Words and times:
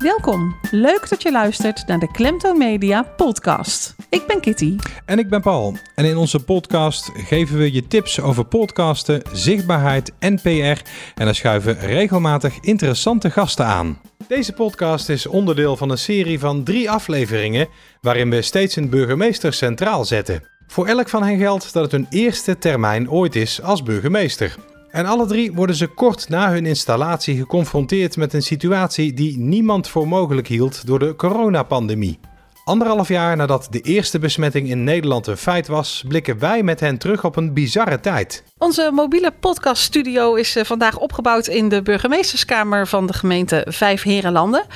Welkom. 0.00 0.56
Leuk 0.70 1.08
dat 1.08 1.22
je 1.22 1.30
luistert 1.30 1.86
naar 1.86 1.98
de 1.98 2.10
Klemtoon 2.10 2.58
Media 2.58 3.02
podcast. 3.02 3.94
Ik 4.08 4.26
ben 4.26 4.40
Kitty. 4.40 4.76
En 5.04 5.18
ik 5.18 5.28
ben 5.28 5.40
Paul. 5.40 5.76
En 5.94 6.04
in 6.04 6.16
onze 6.16 6.44
podcast 6.44 7.10
geven 7.14 7.58
we 7.58 7.72
je 7.72 7.86
tips 7.86 8.20
over 8.20 8.44
podcasten, 8.44 9.22
zichtbaarheid 9.32 10.12
en 10.18 10.40
PR. 10.40 10.48
En 10.48 11.24
dan 11.24 11.34
schuiven 11.34 11.78
regelmatig 11.78 12.58
interessante 12.60 13.30
gasten 13.30 13.66
aan. 13.66 14.00
Deze 14.28 14.52
podcast 14.52 15.08
is 15.08 15.26
onderdeel 15.26 15.76
van 15.76 15.90
een 15.90 15.98
serie 15.98 16.38
van 16.38 16.64
drie 16.64 16.90
afleveringen 16.90 17.68
waarin 18.00 18.30
we 18.30 18.42
steeds 18.42 18.76
een 18.76 18.90
burgemeester 18.90 19.52
centraal 19.52 20.04
zetten. 20.04 20.42
Voor 20.66 20.86
elk 20.86 21.08
van 21.08 21.22
hen 21.22 21.38
geldt 21.38 21.72
dat 21.72 21.82
het 21.82 21.92
hun 21.92 22.06
eerste 22.10 22.58
termijn 22.58 23.10
ooit 23.10 23.36
is 23.36 23.62
als 23.62 23.82
burgemeester. 23.82 24.56
En 24.92 25.06
alle 25.06 25.26
drie 25.26 25.52
worden 25.52 25.76
ze 25.76 25.86
kort 25.86 26.28
na 26.28 26.50
hun 26.50 26.66
installatie 26.66 27.36
geconfronteerd 27.36 28.16
met 28.16 28.32
een 28.32 28.42
situatie 28.42 29.12
die 29.14 29.38
niemand 29.38 29.88
voor 29.88 30.08
mogelijk 30.08 30.46
hield 30.46 30.86
door 30.86 30.98
de 30.98 31.16
coronapandemie. 31.16 32.18
Anderhalf 32.64 33.08
jaar 33.08 33.36
nadat 33.36 33.66
de 33.70 33.80
eerste 33.80 34.18
besmetting 34.18 34.68
in 34.68 34.84
Nederland 34.84 35.26
een 35.26 35.36
feit 35.36 35.66
was, 35.66 36.04
blikken 36.08 36.38
wij 36.38 36.62
met 36.62 36.80
hen 36.80 36.98
terug 36.98 37.24
op 37.24 37.36
een 37.36 37.52
bizarre 37.52 38.00
tijd. 38.00 38.44
Onze 38.58 38.90
mobiele 38.92 39.32
podcaststudio 39.40 40.34
is 40.34 40.56
eh, 40.56 40.64
vandaag 40.64 40.98
opgebouwd 40.98 41.46
in 41.46 41.68
de 41.68 41.82
burgemeesterskamer 41.82 42.86
van 42.86 43.06
de 43.06 43.12
gemeente 43.12 43.66
Vijf 43.68 44.02
Herenlanden. 44.02 44.66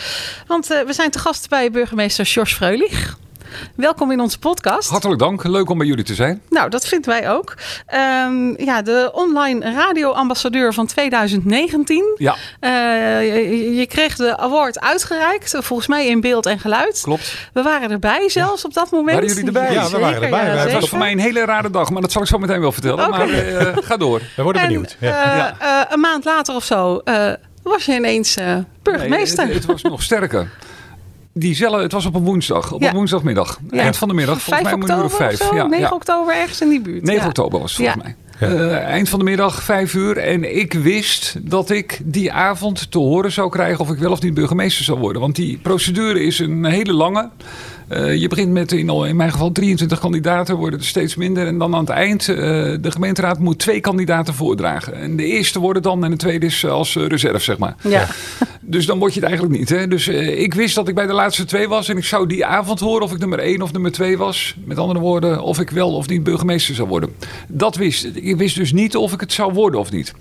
Want 0.47 0.71
eh, 0.71 0.81
we 0.81 0.93
zijn 0.93 1.11
te 1.11 1.19
gast 1.19 1.49
bij 1.49 1.71
burgemeester 1.71 2.27
George 2.27 2.55
Freulich. 2.55 3.17
Welkom 3.75 4.11
in 4.11 4.21
onze 4.21 4.39
podcast. 4.39 4.89
Hartelijk 4.89 5.21
dank. 5.21 5.45
Leuk 5.45 5.71
om 5.71 5.79
bij 5.79 5.87
jullie 5.87 6.05
te 6.05 6.15
zijn. 6.15 6.43
Nou, 6.51 6.71
dat 6.71 6.87
vinden 6.87 7.11
wij 7.11 7.31
ook. 7.31 7.55
Um, 8.27 8.65
ja, 8.65 8.83
de 8.83 9.11
online 9.13 9.73
radioambassadeur 9.73 10.75
van 10.75 10.87
2019. 10.87 12.15
Ja. 12.17 12.37
Uh, 12.61 12.71
je, 13.35 13.75
je, 13.75 13.87
kreeg 13.87 14.17
de 14.17 14.37
award 14.37 14.81
uitgereikt, 14.81 15.57
volgens 15.59 15.89
mij 15.89 16.07
in 16.07 16.21
beeld 16.21 16.47
en 16.47 16.59
geluid. 16.59 17.01
Klopt. 17.03 17.35
We 17.53 17.63
waren 17.63 17.91
erbij 17.91 18.29
zelfs 18.29 18.63
ja. 18.63 18.69
op 18.69 18.75
dat 18.75 18.91
moment. 18.91 19.15
Waren 19.15 19.29
jullie 19.29 19.47
erbij? 19.47 19.73
Ja, 19.73 19.91
we 19.91 19.99
waren 19.99 20.23
erbij. 20.23 20.45
Ja, 20.45 20.57
het 20.57 20.73
was 20.73 20.89
voor 20.89 20.99
mij 20.99 21.13
een 21.13 21.19
hele 21.19 21.45
rare 21.45 21.71
dag, 21.71 21.91
maar 21.91 22.03
dat 22.03 22.13
zal 22.13 22.23
ik 22.23 22.29
zo 22.29 22.39
meteen 22.39 22.61
wel 22.61 22.73
vertellen. 22.73 23.07
Okay. 23.07 23.27
Maar 23.27 23.29
uh, 23.29 23.77
ga 23.89 23.97
door. 23.97 24.21
We 24.37 24.43
worden 24.43 24.63
en, 24.63 24.69
benieuwd. 24.69 24.97
Uh, 25.01 25.09
ja. 25.09 25.93
een 25.93 26.01
maand 26.01 26.25
later 26.25 26.55
of 26.55 26.65
zo 26.65 27.03
was 27.63 27.85
je 27.85 27.95
ineens 27.95 28.39
burgemeester. 28.83 29.45
Nee, 29.45 29.55
het, 29.55 29.63
het 29.63 29.73
was 29.73 29.83
nog 29.83 30.03
sterker. 30.03 30.49
Diezelfde, 31.37 31.83
het 31.83 31.93
was 31.93 32.07
op 32.07 32.15
een 32.15 32.25
woensdag, 32.25 32.73
op 32.73 32.81
Ja. 32.83 32.89
een 32.89 32.95
woensdagmiddag. 32.95 33.59
Ja. 33.71 33.79
Eind 33.83 33.97
van 33.97 34.09
de 34.09 34.15
middag, 34.15 34.43
volgens 34.43 34.69
5 34.69 34.77
mij 34.77 34.85
om 34.85 34.91
een 34.91 34.99
uur 34.99 35.05
of 35.05 35.13
of 35.13 35.19
vijf. 35.19 35.37
zo? 35.37 35.55
Ja, 35.55 35.67
9 35.67 35.79
ja. 35.81 35.91
oktober 35.91 36.35
ergens 36.35 36.61
in 36.61 36.69
die 36.69 36.81
buurt. 36.81 37.03
9 37.03 37.21
ja. 37.23 37.27
oktober 37.29 37.61
was 37.61 37.77
het 37.77 37.87
volgens 37.87 38.03
mij. 38.05 38.17
Eh, 38.39 38.77
eind 38.79 39.09
van 39.09 39.19
de 39.19 39.25
middag, 39.25 39.63
vijf 39.63 39.95
uur. 39.95 40.17
En 40.17 40.57
ik 40.59 40.73
wist 40.73 41.37
dat 41.51 41.71
ik 41.71 42.01
die 42.05 42.33
avond 42.33 42.91
te 42.91 42.99
horen 42.99 43.33
zou 43.33 43.51
krijgen 43.51 43.81
of 43.81 43.91
ik 43.91 43.99
wel 43.99 44.11
of 44.13 44.23
niet 44.23 44.35
burgemeester 44.35 44.85
zou 44.85 44.99
worden. 44.99 45.23
Want 45.23 45.37
die 45.37 45.59
procedure 45.63 46.25
is 46.25 46.39
een 46.39 46.65
hele 46.65 46.93
lange. 46.93 47.31
Uh, 47.93 48.15
je 48.15 48.29
begint 48.29 48.53
met 48.53 48.73
in, 48.73 48.89
in, 48.89 49.17
mijn 49.17 49.33
geval 49.33 49.53
23 49.53 49.99
kandidaten, 49.99 50.57
worden 50.57 50.79
er 50.79 50.85
steeds 50.85 51.15
minder. 51.15 51.47
En 51.47 51.59
dan 51.59 51.75
aan 51.75 51.81
het 51.81 51.89
eind, 51.89 52.29
uh, 52.29 52.37
de 52.81 52.91
gemeenteraad 52.91 53.39
moet 53.39 53.59
twee 53.59 53.81
kandidaten 53.81 54.35
voordragen. 54.35 54.95
En 54.95 55.17
de 55.17 55.25
eerste 55.25 55.61
worden 55.61 55.83
dan 55.83 56.05
en 56.05 56.11
de 56.11 56.17
tweede 56.17 56.47
is 56.47 56.67
als 56.67 56.95
uh, 56.95 57.07
reserve, 57.07 57.39
zeg 57.39 57.59
maar. 57.59 57.77
Ja. 57.83 58.07
Dus 58.67 58.87
dan 58.87 58.99
word 58.99 59.15
je 59.15 59.21
het 59.21 59.29
eigenlijk 59.29 59.59
niet. 59.59 59.69
Hè? 59.69 59.89
Dus 59.89 60.09
ik 60.09 60.55
wist 60.55 60.75
dat 60.75 60.89
ik 60.89 60.95
bij 60.95 61.07
de 61.07 61.13
laatste 61.13 61.45
twee 61.45 61.69
was. 61.69 61.89
En 61.89 61.97
ik 61.97 62.05
zou 62.05 62.27
die 62.27 62.45
avond 62.45 62.81
horen 62.81 63.03
of 63.03 63.13
ik 63.13 63.19
nummer 63.19 63.39
één 63.39 63.63
of 63.63 63.73
nummer 63.73 63.93
twee 63.93 64.19
was. 64.19 64.55
Met 64.65 64.79
andere 64.79 65.01
woorden, 65.01 65.43
of 65.43 65.61
ik 65.61 65.71
wel 65.71 65.95
of 65.95 66.09
niet 66.09 66.23
burgemeester 66.23 66.75
zou 66.75 66.89
worden. 66.89 67.11
Dat 67.49 67.77
wist 67.77 68.05
ik. 68.05 68.15
Ik 68.15 68.37
wist 68.37 68.57
dus 68.57 68.73
niet 68.73 68.97
of 68.97 69.13
ik 69.13 69.21
het 69.21 69.33
zou 69.33 69.53
worden 69.53 69.81
of 69.81 69.91
niet. 69.91 70.15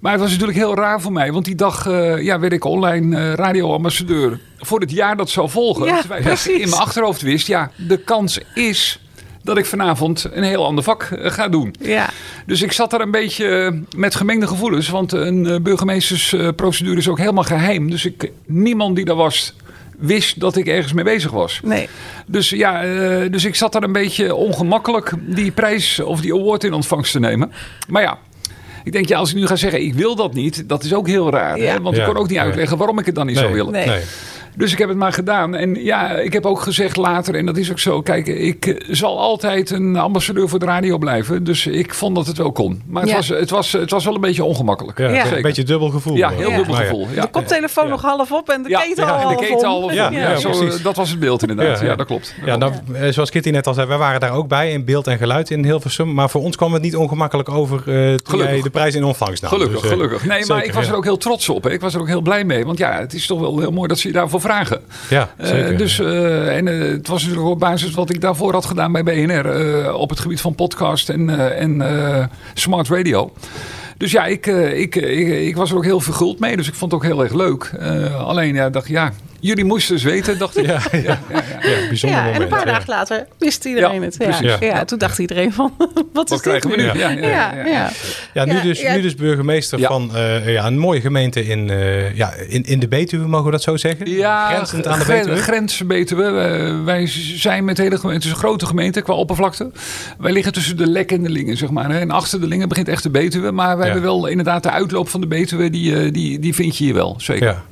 Maar 0.00 0.12
het 0.12 0.20
was 0.20 0.30
natuurlijk 0.30 0.58
heel 0.58 0.74
raar 0.74 1.00
voor 1.00 1.12
mij. 1.12 1.32
Want 1.32 1.44
die 1.44 1.54
dag 1.54 1.86
uh, 1.86 2.22
ja, 2.22 2.38
werd 2.38 2.52
ik 2.52 2.64
online 2.64 3.16
uh, 3.16 3.32
radioambassadeur 3.32 4.38
voor 4.58 4.80
het 4.80 4.90
jaar 4.90 5.16
dat 5.16 5.30
zou 5.30 5.50
volgen. 5.50 5.86
Ja, 5.86 6.00
Terwijl 6.00 6.24
ik 6.24 6.44
in 6.44 6.68
mijn 6.68 6.82
achterhoofd 6.82 7.22
wist, 7.22 7.46
ja, 7.46 7.70
de 7.76 7.96
kans 7.96 8.40
is 8.54 9.00
dat 9.42 9.58
ik 9.58 9.66
vanavond 9.66 10.28
een 10.32 10.42
heel 10.42 10.64
ander 10.64 10.84
vak 10.84 11.10
uh, 11.12 11.30
ga 11.30 11.48
doen. 11.48 11.74
Ja. 11.80 12.10
Dus 12.46 12.62
ik 12.62 12.72
zat 12.72 12.92
er 12.92 13.00
een 13.00 13.10
beetje 13.10 13.80
met 13.96 14.14
gemengde 14.14 14.46
gevoelens. 14.46 14.88
Want 14.88 15.12
een 15.12 15.62
burgemeestersprocedure 15.62 16.96
is 16.96 17.08
ook 17.08 17.18
helemaal 17.18 17.44
geheim. 17.44 17.90
Dus 17.90 18.04
ik, 18.04 18.30
niemand 18.46 18.96
die 18.96 19.04
daar 19.04 19.16
was 19.16 19.54
wist 19.98 20.40
dat 20.40 20.56
ik 20.56 20.66
ergens 20.66 20.92
mee 20.92 21.04
bezig 21.04 21.30
was. 21.30 21.60
Nee. 21.64 21.88
Dus 22.26 22.50
ja, 22.50 22.82
dus 23.28 23.44
ik 23.44 23.54
zat 23.54 23.72
daar 23.72 23.82
een 23.82 23.92
beetje 23.92 24.34
ongemakkelijk 24.34 25.12
die 25.20 25.50
prijs 25.50 26.00
of 26.00 26.20
die 26.20 26.34
award 26.34 26.64
in 26.64 26.72
ontvangst 26.72 27.12
te 27.12 27.20
nemen. 27.20 27.52
Maar 27.88 28.02
ja, 28.02 28.18
ik 28.84 28.92
denk, 28.92 29.08
ja, 29.08 29.18
als 29.18 29.30
ik 29.30 29.36
nu 29.36 29.46
ga 29.46 29.56
zeggen, 29.56 29.82
ik 29.82 29.94
wil 29.94 30.16
dat 30.16 30.34
niet, 30.34 30.68
dat 30.68 30.84
is 30.84 30.94
ook 30.94 31.06
heel 31.06 31.30
raar. 31.30 31.58
Ja. 31.58 31.72
Hè? 31.72 31.80
Want 31.80 31.96
Ja. 31.96 32.02
ik 32.02 32.08
kon 32.08 32.16
ook 32.16 32.28
niet 32.28 32.38
uitleggen 32.38 32.76
waarom 32.76 32.98
ik 32.98 33.06
het 33.06 33.14
dan 33.14 33.26
niet 33.26 33.34
Nee. 33.34 33.44
zou 33.44 33.56
willen. 33.56 33.72
Nee. 33.72 34.00
Dus 34.56 34.72
ik 34.72 34.78
heb 34.78 34.88
het 34.88 34.96
maar 34.98 35.12
gedaan. 35.12 35.54
En 35.54 35.74
ja, 35.74 36.10
ik 36.10 36.32
heb 36.32 36.46
ook 36.46 36.60
gezegd 36.60 36.96
later, 36.96 37.34
en 37.34 37.46
dat 37.46 37.56
is 37.56 37.70
ook 37.70 37.78
zo. 37.78 38.00
Kijk, 38.02 38.26
ik 38.26 38.66
eh, 38.66 38.76
zal 38.94 39.18
altijd 39.20 39.70
een 39.70 39.96
ambassadeur 39.96 40.48
voor 40.48 40.58
de 40.58 40.64
radio 40.66 40.98
blijven. 40.98 41.44
Dus 41.44 41.66
ik 41.66 41.94
vond 41.94 42.14
dat 42.16 42.26
het 42.26 42.36
wel 42.36 42.52
kon. 42.52 42.82
Maar 42.86 43.02
het, 43.02 43.10
Ja. 43.10 43.16
was, 43.16 43.28
het, 43.28 43.50
was, 43.50 43.72
het 43.72 43.90
was 43.90 44.04
wel 44.04 44.14
een 44.14 44.20
beetje 44.20 44.44
ongemakkelijk. 44.44 44.98
Ja, 44.98 45.08
Ja. 45.08 45.32
Een 45.36 45.42
beetje 45.42 45.62
dubbel 45.62 45.88
gevoel. 45.88 46.16
Ja, 46.16 46.28
wel. 46.28 46.38
heel 46.38 46.50
Ja. 46.50 46.56
dubbel 46.56 46.74
gevoel. 46.74 47.06
Ja. 47.14 47.20
De 47.22 47.28
koptelefoon 47.30 47.84
Ja. 47.84 47.90
nog 47.90 48.02
half 48.02 48.32
op 48.32 48.48
en 48.48 48.62
de 48.62 48.68
Ja, 48.68 48.80
ketel 48.80 49.04
ja, 49.06 49.10
al 49.12 49.18
en 49.18 49.24
half 49.24 49.46
de 49.46 49.54
om. 49.56 49.64
al 49.64 49.82
op. 49.82 49.90
Ja, 49.90 50.10
Ja, 50.10 50.18
ja, 50.30 50.36
zo, 50.36 50.50
precies. 50.50 50.82
dat 50.82 50.96
was 50.96 51.10
het 51.10 51.18
beeld 51.18 51.42
inderdaad. 51.48 51.80
Ja, 51.80 51.94
dat 51.96 52.06
klopt. 52.06 52.34
Dat 52.38 52.46
Ja, 52.46 52.56
nou, 52.56 52.72
eh, 52.92 53.08
zoals 53.12 53.30
Kitty 53.30 53.50
net 53.50 53.66
al 53.66 53.74
zei, 53.74 53.86
wij 53.86 53.98
waren 53.98 54.20
daar 54.20 54.32
ook 54.32 54.48
bij 54.48 54.70
in 54.72 54.84
beeld 54.84 55.06
en 55.06 55.18
geluid 55.18 55.50
in 55.50 55.64
Hilversum. 55.64 56.14
Maar 56.14 56.30
voor 56.30 56.42
ons 56.42 56.56
kwam 56.56 56.72
het 56.72 56.82
niet 56.82 56.96
ongemakkelijk 56.96 57.48
over 57.48 57.78
eh 57.78 58.14
toen 58.14 58.38
jij 58.38 58.60
de 58.62 58.70
prijs 58.70 58.94
in 58.94 59.04
ontvangst 59.04 59.42
nam. 59.42 59.50
Gelukkig, 59.50 59.80
Dus, 59.80 59.90
eh, 59.90 59.96
gelukkig. 59.96 60.20
Nee, 60.24 60.28
maar 60.38 60.46
zeker, 60.46 60.64
ik 60.64 60.72
was 60.72 60.84
ja. 60.84 60.90
er 60.90 60.96
ook 60.96 61.04
heel 61.04 61.16
trots 61.16 61.48
op. 61.48 61.64
Hè. 61.64 61.70
Ik 61.72 61.80
was 61.80 61.94
er 61.94 62.00
ook 62.00 62.06
heel 62.08 62.20
blij 62.20 62.44
mee. 62.44 62.64
Want 62.66 62.78
ja, 62.78 62.98
het 63.00 63.12
is 63.14 63.26
toch 63.26 63.40
wel 63.40 63.58
heel 63.58 63.70
mooi 63.72 63.88
dat 63.88 63.98
ze 63.98 64.06
je 64.08 64.14
daarvoor 64.14 64.40
vragen. 64.44 64.80
Ja, 65.10 65.28
Eh, 65.36 65.46
zeker. 65.46 65.76
dus, 65.76 65.98
eh, 65.98 66.56
en 66.56 66.68
eh, 66.68 66.78
het 66.90 67.08
was 67.08 67.22
natuurlijk 67.22 67.50
op 67.50 67.58
basis 67.58 67.90
wat 67.94 68.10
ik 68.10 68.20
daarvoor 68.20 68.52
had 68.52 68.64
gedaan 68.66 68.92
bij 68.92 69.02
BNR. 69.02 69.92
op 69.94 70.10
het 70.10 70.20
gebied 70.20 70.40
van 70.40 70.54
podcast 70.54 71.08
en, 71.08 71.30
en 71.58 71.82
smart 72.54 72.88
radio. 72.88 73.32
Dus 73.96 74.10
ja, 74.12 74.24
ik, 74.26 74.46
ik, 74.46 74.96
ik, 74.96 75.28
ik 75.28 75.56
was 75.56 75.70
er 75.70 75.76
ook 75.76 75.84
heel 75.84 76.00
verguld 76.00 76.38
mee. 76.38 76.56
Dus 76.56 76.68
ik 76.68 76.74
vond 76.74 76.92
het 76.92 77.00
ook 77.00 77.06
heel 77.06 77.22
erg 77.22 77.32
leuk. 77.32 77.72
Alleen 78.18 78.54
ja, 78.54 78.70
dacht 78.70 78.88
ja, 78.88 79.12
jullie 79.46 79.64
moesten 79.64 79.94
eens 79.94 80.02
weten, 80.04 80.38
dacht 80.38 80.56
ik. 80.58 80.66
ja, 80.66 80.80
ja, 80.92 81.00
ja, 81.02 81.88
bijzonder 81.88 82.18
Ja, 82.18 82.30
en 82.32 82.42
een 82.42 82.48
paar 82.48 82.66
ja. 82.66 82.72
dagen 82.72 82.88
later 82.88 83.26
wist 83.38 83.64
iedereen 83.64 84.02
Ja, 84.02 84.08
het. 84.26 84.58
Ja. 84.60 84.84
toen 84.84 84.98
dacht 84.98 85.18
iedereen 85.18 85.52
van, 85.52 85.72
wat, 86.12 86.24
is 86.24 86.30
Wat 86.30 86.40
krijgen 86.40 86.70
we 86.70 86.76
dit 86.76 86.86
nu? 86.86 86.92
nu? 86.92 86.98
Ja, 86.98 87.10
ja, 87.10 87.28
ja, 87.28 87.54
Ja, 87.54 87.66
ja. 87.66 87.90
Ja, 88.34 88.44
nu, 88.44 88.60
dus, 88.60 88.80
ja. 88.80 88.94
nu 88.94 89.00
dus 89.00 89.14
burgemeester 89.14 89.78
Ja. 89.78 89.88
van 89.88 90.10
eh, 90.16 90.52
ja, 90.52 90.66
een 90.66 90.78
mooie 90.78 91.00
gemeente 91.00 91.46
in, 91.46 91.70
eh, 91.70 92.14
ja, 92.16 92.32
in, 92.48 92.62
in 92.64 92.78
de 92.78 92.88
Betuwe, 92.88 93.26
mogen 93.26 93.44
we 93.46 93.50
dat 93.50 93.62
zo 93.62 93.76
zeggen? 93.76 94.10
Ja, 94.10 94.48
Grenzend 94.54 94.86
aan 94.86 94.98
de 94.98 95.04
Betuwe? 95.04 95.36
Grens 95.36 95.86
Betuwe. 95.86 96.30
Wij 96.84 97.06
zijn 97.36 97.64
met 97.64 97.78
hele 97.78 97.96
gemeente, 97.98 98.14
het 98.14 98.24
is 98.24 98.30
een 98.30 98.36
grote 98.48 98.66
gemeente 98.66 99.00
qua 99.02 99.14
oppervlakte. 99.14 99.70
Wij 100.18 100.32
liggen 100.32 100.52
tussen 100.52 100.76
de 100.76 100.86
Lek 100.86 101.12
en 101.12 101.22
de 101.22 101.30
Lingen, 101.30 101.56
zeg 101.56 101.70
maar. 101.70 101.90
hè. 101.90 101.98
En 101.98 102.10
achter 102.10 102.40
de 102.40 102.46
Lingen 102.46 102.68
begint 102.68 102.88
echt 102.88 103.02
de 103.02 103.10
Betuwe. 103.10 103.50
Maar 103.50 103.76
wij 103.76 103.86
Ja. 103.86 103.92
hebben 103.92 104.10
wel 104.10 104.26
inderdaad 104.26 104.62
de 104.62 104.70
uitloop 104.70 105.08
van 105.08 105.20
de 105.20 105.26
Betuwe, 105.26 105.70
die, 105.70 105.96
eh, 105.96 106.12
die, 106.12 106.38
die 106.38 106.54
vind 106.54 106.76
je 106.76 106.84
hier 106.84 106.94
wel, 106.94 107.14
zeker. 107.18 107.62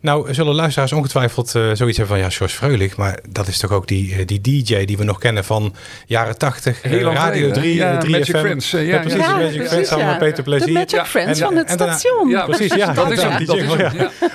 Nou, 0.00 0.34
zullen 0.34 0.54
luisteraars 0.54 0.92
ongetwijfeld 0.92 1.54
eh, 1.54 1.62
zoiets 1.72 1.96
hebben 1.98 2.16
van 2.16 2.24
ja, 2.24 2.30
George 2.30 2.54
Freulich, 2.56 2.96
maar 2.96 3.18
dat 3.28 3.48
is 3.48 3.58
toch 3.58 3.70
ook 3.72 3.86
die, 3.88 4.14
eh, 4.14 4.26
die 4.26 4.40
DJ 4.40 4.84
die 4.84 4.96
we 4.96 5.04
nog 5.04 5.18
kennen 5.18 5.44
van 5.44 5.74
jaren 6.06 6.38
80, 6.38 6.82
Heel 6.82 7.08
eh, 7.08 7.14
Radio 7.14 7.32
geleden, 7.32 7.52
3, 7.52 7.74
ja, 7.74 7.92
eh, 7.92 7.98
3 7.98 8.10
Magic 8.18 8.34
FM. 8.34 8.38
Friends, 8.40 8.70
ja, 8.70 8.78
ja, 8.78 8.98
precies, 8.98 9.18
ja. 9.18 9.26
de 9.26 9.32
Ja, 9.32 9.36
Magic 9.36 9.52
precies, 9.52 9.68
Friends 9.68 9.88
samen 9.88 10.04
ja. 10.04 10.10
met 10.10 10.18
Peter 10.20 10.36
De 10.36 10.42
Plezier. 10.42 10.72
Magic 10.72 10.90
Ja. 10.90 11.06
Friends 11.06 11.40
En- 11.40 11.46
van 11.46 11.56
het 11.56 11.70
station. 11.70 12.28
Ja, 12.28 12.44
Precies, 12.56 12.74
ja, 12.74 12.92
dat 12.92 13.10
is 13.10 13.22
hem. 13.22 13.46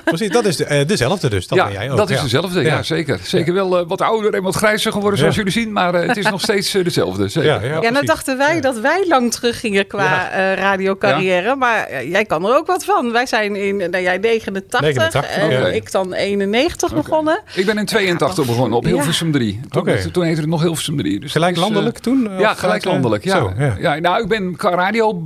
Precies, 0.04 0.30
dat 0.30 0.46
is 0.46 0.56
de, 0.56 0.84
dezelfde 0.88 1.30
dus, 1.30 1.48
dat 1.48 1.58
ja, 1.58 1.64
ben 1.64 1.74
jij 1.74 1.92
ook. 1.92 1.98
dat 1.98 2.10
is 2.10 2.22
dezelfde. 2.22 2.62
Ja, 2.62 2.68
Ja. 2.68 2.84
zeker. 2.84 3.20
Zeker 3.24 3.54
wel 3.54 3.86
wat 3.88 4.02
ouder 4.02 4.34
en 4.34 4.44
wat 4.44 4.56
grijzer 4.56 4.92
geworden, 4.92 5.20
zoals 5.20 5.36
Ja. 5.36 5.42
jullie 5.44 5.60
zien. 5.62 5.72
Maar 5.72 5.94
het 5.94 6.18
is 6.18 6.26
nog 6.30 6.42
steeds 6.42 6.72
dezelfde. 6.72 7.28
Zeker. 7.28 7.50
Ja, 7.50 7.62
ja, 7.74 7.82
Ja, 7.82 7.90
nou 7.90 8.06
dachten 8.06 8.38
wij 8.38 8.62
dat 8.62 8.80
wij 8.80 9.06
lang 9.08 9.32
teruggingen 9.34 9.88
qua 9.88 10.32
eh, 10.32 10.54
radiocarrière. 10.54 11.56
Maar 11.56 12.06
jij 12.06 12.26
kan 12.26 12.46
er 12.46 12.56
ook 12.56 12.68
wat 12.68 12.86
van. 12.86 13.12
Wij 13.12 13.26
zijn 13.26 13.56
in, 13.56 13.78
nou 13.78 14.00
jij 14.04 14.18
89, 14.18 15.11
89, 15.14 15.52
en 15.52 15.60
oké. 15.68 15.76
ik 15.76 15.92
dan 15.92 16.14
91 16.14 16.94
begonnen. 16.94 17.42
Ik 17.56 17.66
ben 17.66 17.78
in 17.78 17.86
82 17.86 18.46
begonnen 18.46 18.78
op. 18.78 18.86
Hilversum 18.86 19.32
3. 19.32 19.60
Toen, 19.70 19.82
Oké. 19.82 20.12
toen 20.12 20.24
heette 20.24 20.42
het 20.42 20.50
nog 20.50 20.62
Hilversum 20.62 20.98
3. 20.98 21.20
Dus 21.20 21.32
Gelijk 21.32 21.52
is, 21.56 21.62
eh, 21.62 21.64
landelijk 21.64 21.98
toen? 21.98 22.30
Ja, 22.38 22.54
gelijk 22.54 22.86
eh, 22.86 22.92
landelijk. 22.92 23.24
Ja. 23.24 23.38
Zo, 23.38 23.52
ja. 23.58 23.76
ja. 23.80 24.00
nou, 24.00 24.22
ik 24.24 24.28
ben 24.28 24.56
qua 24.56 24.70
radio 24.70 25.22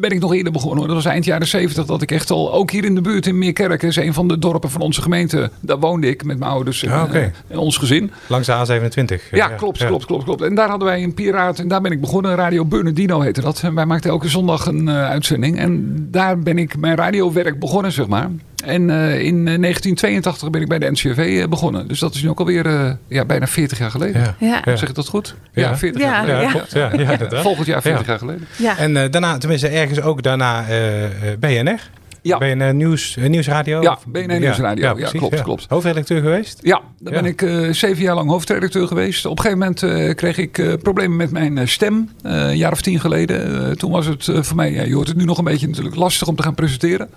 ben 0.00 0.10
ik 0.10 0.20
nog 0.20 0.34
eerder 0.34 0.52
begonnen. 0.52 0.78
hoor. 0.78 0.86
Dat 0.86 0.96
was 0.96 1.12
eind 1.12 1.24
jaren 1.24 1.46
70 1.46 1.84
dat 1.86 2.02
ik 2.02 2.10
echt 2.10 2.30
al, 2.30 2.52
ook 2.52 2.70
hier 2.70 2.84
in 2.84 2.94
de 2.94 3.00
buurt 3.00 3.26
in 3.26 3.38
Meerkerk, 3.38 3.82
is 3.82 3.96
een 3.96 4.14
van 4.14 4.28
de 4.28 4.38
dorpen 4.38 4.70
van 4.70 4.80
onze 4.80 5.02
gemeente. 5.02 5.50
Daar 5.60 5.78
woonde 5.78 6.08
ik 6.08 6.24
met 6.24 6.38
mijn 6.38 6.50
ouders 6.50 6.82
en, 6.82 6.90
Ah, 6.90 7.14
eh, 7.14 7.22
en 7.48 7.58
ons 7.58 7.76
gezin. 7.76 8.10
Langs 8.26 8.46
de 8.46 8.52
A27. 8.52 9.30
Ja, 9.30 9.48
klopt, 9.48 9.84
klopt, 9.84 10.04
klopt, 10.04 10.24
klopt. 10.24 10.42
En 10.42 10.54
daar 10.54 10.68
hadden 10.68 10.88
wij 10.88 11.02
een 11.02 11.14
piraat 11.14 11.58
en 11.58 11.68
daar 11.68 11.80
ben 11.80 11.92
ik 11.92 12.00
begonnen. 12.00 12.34
Radio 12.34 12.64
Bernardino 12.64 13.20
heette 13.20 13.40
dat. 13.40 13.60
En 13.62 13.74
wij 13.74 13.86
maakten 13.86 14.10
elke 14.10 14.28
zondag 14.28 14.66
een 14.66 14.88
eh, 14.88 15.08
uitzending. 15.08 15.58
En 15.58 15.96
daar 16.10 16.38
ben 16.38 16.58
ik 16.58 16.76
mijn 16.76 16.96
radiowerk 16.96 17.58
begonnen, 17.58 17.92
zeg 17.92 18.06
maar. 18.06 18.30
En 18.64 18.90
eh, 18.90 19.20
in 19.20 19.48
eh, 19.48 19.58
1982 19.60 20.50
ben 20.50 20.60
ik 20.60 20.68
bij 20.68 20.78
de 20.78 20.90
NCRV 20.90 21.18
eh, 21.42 21.48
begonnen. 21.48 21.88
Dus 21.88 21.98
dat 21.98 22.14
is 22.14 22.22
nu 22.22 22.28
ook 22.28 22.38
alweer 22.38 22.66
eh, 22.66 22.90
ja, 23.08 23.24
bijna 23.24 23.46
40 23.46 23.78
jaar 23.78 23.90
geleden. 23.90 24.36
Ja. 24.38 24.62
Zeg 24.64 24.88
ik 24.88 24.94
dat 24.94 25.08
goed? 25.08 25.34
Ja. 25.52 25.62
Ja, 25.68 25.76
40 25.76 26.00
Ja, 26.02 26.06
jaar 26.08 26.26
Ja, 26.26 26.32
geleden. 26.34 26.50
klopt. 26.50 26.72
Ja, 26.72 26.90
ja, 27.02 27.10
inderdaad. 27.12 27.42
Volgend 27.42 27.66
jaar 27.66 27.82
40 27.82 28.00
Ja. 28.02 28.06
jaar 28.08 28.18
geleden. 28.18 28.46
Ja. 28.56 28.78
En 28.78 28.96
eh, 28.96 29.10
daarna, 29.10 29.38
tenminste 29.38 29.68
ergens 29.68 30.00
ook 30.00 30.22
daarna 30.22 30.66
eh, 30.68 31.04
eh, 31.04 31.38
BNR. 31.38 31.80
Ja. 32.22 32.38
BNR 32.38 32.74
Nieuws, 32.74 33.16
eh, 33.16 33.28
Nieuwsradio? 33.28 33.82
Ja, 33.82 33.98
BNR 34.06 34.38
Nieuwsradio. 34.40 34.98
Ja, 34.98 35.08
klopt, 35.10 35.42
klopt. 35.42 35.66
Hoofdredacteur 35.68 36.20
geweest? 36.20 36.58
Ja, 36.62 36.80
daar 36.98 37.14
Ja. 37.14 37.20
ben 37.20 37.30
ik 37.30 37.42
eh, 37.42 37.68
zeven 37.72 38.02
jaar 38.02 38.14
lang 38.14 38.30
hoofdredacteur 38.30 38.86
geweest. 38.86 39.24
Op 39.26 39.30
een 39.38 39.44
gegeven 39.44 39.58
moment 39.58 39.82
eh, 39.82 40.14
kreeg 40.14 40.38
ik 40.38 40.58
eh, 40.58 40.72
problemen 40.82 41.16
met 41.16 41.30
mijn 41.30 41.58
eh, 41.58 41.66
stem. 41.66 42.10
eh, 42.22 42.32
een 42.32 42.56
jaar 42.56 42.72
of 42.72 42.80
tien 42.80 43.00
geleden. 43.00 43.64
Eh, 43.66 43.70
toen 43.70 43.90
was 43.90 44.06
het 44.06 44.28
eh, 44.28 44.42
voor 44.42 44.56
mij, 44.56 44.72
ja, 44.72 44.82
je 44.82 44.94
hoort 44.94 45.08
het 45.08 45.16
nu 45.16 45.24
nog 45.24 45.38
een 45.38 45.44
beetje 45.44 45.68
natuurlijk 45.68 45.96
lastig 45.96 46.28
om 46.28 46.36
te 46.36 46.42
gaan 46.42 46.54
presenteren. 46.54 47.08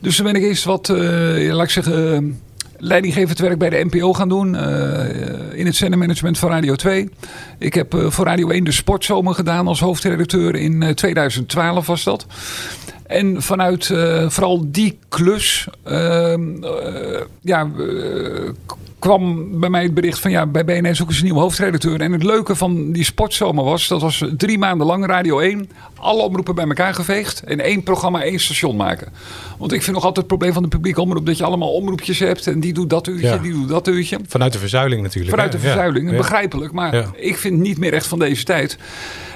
Dus 0.00 0.16
toen 0.16 0.24
ben 0.26 0.34
ik 0.34 0.42
eerst 0.42 0.64
wat, 0.64 0.88
eh, 0.88 1.52
laat 1.54 1.64
ik 1.64 1.70
zeggen, 1.70 2.14
eh, 2.14 2.22
leidinggevend 2.78 3.38
werk 3.38 3.58
bij 3.58 3.70
de 3.70 3.84
NPO 3.90 4.12
gaan 4.12 4.28
doen. 4.28 4.54
eh, 4.56 5.58
in 5.58 5.66
het 5.66 5.76
zendermanagement 5.76 6.38
van 6.38 6.50
Radio 6.50 6.74
2. 6.74 7.08
Ik 7.58 7.74
heb 7.74 7.94
eh, 7.94 8.10
voor 8.10 8.24
Radio 8.24 8.48
1 8.48 8.64
de 8.64 8.72
sportzomer 8.72 9.34
gedaan 9.34 9.66
als 9.68 9.80
hoofdredacteur. 9.80 10.54
In 10.54 10.82
eh, 10.82 10.90
2012 10.90 11.86
was 11.86 12.04
dat. 12.04 12.26
En 13.06 13.42
vanuit 13.42 13.86
vooral 14.28 14.64
die 14.70 14.98
klus 15.08 15.66
ehm, 15.82 16.64
eh, 16.64 17.20
ja, 17.40 17.70
kwam 18.98 19.48
bij 19.60 19.68
mij 19.68 19.82
het 19.82 19.94
bericht 19.94 20.18
van 20.20 20.30
ja, 20.30 20.46
bij 20.46 20.64
BNN 20.64 20.94
zoeken 20.94 21.14
ze 21.14 21.20
een 21.20 21.26
nieuwe 21.26 21.40
hoofdredacteur. 21.40 22.00
En 22.00 22.12
het 22.12 22.22
leuke 22.22 22.56
van 22.56 22.92
die 22.92 23.04
sportzomer 23.04 23.64
was, 23.64 23.88
dat 23.88 24.00
was 24.00 24.24
drie 24.36 24.58
maanden 24.58 24.86
lang 24.86 25.06
Radio 25.06 25.38
1. 25.38 25.70
Alle 25.98 26.22
omroepen 26.22 26.54
bij 26.54 26.64
elkaar 26.66 26.94
geveegd. 26.94 27.42
En 27.42 27.60
één 27.60 27.82
programma, 27.82 28.22
één 28.22 28.40
station 28.40 28.76
maken. 28.76 29.12
Want 29.58 29.72
ik 29.72 29.82
vind 29.82 29.94
nog 29.96 30.04
altijd 30.04 30.16
het 30.16 30.26
probleem 30.26 30.52
van 30.52 30.62
de 30.62 30.68
publieke 30.68 31.00
omroep 31.00 31.26
dat 31.26 31.38
je 31.38 31.44
allemaal 31.44 31.72
omroepjes 31.72 32.18
hebt. 32.18 32.46
En 32.46 32.60
die 32.60 32.72
doet 32.72 32.90
dat 32.90 33.06
uurtje, 33.06 33.26
Ja. 33.26 33.36
die 33.38 33.52
doet 33.52 33.68
dat 33.68 33.88
uurtje. 33.88 34.18
Vanuit 34.28 34.52
de 34.52 34.58
verzuiling 34.58 35.02
natuurlijk. 35.02 35.30
Vanuit 35.34 35.52
de 35.52 35.58
hè? 35.58 35.64
Verzuiling, 35.64 36.10
Ja. 36.10 36.16
begrijpelijk. 36.16 36.72
Maar 36.72 36.94
Ja. 36.96 37.04
ik 37.16 37.36
vind 37.36 37.58
niet 37.60 37.78
meer 37.78 37.92
echt 37.92 38.06
van 38.06 38.18
deze 38.18 38.44
tijd. 38.44 38.78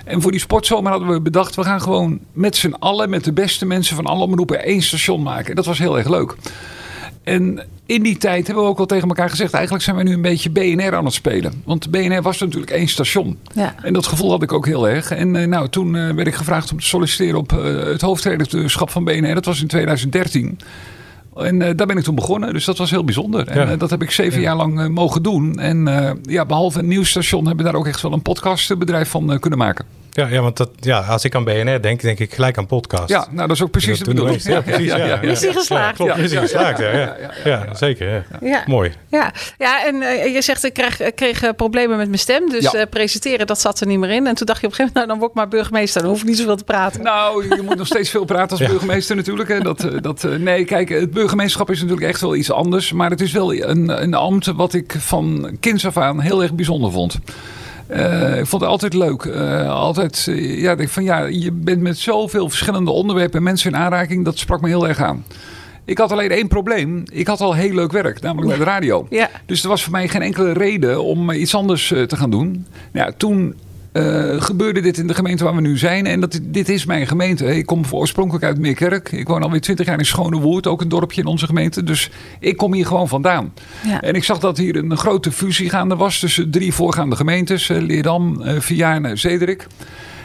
En 0.05 0.23
voor 0.23 0.31
die 0.31 0.41
sportzomer 0.41 0.91
hadden 0.91 1.09
we 1.09 1.21
bedacht... 1.21 1.55
we 1.55 1.63
gaan 1.65 1.81
gewoon 1.81 2.19
met 2.33 2.57
z'n 2.57 2.75
allen, 2.79 3.11
met 3.11 3.25
de 3.25 3.33
beste 3.33 3.67
mensen 3.67 3.97
van 3.97 4.07
alle 4.07 4.25
omroepen... 4.25 4.65
één 4.65 4.83
station 4.83 5.23
maken. 5.23 5.49
En 5.49 5.55
dat 5.55 5.67
was 5.67 5.79
heel 5.79 5.99
erg 5.99 6.09
leuk. 6.09 6.35
En 7.23 7.61
in 7.95 8.03
die 8.03 8.17
tijd 8.19 8.47
hebben 8.47 8.65
we 8.65 8.71
ook 8.71 8.79
al 8.79 8.87
tegen 8.87 9.09
elkaar 9.09 9.31
gezegd... 9.31 9.53
eigenlijk 9.53 9.85
zijn 9.85 9.97
we 9.97 10.03
nu 10.03 10.13
een 10.13 10.23
beetje 10.23 10.51
BNR 10.51 10.95
aan 10.97 11.05
het 11.05 11.15
spelen. 11.15 11.63
Want 11.65 11.91
BNR 11.91 12.23
was 12.23 12.39
natuurlijk 12.39 12.71
één 12.73 12.89
station. 12.89 13.39
Ja. 13.55 13.75
En 13.83 13.93
dat 13.93 14.07
gevoel 14.07 14.31
had 14.31 14.43
ik 14.43 14.53
ook 14.53 14.67
heel 14.67 14.89
erg. 14.89 15.11
En 15.11 15.37
eh, 15.37 15.47
nou, 15.47 15.69
toen 15.69 15.97
eh, 15.97 16.11
werd 16.15 16.27
ik 16.27 16.35
gevraagd 16.35 16.73
om 16.73 16.79
te 16.81 16.87
solliciteren 16.87 17.39
op 17.39 17.53
eh, 17.53 17.65
het 17.85 18.01
hoofdredacteurschap 18.01 18.91
van 18.91 19.05
BNR. 19.05 19.35
Dat 19.35 19.45
was 19.45 19.61
in 19.61 19.67
2013. 19.67 20.59
En 21.37 21.63
eh, 21.63 21.77
daar 21.77 21.87
ben 21.87 21.97
ik 21.97 22.03
toen 22.05 22.15
begonnen. 22.15 22.53
Dus 22.53 22.65
dat 22.65 22.79
was 22.79 22.91
heel 22.91 23.05
bijzonder. 23.05 23.49
En 23.49 23.59
Ja. 23.67 23.73
eh, 23.73 23.79
dat 23.79 23.91
heb 23.91 24.03
ik 24.03 24.11
zeven 24.11 24.41
jaar 24.41 24.57
lang 24.57 24.89
mogen 24.89 25.23
doen. 25.23 25.59
En 25.59 25.89
eh, 25.89 26.11
ja, 26.23 26.45
behalve 26.47 26.79
een 26.79 26.89
nieuwsstation 26.89 27.47
hebben 27.47 27.65
we 27.65 27.71
daar 27.71 27.81
ook 27.81 27.87
echt 27.87 28.03
wel 28.03 28.13
een 28.13 28.23
podcastbedrijf 28.23 29.09
van 29.09 29.39
kunnen 29.41 29.59
maken. 29.59 29.85
Ja, 30.13 30.27
ja, 30.27 30.41
want 30.41 30.57
dat, 30.57 30.71
ja, 30.81 30.99
als 31.01 31.25
ik 31.25 31.35
aan 31.35 31.45
BNR 31.45 31.83
denk, 31.83 32.01
denk 32.01 32.19
ik 32.19 32.35
gelijk 32.35 32.59
aan 32.59 32.67
podcast. 32.67 33.09
Ja, 33.09 33.27
nou 33.31 33.47
dat 33.49 33.57
is 33.57 33.63
ook 33.63 33.71
precies 33.71 33.99
de 33.99 34.05
we 34.05 34.11
bedoeling. 34.11 34.43
Ja, 34.43 34.61
precies. 34.61 34.87
Ja, 34.87 35.21
Is 35.21 35.41
die 35.41 35.53
geslaagd? 35.53 35.95
Klopt, 35.97 36.17
Ja, 36.17 36.23
is 36.23 36.29
die 36.31 36.39
ja, 36.39 36.45
geslaagd. 36.45 36.79
Ja, 36.79 36.91
ja, 36.93 36.99
ja, 36.99 37.17
ja, 37.45 37.65
ja, 37.69 37.75
zeker. 37.75 38.09
Ja. 38.13 38.23
Ja. 38.41 38.63
Mooi. 38.67 38.93
Ja, 39.09 39.33
ja 39.59 39.87
en 39.87 40.03
eh, 40.03 40.35
je 40.35 40.43
zegt 40.43 40.65
ik 40.65 40.73
kreeg, 40.73 41.01
ik 41.01 41.15
kreeg 41.15 41.43
eh, 41.43 41.51
problemen 41.57 41.97
met 41.97 42.07
mijn 42.07 42.19
stem. 42.19 42.51
Dus 42.51 42.63
Ja. 42.71 42.79
eh, 42.79 42.87
presenteren, 42.91 43.47
dat 43.47 43.61
zat 43.61 43.81
er 43.81 43.87
niet 43.87 43.99
meer 43.99 44.11
in. 44.11 44.27
En 44.27 44.35
toen 44.35 44.47
dacht 44.47 44.61
je 44.61 44.67
op 44.67 44.73
een 44.73 44.77
gegeven 44.79 44.85
moment, 44.85 44.95
nou 44.95 45.07
dan 45.07 45.19
word 45.19 45.31
ik 45.31 45.37
maar 45.37 45.49
burgemeester. 45.49 46.01
Dan 46.03 46.11
hoef 46.11 46.21
ik 46.21 46.27
niet 46.27 46.39
zoveel 46.39 46.57
te 46.57 46.65
praten. 46.65 47.03
Nou, 47.03 47.49
je 47.57 47.63
moet 47.63 47.77
nog 47.77 47.87
steeds 47.87 48.11
veel 48.11 48.25
praten 48.25 48.59
als 48.59 48.69
burgemeester 48.69 49.17
natuurlijk. 49.17 49.49
Hè. 49.49 49.61
Dat, 49.61 49.85
eh, 49.85 49.93
dat, 50.01 50.27
nee, 50.39 50.65
kijk, 50.65 50.89
het 50.89 51.11
burgemeesterschap 51.11 51.71
is 51.71 51.81
natuurlijk 51.81 52.07
echt 52.07 52.21
wel 52.21 52.35
iets 52.35 52.51
anders. 52.53 52.93
Maar 52.93 53.11
het 53.11 53.21
is 53.21 53.33
wel 53.33 53.55
een, 53.55 54.03
een 54.03 54.15
ambt 54.15 54.47
wat 54.47 54.75
ik 54.75 54.95
van 54.99 55.57
kinds 55.61 55.87
af 55.87 55.97
aan 55.97 56.21
heel 56.21 56.43
erg 56.43 56.53
bijzonder 56.55 56.91
vond. 56.93 57.19
Eh, 57.91 58.39
ik 58.39 58.47
vond 58.47 58.63
het 58.63 58.71
altijd 58.71 58.95
leuk. 58.95 59.25
Eh, 59.25 59.71
altijd, 59.71 60.27
eh, 60.29 60.61
ja, 60.61 60.77
van 60.79 61.05
ja, 61.05 61.25
je 61.25 61.53
bent 61.53 61.81
met 61.81 61.99
zoveel 61.99 62.49
verschillende 62.49 62.91
onderwerpen 62.91 63.37
en 63.37 63.43
mensen 63.43 63.73
in 63.73 63.77
aanraking. 63.77 64.25
Dat 64.25 64.39
sprak 64.39 64.61
me 64.61 64.69
heel 64.69 64.89
erg 64.89 65.01
aan. 65.01 65.25
Ik 65.85 65.99
had 65.99 66.13
alleen 66.13 66.31
één 66.31 66.49
probleem. 66.49 67.03
Ik 67.13 67.27
had 67.27 67.41
al 67.41 67.55
heel 67.55 67.75
leuk 67.75 67.93
werk, 67.93 68.21
namelijk 68.21 68.49
bij 68.49 68.59
de 68.59 68.65
radio. 68.65 69.07
Ja. 69.11 69.31
Dus 69.47 69.63
er 69.63 69.69
was 69.69 69.83
voor 69.83 69.93
mij 69.93 70.09
geen 70.09 70.23
enkele 70.23 70.53
reden 70.53 71.05
om 71.05 71.31
iets 71.31 71.55
anders 71.55 71.89
te 71.89 72.17
gaan 72.17 72.31
doen. 72.31 72.67
Nou 72.93 73.07
ja, 73.07 73.13
toen 73.17 73.55
eh, 73.93 74.41
gebeurde 74.43 74.81
dit 74.81 74.99
in 74.99 75.07
de 75.07 75.15
gemeente 75.15 75.45
waar 75.45 75.55
we 75.55 75.61
nu 75.61 75.79
zijn. 75.79 76.07
En 76.07 76.21
dat, 76.21 76.41
dit 76.43 76.69
is 76.69 76.85
mijn 76.85 77.07
gemeente. 77.07 77.57
Ik 77.57 77.67
kom 77.67 77.85
oorspronkelijk 77.91 78.45
uit 78.45 78.59
Meerkerk. 78.59 79.13
Ik 79.13 79.29
woon 79.29 79.43
alweer 79.43 79.61
twintig 79.61 79.87
jaar 79.87 79.99
in 79.99 80.07
Schonewoerd, 80.07 80.67
ook 80.67 80.81
een 80.81 80.89
dorpje 80.89 81.21
in 81.21 81.27
onze 81.27 81.47
gemeente. 81.47 81.83
Dus 81.83 82.11
ik 82.41 82.57
kom 82.57 82.75
hier 82.75 82.87
gewoon 82.87 83.09
vandaan. 83.09 83.53
Ja. 83.87 84.01
En 84.01 84.15
ik 84.15 84.25
zag 84.25 84.39
dat 84.39 84.57
hier 84.57 84.77
een 84.77 84.97
grote 84.97 85.33
fusie 85.33 85.71
gaande 85.71 85.97
was 85.97 86.19
tussen 86.19 86.51
drie 86.51 86.73
voorgaande 86.73 87.17
gemeentes. 87.17 87.69
eh, 87.69 87.81
Leerdam, 87.81 88.43
eh, 88.43 88.61
Vianen, 88.61 89.19
Zederik. 89.19 89.67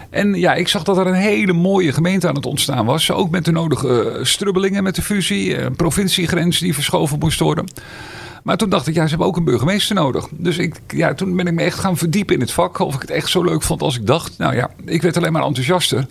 En 0.09 0.33
ja, 0.33 0.53
ik 0.53 0.67
zag 0.67 0.83
dat 0.83 0.97
er 0.97 1.07
een 1.07 1.13
hele 1.13 1.53
mooie 1.53 1.93
gemeente 1.93 2.27
aan 2.27 2.35
het 2.35 2.45
ontstaan 2.45 2.85
was. 2.85 3.11
Ook 3.11 3.29
met 3.29 3.45
de 3.45 3.51
nodige 3.51 4.19
strubbelingen 4.21 4.83
met 4.83 4.95
de 4.95 5.01
fusie. 5.01 5.57
Een 5.57 5.75
provinciegrens 5.75 6.59
die 6.59 6.73
verschoven 6.73 7.19
moest 7.19 7.39
worden. 7.39 7.65
Maar 8.45 8.57
toen 8.57 8.69
dacht 8.69 8.87
ik, 8.87 8.95
ja, 8.95 9.03
ze 9.03 9.09
hebben 9.09 9.27
ook 9.27 9.37
een 9.37 9.43
burgemeester 9.43 9.95
nodig. 9.95 10.27
Dus 10.31 10.57
ik, 10.57 10.75
ja, 10.87 11.13
toen 11.13 11.35
ben 11.35 11.47
ik 11.47 11.53
me 11.53 11.61
echt 11.63 11.79
gaan 11.79 11.97
verdiepen 11.97 12.35
in 12.35 12.41
het 12.41 12.51
vak. 12.51 12.79
Of 12.79 12.95
ik 12.95 13.01
het 13.01 13.09
echt 13.09 13.29
zo 13.29 13.43
leuk 13.43 13.61
vond 13.61 13.81
als 13.81 13.95
ik 13.95 14.07
dacht. 14.07 14.37
Nou 14.37 14.55
ja, 14.55 14.69
ik 14.85 15.01
werd 15.01 15.17
alleen 15.17 15.31
maar 15.31 15.43
enthousiaster. 15.43 16.05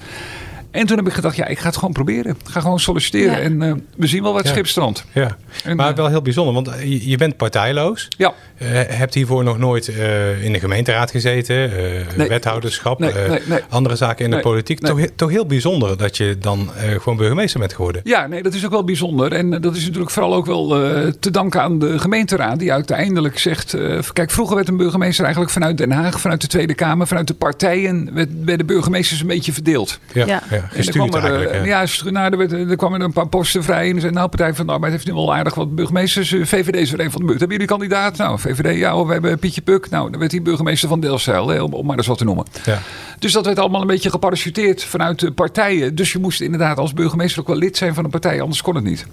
En 0.75 0.87
toen 0.87 0.97
heb 0.97 1.07
ik 1.07 1.13
gedacht, 1.13 1.37
ja, 1.37 1.47
ik 1.47 1.59
ga 1.59 1.67
het 1.67 1.77
gewoon 1.77 1.93
proberen. 1.93 2.31
Ik 2.45 2.49
ga 2.51 2.61
gewoon 2.61 2.81
solliciteren. 2.81 3.33
Ja. 3.33 3.39
En 3.39 3.63
eh, 3.63 3.73
we 3.97 4.07
zien 4.07 4.23
wel 4.23 4.33
wat 4.33 4.45
Ja. 4.45 4.51
schip 4.51 4.67
strandt. 4.67 5.05
Ja. 5.13 5.37
En, 5.65 5.77
Maar 5.77 5.91
eh, 5.91 5.97
wel 5.97 6.09
heel 6.09 6.23
bijzonder, 6.23 6.55
want 6.55 6.71
je, 6.83 7.09
je 7.09 7.17
bent 7.17 7.37
partijloos. 7.37 8.09
Ja, 8.17 8.35
Eh, 8.59 8.69
hebt 8.87 9.15
hiervoor 9.15 9.45
nog 9.45 9.59
nooit 9.59 9.89
eh, 9.89 10.45
in 10.45 10.53
de 10.53 10.59
gemeenteraad 10.59 11.11
gezeten, 11.11 11.57
eh, 11.57 12.17
Nee. 12.17 12.29
wethouderschap, 12.29 12.99
Nee, 12.99 13.11
eh, 13.11 13.31
nee, 13.31 13.41
nee. 13.47 13.59
andere 13.69 13.97
zaken 13.97 14.25
in 14.25 14.31
de 14.31 14.41
politiek. 14.41 14.81
nee. 14.81 14.91
Toch, 14.93 15.07
toch 15.17 15.31
heel 15.31 15.47
bijzonder 15.47 15.97
dat 15.97 16.17
je 16.17 16.37
dan 16.39 16.71
eh, 16.77 17.01
gewoon 17.01 17.17
burgemeester 17.19 17.61
bent 17.61 17.73
geworden. 17.73 18.01
Ja, 18.05 18.27
nee, 18.27 18.43
dat 18.43 18.55
is 18.55 18.65
ook 18.65 18.71
wel 18.71 18.85
bijzonder. 18.85 19.33
En 19.33 19.53
eh, 19.55 19.61
dat 19.61 19.77
is 19.77 19.85
natuurlijk 19.85 20.11
vooral 20.11 20.35
ook 20.35 20.47
wel 20.47 20.85
eh, 20.85 21.09
te 21.21 21.31
danken 21.31 21.63
aan 21.63 21.79
de 21.79 21.99
gemeenteraad. 21.99 22.59
Die 22.59 22.73
uiteindelijk 22.73 23.39
zegt... 23.39 23.75
eh, 23.75 23.99
kijk, 24.13 24.31
vroeger 24.31 24.57
werd 24.57 24.69
een 24.69 24.77
burgemeester 24.77 25.23
eigenlijk 25.25 25.53
vanuit 25.55 25.79
Den 25.79 25.91
Haag... 25.93 26.21
vanuit 26.21 26.41
de 26.41 26.47
Tweede 26.47 26.75
Kamer, 26.75 27.07
vanuit 27.07 27.27
de 27.27 27.35
partijen... 27.35 28.11
werd, 28.15 28.29
werden 28.45 28.67
burgemeesters 28.67 29.21
een 29.21 29.27
beetje 29.27 29.53
verdeeld. 29.53 29.99
Ja, 30.13 30.27
Ja. 30.27 30.43
Er 30.71 30.77
gestuurd 30.77 31.15
er, 31.15 31.25
eh, 31.25 31.31
eigenlijk. 31.31 31.65
hè. 31.65 31.65
ja, 31.65 31.87
nou, 32.11 32.33
er, 32.33 32.39
werd, 32.39 32.53
er 32.53 32.77
kwamen 32.77 33.01
er 33.01 33.07
een 33.07 33.13
paar 33.13 33.29
posten 33.29 33.63
vrij. 33.63 33.91
En 33.91 34.01
zei, 34.01 34.13
nou, 34.13 34.29
Partij 34.29 34.55
van 34.55 34.67
de 34.67 34.73
Arbeid 34.73 34.93
heeft 34.93 35.07
nu 35.07 35.13
wel 35.13 35.35
aardig 35.35 35.55
wat 35.55 35.75
burgemeesters. 35.75 36.33
Eh, 36.33 36.45
VVD 36.45 36.77
is 36.77 36.93
er 36.93 37.01
een 37.01 37.11
van 37.11 37.21
de 37.21 37.27
beurt. 37.27 37.39
Hebben 37.39 37.59
jullie 37.59 37.73
kandidaat? 37.73 38.17
Nou, 38.17 38.39
VVD, 38.39 38.79
ja, 38.79 39.05
we 39.05 39.13
hebben 39.13 39.39
Pietje 39.39 39.63
Puk. 39.63 39.91
Nou, 39.91 40.11
dan 40.11 40.21
werd 40.21 40.33
hij 40.33 40.43
burgemeester 40.43 40.89
van 40.89 41.01
Delfzijl, 41.01 41.49
hè, 41.49 41.63
om, 41.63 41.73
om 41.73 41.87
maar 41.87 41.97
eens 41.97 42.07
wat 42.07 42.19
te 42.19 42.25
noemen. 42.25 42.45
Ja. 42.65 42.79
Dus 43.19 43.33
dat 43.33 43.47
werd 43.47 43.59
allemaal 43.59 43.81
een 43.81 43.87
beetje 43.87 44.11
geparachuteerd 44.11 44.85
vanuit 44.85 45.21
de 45.21 45.33
partijen. 45.33 45.95
Dus 45.95 46.13
je 46.13 46.19
moest 46.19 46.41
inderdaad 46.41 46.79
als 46.79 46.93
burgemeester 46.93 47.41
ook 47.41 47.47
wel 47.47 47.57
lid 47.57 47.77
zijn 47.77 47.95
van 47.95 48.05
een 48.05 48.11
partij, 48.11 48.41
anders 48.41 48.63
kon 48.63 48.75
het 48.75 48.85
niet. 48.85 49.07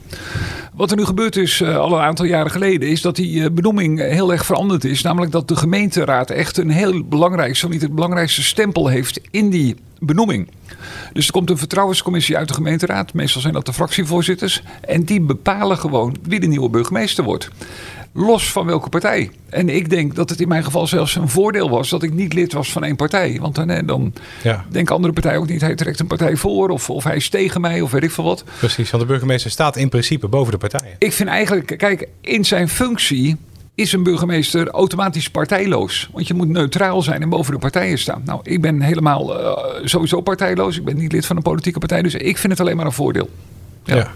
Wat 0.74 0.92
er 0.92 0.98
nu 0.98 1.06
gebeurd 1.06 1.36
is 1.36 1.62
eh, 1.62 1.78
al 1.78 1.94
een 1.94 2.04
aantal 2.04 2.26
jaren 2.26 2.52
geleden, 2.52 2.90
is 2.90 3.02
dat 3.02 3.16
die 3.16 3.44
eh, 3.44 3.52
benoeming 3.52 4.00
eh, 4.00 4.12
heel 4.12 4.32
erg 4.32 4.46
veranderd 4.46 4.84
is. 4.84 5.02
Namelijk 5.02 5.32
dat 5.32 5.48
de 5.48 5.56
gemeenteraad 5.56 6.30
echt 6.30 6.58
een 6.58 6.70
heel 6.70 7.04
belangrijk, 7.04 7.56
zo 7.56 7.68
niet 7.68 7.82
het 7.82 7.96
belangrijkste 7.96 8.44
stempel 8.44 8.88
heeft 8.88 9.22
in 9.32 9.50
die 9.50 9.76
benoeming. 10.02 10.50
Dus 11.14 11.26
er 11.26 11.32
komt 11.32 11.50
een 11.50 11.58
vertrouwenscommissie 11.58 12.38
uit 12.38 12.48
de 12.48 12.54
gemeenteraad. 12.54 13.14
Meestal 13.14 13.42
zijn 13.42 13.54
dat 13.54 13.66
de 13.66 13.74
fractievoorzitters. 13.74 14.64
En 14.82 15.04
die 15.04 15.22
bepalen 15.22 15.78
gewoon 15.78 16.16
wie 16.24 16.40
de 16.40 16.48
nieuwe 16.48 16.70
burgemeester 16.70 17.24
wordt. 17.24 17.50
Los 18.14 18.52
van 18.52 18.66
welke 18.66 18.90
partij. 18.90 19.32
En 19.50 19.70
ik 19.70 19.90
denk 19.90 20.16
dat 20.16 20.30
het 20.30 20.42
in 20.42 20.48
mijn 20.48 20.64
geval 20.64 20.88
zelfs 20.88 21.16
een 21.16 21.30
voordeel 21.30 21.70
was 21.70 21.90
dat 21.90 22.04
ik 22.04 22.14
niet 22.14 22.34
lid 22.34 22.54
was 22.54 22.72
van 22.72 22.84
één 22.84 22.96
partij. 22.96 23.38
Want 23.42 23.56
dan, 23.56 23.70
hè, 23.70 23.86
dan 23.86 24.14
ja, 24.44 24.66
denken 24.70 24.96
andere 24.96 25.14
partijen 25.14 25.40
ook 25.40 25.48
niet, 25.48 25.62
hij 25.62 25.76
trekt 25.76 26.00
een 26.00 26.08
partij 26.08 26.36
voor 26.36 26.70
of, 26.70 26.90
of 26.90 27.04
hij 27.04 27.16
is 27.16 27.30
tegen 27.30 27.62
mij 27.62 27.82
of 27.82 27.92
weet 27.92 28.04
ik 28.04 28.12
veel 28.12 28.24
wat. 28.24 28.44
precies. 28.58 28.90
Want 28.90 29.04
de 29.04 29.10
burgemeester 29.10 29.52
staat 29.52 29.76
in 29.76 29.90
principe 29.90 30.28
boven 30.28 30.52
de 30.52 30.58
partijen. 30.58 30.96
Ik 30.98 31.14
vind 31.14 31.30
eigenlijk, 31.30 31.78
kijk, 31.78 32.08
in 32.22 32.46
zijn 32.46 32.70
functie 32.70 33.38
is 33.76 33.94
een 33.94 34.04
burgemeester 34.04 34.68
automatisch 34.70 35.30
partijloos. 35.30 36.10
Want 36.14 36.28
je 36.28 36.34
moet 36.34 36.48
neutraal 36.50 37.02
zijn 37.02 37.22
en 37.22 37.30
boven 37.30 37.54
de 37.54 37.60
partijen 37.60 37.98
staan. 37.98 38.22
Nou, 38.26 38.40
ik 38.44 38.62
ben 38.62 38.82
helemaal 38.82 39.40
eh, 39.40 39.82
sowieso 39.84 40.22
partijloos. 40.22 40.78
Ik 40.78 40.84
ben 40.86 40.98
niet 40.98 41.12
lid 41.12 41.26
van 41.26 41.36
een 41.36 41.42
politieke 41.42 41.80
partij, 41.80 42.02
dus 42.02 42.16
ik 42.16 42.38
vind 42.38 42.52
het 42.54 42.62
alleen 42.62 42.76
maar 42.76 42.86
een 42.86 42.92
voordeel. 42.92 43.30
Ja. 43.84 43.96
Ja. 43.96 44.12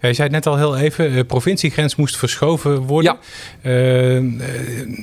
Ja. 0.00 0.08
je 0.08 0.14
zei 0.14 0.22
het 0.28 0.30
net 0.32 0.46
al 0.46 0.56
heel 0.56 0.76
even, 0.76 1.14
de 1.14 1.24
provinciegrens 1.24 1.96
moest 1.96 2.16
verschoven 2.16 2.78
worden. 2.80 3.16
Eh, 3.62 4.16
eh, 4.16 4.24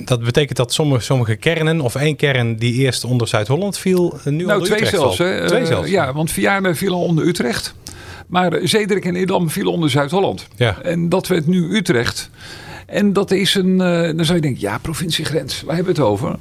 dat 0.04 0.24
betekent 0.24 0.56
dat 0.56 0.72
sommige, 0.72 1.00
sommige 1.02 1.36
kernen, 1.36 1.80
of 1.80 1.94
één 1.94 2.16
kern 2.16 2.56
die 2.56 2.74
eerst 2.74 3.04
onder 3.04 3.28
Zuid-Holland 3.28 3.78
viel, 3.78 4.18
eh, 4.18 4.24
nu 4.32 4.44
Nou, 4.44 4.52
onder 4.52 4.56
twee 4.66 4.78
Utrecht 4.78 4.96
zelfs. 4.96 5.18
Hè. 5.18 5.46
Twee 5.46 5.60
Eh, 5.60 5.66
zelfs. 5.66 5.90
ja, 5.90 6.12
want 6.12 6.30
Vianen 6.30 6.76
viel 6.76 6.92
al 6.92 7.02
onder 7.04 7.26
Utrecht. 7.26 7.74
Maar 8.26 8.52
eh, 8.52 8.66
Zederik 8.66 9.04
en 9.04 9.16
Edam 9.16 9.50
vielen 9.50 9.72
onder 9.72 9.90
Zuid-Holland. 9.90 10.46
Ja. 10.56 10.76
En 10.82 11.08
dat 11.08 11.26
werd 11.26 11.46
nu 11.46 11.76
Utrecht. 11.76 12.30
En 12.86 13.12
dat 13.12 13.30
is 13.30 13.54
een, 13.54 13.80
eh, 13.80 14.16
dan 14.16 14.24
zou 14.24 14.36
je 14.36 14.42
denken, 14.42 14.60
ja, 14.60 14.78
provinciegrens, 14.78 15.62
waar 15.62 15.74
hebben 15.74 15.94
we 15.94 16.00
het 16.00 16.10
over? 16.10 16.36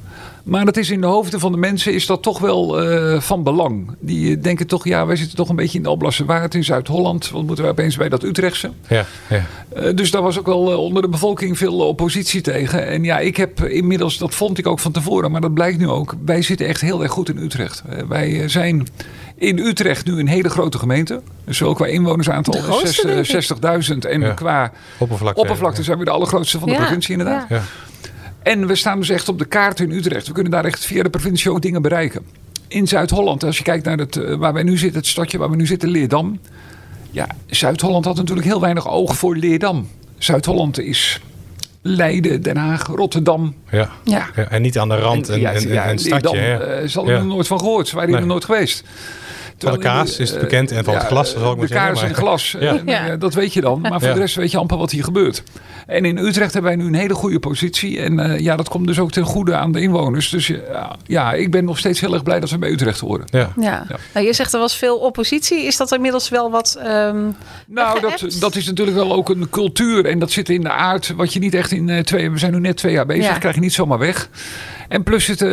Maar 0.45 0.65
dat 0.65 0.77
is 0.77 0.89
in 0.89 1.01
de 1.01 1.07
hoofden 1.07 1.39
van 1.39 1.51
de 1.51 1.57
mensen 1.57 1.93
is 1.93 2.05
dat 2.05 2.21
toch 2.21 2.39
wel 2.39 2.81
eh, 2.81 3.21
van 3.21 3.43
belang. 3.43 3.95
Die 3.99 4.39
denken 4.39 4.67
toch, 4.67 4.85
ja, 4.87 5.05
wij 5.05 5.15
zitten 5.15 5.35
toch 5.35 5.49
een 5.49 5.55
beetje 5.55 5.77
in 5.77 5.83
de 5.83 5.89
Alblasse 5.89 6.25
Waard 6.25 6.55
in 6.55 6.63
Zuid-Holland. 6.63 7.29
Wat 7.29 7.43
moeten 7.43 7.63
wij 7.63 7.73
opeens 7.73 7.97
bij 7.97 8.09
dat 8.09 8.23
Utrechtse? 8.23 8.71
Ja, 8.87 9.05
ja. 9.29 9.45
Uh, 9.77 9.95
dus 9.95 10.11
daar 10.11 10.21
was 10.21 10.39
ook 10.39 10.45
wel 10.45 10.71
uh, 10.71 10.77
onder 10.77 11.01
de 11.01 11.09
bevolking 11.09 11.57
veel 11.57 11.87
oppositie 11.87 12.41
tegen. 12.41 12.87
En 12.87 13.03
ja, 13.03 13.19
ik 13.19 13.37
heb 13.37 13.63
inmiddels, 13.63 14.17
dat 14.17 14.35
vond 14.35 14.57
ik 14.57 14.67
ook 14.67 14.79
van 14.79 14.91
tevoren, 14.91 15.31
maar 15.31 15.41
dat 15.41 15.53
blijkt 15.53 15.77
nu 15.77 15.87
ook. 15.87 16.15
Wij 16.25 16.41
zitten 16.41 16.67
echt 16.67 16.81
heel 16.81 17.03
erg 17.03 17.11
goed 17.11 17.29
in 17.29 17.37
Utrecht. 17.37 17.83
wij 18.07 18.47
zijn 18.47 18.87
in 19.35 19.57
Utrecht 19.59 20.05
nu 20.05 20.19
een 20.19 20.27
hele 20.27 20.49
grote 20.49 20.77
gemeente. 20.77 21.21
Dus 21.45 21.63
ook 21.63 21.75
qua 21.75 21.85
inwonersaantal 21.85 22.81
is 22.83 23.05
60.000. 23.91 23.97
En 23.99 24.21
ja. 24.21 24.33
qua 24.33 24.71
oppervlakte, 24.97 25.41
oppervlakte 25.41 25.83
zijn 25.83 25.97
we 25.97 26.05
de 26.05 26.11
allergrootste 26.11 26.59
van 26.59 26.69
de 26.69 26.75
provincie 26.75 27.17
inderdaad. 27.17 27.47
Ja. 28.45 28.51
En 28.51 28.67
we 28.67 28.75
staan 28.75 28.99
dus 28.99 29.09
echt 29.09 29.29
op 29.29 29.39
de 29.39 29.45
kaart 29.45 29.79
in 29.79 29.91
Utrecht. 29.91 30.27
We 30.27 30.33
kunnen 30.33 30.51
daar 30.51 30.65
echt 30.65 30.85
via 30.85 31.03
de 31.03 31.09
provincie 31.09 31.51
ook 31.51 31.61
dingen 31.61 31.81
bereiken. 31.81 32.25
In 32.67 32.87
Zuid-Holland, 32.87 33.43
als 33.43 33.57
je 33.57 33.63
kijkt 33.63 33.85
naar 33.85 33.97
het, 33.97 34.15
waar 34.37 34.53
wij 34.53 34.63
nu 34.63 34.77
zitten, 34.77 34.99
het 34.99 35.07
stadje 35.07 35.37
waar 35.37 35.49
we 35.49 35.55
nu 35.55 35.65
zitten, 35.65 35.89
Leerdam. 35.89 36.39
Ja, 37.11 37.27
Zuid-Holland 37.45 38.05
had 38.05 38.15
natuurlijk 38.15 38.47
heel 38.47 38.61
weinig 38.61 38.89
oog 38.89 39.17
voor 39.17 39.35
Leerdam. 39.35 39.87
Zuid-Holland 40.17 40.79
is 40.79 41.21
Leiden, 41.81 42.41
Den 42.41 42.57
Haag, 42.57 42.87
Rotterdam. 42.87 43.55
Ja. 43.71 43.89
Ja. 44.03 44.29
ja 44.35 44.49
en 44.49 44.61
niet 44.61 44.77
aan 44.77 44.89
de 44.89 44.95
rand 44.95 45.29
en, 45.29 45.39
ja, 45.39 45.51
en, 45.51 45.67
ja, 45.67 45.83
en 45.83 45.99
stadje. 45.99 46.31
Leerdam, 46.31 46.69
uh, 46.69 46.87
zal 46.87 47.09
er 47.09 47.25
nooit 47.25 47.47
van 47.47 47.59
gehoord. 47.59 47.87
Ze 47.87 47.95
waren 47.95 48.11
nee. 48.11 48.19
er 48.19 48.27
nooit 48.27 48.45
geweest. 48.45 48.83
Terwijl 49.57 49.81
de 49.81 49.87
kaas 49.87 50.19
is 50.19 50.29
het 50.29 50.39
bekend 50.39 50.71
en 50.71 50.83
van 50.83 50.93
het 50.93 51.03
glas. 51.03 51.31
zal 51.31 51.53
ik 51.53 51.59
de 51.59 51.67
kaas 51.67 52.03
en 52.03 52.15
glas, 52.15 52.55
ja. 52.59 53.15
dat 53.15 53.33
weet 53.33 53.53
je 53.53 53.61
dan. 53.61 53.81
Maar 53.81 54.01
voor 54.01 54.13
de 54.13 54.19
rest 54.19 54.35
weet 54.35 54.51
je 54.51 54.57
amper 54.57 54.77
wat 54.77 54.91
hier 54.91 55.03
gebeurt. 55.03 55.43
En 55.85 56.05
in 56.05 56.17
Utrecht 56.17 56.53
hebben 56.53 56.71
wij 56.71 56.81
nu 56.81 56.87
een 56.87 56.99
hele 56.99 57.13
goede 57.13 57.39
positie. 57.39 57.99
En 57.99 58.19
uh, 58.19 58.39
ja, 58.39 58.55
dat 58.55 58.69
komt 58.69 58.87
dus 58.87 58.99
ook 58.99 59.11
ten 59.11 59.23
goede 59.23 59.55
aan 59.55 59.71
de 59.71 59.81
inwoners. 59.81 60.29
Dus 60.29 60.49
uh, 60.49 60.57
ja, 61.05 61.33
ik 61.33 61.51
ben 61.51 61.65
nog 61.65 61.77
steeds 61.77 61.99
heel 61.99 62.13
erg 62.13 62.23
blij 62.23 62.39
dat 62.39 62.49
we 62.49 62.57
bij 62.57 62.69
Utrecht 62.69 62.99
horen. 62.99 63.25
Ja. 63.31 63.49
ja. 63.59 63.85
Nou, 64.13 64.25
je 64.25 64.33
zegt 64.33 64.53
er 64.53 64.59
was 64.59 64.77
veel 64.77 64.97
oppositie. 64.97 65.63
Is 65.63 65.77
dat 65.77 65.91
inmiddels 65.91 66.29
wel 66.29 66.51
wat. 66.51 66.79
Um, 66.87 67.35
nou, 67.67 67.99
dat, 67.99 68.37
dat 68.39 68.55
is 68.55 68.65
natuurlijk 68.65 68.97
wel 68.97 69.13
ook 69.13 69.29
een 69.29 69.49
cultuur. 69.49 70.05
En 70.05 70.19
dat 70.19 70.31
zit 70.31 70.49
in 70.49 70.61
de 70.61 70.71
aard. 70.71 71.13
Wat 71.15 71.33
je 71.33 71.39
niet 71.39 71.53
echt 71.53 71.71
in 71.71 72.03
twee. 72.03 72.31
We 72.31 72.37
zijn 72.37 72.51
nu 72.51 72.59
net 72.59 72.77
twee 72.77 72.93
jaar 72.93 73.05
bezig. 73.05 73.37
krijg 73.37 73.55
je 73.55 73.61
niet 73.61 73.73
zomaar 73.73 73.99
weg. 73.99 74.29
En 74.87 75.03
plus 75.03 75.25
zitten, 75.25 75.49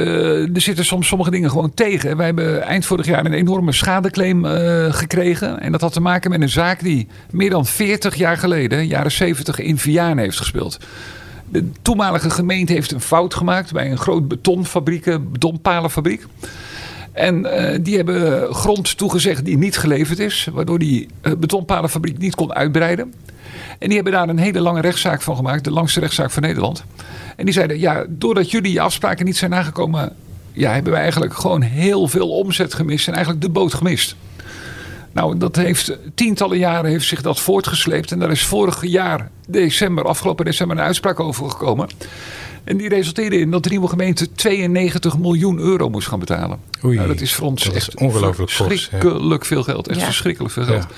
er 0.55 0.61
zitten 0.61 0.85
soms 0.85 1.07
sommige 1.07 1.31
dingen 1.31 1.51
gewoon 1.51 1.75
tegen. 1.75 2.17
Wij 2.17 2.27
hebben 2.27 2.62
eind 2.62 2.87
vorig 2.87 3.07
jaar 3.07 3.25
een 3.25 3.33
enorme 3.33 3.73
schadeclaim 3.73 4.45
uh, 4.45 4.93
gekregen. 4.93 5.61
En 5.61 5.73
dat 5.73 5.81
had 5.81 5.93
te 5.93 6.01
maken 6.01 6.31
met 6.31 6.41
een 6.41 6.49
zaak 6.49 6.83
die 6.83 7.09
meer 7.31 7.51
dan 7.51 7.67
40 7.67 8.15
jaar 8.15 8.37
geleden, 8.37 8.87
jaren 8.87 9.12
70, 9.12 9.59
in 9.59 9.79
Vianen 9.79 10.19
heeft 10.19 10.37
gespeeld. 10.37 10.79
De 11.49 11.71
toenmalige 11.83 12.31
gemeente 12.31 12.73
heeft 12.73 12.93
een 12.93 13.01
fout 13.01 13.35
gemaakt 13.35 13.73
bij 13.73 13.91
een 13.91 13.99
groot 13.99 14.29
betonfabriek, 14.29 15.19
betonpalenfabriek. 15.33 16.27
En 17.12 17.39
uh, 17.39 17.79
die 17.81 17.97
hebben 17.97 18.55
grond 18.55 18.97
toegezegd 18.97 19.45
die 19.45 19.59
niet 19.59 19.79
geleverd 19.79 20.19
is, 20.19 20.49
waardoor 20.53 20.79
die 20.79 21.09
betonpalenfabriek 21.39 22.19
niet 22.19 22.35
kon 22.35 22.53
uitbreiden. 22.53 23.12
En 23.83 23.89
die 23.89 23.95
hebben 23.95 24.12
daar 24.12 24.29
een 24.29 24.39
hele 24.39 24.61
lange 24.61 24.81
rechtszaak 24.81 25.23
van 25.23 25.37
gemaakt, 25.37 25.65
de 25.65 25.71
langste 25.71 26.01
rechtszaak 26.01 26.31
van 26.31 26.43
Nederland. 26.43 26.85
En 27.37 27.45
die 27.45 27.55
zeiden, 27.55 27.79
ja, 27.79 28.05
doordat 28.09 28.51
jullie 28.51 28.73
je 28.73 28.81
afspraken 28.81 29.25
niet 29.25 29.37
zijn 29.37 29.51
nagekomen, 29.51 30.12
ja, 30.53 30.73
hebben 30.73 30.93
wij 30.93 31.01
eigenlijk 31.01 31.35
gewoon 31.35 31.61
heel 31.61 32.09
veel 32.09 32.29
omzet 32.29 32.75
gemist 32.75 33.07
en 33.07 33.15
eigenlijk 33.15 33.45
de 33.45 33.51
boot 33.51 33.75
gemist. 33.75 34.17
Nou, 35.12 35.39
dat 35.39 35.57
heeft 35.57 35.99
tientallen 36.15 36.59
jaren 36.59 36.91
heeft 36.91 37.07
zich 37.07 37.23
dat 37.23 37.41
voortgesleept. 37.41 38.12
En 38.12 38.19
daar 38.19 38.31
is 38.31 38.45
vorig 38.45 38.87
jaar, 38.87 39.31
december, 39.49 40.05
afgelopen 40.05 40.45
december, 40.45 40.77
een 40.77 40.83
uitspraak 40.83 41.21
over 41.21 41.51
gekomen. 41.51 41.89
En 42.65 42.77
die 42.77 42.89
resulteerde 42.89 43.39
in 43.39 43.51
dat 43.51 43.62
de 43.62 43.71
nieuwe 43.71 43.89
gemeente 43.89 44.33
92 44.33 45.19
miljoen 45.19 45.59
euro 45.59 45.91
moest 45.91 46.09
gaan 46.09 46.19
betalen. 46.19 46.59
Oei, 46.85 46.97
nou, 46.97 47.09
dat 47.09 47.21
is 47.21 47.35
voor 47.35 47.47
ons 47.47 47.73
echt 47.73 47.97
ongelooflijk 47.97 48.51
verschrikkelijk 48.51 49.45
veel 49.45 49.62
geld. 49.62 49.89
Echt 49.89 50.03
verschrikkelijk 50.03 50.53
veel 50.53 50.65
geld. 50.65 50.83
Ja. 50.83 50.89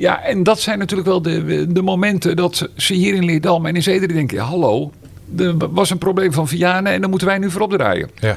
Ja. 0.00 0.22
en 0.22 0.42
dat 0.42 0.60
zijn 0.60 0.78
natuurlijk 0.78 1.08
wel 1.08 1.22
de, 1.22 1.66
de 1.72 1.82
momenten 1.82 2.36
dat 2.36 2.68
ze 2.76 2.94
hier 2.94 3.14
in 3.14 3.24
Leerdam 3.24 3.66
en 3.66 3.74
in 3.74 3.82
Zederen 3.82 4.14
denken... 4.14 4.36
Ja, 4.36 4.44
hallo, 4.44 4.92
er 5.38 5.56
was 5.70 5.90
een 5.90 5.98
probleem 5.98 6.32
van 6.32 6.48
Vianen 6.48 6.92
en 6.92 7.00
dan 7.00 7.10
moeten 7.10 7.28
wij 7.28 7.38
nu 7.38 7.50
voorop 7.50 7.72
draaien. 7.72 8.10
Ja. 8.14 8.36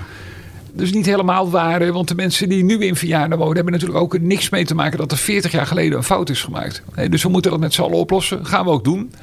Dus 0.75 0.93
niet 0.93 1.05
helemaal 1.05 1.49
waar, 1.49 1.91
want 1.91 2.07
de 2.07 2.15
mensen 2.15 2.49
die 2.49 2.63
nu 2.63 2.85
in 2.85 2.95
Vianen 2.95 3.37
wonen... 3.37 3.55
hebben 3.55 3.73
natuurlijk 3.73 3.99
ook 3.99 4.19
niks 4.19 4.49
mee 4.49 4.65
te 4.65 4.75
maken 4.75 4.97
dat 4.97 5.11
er 5.11 5.17
40 5.17 5.51
jaar 5.51 5.67
geleden 5.67 5.97
een 5.97 6.03
fout 6.03 6.29
is 6.29 6.41
gemaakt. 6.41 6.83
Dus 7.09 7.23
we 7.23 7.29
moeten 7.29 7.51
dat 7.51 7.59
met 7.59 7.73
z'n 7.73 7.81
allen 7.81 7.97
oplossen. 7.97 8.45
Gaan 8.45 8.65
we 8.65 8.71
ook 8.71 8.83
doen. 8.83 9.13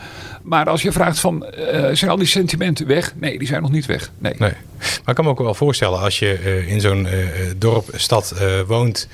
Maar 0.43 0.69
als 0.69 0.83
je 0.83 0.93
vraagt 0.93 1.21
van, 1.21 1.47
uh, 1.59 1.89
zijn 1.93 2.11
al 2.11 2.17
die 2.17 2.27
sentimenten 2.27 2.87
weg? 2.87 3.15
Nee, 3.17 3.39
die 3.39 3.47
zijn 3.47 3.63
nog 3.63 3.71
niet 3.71 3.87
weg. 3.87 4.11
Nee. 4.19 4.35
nee. 4.39 4.53
Maar 4.79 5.01
ik 5.07 5.15
kan 5.15 5.25
me 5.25 5.31
ook 5.31 5.39
wel 5.39 5.55
voorstellen, 5.55 6.01
als 6.01 6.19
je 6.19 6.41
uh, 6.45 6.73
in 6.73 6.81
zo'n 6.81 7.05
uh, 7.05 7.13
dorp, 7.57 7.89
stad 7.95 8.35
woont 8.67 9.09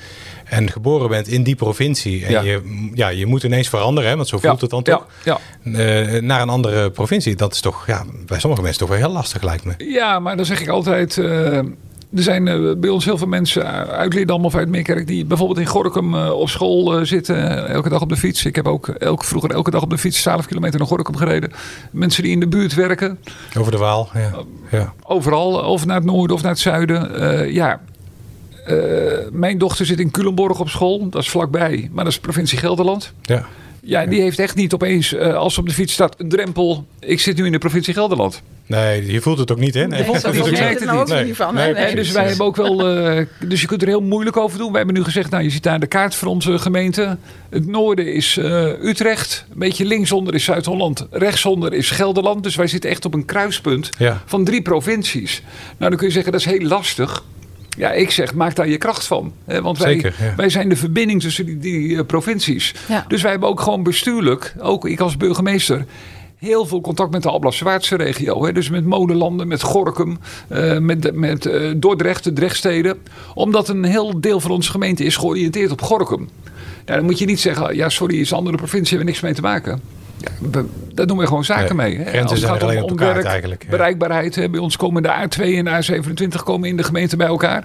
en 0.49 0.71
geboren 0.71 1.09
bent 1.09 1.27
in 1.27 1.43
die 1.43 1.55
provincie. 1.55 2.25
En 2.25 2.31
ja. 2.31 2.41
Je, 2.41 2.89
ja, 2.93 3.07
je 3.07 3.25
moet 3.25 3.43
ineens 3.43 3.69
veranderen, 3.69 4.09
hè, 4.09 4.15
want 4.15 4.27
zo 4.27 4.37
voelt 4.37 4.53
ja. 4.55 4.61
het 4.61 4.69
dan 4.69 4.83
toch. 4.83 5.05
Ja. 5.23 5.39
Uh, 5.63 6.21
naar 6.21 6.41
een 6.41 6.49
andere 6.49 6.91
provincie. 6.91 7.35
Dat 7.35 7.53
is 7.53 7.61
toch 7.61 7.87
ja, 7.87 8.05
bij 8.25 8.39
sommige 8.39 8.61
mensen 8.61 8.79
toch 8.79 8.89
wel 8.89 8.97
heel 8.97 9.11
lastig, 9.11 9.43
lijkt 9.43 9.65
me. 9.65 9.73
Ja, 9.77 10.19
maar 10.19 10.35
dan 10.35 10.45
zeg 10.45 10.61
ik 10.61 10.67
altijd. 10.67 11.17
Uh, 11.17 11.57
er 11.57 12.23
zijn 12.23 12.47
uh, 12.47 12.75
bij 12.77 12.89
ons 12.89 13.05
heel 13.05 13.17
veel 13.17 13.27
mensen 13.27 13.65
uit 13.87 14.13
Leerdam 14.13 14.45
of 14.45 14.55
uit 14.55 14.69
Meerkerk 14.69 15.07
die 15.07 15.25
bijvoorbeeld 15.25 15.59
in 15.59 15.65
Gorkum 15.65 16.15
op 16.15 16.49
school 16.49 17.05
zitten. 17.05 17.67
elke 17.67 17.89
dag 17.89 18.01
op 18.01 18.09
de 18.09 18.17
fiets. 18.17 18.45
Ik 18.45 18.55
heb 18.55 18.67
ook 18.67 18.87
elke, 18.87 19.25
vroeger 19.25 19.51
elke 19.51 19.71
dag 19.71 19.81
op 19.81 19.89
de 19.89 19.97
fiets 19.97 20.21
12 20.21 20.45
kilometer 20.45 20.79
naar 20.79 20.87
Gorkum 20.87 21.15
gereden. 21.15 21.51
Mensen 21.91 22.23
die 22.23 22.31
in 22.31 22.39
de 22.39 22.47
buurt 22.47 22.73
werken. 22.73 23.19
Over 23.57 23.71
de 23.71 23.77
Waal, 23.77 24.09
ja. 24.13 24.31
ja. 24.71 24.93
Overal, 25.03 25.51
of 25.51 25.85
naar 25.85 25.95
het 25.95 26.05
noorden 26.05 26.35
of 26.35 26.41
naar 26.41 26.51
het 26.51 26.59
zuiden. 26.59 27.53
ja, 27.53 27.81
mijn 29.31 29.57
dochter 29.57 29.85
zit 29.85 29.99
in 29.99 30.11
Culemborg 30.11 30.59
op 30.59 30.69
school. 30.69 31.09
Dat 31.09 31.21
is 31.21 31.29
vlakbij, 31.29 31.89
maar 31.91 32.03
dat 32.03 32.13
is 32.13 32.19
provincie 32.19 32.57
Gelderland. 32.57 33.13
Ja. 33.21 33.45
Ja, 33.87 34.05
die 34.05 34.21
heeft 34.21 34.39
echt 34.39 34.55
niet 34.55 34.73
opeens, 34.73 35.13
uh, 35.13 35.33
als 35.33 35.53
ze 35.53 35.59
op 35.59 35.67
de 35.67 35.73
fiets 35.73 35.93
staat, 35.93 36.15
een 36.17 36.29
drempel. 36.29 36.85
Ik 36.99 37.19
zit 37.19 37.37
nu 37.37 37.45
in 37.45 37.51
de 37.51 37.57
provincie 37.57 37.93
Gelderland. 37.93 38.41
Nee, 38.65 39.11
je 39.11 39.21
voelt 39.21 39.37
het 39.37 39.51
ook 39.51 39.59
niet, 39.59 39.73
hè? 39.73 39.87
Nee, 39.87 40.03
nee 40.03 40.21
dat 40.21 40.51
merkt 40.51 40.79
het 40.79 40.91
niet. 40.91 41.07
Nee. 41.07 41.35
Van, 41.35 41.53
nee, 41.53 41.73
nee, 41.73 41.95
dus 41.95 42.11
wij 42.11 42.27
hebben 42.27 42.45
ook 42.45 42.55
wel. 42.55 42.97
Uh, 42.97 43.25
dus 43.39 43.61
je 43.61 43.67
kunt 43.67 43.81
er 43.81 43.87
heel 43.87 44.01
moeilijk 44.01 44.37
over 44.37 44.57
doen. 44.57 44.67
Wij 44.67 44.77
hebben 44.77 44.95
nu 44.95 45.03
gezegd, 45.03 45.29
nou, 45.29 45.43
je 45.43 45.49
ziet 45.49 45.63
daar 45.63 45.79
de 45.79 45.87
kaart 45.87 46.15
voor 46.15 46.27
onze 46.27 46.59
gemeente. 46.59 47.17
Het 47.49 47.67
noorden 47.67 48.13
is 48.13 48.37
uh, 48.37 48.83
Utrecht. 48.83 49.45
Een 49.51 49.59
beetje 49.59 49.85
linksonder 49.85 50.33
is 50.33 50.43
Zuid-Holland. 50.43 51.07
Rechtsonder 51.11 51.73
is 51.73 51.89
Gelderland. 51.89 52.43
Dus 52.43 52.55
wij 52.55 52.67
zitten 52.67 52.89
echt 52.89 53.05
op 53.05 53.13
een 53.13 53.25
kruispunt 53.25 53.89
ja. 53.97 54.21
van 54.25 54.43
drie 54.43 54.61
provincies. 54.61 55.41
Nou, 55.77 55.89
dan 55.89 55.99
kun 55.99 56.07
je 56.07 56.13
zeggen, 56.13 56.31
dat 56.31 56.41
is 56.41 56.47
heel 56.47 56.67
lastig. 56.67 57.23
Ja, 57.77 57.91
ik 57.91 58.11
zeg, 58.11 58.33
maak 58.33 58.55
daar 58.55 58.67
je 58.67 58.77
kracht 58.77 59.05
van. 59.05 59.33
Want 59.45 59.77
wij, 59.77 59.93
Zeker, 59.93 60.15
ja. 60.19 60.33
wij 60.35 60.49
zijn 60.49 60.69
de 60.69 60.75
verbinding 60.75 61.21
tussen 61.21 61.45
die, 61.45 61.57
die 61.57 61.89
uh, 61.89 62.01
provincies. 62.07 62.73
Ja. 62.87 63.05
Dus 63.07 63.21
wij 63.21 63.31
hebben 63.31 63.49
ook 63.49 63.59
gewoon 63.59 63.83
bestuurlijk, 63.83 64.53
ook 64.59 64.87
ik 64.87 64.99
als 64.99 65.17
burgemeester, 65.17 65.85
heel 66.37 66.65
veel 66.65 66.81
contact 66.81 67.11
met 67.11 67.23
de 67.23 67.29
Alblas-Zwaardse 67.29 67.95
regio. 67.95 68.45
Hè? 68.45 68.51
Dus 68.51 68.69
met 68.69 68.85
Molenlanden, 68.85 69.47
met 69.47 69.61
Gorkum, 69.61 70.17
uh, 70.51 70.77
met, 70.77 71.15
met 71.15 71.45
uh, 71.45 71.73
Dordrecht, 71.77 72.23
de 72.23 72.33
Drechtsteden. 72.33 72.97
Omdat 73.33 73.69
een 73.69 73.83
heel 73.83 74.21
deel 74.21 74.39
van 74.39 74.51
onze 74.51 74.71
gemeente 74.71 75.03
is 75.03 75.15
georiënteerd 75.15 75.71
op 75.71 75.81
Gorkum. 75.81 76.29
Nou, 76.85 76.99
dan 76.99 77.05
moet 77.05 77.19
je 77.19 77.25
niet 77.25 77.39
zeggen, 77.39 77.75
ja 77.75 77.89
sorry, 77.89 78.19
is 78.19 78.31
een 78.31 78.37
andere 78.37 78.57
provincie, 78.57 78.97
hebben 78.97 79.05
we 79.05 79.11
niks 79.11 79.23
mee 79.23 79.33
te 79.33 79.41
maken. 79.41 79.81
Ja, 80.17 80.61
daar 80.93 81.07
doen 81.07 81.17
we 81.17 81.27
gewoon 81.27 81.45
zaken 81.45 81.75
mee. 81.75 81.97
Hè? 81.97 82.05
Grenzen 82.05 82.37
zijn 82.37 82.61
alleen 82.61 82.83
op 82.83 82.89
elkaar 82.89 83.23
eigenlijk. 83.23 83.63
Ja. 83.63 83.69
Bereikbaarheid. 83.69 84.35
Hè? 84.35 84.49
Bij 84.49 84.59
ons 84.59 84.77
komen 84.77 85.03
de 85.03 85.09
A2 85.09 85.41
en 85.43 85.65
de 85.65 86.01
A27 86.01 86.43
komen 86.43 86.69
in 86.69 86.77
de 86.77 86.83
gemeente 86.83 87.17
bij 87.17 87.27
elkaar. 87.27 87.63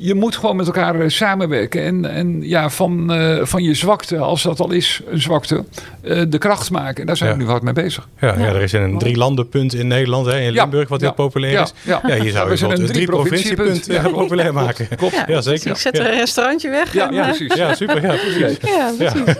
Je 0.00 0.14
moet 0.14 0.36
gewoon 0.36 0.56
met 0.56 0.66
elkaar 0.66 0.96
uh, 0.96 1.08
samenwerken. 1.08 1.84
En, 1.84 2.04
en 2.04 2.42
ja, 2.42 2.70
van, 2.70 3.20
uh, 3.20 3.44
van 3.44 3.62
je 3.62 3.74
zwakte, 3.74 4.18
als 4.18 4.42
dat 4.42 4.60
al 4.60 4.70
is 4.70 5.00
een 5.10 5.20
zwakte, 5.20 5.64
uh, 6.02 6.22
de 6.28 6.38
kracht 6.38 6.70
maken. 6.70 7.00
En 7.00 7.06
daar 7.06 7.16
zijn 7.16 7.30
ja. 7.30 7.36
we 7.36 7.42
nu 7.42 7.48
hard 7.48 7.62
mee 7.62 7.72
bezig. 7.72 8.08
Ja, 8.20 8.34
ja. 8.38 8.44
er 8.44 8.62
is 8.62 8.72
een 8.72 8.98
drie 8.98 9.16
landenpunt 9.16 9.74
in 9.74 9.86
Nederland, 9.86 10.26
hè, 10.26 10.40
in 10.40 10.52
Limburg, 10.52 10.88
wat 10.88 11.00
heel 11.00 11.12
populair 11.12 11.60
is. 11.60 11.72
Ja, 11.82 12.00
je 12.14 12.30
zou 12.30 12.56
je 12.56 12.64
een 12.64 12.86
drie 12.86 13.06
provinciepunt 13.06 13.88
populair 14.12 14.52
maken. 14.52 14.88
Klopt. 14.96 15.24
Ja, 15.26 15.40
zeker. 15.40 15.70
Ik 15.70 15.76
zet 15.76 15.98
er 15.98 16.06
een 16.10 16.18
restaurantje 16.18 16.70
weg. 16.70 16.92
Ja, 16.92 17.10
en, 17.10 17.22
precies. 17.22 17.54
Ja, 17.54 17.74
super. 17.74 18.02
Ja, 18.02 18.14
precies. 18.14 18.56
Ja, 18.60 18.92
precies. 18.98 19.36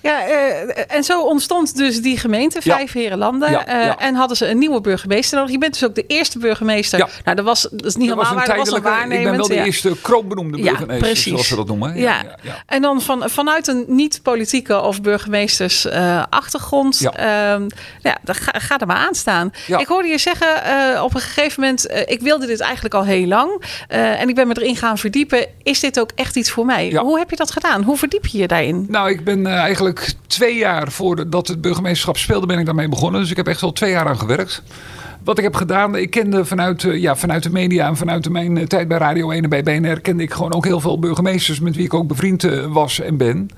Ja, 0.00 0.26
en 0.88 1.04
zo 1.04 1.22
ontstond 1.22 1.76
dus 1.76 2.02
die 2.02 2.18
gemeente, 2.18 2.60
Vijf 2.60 2.92
Herenlanden. 2.92 3.66
En 3.98 4.14
hadden 4.14 4.36
ze 4.36 4.48
een 4.48 4.58
nieuwe 4.58 4.80
burgemeester 4.80 5.36
nodig. 5.38 5.52
Je 5.52 5.58
bent 5.58 5.72
dus 5.72 5.84
ook 5.84 5.94
de 5.94 6.04
eerste 6.06 6.38
burgemeester. 6.38 6.98
Nou, 7.24 7.36
dat 7.36 7.44
was, 7.44 7.68
dat 7.70 7.84
is 7.84 7.96
niet 7.96 8.08
helemaal 8.08 8.34
waar, 8.34 8.46
dat 8.46 8.56
was 8.56 8.70
een 8.70 8.82
waarnemend. 8.82 9.18
Ik 9.18 9.24
ben 9.24 9.36
wel 9.36 9.48
de 9.48 9.64
eerste 9.64 10.00
kroonbenoemde 10.02 10.58
Ja, 10.58 10.64
burgemeester, 10.64 11.06
precies. 11.08 11.24
zoals 11.32 11.50
we 11.50 11.56
dat 11.56 11.66
noemen. 11.66 11.96
Ja. 11.98 12.24
En 12.66 12.82
dan 12.82 13.00
van, 13.02 13.22
vanuit 13.30 13.66
een 13.66 13.84
niet-politieke 13.86 14.80
of 14.80 15.00
burgemeesters 15.02 15.86
achtergrond. 16.30 16.98
Ja. 16.98 17.12
ehm, 17.16 17.68
ja, 18.02 18.18
ga, 18.24 18.58
ga 18.58 18.78
er 18.78 18.86
maar 18.86 18.96
aan 18.96 19.14
staan. 19.14 19.52
Ik 19.78 19.86
hoorde 19.86 20.08
je 20.08 20.18
zeggen 20.18 20.64
eh, 20.64 21.02
op 21.02 21.14
een 21.14 21.20
gegeven 21.20 21.60
moment... 21.60 21.86
eh, 21.86 22.02
ik 22.06 22.20
wilde 22.20 22.46
dit 22.46 22.60
eigenlijk 22.60 22.94
al 22.94 23.04
heel 23.04 23.26
lang. 23.26 23.62
eh, 23.88 24.20
en 24.20 24.28
ik 24.28 24.34
ben 24.34 24.48
me 24.48 24.54
erin 24.60 24.76
gaan 24.76 24.98
verdiepen. 24.98 25.46
Is 25.62 25.80
dit 25.80 26.00
ook 26.00 26.10
echt 26.14 26.36
iets 26.36 26.50
voor 26.50 26.64
mij? 26.66 26.90
Ja. 26.90 27.02
Hoe 27.02 27.18
heb 27.18 27.30
je 27.30 27.36
dat 27.36 27.50
gedaan? 27.50 27.82
Hoe 27.82 27.96
verdiep 27.96 28.26
je 28.26 28.38
je 28.38 28.46
daarin? 28.48 28.86
Nou, 28.88 29.10
ik 29.10 29.24
ben 29.24 29.46
eigenlijk 29.46 30.14
twee 30.26 30.56
jaar 30.56 30.90
voordat 30.92 31.48
het 31.48 31.60
burgemeesterschap 31.60 32.16
speelde, 32.16 32.46
ben 32.46 32.58
ik 32.58 32.66
daarmee 32.66 32.88
begonnen. 32.88 33.20
Dus 33.20 33.30
ik 33.30 33.36
heb 33.36 33.48
echt 33.48 33.62
al 33.62 33.72
twee 33.72 33.90
jaar 33.90 34.06
aan 34.08 34.18
gewerkt. 34.18 34.62
Wat 35.24 35.38
ik 35.38 35.44
heb 35.44 35.54
gedaan, 35.54 35.96
ik 35.96 36.10
kende 36.10 36.44
vanuit, 36.44 36.84
eh, 36.84 37.00
ja, 37.00 37.16
vanuit 37.16 37.42
de 37.42 37.50
media 37.50 37.86
en 37.86 37.96
vanuit 37.96 38.28
mijn 38.28 38.58
eh, 38.58 38.66
tijd 38.66 38.88
bij 38.88 38.98
Radio 38.98 39.30
1 39.30 39.42
en 39.42 39.50
bij 39.50 39.62
BNR, 39.62 40.00
kende 40.00 40.22
ik 40.22 40.32
gewoon 40.32 40.54
ook 40.54 40.64
heel 40.64 40.80
veel 40.80 40.98
burgemeesters 40.98 41.60
met 41.60 41.76
wie 41.76 41.84
ik 41.84 41.94
ook 41.94 42.06
bevriend 42.06 42.44
eh, 42.44 42.66
was 42.66 43.00
en 43.00 43.16
ben. 43.16 43.48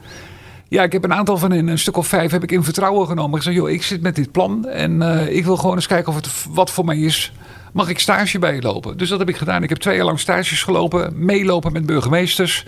Ja, 0.69 0.83
ik 0.83 0.93
heb 0.93 1.05
een 1.05 1.15
aantal 1.15 1.39
van 1.39 1.51
hen, 1.51 1.69
een 1.69 1.79
stuk 1.79 1.97
of 1.97 2.07
vijf, 2.07 2.31
heb 2.31 2.43
ik 2.43 2.53
in 2.53 2.65
vertrouwen 2.65 3.07
genomen. 3.07 3.37
Ik 3.37 3.43
zei, 3.43 3.55
joh, 3.55 3.71
ik 3.71 3.83
zit 3.83 4.03
met 4.03 4.17
dit 4.17 4.33
plan 4.33 4.67
en 4.67 5.03
ik 5.31 5.45
wil 5.45 5.57
gewoon 5.57 5.75
eens 5.75 5.87
kijken 5.87 6.09
of 6.09 6.15
het 6.15 6.29
wat 6.51 6.71
voor 6.71 6.85
mij 6.85 6.99
is. 6.99 7.33
Mag 7.73 7.89
ik 7.89 7.99
stage 7.99 8.39
bij 8.39 8.61
lopen? 8.61 8.97
Dus 8.97 9.09
dat 9.09 9.19
heb 9.19 9.29
ik 9.29 9.37
gedaan. 9.37 9.63
Ik 9.63 9.69
heb 9.69 9.79
twee 9.79 9.97
jaar 9.97 10.05
lang 10.05 10.21
stages 10.21 10.63
gelopen, 10.63 11.13
meelopen 11.25 11.73
met 11.73 11.87
burgemeesters. 11.87 12.67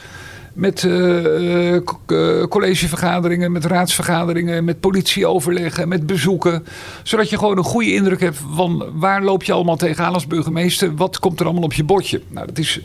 Met 0.57 0.85
eh, 0.85 1.75
eh, 1.75 1.83
eh, 2.07 2.43
collegevergaderingen, 2.49 3.53
met 3.53 3.65
raadsvergaderingen, 3.65 4.65
met 4.65 4.81
politieoverleggen, 4.81 5.89
met 5.89 6.07
bezoeken. 6.07 6.67
Zodat 7.03 7.31
je 7.31 7.39
gewoon 7.39 7.59
een 7.59 7.65
goede 7.65 7.93
indruk 7.93 8.21
hebt 8.21 8.39
van 8.55 8.85
waar 8.95 9.23
loop 9.23 9.43
je 9.43 9.53
allemaal 9.53 9.77
tegenaan 9.77 10.15
als 10.15 10.27
burgemeester. 10.27 10.95
Wat 10.95 11.19
komt 11.19 11.41
er 11.41 11.47
allemaal 11.47 11.65
op 11.65 11.73
je 11.73 11.85
bordje? 11.85 12.23
Nou, 12.29 12.47
dat 12.47 12.59
is 12.59 12.81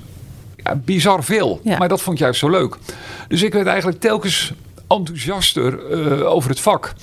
ja, 0.56 0.76
bizar 0.76 1.24
veel. 1.24 1.60
Ja. 1.64 1.78
Maar 1.78 1.88
dat 1.88 2.02
vond 2.02 2.16
ik 2.16 2.24
juist 2.24 2.40
zo 2.40 2.50
leuk. 2.50 2.78
Dus 3.28 3.42
ik 3.42 3.54
werd 3.54 3.68
eigenlijk 3.68 4.00
telkens 4.00 4.54
enthousiaster 4.88 5.86
over 6.26 6.50
het 6.50 6.60
vak. 6.60 6.94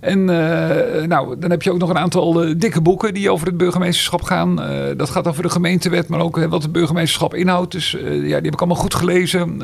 En 0.00 0.30
eh, 0.30 1.06
nou, 1.06 1.38
dan 1.38 1.50
heb 1.50 1.62
je 1.62 1.72
ook 1.72 1.78
nog 1.78 1.90
een 1.90 1.98
aantal 1.98 2.42
eh, 2.42 2.54
dikke 2.56 2.80
boeken 2.80 3.14
die 3.14 3.30
over 3.30 3.46
het 3.46 3.56
burgemeesterschap 3.56 4.22
gaan. 4.22 4.62
Eh, 4.62 4.96
dat 4.96 5.10
gaat 5.10 5.26
over 5.26 5.42
de 5.42 5.48
gemeentewet, 5.48 6.08
maar 6.08 6.20
ook 6.20 6.46
wat 6.46 6.62
het 6.62 6.72
burgemeesterschap 6.72 7.34
inhoudt. 7.34 7.72
Dus 7.72 7.90
ja, 7.90 8.08
die 8.08 8.32
heb 8.32 8.52
ik 8.52 8.58
allemaal 8.58 8.76
goed 8.76 8.94
gelezen. 8.94 9.62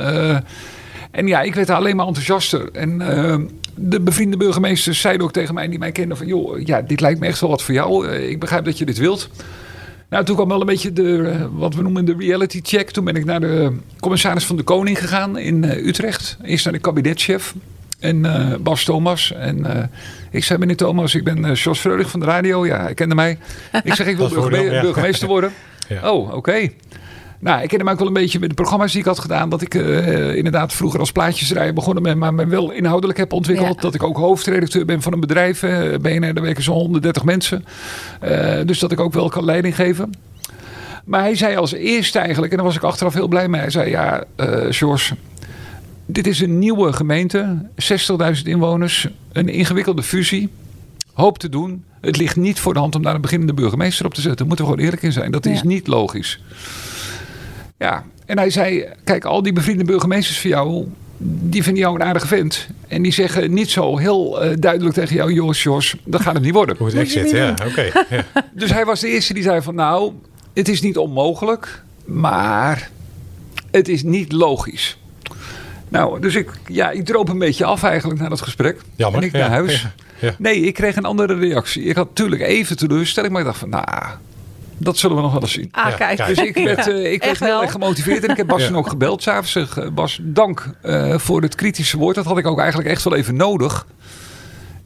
En 1.10 1.26
ja, 1.26 1.42
ik 1.42 1.54
werd 1.54 1.70
alleen 1.70 1.96
maar 1.96 2.06
enthousiaster. 2.06 2.68
En 2.72 2.98
de 3.74 4.00
bevriende 4.00 4.36
burgemeesters 4.36 5.00
zeiden 5.00 5.26
ook 5.26 5.32
tegen 5.32 5.54
mij, 5.54 5.68
die 5.68 5.78
mij 5.78 5.92
kenden, 5.92 6.16
van 6.16 6.26
joh, 6.26 6.60
ja, 6.60 6.82
dit 6.82 7.00
lijkt 7.00 7.20
me 7.20 7.26
echt 7.26 7.40
wel 7.40 7.50
wat 7.50 7.62
voor 7.62 7.74
jou. 7.74 8.08
Ik 8.08 8.40
begrijp 8.40 8.64
dat 8.64 8.78
je 8.78 8.84
dit 8.84 8.98
wilt. 8.98 9.28
Nou, 10.08 10.24
toen 10.24 10.34
kwam 10.34 10.48
wel 10.48 10.60
een 10.60 10.66
beetje 10.66 10.92
de, 10.92 11.36
wat 11.52 11.74
we 11.74 11.82
noemen 11.82 12.04
de 12.04 12.14
reality 12.18 12.60
check. 12.62 12.90
Toen 12.90 13.04
ben 13.04 13.16
ik 13.16 13.24
naar 13.24 13.40
de 13.40 13.76
commissaris 14.00 14.46
van 14.46 14.56
de 14.56 14.62
Koning 14.62 14.98
gegaan 14.98 15.38
in 15.38 15.64
Utrecht. 15.64 16.36
Eerst 16.42 16.64
naar 16.64 16.74
de 16.74 16.80
kabinetchef 16.80 17.54
en 17.98 18.22
Bas 18.62 18.84
Thomas. 18.84 19.32
En 19.32 19.64
eh, 19.66 19.84
ik 20.34 20.44
zei, 20.44 20.58
meneer 20.58 20.76
Thomas, 20.76 21.14
ik 21.14 21.24
ben 21.24 21.44
uh, 21.44 21.54
Jos 21.54 21.78
Freulich 21.80 22.10
van 22.10 22.20
de 22.20 22.26
radio. 22.26 22.66
Ja, 22.66 22.80
hij 22.80 22.94
kende 22.94 23.14
mij. 23.14 23.38
Ik 23.84 23.94
zeg, 23.94 24.06
ik 24.06 24.16
wil 24.18 24.28
Dat 24.28 24.34
voordeel, 24.38 24.50
burgeme- 24.58 24.74
ja. 24.76 24.80
burgemeester 24.82 25.28
worden. 25.28 25.52
Ja. 25.88 26.10
Oh, 26.12 26.34
oké. 26.34 26.68
Nou, 27.38 27.62
ik 27.62 27.68
kende 27.68 27.84
hem 27.84 27.92
ook 27.92 27.98
wel 27.98 28.08
een 28.08 28.12
beetje 28.14 28.38
met 28.38 28.48
de 28.48 28.54
programma's 28.54 28.90
die 28.92 29.00
ik 29.00 29.06
had 29.06 29.18
gedaan. 29.18 29.48
Dat 29.48 29.62
ik 29.62 29.74
eh, 29.74 30.34
inderdaad 30.36 30.72
vroeger 30.72 31.00
als 31.00 31.12
plaatjesrijder 31.12 31.74
begonnen 31.74 32.02
ben, 32.02 32.18
maar 32.18 32.34
me 32.34 32.46
wel 32.46 32.70
inhoudelijk 32.70 33.18
heb 33.18 33.32
ontwikkeld. 33.32 33.74
Ja. 33.74 33.80
Dat 33.80 33.94
ik 33.94 34.02
ook 34.02 34.16
hoofdredacteur 34.16 34.84
ben 34.84 35.02
van 35.02 35.12
een 35.12 35.20
bedrijf. 35.20 35.62
eh, 35.62 35.98
BNR, 36.00 36.34
daar 36.34 36.42
werken 36.44 36.62
zo'n 36.62 36.74
130 36.74 37.24
mensen. 37.24 37.64
Eh, 38.20 38.54
dus 38.66 38.78
dat 38.78 38.92
ik 38.92 39.00
ook 39.00 39.12
wel 39.12 39.28
kan 39.28 39.44
leiding 39.44 39.74
geven. 39.74 40.10
Maar 41.04 41.20
hij 41.20 41.36
zei 41.36 41.56
als 41.56 41.72
eerste 41.72 42.18
eigenlijk, 42.18 42.50
en 42.52 42.56
daar 42.58 42.66
was 42.66 42.76
ik 42.76 42.82
achteraf 42.82 43.14
heel 43.14 43.28
blij 43.28 43.48
mee. 43.48 43.60
Hij 43.60 43.70
zei, 43.70 43.90
ja, 43.90 44.24
eh 44.36 44.46
George, 44.68 45.14
dit 46.06 46.26
is 46.26 46.40
een 46.40 46.58
nieuwe 46.58 46.92
gemeente. 46.92 47.58
60.000 48.36 48.42
inwoners, 48.44 49.08
een 49.32 49.48
ingewikkelde 49.48 50.02
fusie. 50.02 50.48
Hoop 51.12 51.38
te 51.38 51.48
doen. 51.48 51.84
Het 52.00 52.16
ligt 52.16 52.36
niet 52.36 52.60
voor 52.60 52.72
de 52.74 52.80
hand 52.80 52.94
om 52.94 53.02
daar 53.02 53.14
een 53.14 53.20
beginnende 53.20 53.54
burgemeester 53.54 54.06
op 54.06 54.14
te 54.14 54.20
zetten. 54.20 54.38
Daar 54.38 54.46
moeten 54.46 54.64
we 54.64 54.70
gewoon 54.70 54.84
eerlijk 54.86 55.02
in 55.06 55.12
zijn. 55.12 55.30
Dat 55.30 55.46
is 55.46 55.60
Ja. 55.60 55.66
niet 55.66 55.86
logisch. 55.86 56.40
Ja, 57.78 58.04
en 58.26 58.38
hij 58.38 58.50
zei, 58.50 58.88
kijk, 59.04 59.24
al 59.24 59.42
die 59.42 59.52
bevriende 59.52 59.84
burgemeesters 59.84 60.40
van 60.40 60.50
jou, 60.50 60.86
die 61.18 61.62
vinden 61.62 61.82
jou 61.82 61.94
een 61.94 62.02
aardige 62.06 62.26
vent. 62.26 62.68
En 62.88 63.02
die 63.02 63.12
zeggen 63.12 63.52
niet 63.54 63.70
zo 63.70 63.96
heel 63.98 64.42
eh, 64.42 64.56
duidelijk 64.58 64.94
tegen 64.94 65.16
jou, 65.16 65.32
Jos, 65.32 65.62
Jos, 65.62 65.96
dat 66.04 66.20
gaat 66.20 66.34
het 66.34 66.42
niet 66.42 66.52
worden. 66.52 66.76
Hoe 66.78 66.86
het 66.86 66.96
echt 66.96 67.10
zit, 67.10 67.30
ja. 67.30 67.54
Oké. 67.66 67.90
Ja. 68.10 68.24
Dus 68.52 68.70
hij 68.72 68.84
was 68.84 69.00
de 69.00 69.08
eerste 69.08 69.34
die 69.34 69.42
zei 69.42 69.62
van 69.62 69.74
nou, 69.74 70.12
het 70.52 70.68
is 70.68 70.80
niet 70.80 70.96
onmogelijk, 70.98 71.82
maar 72.04 72.90
het 73.70 73.88
is 73.88 74.02
niet 74.02 74.32
logisch. 74.32 74.98
Nou, 75.94 76.20
dus 76.20 76.34
ik, 76.34 76.50
ja, 76.66 76.90
ik 76.90 77.04
droop 77.04 77.28
een 77.28 77.38
beetje 77.38 77.64
af 77.64 77.82
eigenlijk 77.82 78.20
na 78.20 78.28
dat 78.28 78.40
gesprek. 78.40 78.80
Jammer. 78.96 79.20
En 79.20 79.26
ik 79.26 79.32
ja. 79.32 79.38
naar 79.38 79.50
huis. 79.50 79.82
Ja. 79.82 79.92
Ja. 80.18 80.34
Nee, 80.38 80.60
ik 80.60 80.74
kreeg 80.74 80.96
een 80.96 81.04
andere 81.04 81.34
reactie. 81.34 81.82
Ik 81.82 81.96
had 81.96 82.06
natuurlijk 82.08 82.42
even 82.42 82.76
teleurstelling, 82.76 83.32
maar 83.32 83.40
ik 83.42 83.46
dacht 83.46 83.58
van 83.58 83.68
nou, 83.68 83.86
dat 84.78 84.96
zullen 84.98 85.16
we 85.16 85.22
nog 85.22 85.32
wel 85.32 85.40
eens 85.40 85.52
zien. 85.52 85.68
Ah, 85.70 85.90
Ja, 85.90 85.96
kijk. 85.96 86.26
Dus 86.26 86.38
ik 86.38 86.54
werd, 86.54 86.88
eh, 86.88 87.12
ik 87.12 87.24
werd 87.24 87.38
heel 87.38 87.48
wel. 87.48 87.62
erg 87.62 87.70
gemotiveerd. 87.72 88.24
En 88.24 88.30
ik 88.30 88.36
heb 88.36 88.46
Bas 88.46 88.68
Ja. 88.68 88.74
ook 88.74 88.88
gebeld 88.88 89.22
s'avonds. 89.22 89.52
Zeg, 89.52 89.76
eh, 89.78 89.88
Bas, 89.90 90.18
dank 90.22 90.70
eh, 90.82 91.18
voor 91.18 91.42
het 91.42 91.54
kritische 91.54 91.96
woord. 91.98 92.14
Dat 92.14 92.24
had 92.24 92.38
ik 92.38 92.46
ook 92.46 92.58
eigenlijk 92.58 92.88
echt 92.88 93.02
wel 93.04 93.14
even 93.14 93.36
nodig. 93.36 93.86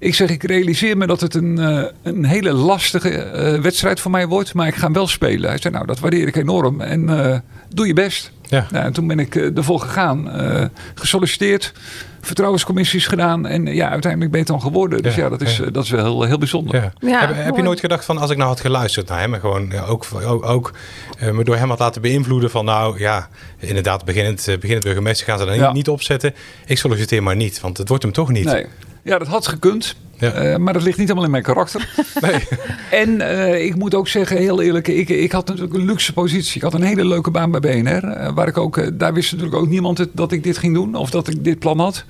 Ik 0.00 0.14
zeg, 0.14 0.30
ik 0.30 0.42
realiseer 0.42 0.96
me 0.96 1.06
dat 1.06 1.20
het 1.20 1.34
een, 1.34 1.58
eh, 1.58 1.84
een 2.02 2.24
hele 2.24 2.52
lastige 2.52 3.10
eh, 3.10 3.60
wedstrijd 3.60 4.00
voor 4.00 4.10
mij 4.10 4.26
wordt. 4.26 4.54
Maar 4.54 4.66
ik 4.66 4.74
ga 4.74 4.84
hem 4.84 4.92
wel 4.92 5.06
spelen. 5.06 5.48
Hij 5.48 5.58
zei, 5.58 5.74
nou, 5.74 5.86
dat 5.86 5.98
waardeer 6.00 6.26
ik 6.26 6.36
enorm. 6.36 6.80
En 6.80 7.24
eh, 7.32 7.38
doe 7.74 7.86
je 7.86 7.92
best. 7.92 8.32
Ja. 8.48 8.66
Nou, 8.70 8.84
en 8.84 8.92
toen 8.92 9.06
ben 9.06 9.18
ik 9.18 9.34
eh, 9.34 9.56
ervoor 9.56 9.80
gegaan. 9.80 10.30
eh, 10.30 10.64
gesolliciteerd. 10.94 11.72
Vertrouwenscommissies 12.20 13.06
gedaan. 13.06 13.46
En 13.46 13.66
ja, 13.66 13.88
uiteindelijk 13.90 14.30
ben 14.32 14.40
je 14.40 14.46
het 14.52 14.60
dan 14.60 14.60
geworden. 14.70 15.02
Dus 15.02 15.14
Ja, 15.14 15.22
ja, 15.22 15.28
dat, 15.28 15.40
is, 15.40 15.56
ja. 15.56 15.64
eh, 15.64 15.72
dat 15.72 15.84
is 15.84 15.90
wel 15.90 16.04
heel, 16.04 16.22
heel 16.22 16.38
bijzonder. 16.38 16.74
Ja. 16.74 16.92
Ja, 17.08 17.26
heb, 17.26 17.36
heb 17.44 17.56
je 17.56 17.62
nooit 17.62 17.80
gedacht 17.80 18.04
van 18.04 18.18
als 18.18 18.30
ik 18.30 18.36
nou 18.36 18.48
had 18.48 18.60
geluisterd 18.60 19.08
naar 19.08 19.20
hem 19.20 19.34
en 19.34 19.40
gewoon 19.40 19.68
ja, 19.70 19.82
ook, 19.84 20.06
ook, 20.24 20.44
ook 20.44 20.72
eh, 21.18 21.30
me 21.30 21.44
door 21.44 21.56
hem 21.56 21.68
had 21.68 21.78
laten 21.78 22.02
beïnvloeden 22.02 22.50
van 22.50 22.64
nou 22.64 22.98
ja, 22.98 23.28
inderdaad 23.58 24.04
beginnend, 24.04 24.44
beginnend 24.44 24.84
burgemeester 24.84 25.26
gaan 25.26 25.38
ze 25.38 25.44
dan 25.44 25.54
Ja. 25.56 25.66
niet, 25.66 25.74
niet 25.74 25.88
opzetten. 25.88 26.34
Ik 26.66 26.78
solliciteer 26.78 27.22
maar 27.22 27.36
niet, 27.36 27.60
want 27.60 27.78
het 27.78 27.88
wordt 27.88 28.02
hem 28.02 28.12
toch 28.12 28.28
niet. 28.30 28.44
Nee. 28.44 28.66
Ja, 29.02 29.18
dat 29.18 29.28
had 29.28 29.46
gekund. 29.46 29.96
Ja. 30.18 30.30
Eh, 30.32 30.56
maar 30.56 30.72
dat 30.72 30.82
ligt 30.82 30.98
niet 30.98 31.06
helemaal 31.08 31.24
in 31.24 31.30
mijn 31.30 31.42
karakter. 31.42 31.88
Nee. 32.20 32.42
En 33.02 33.20
eh, 33.20 33.64
ik 33.64 33.76
moet 33.76 33.94
ook 33.94 34.08
zeggen, 34.08 34.36
heel 34.36 34.62
eerlijk, 34.62 34.88
ik, 34.88 35.08
ik 35.08 35.32
had 35.32 35.46
natuurlijk 35.46 35.74
een 35.74 35.84
luxe 35.84 36.12
positie. 36.12 36.56
Ik 36.56 36.62
had 36.62 36.74
een 36.74 36.82
hele 36.82 37.04
leuke 37.06 37.30
baan 37.30 37.50
bij 37.50 37.60
BNR. 37.60 38.04
eh, 38.04 38.32
waar 38.34 38.48
ik 38.48 38.58
ook, 38.58 38.98
daar 38.98 39.14
wist 39.14 39.32
natuurlijk 39.32 39.58
ook 39.60 39.68
niemand 39.68 39.98
het, 39.98 40.08
dat 40.12 40.32
ik 40.32 40.42
dit 40.42 40.58
ging 40.58 40.74
doen 40.74 40.94
of 40.94 41.10
dat 41.10 41.28
ik 41.28 41.44
dit 41.44 41.58
plan 41.58 41.78
had. 41.80 42.04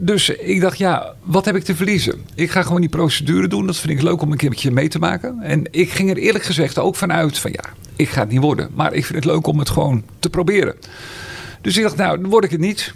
Dus 0.00 0.28
ik 0.28 0.60
dacht, 0.60 0.78
ja, 0.78 1.14
wat 1.22 1.44
heb 1.44 1.56
ik 1.56 1.64
te 1.64 1.74
verliezen? 1.76 2.14
Ik 2.34 2.50
ga 2.50 2.62
gewoon 2.62 2.80
die 2.80 2.90
procedure 2.90 3.48
doen. 3.48 3.66
Dat 3.66 3.76
vind 3.76 3.92
ik 3.92 4.02
leuk 4.02 4.22
om 4.22 4.30
een 4.32 4.36
keertje 4.38 4.70
mee 4.70 4.88
te 4.88 4.98
maken. 4.98 5.40
En 5.42 5.62
ik 5.70 5.90
ging 5.90 6.10
er 6.10 6.16
eerlijk 6.16 6.44
gezegd 6.44 6.78
ook 6.78 6.96
vanuit 6.96 7.38
van 7.38 7.50
ja, 7.52 7.64
ik 7.96 8.08
ga 8.08 8.20
het 8.20 8.30
niet 8.30 8.40
worden. 8.40 8.68
Maar 8.74 8.92
ik 8.94 9.04
vind 9.04 9.24
het 9.24 9.32
leuk 9.32 9.46
om 9.46 9.58
het 9.58 9.70
gewoon 9.70 10.02
te 10.18 10.30
proberen. 10.30 10.74
Dus 11.60 11.76
ik 11.76 11.82
dacht, 11.82 11.96
nou, 11.96 12.20
dan 12.20 12.30
word 12.30 12.44
ik 12.44 12.50
het 12.50 12.60
niet. 12.60 12.94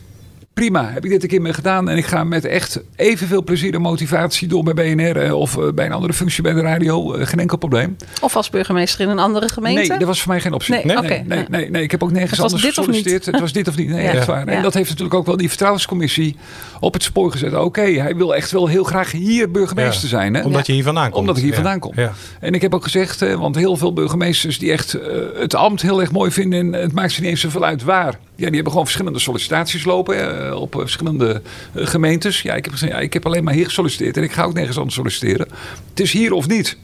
Prima, 0.54 0.90
heb 0.92 1.04
ik 1.04 1.10
dit 1.10 1.22
een 1.22 1.28
keer 1.28 1.42
mee 1.42 1.52
gedaan. 1.52 1.88
En 1.88 1.96
ik 1.96 2.06
ga 2.06 2.24
met 2.24 2.44
echt 2.44 2.80
evenveel 2.96 3.42
plezier 3.44 3.74
en 3.74 3.80
motivatie 3.80 4.48
door 4.48 4.62
bij 4.64 4.74
BNR 4.94 5.16
eh, 5.16 5.34
of 5.38 5.56
eh, 5.56 5.64
bij 5.74 5.86
een 5.86 5.92
andere 5.92 6.12
functie 6.12 6.42
bij 6.42 6.52
de 6.52 6.60
radio. 6.60 7.14
Eh, 7.14 7.26
geen 7.26 7.38
enkel 7.38 7.56
probleem. 7.56 7.96
Of 8.20 8.36
als 8.36 8.50
burgemeester 8.50 9.00
in 9.00 9.08
een 9.08 9.18
andere 9.18 9.48
gemeente? 9.48 9.88
Nee, 9.88 9.98
dat 9.98 10.06
was 10.06 10.22
voor 10.22 10.32
mij 10.32 10.40
geen 10.40 10.52
optie. 10.52 10.74
Nee, 10.74 10.84
nee, 10.84 10.96
nee, 10.96 11.22
nee, 11.26 11.38
ja. 11.38 11.44
nee, 11.48 11.70
nee. 11.70 11.82
Ik 11.82 11.90
heb 11.90 12.02
ook 12.02 12.10
nergens 12.10 12.30
Het 12.30 12.40
was 12.40 12.52
anders 12.52 12.62
dit 12.74 12.78
of 12.78 12.86
niet? 12.86 12.96
gesolliciteerd. 12.96 13.32
Het 13.32 13.40
was 13.40 13.52
dit 13.52 13.68
of 13.68 13.76
niet. 13.76 13.88
Nee, 13.88 14.02
Ja. 14.12 14.12
echt 14.12 14.26
waar. 14.26 14.46
Ja. 14.46 14.52
En 14.52 14.62
dat 14.62 14.74
heeft 14.74 14.88
natuurlijk 14.88 15.14
ook 15.16 15.26
wel 15.26 15.36
die 15.36 15.48
vertrouwenscommissie 15.48 16.36
op 16.80 16.92
het 16.92 17.02
spoor 17.02 17.30
gezet. 17.32 17.54
Oké, 17.54 17.82
hij 17.82 18.16
wil 18.16 18.34
echt 18.34 18.50
wel 18.50 18.66
heel 18.66 18.84
graag 18.84 19.10
hier 19.12 19.50
burgemeester 19.50 20.02
Ja. 20.02 20.08
zijn. 20.16 20.34
Hè? 20.34 20.42
Omdat 20.42 20.66
je 20.66 20.72
hier 20.72 20.84
vandaan 20.84 21.04
komt. 21.10 21.16
Omdat 21.16 21.36
ik 21.36 21.42
hier 21.42 21.50
Ja. 21.50 21.56
vandaan 21.56 21.78
kom. 21.78 21.92
Ja. 21.96 22.12
En 22.40 22.54
ik 22.54 22.62
heb 22.62 22.74
ook 22.74 22.82
gezegd, 22.82 23.22
eh, 23.22 23.34
want 23.34 23.56
heel 23.56 23.76
veel 23.76 23.92
burgemeesters 23.92 24.58
die 24.58 24.72
echt 24.72 24.96
het 25.36 25.54
ambt 25.54 25.82
heel 25.82 26.00
erg 26.00 26.12
mooi 26.12 26.30
vinden. 26.30 26.74
En 26.74 26.82
het 26.82 26.92
maakt 26.92 27.12
ze 27.12 27.20
niet 27.20 27.30
eens 27.30 27.40
zoveel 27.40 27.64
uit 27.64 27.82
waar. 27.82 28.18
Ja, 28.42 28.48
die 28.48 28.56
hebben 28.56 28.72
gewoon 28.72 28.86
verschillende 28.86 29.18
sollicitaties 29.18 29.84
lopen 29.84 30.46
eh, 30.48 30.60
op 30.60 30.74
eh, 30.74 30.80
verschillende 30.80 31.42
eh, 31.72 31.86
gemeentes. 31.86 32.42
Ja, 32.42 32.54
ik 32.54 32.64
heb 32.64 32.74
ja, 32.74 32.98
ik 32.98 33.12
heb 33.12 33.26
alleen 33.26 33.44
maar 33.44 33.54
hier 33.54 33.64
gesolliciteerd. 33.64 34.16
En 34.16 34.22
ik 34.22 34.32
ga 34.32 34.44
ook 34.44 34.54
nergens 34.54 34.76
anders 34.76 34.94
solliciteren. 34.94 35.48
Het 35.88 36.00
is 36.00 36.12
hier 36.12 36.32
of 36.32 36.48
niet. 36.48 36.76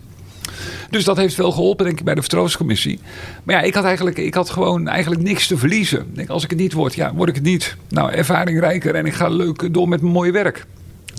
Dus 0.90 1.04
dat 1.04 1.16
heeft 1.16 1.34
wel 1.34 1.52
geholpen, 1.52 1.84
denk 1.84 1.98
ik, 1.98 2.04
bij 2.04 2.14
de 2.14 2.20
vertrouwenscommissie. 2.20 2.98
Maar 3.42 3.54
ja, 3.54 3.62
ik 3.62 3.74
had, 3.74 3.84
eigenlijk, 3.84 4.18
ik 4.18 4.34
had 4.34 4.50
gewoon 4.50 4.88
eigenlijk 4.88 5.22
niks 5.22 5.46
te 5.46 5.58
verliezen. 5.58 6.14
Als 6.26 6.44
ik 6.44 6.50
het 6.50 6.58
niet 6.58 6.72
word, 6.72 6.94
ja, 6.94 7.14
word 7.14 7.28
ik 7.28 7.34
het 7.34 7.44
niet. 7.44 7.76
Nou, 7.88 8.12
ervaring 8.12 8.60
rijker 8.60 8.94
en 8.94 9.06
ik 9.06 9.14
ga 9.14 9.28
leuk 9.28 9.74
door 9.74 9.88
met 9.88 10.00
mijn 10.00 10.12
mooie 10.12 10.32
werk. 10.32 10.66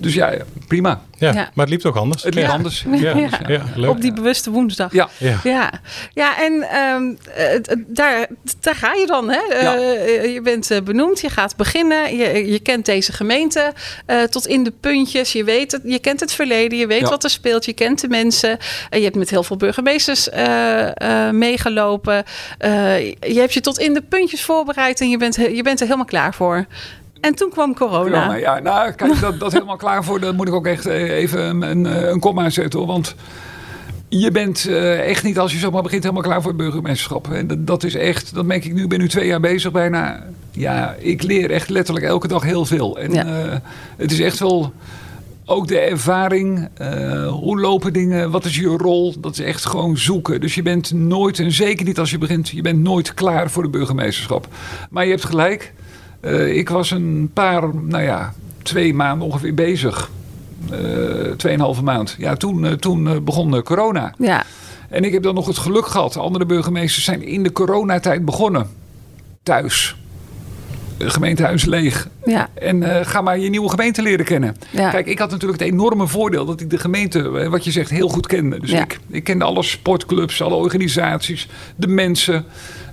Dus 0.01 0.13
ja, 0.13 0.33
prima. 0.67 1.01
Ja, 1.17 1.27
Ja. 1.27 1.33
maar 1.33 1.51
het 1.65 1.69
liep 1.69 1.79
toch 1.81 1.97
anders? 1.97 2.23
Het 2.23 2.33
liep 2.33 2.43
ja. 2.43 2.51
anders. 2.51 2.85
Ja, 2.91 3.17
Ja. 3.17 3.29
ja, 3.47 3.63
leuk. 3.75 3.89
Op 3.89 4.01
die 4.01 4.13
bewuste 4.13 4.51
woensdag. 4.51 4.91
Ja, 4.93 5.09
Ja. 5.17 5.39
Ja, 5.43 5.71
ja 6.13 6.41
en 6.41 6.61
ehm, 6.69 7.13
eh, 7.35 7.55
eh, 7.55 7.61
daar, 7.87 8.27
daar 8.59 8.75
ga 8.75 8.93
je 8.93 9.05
dan. 9.05 9.29
Hè? 9.29 9.39
Eh, 9.49 9.61
Ja. 9.61 9.73
je 10.29 10.41
bent 10.43 10.71
eh, 10.71 10.81
benoemd, 10.81 11.21
je 11.21 11.29
gaat 11.29 11.55
beginnen. 11.55 12.15
Je, 12.17 12.51
je 12.51 12.59
kent 12.59 12.85
deze 12.85 13.11
gemeente 13.13 13.73
eh, 14.05 14.23
tot 14.23 14.47
in 14.47 14.63
de 14.63 14.71
puntjes. 14.79 15.31
Je, 15.31 15.43
weet 15.43 15.71
het, 15.71 15.81
je 15.85 15.99
kent 15.99 16.19
het 16.19 16.33
verleden, 16.33 16.77
je 16.77 16.87
weet 16.87 16.99
Ja. 17.01 17.09
wat 17.09 17.23
er 17.23 17.29
speelt, 17.29 17.65
je 17.65 17.73
kent 17.73 18.01
de 18.01 18.07
mensen. 18.07 18.57
Je 18.89 18.99
hebt 19.03 19.15
met 19.15 19.29
heel 19.29 19.43
veel 19.43 19.57
burgemeesters 19.57 20.29
eh, 20.29 21.27
eh, 21.27 21.33
meegelopen. 21.33 22.23
Eh, 22.57 23.07
je 23.09 23.39
hebt 23.39 23.53
je 23.53 23.61
tot 23.61 23.79
in 23.79 23.93
de 23.93 24.01
puntjes 24.01 24.43
voorbereid 24.43 25.01
en 25.01 25.09
je 25.09 25.17
bent, 25.17 25.35
je 25.35 25.61
bent 25.63 25.79
er 25.79 25.85
helemaal 25.85 26.05
klaar 26.05 26.33
voor. 26.33 26.65
En 27.21 27.35
toen 27.35 27.49
kwam 27.49 27.73
corona. 27.75 28.03
Corona, 28.03 28.35
ja, 28.35 28.59
nou, 28.59 28.91
kijk, 28.91 29.19
dat, 29.19 29.39
dat 29.39 29.51
helemaal 29.51 29.75
klaar 29.85 30.03
voor. 30.03 30.19
Daar 30.19 30.33
moet 30.33 30.47
ik 30.47 30.53
ook 30.53 30.67
echt 30.67 30.85
eh, 30.85 31.09
even 31.17 31.61
een, 31.61 32.09
een, 32.11 32.19
komma 32.19 32.49
zetten. 32.49 32.85
Want 32.85 33.15
je 34.07 34.31
bent 34.31 34.65
eh, 34.67 34.99
echt 35.09 35.23
niet, 35.23 35.39
als 35.39 35.51
je 35.51 35.57
zomaar 35.57 35.81
begint, 35.83 36.03
helemaal 36.03 36.23
klaar 36.23 36.41
voor 36.41 36.51
het 36.51 36.59
burgemeesterschap. 36.61 37.31
En 37.31 37.47
dat, 37.47 37.67
dat 37.67 37.83
is 37.83 37.95
echt, 37.95 38.33
dat 38.35 38.45
merk 38.45 38.65
ik 38.65 38.73
nu. 38.73 38.83
Ik 38.83 38.89
ben 38.89 38.99
nu 38.99 39.07
twee 39.09 39.27
jaar 39.27 39.39
bezig 39.39 39.71
bijna. 39.71 40.23
Ja, 40.51 40.95
ik 40.99 41.23
leer 41.23 41.51
echt 41.51 41.69
letterlijk 41.69 42.05
elke 42.05 42.27
dag 42.27 42.43
heel 42.43 42.65
veel. 42.65 42.99
En 42.99 43.13
Ja. 43.13 43.25
eh, 43.25 43.57
het 43.97 44.11
is 44.11 44.19
echt 44.19 44.39
wel... 44.39 44.73
Ook 45.51 45.67
de 45.67 45.79
ervaring, 45.79 46.67
eh, 46.73 47.27
hoe 47.27 47.59
lopen 47.59 47.93
dingen, 47.93 48.31
wat 48.31 48.45
is 48.45 48.55
je 48.55 48.67
rol, 48.67 49.15
dat 49.19 49.31
is 49.31 49.39
echt 49.39 49.65
gewoon 49.65 49.97
zoeken. 49.97 50.41
Dus 50.41 50.55
je 50.55 50.61
bent 50.61 50.93
nooit, 50.93 51.39
en 51.39 51.51
zeker 51.51 51.85
niet 51.85 51.99
als 51.99 52.11
je 52.11 52.17
begint, 52.17 52.49
je 52.49 52.61
bent 52.61 52.79
nooit 52.79 53.13
klaar 53.13 53.49
voor 53.49 53.63
de 53.63 53.69
burgemeesterschap. 53.69 54.47
Maar 54.89 55.03
je 55.05 55.09
hebt 55.11 55.25
gelijk, 55.25 55.73
eh, 56.21 56.55
ik 56.57 56.69
was 56.69 56.91
een 56.91 57.29
paar, 57.33 57.75
nou 57.75 58.03
ja, 58.03 58.33
twee 58.63 58.93
maanden 58.93 59.27
ongeveer 59.27 59.53
bezig. 59.53 60.11
Eh 60.71 61.31
tweeënhalve 61.37 61.83
maand. 61.83 62.15
Ja, 62.17 62.35
toen, 62.35 62.65
eh, 62.65 62.71
toen 62.71 63.23
begon 63.23 63.63
corona. 63.63 64.13
Ja, 64.17 64.43
En 64.89 65.03
ik 65.03 65.13
heb 65.13 65.23
dan 65.23 65.35
nog 65.35 65.47
het 65.47 65.57
geluk 65.57 65.85
gehad. 65.85 66.17
Andere 66.17 66.45
burgemeesters 66.45 67.05
zijn 67.05 67.21
in 67.23 67.43
de 67.43 67.51
coronatijd 67.51 68.25
begonnen. 68.25 68.67
Thuis. 69.43 69.95
Gemeentehuis 70.97 71.65
leeg. 71.65 72.07
ja, 72.25 72.49
En 72.53 72.83
eh, 72.83 73.05
ga 73.05 73.21
maar 73.21 73.39
je 73.39 73.49
nieuwe 73.49 73.69
gemeente 73.69 74.01
leren 74.01 74.25
kennen. 74.25 74.55
Ja. 74.71 74.89
Kijk, 74.89 75.07
ik 75.07 75.19
had 75.19 75.31
natuurlijk 75.31 75.59
het 75.59 75.71
enorme 75.71 76.07
voordeel 76.07 76.45
dat 76.45 76.61
ik 76.61 76.69
de 76.69 76.77
gemeente, 76.77 77.49
wat 77.49 77.63
je 77.63 77.71
zegt, 77.71 77.89
heel 77.89 78.07
goed 78.09 78.27
kende. 78.27 78.59
Dus 78.59 78.69
Ja. 78.71 78.81
ik, 78.81 78.99
ik 79.09 79.23
kende 79.23 79.45
alle 79.45 79.63
sportclubs, 79.63 80.41
alle 80.41 80.55
organisaties, 80.55 81.47
de 81.75 81.87
mensen. 81.87 82.45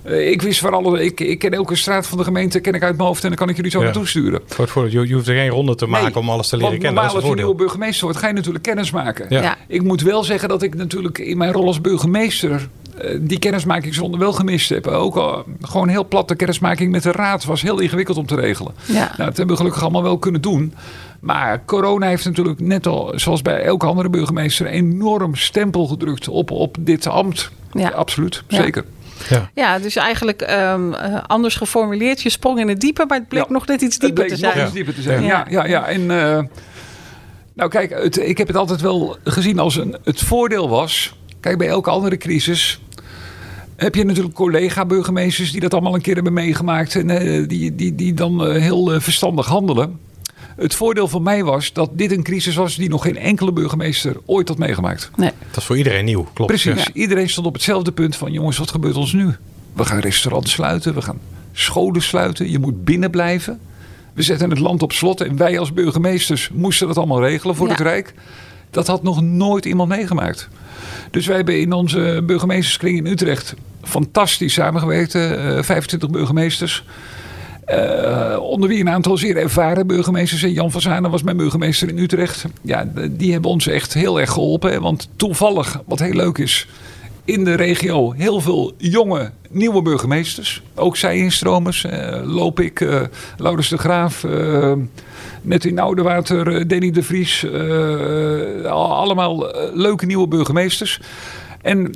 Eh, 0.07 0.31
ik 0.31 0.41
wist 0.41 0.61
waar 0.61 0.71
alle. 0.71 1.03
Ik, 1.05 1.19
ik 1.19 1.39
ken 1.39 1.51
elke 1.51 1.75
straat 1.75 2.07
van 2.07 2.17
de 2.17 2.23
gemeente 2.23 2.59
ken 2.59 2.73
ik 2.73 2.83
uit 2.83 2.95
mijn 2.95 3.07
hoofd 3.07 3.21
en 3.23 3.29
dan 3.29 3.37
kan 3.37 3.49
ik 3.49 3.55
jullie 3.55 3.71
zo 3.71 3.77
Ja. 3.79 3.83
naartoe 3.83 4.07
sturen. 4.07 4.41
Voor 4.47 4.91
je, 4.91 5.07
je 5.07 5.13
hoeft 5.13 5.27
er 5.27 5.35
geen 5.35 5.49
ronde 5.49 5.75
te 5.75 5.85
maken 5.87 6.05
Nee, 6.05 6.15
om 6.15 6.29
alles 6.29 6.47
te 6.49 6.55
leren 6.57 6.71
want 6.71 6.83
kennen. 6.83 7.01
Normaal 7.03 7.17
is 7.19 7.23
als 7.23 7.31
je 7.35 7.41
nieuwe 7.41 7.55
burgemeester 7.57 8.03
wordt, 8.03 8.19
ga 8.19 8.27
je 8.27 8.33
natuurlijk 8.33 8.63
kennis 8.63 8.91
maken. 8.91 9.25
Ja. 9.29 9.41
ja. 9.41 9.57
Ik 9.67 9.83
moet 9.83 10.01
wel 10.01 10.23
zeggen 10.23 10.49
dat 10.49 10.61
ik 10.63 10.75
natuurlijk 10.75 11.17
in 11.17 11.37
mijn 11.37 11.51
rol 11.51 11.65
als 11.67 11.81
burgemeester 11.81 12.69
eh, 12.97 13.17
die 13.21 13.39
kennismakingsronde 13.39 14.17
wel 14.17 14.33
gemist 14.33 14.69
heb. 14.69 14.87
Ook 14.87 15.15
al 15.15 15.43
gewoon 15.61 15.87
heel 15.87 16.07
platte 16.07 16.35
kennismaking 16.35 16.91
met 16.91 17.03
de 17.03 17.11
raad 17.11 17.45
was 17.45 17.61
heel 17.61 17.79
ingewikkeld 17.79 18.17
om 18.17 18.25
te 18.25 18.35
regelen. 18.35 18.73
Ja. 18.85 18.93
Nou, 18.93 19.07
dat 19.17 19.37
hebben 19.37 19.47
we 19.47 19.55
gelukkig 19.55 19.81
allemaal 19.81 20.03
wel 20.03 20.17
kunnen 20.17 20.41
doen. 20.41 20.73
Maar 21.19 21.63
corona 21.65 22.07
heeft 22.07 22.25
natuurlijk 22.25 22.59
net 22.59 22.87
al, 22.87 23.11
zoals 23.15 23.41
bij 23.41 23.61
elke 23.63 23.85
andere 23.85 24.09
burgemeester, 24.09 24.65
een 24.65 24.71
enorm 24.71 25.35
stempel 25.35 25.85
gedrukt 25.87 26.27
op, 26.27 26.51
op 26.51 26.77
dit 26.79 27.07
ambt. 27.07 27.51
Ja. 27.71 27.89
Absoluut, 27.89 28.43
Ja. 28.47 28.61
zeker. 28.61 28.83
Ja. 29.29 29.49
Ja, 29.53 29.79
dus 29.79 29.95
eigenlijk 29.95 30.41
ehm, 30.41 30.93
eh, 30.93 31.23
anders 31.27 31.55
geformuleerd. 31.55 32.21
Je 32.21 32.29
sprong 32.29 32.59
in 32.59 32.67
het 32.67 32.79
diepe, 32.79 33.05
maar 33.07 33.17
het 33.17 33.27
bleek 33.27 33.45
Ja. 33.45 33.51
nog 33.51 33.67
net 33.67 33.81
iets 33.81 33.93
Het 33.95 34.03
dieper 34.03 34.25
bleek 34.25 34.37
te 34.37 34.43
nog 34.43 34.53
zijn. 34.53 34.65
iets 34.65 34.73
dieper 34.75 34.93
te 34.93 35.01
zijn. 35.01 35.23
Ja. 35.23 35.45
Ja, 35.49 35.63
ja, 35.63 35.65
ja. 35.65 35.85
En 35.87 36.01
eh, 36.11 36.43
nou 37.53 37.69
kijk, 37.69 38.03
het, 38.03 38.17
ik 38.19 38.37
heb 38.37 38.47
het 38.47 38.55
altijd 38.57 38.81
wel 38.81 39.17
gezien 39.23 39.59
als 39.59 39.75
een, 39.75 39.95
het 40.03 40.21
voordeel 40.21 40.69
was. 40.69 41.15
Kijk, 41.39 41.57
bij 41.57 41.67
elke 41.67 41.89
andere 41.89 42.17
crisis 42.17 42.81
heb 43.75 43.95
je 43.95 44.05
natuurlijk 44.05 44.35
collega-burgemeesters 44.35 45.51
die 45.51 45.61
dat 45.61 45.73
allemaal 45.73 45.95
een 45.95 46.01
keer 46.01 46.15
hebben 46.15 46.33
meegemaakt. 46.33 46.95
En 46.95 47.09
eh, 47.09 47.47
die, 47.47 47.75
die, 47.75 47.95
die 47.95 48.13
dan 48.13 48.51
heel 48.51 49.01
verstandig 49.01 49.45
handelen. 49.45 49.99
Het 50.57 50.75
voordeel 50.75 51.07
voor 51.07 51.21
mij 51.21 51.43
was 51.43 51.73
dat 51.73 51.89
dit 51.93 52.11
een 52.11 52.23
crisis 52.23 52.55
was 52.55 52.75
die 52.75 52.89
nog 52.89 53.01
geen 53.03 53.17
enkele 53.17 53.51
burgemeester 53.51 54.15
ooit 54.25 54.47
had 54.47 54.57
meegemaakt. 54.57 55.11
Nee. 55.15 55.31
Dat 55.51 55.57
is 55.57 55.63
voor 55.65 55.77
iedereen 55.77 56.05
nieuw, 56.05 56.27
klopt. 56.33 56.51
Precies. 56.51 56.83
Ja. 56.83 56.89
Iedereen 56.93 57.29
stond 57.29 57.47
op 57.47 57.53
hetzelfde 57.53 57.91
punt 57.91 58.15
van: 58.15 58.31
jongens, 58.31 58.57
wat 58.57 58.71
gebeurt 58.71 58.95
ons 58.95 59.13
nu? 59.13 59.35
We 59.73 59.85
gaan 59.85 59.99
restaurants 59.99 60.51
sluiten, 60.51 60.93
we 60.93 61.01
gaan 61.01 61.19
scholen 61.53 62.01
sluiten. 62.01 62.51
Je 62.51 62.59
moet 62.59 62.83
binnen 62.85 63.09
blijven. 63.11 63.59
We 64.13 64.21
zetten 64.23 64.49
het 64.49 64.59
land 64.59 64.81
op 64.83 64.91
slot 64.91 65.21
en 65.21 65.37
wij 65.37 65.59
als 65.59 65.73
burgemeesters 65.73 66.49
moesten 66.53 66.87
dat 66.87 66.97
allemaal 66.97 67.21
regelen 67.21 67.55
voor 67.55 67.65
Ja. 67.67 67.71
het 67.73 67.81
Rijk. 67.81 68.13
Dat 68.69 68.87
had 68.87 69.03
nog 69.03 69.21
nooit 69.21 69.65
iemand 69.65 69.89
meegemaakt. 69.89 70.49
Dus 71.11 71.25
wij 71.27 71.35
hebben 71.35 71.59
in 71.59 71.73
onze 71.73 72.23
burgemeesterskring 72.25 72.97
in 72.97 73.05
Utrecht 73.05 73.53
fantastisch 73.83 74.53
samengewerkt. 74.53 75.15
eh, 75.15 75.63
25 75.63 76.09
burgemeesters. 76.09 76.83
Eh, 77.67 78.37
onder 78.41 78.69
wie 78.69 78.79
een 78.79 78.89
aantal 78.89 79.17
zeer 79.17 79.37
ervaren 79.37 79.87
burgemeesters. 79.87 80.41
Jan 80.41 80.71
van 80.71 80.81
Zanen 80.81 81.11
was 81.11 81.23
mijn 81.23 81.37
burgemeester 81.37 81.87
in 81.89 81.97
Utrecht. 81.97 82.45
Ja, 82.61 82.87
die 83.11 83.31
hebben 83.31 83.51
ons 83.51 83.67
echt 83.67 83.93
heel 83.93 84.19
erg 84.19 84.31
geholpen. 84.31 84.81
Want 84.81 85.09
toevallig, 85.15 85.81
wat 85.85 85.99
heel 85.99 86.13
leuk 86.13 86.37
is, 86.37 86.67
in 87.25 87.43
de 87.43 87.53
regio 87.53 88.11
heel 88.11 88.41
veel 88.41 88.73
jonge, 88.77 89.31
nieuwe 89.49 89.81
burgemeesters. 89.81 90.61
Ook 90.75 90.97
zij 90.97 91.17
instromers. 91.17 91.83
eh 91.83 92.21
loop 92.25 92.59
ik, 92.59 92.81
eh 92.81 93.01
Laurens 93.37 93.69
de 93.69 93.77
Graaf, 93.77 94.23
eh, 94.23 94.73
net 95.41 95.65
in 95.65 95.79
Oudewater, 95.79 96.67
Danny 96.67 96.91
de 96.91 97.03
Vries. 97.03 97.45
al- 98.65 98.93
allemaal 98.95 99.51
leuke 99.73 100.05
nieuwe 100.05 100.27
burgemeesters. 100.27 100.99
En 101.61 101.93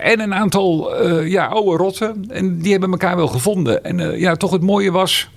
en 0.00 0.20
een 0.20 0.34
aantal 0.34 0.94
eh, 0.94 1.28
ja, 1.28 1.46
oude 1.46 1.76
rotten. 1.76 2.24
En 2.28 2.58
die 2.58 2.72
hebben 2.72 2.90
elkaar 2.90 3.16
wel 3.16 3.28
gevonden. 3.28 3.84
En 3.84 4.00
eh, 4.00 4.20
ja, 4.20 4.34
toch 4.34 4.50
het 4.50 4.62
mooie 4.62 4.90
was. 4.90 5.28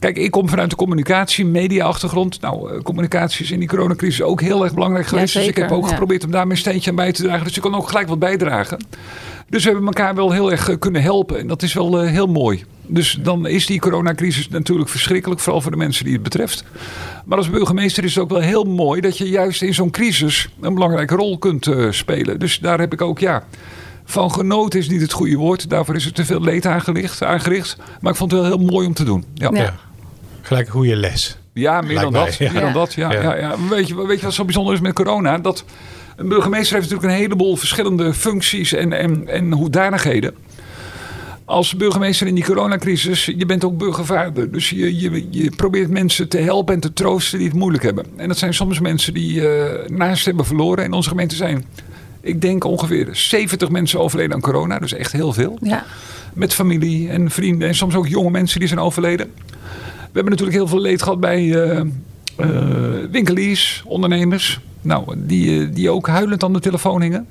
Kijk, 0.00 0.16
ik 0.16 0.30
kom 0.30 0.48
vanuit 0.48 0.70
de 0.70 0.76
communicatie, 0.76 1.46
media-achtergrond. 1.46 2.40
Nou, 2.40 2.72
eh, 2.72 2.82
communicatie 2.82 3.44
is 3.44 3.50
in 3.50 3.58
die 3.58 3.68
coronacrisis 3.68 4.22
ook 4.22 4.40
heel 4.40 4.64
erg 4.64 4.74
belangrijk 4.74 5.06
geweest. 5.06 5.34
dus 5.34 5.46
ik 5.46 5.56
heb 5.56 5.70
ook 5.70 5.84
ja. 5.84 5.90
geprobeerd 5.90 6.24
om 6.24 6.30
daar 6.30 6.46
mijn 6.46 6.58
steentje 6.58 6.90
aan 6.90 6.96
bij 6.96 7.12
te 7.12 7.22
dragen. 7.22 7.44
Dus 7.44 7.56
ik 7.56 7.62
kan 7.62 7.74
ook 7.74 7.88
gelijk 7.88 8.08
wat 8.08 8.18
bijdragen. 8.18 8.78
Dus 9.48 9.64
we 9.64 9.70
hebben 9.70 9.86
elkaar 9.86 10.14
wel 10.14 10.32
heel 10.32 10.50
erg 10.50 10.68
eh, 10.68 10.78
kunnen 10.78 11.02
helpen. 11.02 11.38
En 11.38 11.46
dat 11.46 11.62
is 11.62 11.72
wel 11.72 12.02
eh, 12.02 12.10
heel 12.10 12.26
mooi. 12.26 12.64
Dus 12.86 13.18
dan 13.22 13.46
is 13.46 13.66
die 13.66 13.80
coronacrisis 13.80 14.48
natuurlijk 14.48 14.88
verschrikkelijk. 14.88 15.40
Vooral 15.40 15.60
voor 15.60 15.70
de 15.70 15.76
mensen 15.76 16.04
die 16.04 16.12
het 16.14 16.22
betreft. 16.22 16.64
Maar 17.24 17.38
als 17.38 17.50
burgemeester 17.50 18.04
is 18.04 18.14
het 18.14 18.24
ook 18.24 18.30
wel 18.30 18.40
heel 18.40 18.64
mooi 18.64 19.00
dat 19.00 19.18
je 19.18 19.28
juist 19.28 19.62
in 19.62 19.74
zo'n 19.74 19.90
crisis 19.90 20.48
een 20.60 20.74
belangrijke 20.74 21.14
rol 21.14 21.38
kunt 21.38 21.66
eh, 21.66 21.86
spelen. 21.90 22.38
Dus 22.38 22.58
daar 22.58 22.78
heb 22.80 22.92
ik 22.92 23.00
ook, 23.02 23.18
ja. 23.18 23.44
Van 24.04 24.32
genoten 24.32 24.78
is 24.78 24.88
niet 24.88 25.00
het 25.00 25.12
goede 25.12 25.36
woord. 25.36 25.70
Daarvoor 25.70 25.94
is 25.94 26.06
er 26.06 26.12
te 26.12 26.24
veel 26.24 26.40
leed 26.40 26.66
aangericht. 26.66 27.22
aangericht. 27.22 27.76
Maar 28.00 28.12
ik 28.12 28.18
vond 28.18 28.30
het 28.30 28.40
wel 28.40 28.50
heel 28.50 28.66
mooi 28.66 28.86
om 28.86 28.94
te 28.94 29.04
doen. 29.04 29.24
Ja, 29.34 29.50
Ja. 29.52 29.74
Ja. 30.50 30.56
Ja. 30.56 30.56
Gelijk 30.56 30.66
een 30.66 30.72
goede 30.72 30.96
les. 30.96 31.36
meer 31.54 31.94
Lijkt 31.94 32.00
dan 32.00 32.12
mij, 32.12 32.24
dat. 32.24 32.34
ja. 32.36 32.52
Meer 32.52 32.60
dan 32.60 32.68
Ja. 32.68 32.74
dat. 32.74 32.92
Ja, 32.94 33.12
Ja. 33.12 33.22
ja. 33.22 33.36
Ja, 33.36 33.54
Weet, 33.68 33.88
je, 33.88 34.06
weet 34.06 34.18
je 34.18 34.24
wat 34.24 34.34
zo 34.34 34.44
bijzonder 34.44 34.74
is 34.74 34.80
met 34.80 34.92
corona? 34.92 35.38
Dat 35.38 35.64
een 36.16 36.28
burgemeester 36.28 36.76
heeft 36.76 36.90
natuurlijk 36.90 37.14
een 37.14 37.22
heleboel 37.22 37.56
verschillende 37.56 38.14
functies 38.14 38.72
en, 38.72 38.92
en, 38.92 39.28
en 39.28 39.52
hoedanigheden. 39.52 40.34
Als 41.44 41.76
burgemeester 41.76 42.26
in 42.26 42.34
die 42.34 42.44
coronacrisis, 42.44 43.24
je 43.24 43.46
bent 43.46 43.64
ook 43.64 43.78
burgervader. 43.78 44.52
Dus 44.52 44.70
je, 44.70 45.00
je, 45.00 45.26
je 45.30 45.50
probeert 45.56 45.90
mensen 45.90 46.28
te 46.28 46.38
helpen 46.38 46.74
en 46.74 46.80
te 46.80 46.92
troosten 46.92 47.38
die 47.38 47.48
het 47.48 47.56
moeilijk 47.56 47.82
hebben. 47.82 48.04
En 48.16 48.28
dat 48.28 48.38
zijn 48.38 48.54
soms 48.54 48.80
mensen 48.80 49.14
die 49.14 49.48
eh 49.48 49.88
naast 49.88 50.24
hebben 50.24 50.44
verloren. 50.44 50.84
In 50.84 50.92
onze 50.92 51.08
gemeente 51.08 51.34
zijn, 51.34 51.64
ik 52.20 52.40
denk 52.40 52.64
ongeveer 52.64 53.08
70 53.12 53.68
mensen 53.70 54.00
overleden 54.00 54.34
aan 54.34 54.40
corona. 54.40 54.78
Dus 54.78 54.92
echt 54.92 55.12
heel 55.12 55.32
veel. 55.32 55.58
Ja. 55.62 55.84
Met 56.34 56.54
familie 56.54 57.08
en 57.08 57.30
vrienden 57.30 57.68
en 57.68 57.74
soms 57.74 57.94
ook 57.94 58.08
jonge 58.08 58.30
mensen 58.30 58.58
die 58.58 58.68
zijn 58.68 58.80
overleden. 58.80 59.32
We 60.12 60.18
hebben 60.18 60.30
natuurlijk 60.30 60.58
heel 60.58 60.68
veel 60.68 60.80
leed 60.80 61.02
gehad 61.02 61.20
bij 61.20 61.64
eh, 62.36 62.50
winkeliers, 63.10 63.82
ondernemers. 63.86 64.60
Nou, 64.80 65.14
die, 65.16 65.60
eh, 65.60 65.74
die 65.74 65.90
ook 65.90 66.08
huilend 66.08 66.44
aan 66.44 66.52
de 66.52 66.60
telefoon 66.60 67.02
hingen. 67.02 67.26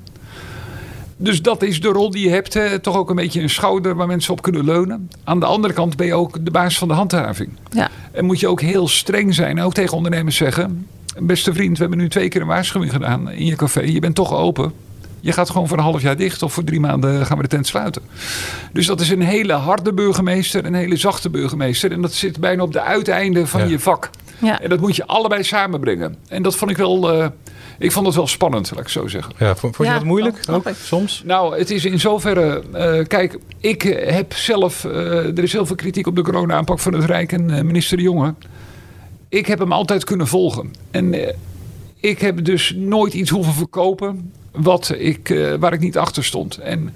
Dus 1.16 1.42
dat 1.42 1.62
is 1.62 1.80
de 1.80 1.88
rol 1.88 2.10
die 2.10 2.24
je 2.24 2.30
hebt. 2.30 2.82
toch 2.82 2.96
ook 2.96 3.10
een 3.10 3.16
beetje 3.16 3.40
een 3.40 3.50
schouder 3.50 3.94
waar 3.94 4.06
mensen 4.06 4.32
op 4.32 4.42
kunnen 4.42 4.64
leunen. 4.64 5.10
Aan 5.24 5.40
de 5.40 5.46
andere 5.46 5.74
kant 5.74 5.96
ben 5.96 6.06
je 6.06 6.14
ook 6.14 6.44
de 6.44 6.50
baas 6.50 6.78
van 6.78 6.88
de 6.88 6.94
handhaving. 6.94 7.50
Ja. 7.70 7.90
En 8.12 8.24
moet 8.24 8.40
je 8.40 8.48
ook 8.48 8.60
heel 8.60 8.88
streng 8.88 9.34
zijn. 9.34 9.60
Ook 9.60 9.74
tegen 9.74 9.96
ondernemers 9.96 10.36
zeggen. 10.36 10.86
Beste 11.18 11.52
vriend, 11.52 11.76
we 11.76 11.80
hebben 11.80 11.98
nu 11.98 12.08
twee 12.08 12.28
keer 12.28 12.40
een 12.40 12.46
waarschuwing 12.46 12.92
gedaan 12.92 13.30
in 13.30 13.46
je 13.46 13.56
café. 13.56 13.80
Je 13.80 14.00
bent 14.00 14.14
toch 14.14 14.34
open. 14.34 14.72
Je 15.20 15.32
gaat 15.32 15.50
gewoon 15.50 15.68
voor 15.68 15.78
een 15.78 15.82
half 15.84 16.02
jaar 16.02 16.16
dicht 16.16 16.42
of 16.42 16.52
voor 16.52 16.64
drie 16.64 16.80
maanden 16.80 17.26
gaan 17.26 17.36
we 17.36 17.42
de 17.42 17.48
tent 17.48 17.66
sluiten. 17.66 18.02
Dus 18.72 18.86
dat 18.86 19.00
is 19.00 19.10
een 19.10 19.22
hele 19.22 19.52
harde 19.52 19.92
burgemeester, 19.92 20.64
een 20.64 20.74
hele 20.74 20.96
zachte 20.96 21.30
burgemeester. 21.30 21.92
En 21.92 22.00
dat 22.02 22.12
zit 22.12 22.40
bijna 22.40 22.62
op 22.62 22.72
de 22.72 22.80
uiteinden 22.80 23.48
van 23.48 23.60
Ja. 23.60 23.66
je 23.66 23.78
vak. 23.78 24.10
Ja. 24.38 24.60
En 24.60 24.68
dat 24.68 24.80
moet 24.80 24.96
je 24.96 25.06
allebei 25.06 25.42
samenbrengen. 25.44 26.16
En 26.28 26.42
dat 26.42 26.56
vond 26.56 26.70
ik 26.70 26.76
wel, 26.76 27.12
eh, 27.12 27.26
ik 27.78 27.92
vond 27.92 28.06
het 28.06 28.14
wel 28.14 28.26
spannend, 28.26 28.70
laat 28.74 28.80
ik 28.80 28.88
zo 28.88 29.06
zeggen. 29.08 29.32
Ja, 29.38 29.46
vond, 29.56 29.76
vond 29.76 29.88
je 29.88 29.94
Ja, 29.94 29.98
dat 29.98 30.08
moeilijk 30.08 30.42
ook 30.50 30.68
soms? 30.82 31.22
Nou, 31.26 31.58
het 31.58 31.70
is 31.70 31.84
in 31.84 32.00
zoverre. 32.00 32.62
eh, 32.72 33.06
kijk, 33.06 33.38
ik 33.58 33.84
eh, 33.84 34.12
heb 34.14 34.32
zelf. 34.32 34.84
eh, 34.84 34.92
er 35.26 35.42
is 35.42 35.52
heel 35.52 35.66
veel 35.66 35.76
kritiek 35.76 36.06
op 36.06 36.16
de 36.16 36.22
corona-aanpak 36.22 36.78
van 36.78 36.92
het 36.94 37.04
Rijk 37.04 37.32
en 37.32 37.50
eh, 37.56 37.62
minister 37.62 37.96
De 37.96 38.02
Jonge. 38.02 38.34
ik 39.28 39.46
heb 39.46 39.58
hem 39.58 39.72
altijd 39.72 40.04
kunnen 40.04 40.26
volgen. 40.26 40.70
En 40.90 41.14
eh, 41.14 41.34
ik 42.00 42.20
heb 42.20 42.44
dus 42.44 42.74
nooit 42.76 43.14
iets 43.14 43.30
hoeven 43.30 43.52
verkopen 43.52 44.32
wat 44.52 44.94
ik, 44.98 45.30
eh, 45.30 45.54
waar 45.54 45.72
ik 45.72 45.80
niet 45.80 45.98
achter 45.98 46.24
stond. 46.24 46.58
En 46.58 46.94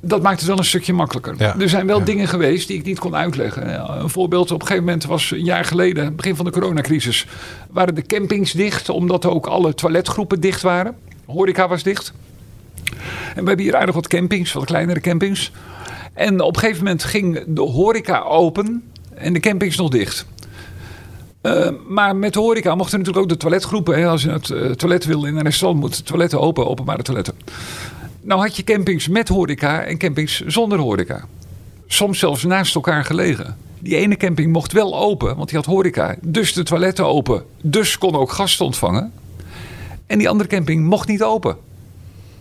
dat 0.00 0.22
maakt 0.22 0.38
het 0.38 0.48
wel 0.48 0.58
een 0.58 0.64
stukje 0.64 0.92
makkelijker. 0.92 1.34
Ja, 1.38 1.58
Er 1.58 1.68
zijn 1.68 1.86
wel 1.86 1.98
ja. 1.98 2.04
dingen 2.04 2.28
geweest 2.28 2.68
die 2.68 2.78
ik 2.78 2.84
niet 2.84 2.98
kon 2.98 3.16
uitleggen. 3.16 4.00
Een 4.02 4.10
voorbeeld, 4.10 4.50
op 4.50 4.60
een 4.60 4.66
gegeven 4.66 4.84
moment 4.84 5.04
was 5.04 5.30
een 5.30 5.44
jaar 5.44 5.64
geleden, 5.64 6.16
begin 6.16 6.36
van 6.36 6.44
de 6.44 6.50
coronacrisis, 6.50 7.26
waren 7.70 7.94
de 7.94 8.02
campings 8.02 8.52
dicht, 8.52 8.88
omdat 8.88 9.26
ook 9.26 9.46
alle 9.46 9.74
toiletgroepen 9.74 10.40
dicht 10.40 10.62
waren. 10.62 10.96
Horeca 11.26 11.68
was 11.68 11.82
dicht. 11.82 12.12
En 13.34 13.42
we 13.42 13.48
hebben 13.48 13.64
hier 13.64 13.76
aardig 13.76 13.94
wat 13.94 14.08
campings, 14.08 14.52
wat 14.52 14.64
kleinere 14.64 15.00
campings. 15.00 15.52
En 16.14 16.40
op 16.40 16.54
een 16.54 16.60
gegeven 16.60 16.84
moment 16.84 17.04
ging 17.04 17.44
de 17.46 17.60
horeca 17.60 18.20
open 18.20 18.82
en 19.14 19.32
de 19.32 19.40
campings 19.40 19.76
nog 19.76 19.88
dicht. 19.88 20.26
Eh, 21.40 21.68
maar 21.88 22.16
met 22.16 22.32
de 22.32 22.38
horeca 22.40 22.74
mochten 22.74 22.98
natuurlijk 22.98 23.24
ook 23.24 23.30
de 23.32 23.38
toiletgroepen. 23.38 23.98
Hè, 23.98 24.06
als 24.06 24.20
je 24.22 24.26
naar 24.28 24.36
het 24.36 24.50
eh, 24.50 24.70
toilet 24.70 25.04
wil 25.04 25.24
in 25.24 25.36
een 25.36 25.42
restaurant, 25.42 25.80
moeten 25.80 25.98
de 25.98 26.06
toiletten 26.06 26.40
open, 26.40 26.68
openbare 26.68 27.02
toiletten. 27.02 27.34
Nou 28.20 28.40
had 28.40 28.56
je 28.56 28.64
campings 28.64 29.08
met 29.08 29.28
horeca 29.28 29.82
en 29.82 29.98
campings 29.98 30.40
zonder 30.46 30.78
horeca. 30.78 31.24
Soms 31.86 32.18
zelfs 32.18 32.44
naast 32.44 32.74
elkaar 32.74 33.04
gelegen. 33.04 33.56
Die 33.78 33.96
ene 33.96 34.16
camping 34.16 34.52
mocht 34.52 34.72
wel 34.72 34.98
open, 34.98 35.36
want 35.36 35.48
die 35.48 35.58
had 35.58 35.66
horeca. 35.66 36.16
Dus 36.22 36.52
de 36.52 36.62
toiletten 36.62 37.06
open. 37.06 37.42
Dus 37.62 37.98
kon 37.98 38.14
ook 38.14 38.32
gasten 38.32 38.64
ontvangen. 38.64 39.12
En 40.06 40.18
die 40.18 40.28
andere 40.28 40.48
camping 40.48 40.84
mocht 40.84 41.08
niet 41.08 41.22
open. 41.22 41.56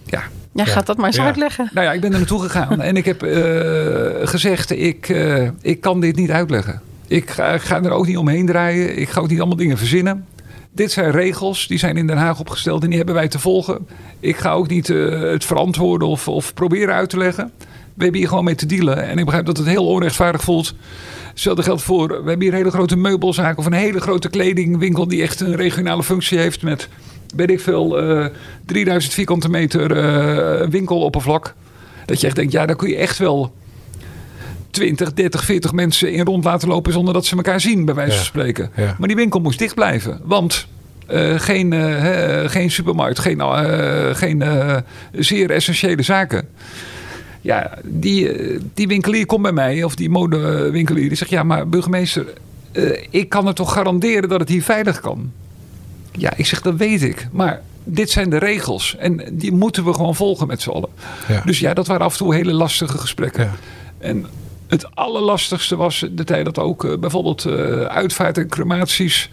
Ja, 0.05 0.21
Ja, 0.53 0.65
gaat 0.65 0.85
dat 0.85 0.97
maar 0.97 1.05
eens 1.05 1.15
Ja. 1.15 1.25
uitleggen. 1.25 1.69
nou 1.73 1.85
ja, 1.88 1.93
ik 1.93 2.01
ben 2.01 2.12
er 2.12 2.17
naartoe 2.17 2.41
gegaan 2.41 2.81
en 2.81 2.95
ik 2.97 3.05
heb 3.05 3.23
eh, 3.23 4.27
gezegd: 4.27 4.69
ik, 4.71 5.09
eh, 5.09 5.49
ik 5.62 5.81
kan 5.81 5.99
dit 5.99 6.15
niet 6.15 6.31
uitleggen. 6.31 6.81
Ik 7.10 7.30
ga, 7.30 7.84
er 7.84 7.91
ook 7.91 8.08
niet 8.08 8.17
omheen 8.17 8.45
draaien. 8.45 8.98
Ik 8.98 9.10
ga 9.10 9.22
ook 9.22 9.30
niet 9.30 9.39
allemaal 9.39 9.58
dingen 9.58 9.78
verzinnen. 9.78 10.26
Dit 10.72 10.91
zijn 10.91 11.12
regels, 11.12 11.67
die 11.67 11.78
zijn 11.78 11.98
in 11.98 12.08
Den 12.08 12.17
Haag 12.17 12.39
opgesteld 12.39 12.84
en 12.84 12.88
die 12.88 12.98
hebben 12.98 13.15
wij 13.15 13.28
te 13.28 13.39
volgen. 13.39 13.88
Ik 14.19 14.38
ga 14.38 14.52
ook 14.52 14.67
niet 14.67 14.89
eh, 14.89 15.22
het 15.22 15.45
verantwoorden 15.45 16.08
of, 16.08 16.28
of 16.28 16.54
proberen 16.54 16.93
uit 16.93 17.10
te 17.10 17.17
leggen. 17.17 17.52
We 17.93 18.04
hebben 18.04 18.19
hier 18.19 18.30
gewoon 18.30 18.43
mee 18.43 18.56
te 18.56 18.65
dealen. 18.65 19.04
En 19.04 19.17
ik 19.17 19.26
begrijp 19.26 19.45
dat 19.45 19.58
het 19.58 19.67
heel 19.67 19.88
onrechtvaardig 19.88 20.41
voelt. 20.41 20.74
Hetzelfde 21.30 21.63
geldt 21.63 21.82
voor, 21.82 22.08
we 22.08 22.13
hebben 22.13 22.41
hier 22.41 22.50
een 22.50 22.58
hele 22.58 22.72
grote 22.72 22.98
meubelzaak 22.98 23.58
of 23.58 23.65
een 23.65 23.74
hele 23.74 24.00
grote 24.00 24.30
kledingwinkel 24.30 25.08
die 25.08 25.22
echt 25.22 25.39
een 25.39 25.56
regionale 25.56 26.04
functie 26.04 26.38
heeft 26.38 26.62
met, 26.62 26.89
weet 27.36 27.50
ik 27.50 27.60
veel, 27.60 28.00
eh 28.00 28.26
3000 28.65 29.13
vierkante 29.13 29.50
meter 29.50 29.98
eh, 29.98 30.67
winkeloppervlak. 30.67 31.54
Dat 32.06 32.22
je 32.22 32.28
echt 32.28 32.36
denkt, 32.36 32.52
ja, 32.52 32.65
daar 32.65 32.76
kun 32.76 32.89
je 32.89 32.95
echt 32.95 33.17
wel 33.17 33.54
20, 34.71 35.13
30, 35.13 35.43
40 35.43 35.73
mensen 35.73 36.12
in 36.13 36.25
rond 36.25 36.43
laten 36.43 36.67
lopen 36.67 36.93
zonder 36.93 37.13
dat 37.13 37.25
ze 37.25 37.36
elkaar 37.36 37.62
zien, 37.62 37.86
bij 37.86 37.95
wijze 37.95 38.15
van 38.15 38.25
spreken. 38.25 38.71
ja. 38.75 38.95
Maar 38.99 39.08
die 39.08 39.17
winkel 39.17 39.39
moest 39.39 39.60
dicht 39.60 39.75
blijven, 39.75 40.19
want 40.23 40.67
eh, 41.10 41.39
geen, 41.39 41.73
eh, 41.73 42.49
geen 42.49 42.71
supermarkt, 42.71 43.19
geen, 43.19 43.41
eh, 43.41 44.15
geen 44.15 44.43
zeer 45.12 45.51
essentiële 45.51 46.01
zaken. 46.01 46.47
Ja, 47.41 47.77
die, 47.84 48.32
die 48.73 48.88
winkelier 48.88 49.25
komt 49.25 49.41
bij 49.41 49.51
mij, 49.51 49.84
of 49.84 49.95
die 49.95 50.10
modewinkelier, 50.10 51.08
die 51.08 51.17
zegt: 51.17 51.32
Ja, 51.32 51.43
maar 51.43 51.67
burgemeester, 51.67 52.25
ik 53.10 53.29
kan 53.29 53.47
er 53.47 53.53
toch 53.53 53.73
garanderen 53.73 54.29
dat 54.29 54.39
het 54.39 54.49
hier 54.49 54.63
veilig 54.63 54.99
kan? 54.99 55.32
Ja, 56.12 56.34
ik 56.36 56.45
zeg: 56.45 56.62
Dat 56.62 56.75
weet 56.75 57.01
ik. 57.01 57.27
Maar 57.32 57.62
dit 57.84 58.10
zijn 58.10 58.29
de 58.29 58.38
regels 58.38 58.95
en 58.97 59.21
die 59.32 59.51
moeten 59.51 59.86
we 59.86 59.93
gewoon 59.93 60.15
volgen 60.15 60.47
met 60.47 60.62
z'n 60.62 60.69
allen. 60.69 60.89
Ja. 61.27 61.41
Dus 61.45 61.60
ja, 61.60 61.73
dat 61.73 61.88
waren 61.88 62.05
af 62.05 62.12
en 62.12 62.17
toe 62.17 62.36
hele 62.36 62.53
lastige 62.53 62.97
gesprekken. 62.97 63.43
Ja. 63.43 63.51
En 63.97 64.25
het 64.69 64.95
allerlastigste 64.95 65.75
was 65.75 66.05
de 66.12 66.23
tijd 66.23 66.45
dat 66.45 66.60
ook 66.60 66.86
eh, 66.86 66.97
bijvoorbeeld 66.97 67.45
eh, 67.45 67.82
uitvaart 67.82 68.38
en 68.38 68.47
crematies 68.47 69.29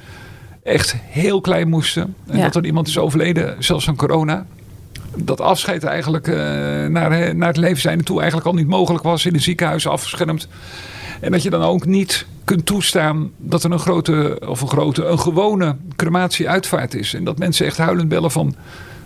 echt 0.62 0.96
heel 1.00 1.40
klein 1.40 1.68
moesten. 1.68 2.14
En 2.26 2.36
Ja. 2.36 2.42
dat 2.42 2.56
er 2.56 2.64
iemand 2.64 2.88
is 2.88 2.98
overleden, 2.98 3.56
zelfs 3.58 3.88
aan 3.88 3.96
corona. 3.96 4.46
Dat 5.16 5.40
afscheid 5.40 5.84
eigenlijk 5.84 6.28
eh, 6.28 6.34
naar, 6.86 7.36
naar 7.36 7.48
het 7.48 7.56
leven 7.56 7.80
zijn 7.80 8.02
toe 8.02 8.16
eigenlijk 8.18 8.48
al 8.48 8.54
niet 8.54 8.66
mogelijk 8.66 9.04
was 9.04 9.26
in 9.26 9.34
een 9.34 9.40
ziekenhuis 9.40 9.86
afgeschermd. 9.86 10.48
En 11.20 11.32
dat 11.32 11.42
je 11.42 11.50
dan 11.50 11.62
ook 11.62 11.86
niet 11.86 12.26
kunt 12.44 12.66
toestaan 12.66 13.30
dat 13.36 13.64
er 13.64 13.72
een 13.72 13.78
grote, 13.78 14.38
of 14.48 14.60
een 14.60 14.68
grote, 14.68 15.04
een 15.04 15.18
gewone 15.18 15.76
crematie-uitvaart 15.96 16.94
is. 16.94 17.14
En 17.14 17.24
dat 17.24 17.38
mensen 17.38 17.66
echt 17.66 17.76
huilend 17.76 18.08
bellen 18.08 18.30
van, 18.30 18.54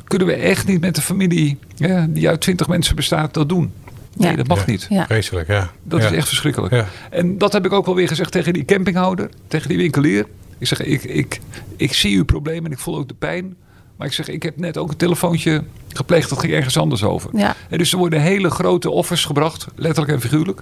kunnen 0.04 0.26
we 0.26 0.34
echt 0.34 0.66
niet 0.66 0.80
met 0.80 0.94
de 0.94 1.02
familie, 1.02 1.58
ja, 1.76 2.06
die 2.08 2.28
uit 2.28 2.40
twintig 2.40 2.68
mensen 2.68 2.96
bestaat, 2.96 3.34
dat 3.34 3.48
doen? 3.48 3.72
Nee, 4.16 4.30
Ja. 4.30 4.36
dat 4.36 4.46
mag 4.46 4.58
Ja. 4.58 4.64
niet. 4.66 4.86
Ja. 4.90 5.06
Vreselijk, 5.06 5.48
ja. 5.48 5.70
Dat 5.82 6.00
Ja. 6.02 6.06
is 6.08 6.12
echt 6.16 6.28
verschrikkelijk. 6.28 6.72
Ja. 6.74 6.86
En 7.10 7.38
dat 7.38 7.52
heb 7.52 7.64
ik 7.66 7.72
ook 7.72 7.86
wel 7.86 7.94
weer 7.94 8.08
gezegd 8.08 8.32
tegen 8.32 8.52
die 8.52 8.64
campinghouder, 8.64 9.28
tegen 9.48 9.68
die 9.68 9.76
winkelier. 9.78 10.26
Ik 10.58 10.66
zeg, 10.66 10.82
ik, 10.82 11.04
ik, 11.04 11.40
ik 11.76 11.92
zie 11.92 12.16
uw 12.16 12.24
probleem 12.24 12.64
en 12.64 12.72
ik 12.72 12.78
voel 12.78 12.96
ook 12.96 13.08
de 13.08 13.14
pijn. 13.14 13.56
Maar 13.96 14.06
ik 14.08 14.14
zeg, 14.14 14.28
ik 14.28 14.42
heb 14.42 14.56
net 14.56 14.78
ook 14.78 14.90
een 14.90 14.96
telefoontje 14.96 15.62
gepleegd, 15.88 16.28
dat 16.28 16.38
ging 16.38 16.52
ergens 16.52 16.78
anders 16.78 17.02
over. 17.02 17.30
Ja. 17.34 17.56
En 17.68 17.78
dus 17.78 17.92
er 17.92 17.98
worden 17.98 18.20
hele 18.20 18.50
grote 18.50 18.90
offers 18.90 19.24
gebracht, 19.24 19.66
letterlijk 19.74 20.12
en 20.12 20.20
figuurlijk. 20.20 20.60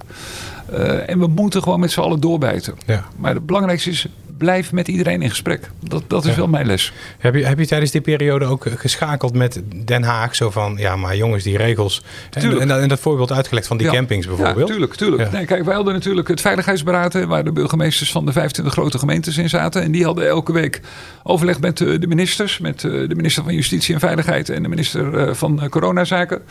Eh, 0.71 1.09
en 1.09 1.19
we 1.19 1.27
moeten 1.27 1.63
gewoon 1.63 1.79
met 1.79 1.91
z'n 1.91 1.99
allen 1.99 2.19
doorbijten. 2.19 2.73
Ja. 2.85 3.05
Maar 3.17 3.33
het 3.33 3.45
belangrijkste 3.45 3.89
is, 3.89 4.07
blijf 4.39 4.71
met 4.71 4.87
iedereen 4.87 5.21
in 5.21 5.29
gesprek. 5.29 5.69
Dat, 5.79 6.03
dat 6.07 6.23
is 6.25 6.29
Ja. 6.31 6.35
wel 6.37 6.47
mijn 6.47 6.65
les. 6.65 6.93
Heb 7.17 7.35
je, 7.35 7.45
heb 7.45 7.59
je 7.59 7.67
tijdens 7.67 7.91
die 7.91 8.01
periode 8.01 8.45
ook 8.45 8.65
eh, 8.65 8.73
geschakeld 8.75 9.33
met 9.33 9.61
Den 9.85 10.03
Haag? 10.03 10.35
Zo 10.35 10.49
van, 10.49 10.75
ja, 10.77 10.95
maar 10.95 11.15
jongens, 11.15 11.43
die 11.43 11.57
regels. 11.57 12.03
En, 12.31 12.41
Tuurlijk. 12.41 12.61
en, 12.61 12.67
dat- 12.67 12.79
en 12.81 12.87
dat 12.87 12.99
voorbeeld 12.99 13.31
uitgelegd 13.31 13.67
van 13.67 13.77
die 13.77 13.87
Ja. 13.87 13.93
campings 13.93 14.27
bijvoorbeeld. 14.27 14.57
Ja, 14.59 14.65
tuurlijk, 14.65 14.95
tuurlijk. 14.95 15.31
Nee, 15.31 15.45
kijk, 15.45 15.63
wij 15.65 15.75
hadden 15.75 15.93
natuurlijk 15.93 16.27
het 16.27 16.41
veiligheidsberaad, 16.41 17.25
waar 17.25 17.43
de 17.43 17.51
burgemeesters 17.51 18.11
van 18.11 18.25
de 18.25 18.31
25 18.31 18.73
grote 18.73 18.99
gemeentes 18.99 19.37
in 19.37 19.49
zaten. 19.49 19.81
En 19.81 19.91
die 19.91 20.03
hadden 20.05 20.27
elke 20.27 20.51
week 20.53 20.81
overleg 21.23 21.59
met 21.59 21.81
eh, 21.81 21.99
de 21.99 22.07
ministers, 22.07 22.57
met 22.59 22.83
eh, 22.83 22.91
de 22.91 23.15
minister 23.15 23.43
van 23.43 23.53
Justitie 23.53 23.93
en 23.93 23.99
Veiligheid 23.99 24.49
en 24.49 24.63
de 24.63 24.69
minister 24.69 25.35
van 25.35 25.67
Coronazaken. 25.69 26.41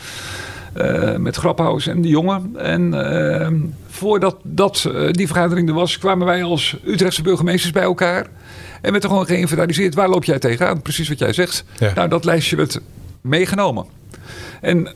Eh, 0.73 1.15
met 1.15 1.35
Graphaus 1.35 1.87
en 1.87 2.01
de 2.01 2.07
jongen. 2.07 2.51
En 2.57 2.93
eh, 3.41 3.47
voordat 3.87 4.37
dat, 4.43 4.89
eh, 4.93 5.11
die 5.11 5.27
vergadering 5.27 5.67
er 5.67 5.73
was, 5.73 5.97
kwamen 5.97 6.25
wij 6.25 6.43
als 6.43 6.77
Utrechtse 6.85 7.21
burgemeesters 7.21 7.71
bij 7.71 7.83
elkaar. 7.83 8.27
En 8.81 8.91
werd 8.91 9.03
er 9.03 9.09
gewoon 9.09 9.25
geïnventariseerd. 9.25 9.95
Waar 9.95 10.09
loop 10.09 10.23
jij 10.23 10.39
tegenaan? 10.39 10.81
Precies 10.81 11.09
wat 11.09 11.19
jij 11.19 11.33
zegt. 11.33 11.63
Ja. 11.77 11.93
Nou, 11.95 12.09
dat 12.09 12.25
lijstje 12.25 12.55
werd 12.55 12.79
meegenomen. 13.21 13.85
En 14.61 14.93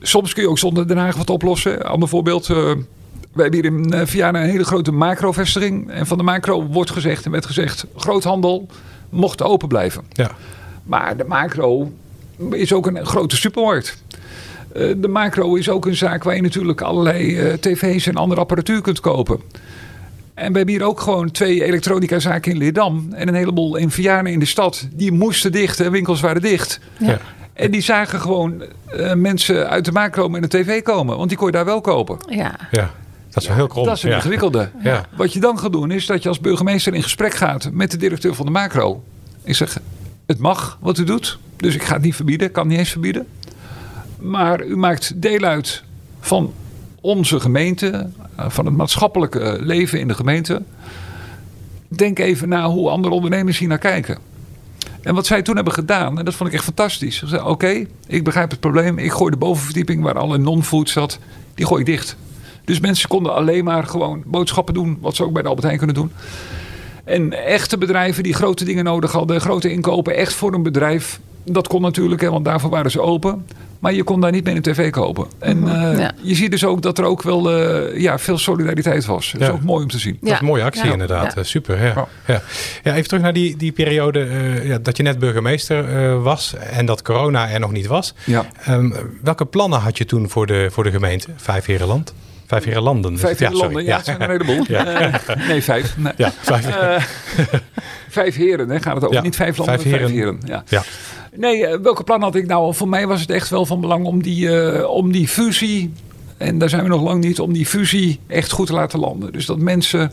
soms 0.00 0.32
kun 0.32 0.42
je 0.42 0.48
ook 0.48 0.58
zonder 0.58 0.88
Den 0.88 0.96
Haag 0.96 1.16
wat 1.16 1.30
oplossen. 1.30 1.82
Ander 1.82 2.08
voorbeeld. 2.08 2.50
eh, 2.50 2.56
we 3.32 3.42
hebben 3.42 3.60
hier 3.60 3.72
in 3.72 4.06
Vianen 4.06 4.42
een 4.42 4.48
hele 4.48 4.64
grote 4.64 4.92
macro-vestiging. 4.92 5.90
En 5.90 6.06
van 6.06 6.18
de 6.18 6.24
macro 6.24 6.66
wordt 6.66 6.90
gezegd 6.90 7.24
en 7.24 7.30
werd 7.30 7.46
gezegd... 7.46 7.86
groothandel 7.96 8.68
mocht 9.08 9.42
open 9.42 9.68
blijven. 9.68 10.04
Ja. 10.12 10.30
Maar 10.82 11.16
de 11.16 11.24
macro 11.24 11.92
is 12.50 12.72
ook 12.72 12.86
een 12.86 13.06
grote 13.06 13.36
supermarkt. 13.36 14.02
Eh, 14.74 14.92
de 14.96 15.08
macro 15.08 15.54
is 15.54 15.68
ook 15.68 15.86
een 15.86 15.96
zaak 15.96 16.24
waar 16.24 16.34
je 16.34 16.42
natuurlijk 16.42 16.80
allerlei 16.80 17.38
eh, 17.38 17.52
tv's 17.52 18.06
en 18.06 18.14
andere 18.14 18.40
apparatuur 18.40 18.80
kunt 18.80 19.00
kopen. 19.00 19.40
En 20.34 20.50
we 20.52 20.56
hebben 20.56 20.74
hier 20.74 20.84
ook 20.84 21.00
gewoon 21.00 21.30
twee 21.30 21.64
elektronica 21.64 22.18
zaken 22.18 22.52
in 22.52 22.58
Leerdam. 22.58 23.08
En 23.12 23.28
een 23.28 23.34
heleboel 23.34 23.76
in 23.76 23.90
Vianen 23.90 24.32
in 24.32 24.38
de 24.38 24.44
stad. 24.44 24.88
Die 24.92 25.12
moesten 25.12 25.52
dicht 25.52 25.80
en 25.80 25.90
winkels 25.90 26.20
waren 26.20 26.42
dicht. 26.42 26.80
Ja. 26.98 27.18
En 27.52 27.70
die 27.70 27.80
zagen 27.80 28.20
gewoon 28.20 28.62
eh, 28.86 29.14
mensen 29.14 29.68
uit 29.68 29.84
de 29.84 29.92
macro 29.92 30.28
met 30.28 30.42
een 30.42 30.48
tv 30.48 30.82
komen. 30.82 31.16
Want 31.16 31.28
die 31.28 31.38
kon 31.38 31.46
je 31.46 31.52
daar 31.52 31.64
wel 31.64 31.80
kopen. 31.80 32.18
Ja. 32.28 32.54
ja. 32.70 32.90
Dat 33.30 33.42
is 33.42 33.48
wel 33.48 33.56
heel 33.56 33.66
krom. 33.66 33.84
Dat 33.84 33.96
is 33.96 34.02
een 34.02 34.10
ja. 34.10 34.16
ingewikkelde. 34.16 34.70
Ja. 34.82 35.04
Wat 35.16 35.32
je 35.32 35.40
dan 35.40 35.58
gaat 35.58 35.72
doen 35.72 35.90
is 35.90 36.06
dat 36.06 36.22
je 36.22 36.28
als 36.28 36.40
burgemeester 36.40 36.94
in 36.94 37.02
gesprek 37.02 37.34
gaat 37.34 37.70
met 37.72 37.90
de 37.90 37.96
directeur 37.96 38.34
van 38.34 38.46
de 38.46 38.52
macro. 38.52 39.02
Ik 39.44 39.54
zeg, 39.54 39.78
het 40.26 40.38
mag 40.38 40.78
wat 40.80 40.98
u 40.98 41.04
doet. 41.04 41.38
Dus 41.56 41.74
ik 41.74 41.82
ga 41.82 41.94
het 41.94 42.02
niet 42.02 42.14
verbieden, 42.14 42.50
kan 42.50 42.66
niet 42.66 42.78
eens 42.78 42.90
verbieden. 42.90 43.26
Maar 44.24 44.64
u 44.64 44.76
maakt 44.76 45.22
deel 45.22 45.40
uit 45.40 45.82
van 46.20 46.52
onze 47.00 47.40
gemeente, 47.40 48.10
eh, 48.36 48.44
van 48.48 48.66
het 48.66 48.76
maatschappelijke 48.76 49.58
leven 49.60 50.00
in 50.00 50.08
de 50.08 50.14
gemeente. 50.14 50.62
Denk 51.88 52.18
even 52.18 52.48
na 52.48 52.68
hoe 52.68 52.90
andere 52.90 53.14
ondernemers 53.14 53.58
hier 53.58 53.68
naar 53.68 53.78
kijken. 53.78 54.18
En 55.02 55.14
wat 55.14 55.26
zij 55.26 55.42
toen 55.42 55.54
hebben 55.54 55.72
gedaan, 55.72 56.18
en 56.18 56.24
dat 56.24 56.34
vond 56.34 56.48
ik 56.48 56.54
echt 56.54 56.64
fantastisch. 56.64 57.16
Ze 57.16 57.26
zeiden, 57.26 57.50
oké, 57.50 57.86
ik 58.06 58.24
begrijp 58.24 58.50
het 58.50 58.60
probleem. 58.60 58.98
Ik 58.98 59.12
gooi 59.12 59.30
de 59.30 59.36
bovenverdieping 59.36 60.02
waar 60.02 60.18
alle 60.18 60.38
non-food 60.38 60.90
zat, 60.90 61.18
die 61.54 61.66
gooi 61.66 61.80
ik 61.80 61.86
dicht. 61.86 62.16
Dus 62.64 62.80
mensen 62.80 63.08
konden 63.08 63.34
alleen 63.34 63.64
maar 63.64 63.84
gewoon 63.84 64.22
boodschappen 64.26 64.74
doen, 64.74 64.98
wat 65.00 65.16
ze 65.16 65.24
ook 65.24 65.32
bij 65.32 65.42
de 65.42 65.48
Albert 65.48 65.66
Heijn 65.66 65.78
kunnen 65.78 65.96
doen. 65.96 66.12
En 67.04 67.46
echte 67.46 67.78
bedrijven 67.78 68.22
die 68.22 68.34
grote 68.34 68.64
dingen 68.64 68.84
nodig 68.84 69.12
hadden, 69.12 69.40
grote 69.40 69.70
inkopen, 69.70 70.16
echt 70.16 70.32
voor 70.32 70.54
een 70.54 70.62
bedrijf. 70.62 71.20
Dat 71.44 71.68
kon 71.68 71.82
natuurlijk, 71.82 72.20
hè, 72.20 72.30
want 72.30 72.44
daarvoor 72.44 72.70
waren 72.70 72.90
ze 72.90 73.00
open. 73.00 73.46
Maar 73.78 73.94
je 73.94 74.02
kon 74.02 74.20
daar 74.20 74.30
niet 74.30 74.44
meer 74.44 74.56
een 74.56 74.62
tv 74.62 74.90
kopen. 74.90 75.26
En 75.38 75.68
eh, 75.68 75.98
Ja. 75.98 76.12
je 76.20 76.34
ziet 76.34 76.50
dus 76.50 76.64
ook 76.64 76.82
dat 76.82 76.98
er 76.98 77.04
ook 77.04 77.22
wel 77.22 77.50
eh, 77.52 78.00
ja, 78.00 78.18
veel 78.18 78.38
solidariteit 78.38 79.04
was. 79.04 79.32
Dat 79.32 79.40
is 79.40 79.46
Ja. 79.46 79.52
ook 79.52 79.62
mooi 79.62 79.82
om 79.82 79.90
te 79.90 79.98
zien. 79.98 80.18
Dat 80.20 80.32
is 80.32 80.38
een 80.38 80.44
mooie 80.46 80.62
actie 80.62 80.84
Ja. 80.84 80.92
inderdaad. 80.92 81.34
Ja. 81.34 81.40
Eh, 81.40 81.44
Super, 81.46 81.78
ja. 81.78 81.84
Ja. 81.84 82.06
Ja. 82.26 82.42
Ja. 82.82 82.92
even 82.94 83.08
terug 83.08 83.22
naar 83.22 83.32
die, 83.32 83.56
die 83.56 83.72
periode 83.72 84.20
eh, 84.24 84.66
ja, 84.68 84.78
dat 84.78 84.96
je 84.96 85.02
net 85.02 85.18
burgemeester 85.18 85.88
eh, 86.12 86.22
was 86.22 86.54
en 86.70 86.86
dat 86.86 87.02
corona 87.02 87.50
er 87.50 87.60
nog 87.60 87.72
niet 87.72 87.86
was. 87.86 88.14
Ja. 88.24 88.46
Ehm, 88.64 88.90
welke 89.22 89.44
plannen 89.44 89.78
had 89.80 89.98
je 89.98 90.04
toen 90.04 90.30
voor 90.30 90.46
de, 90.46 90.68
voor 90.72 90.84
de 90.84 90.90
gemeente, 90.90 91.28
Vijf 91.36 91.64
Herenland? 91.66 92.14
Vijf 92.46 92.64
heren 92.64 92.82
landen. 92.82 93.18
Vijf 93.18 93.38
ja, 93.38 93.46
heren 93.48 93.62
landen, 93.64 93.84
ja, 93.84 93.96
het 93.96 94.04
zijn 94.04 94.22
een 94.22 94.30
heleboel. 94.30 94.64
Ja. 94.68 94.84
Eh, 94.86 95.48
nee, 95.48 95.62
vijf. 95.62 95.96
Nee. 95.96 96.12
Ja, 96.16 96.32
vijf. 96.40 96.66
Eh, 96.68 97.02
vijf 98.08 98.36
heren, 98.36 98.68
hè, 98.68 98.80
gaat 98.80 98.94
het 98.94 99.02
over. 99.04 99.16
Ja, 99.16 99.22
Niet 99.22 99.36
vijf 99.36 99.56
landen, 99.56 99.80
vijf 99.80 99.96
vijf 99.96 100.10
heren. 100.10 100.38
heren. 100.46 100.64
ja. 100.68 100.82
Nee, 101.36 101.66
eh, 101.66 101.78
welke 101.80 102.04
plan 102.04 102.22
had 102.22 102.34
ik 102.34 102.46
nou? 102.46 102.74
Voor 102.74 102.88
mij 102.88 103.06
was 103.06 103.20
het 103.20 103.30
echt 103.30 103.48
wel 103.50 103.66
van 103.66 103.80
belang 103.80 104.04
om 104.04 104.22
die, 104.22 104.58
eh, 104.60 104.88
om 104.90 105.12
die 105.12 105.28
fusie, 105.28 105.92
en 106.36 106.58
daar 106.58 106.68
zijn 106.68 106.82
we 106.82 106.88
nog 106.88 107.02
lang 107.02 107.24
niet, 107.24 107.40
om 107.40 107.52
die 107.52 107.66
fusie 107.66 108.20
echt 108.26 108.50
goed 108.52 108.66
te 108.66 108.72
laten 108.72 108.98
landen. 108.98 109.32
Dus 109.32 109.46
dat 109.46 109.58
mensen 109.58 110.12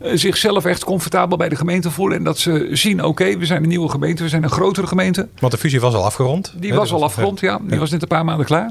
eh, 0.00 0.10
zichzelf 0.14 0.64
echt 0.64 0.84
comfortabel 0.84 1.36
bij 1.36 1.48
de 1.48 1.56
gemeente 1.56 1.90
voelen 1.90 2.18
en 2.18 2.24
dat 2.24 2.38
ze 2.38 2.68
zien, 2.72 3.04
oké, 3.04 3.38
we 3.38 3.46
zijn 3.46 3.62
een 3.62 3.68
nieuwe 3.68 3.88
gemeente, 3.88 4.22
we 4.22 4.28
zijn 4.28 4.42
een 4.42 4.50
grotere 4.50 4.86
gemeente. 4.86 5.28
Want 5.38 5.52
de 5.52 5.58
fusie 5.58 5.80
was 5.80 5.94
al 5.94 6.04
afgerond. 6.04 6.54
Die 6.56 6.74
was 6.74 6.88
Dat 6.88 6.98
al 6.98 7.04
afgerond, 7.04 7.40
ja. 7.40 7.58
Die 7.62 7.72
Ja. 7.72 7.78
was 7.78 7.90
net 7.90 8.02
een 8.02 8.08
paar 8.08 8.24
maanden 8.24 8.46
klaar. 8.46 8.70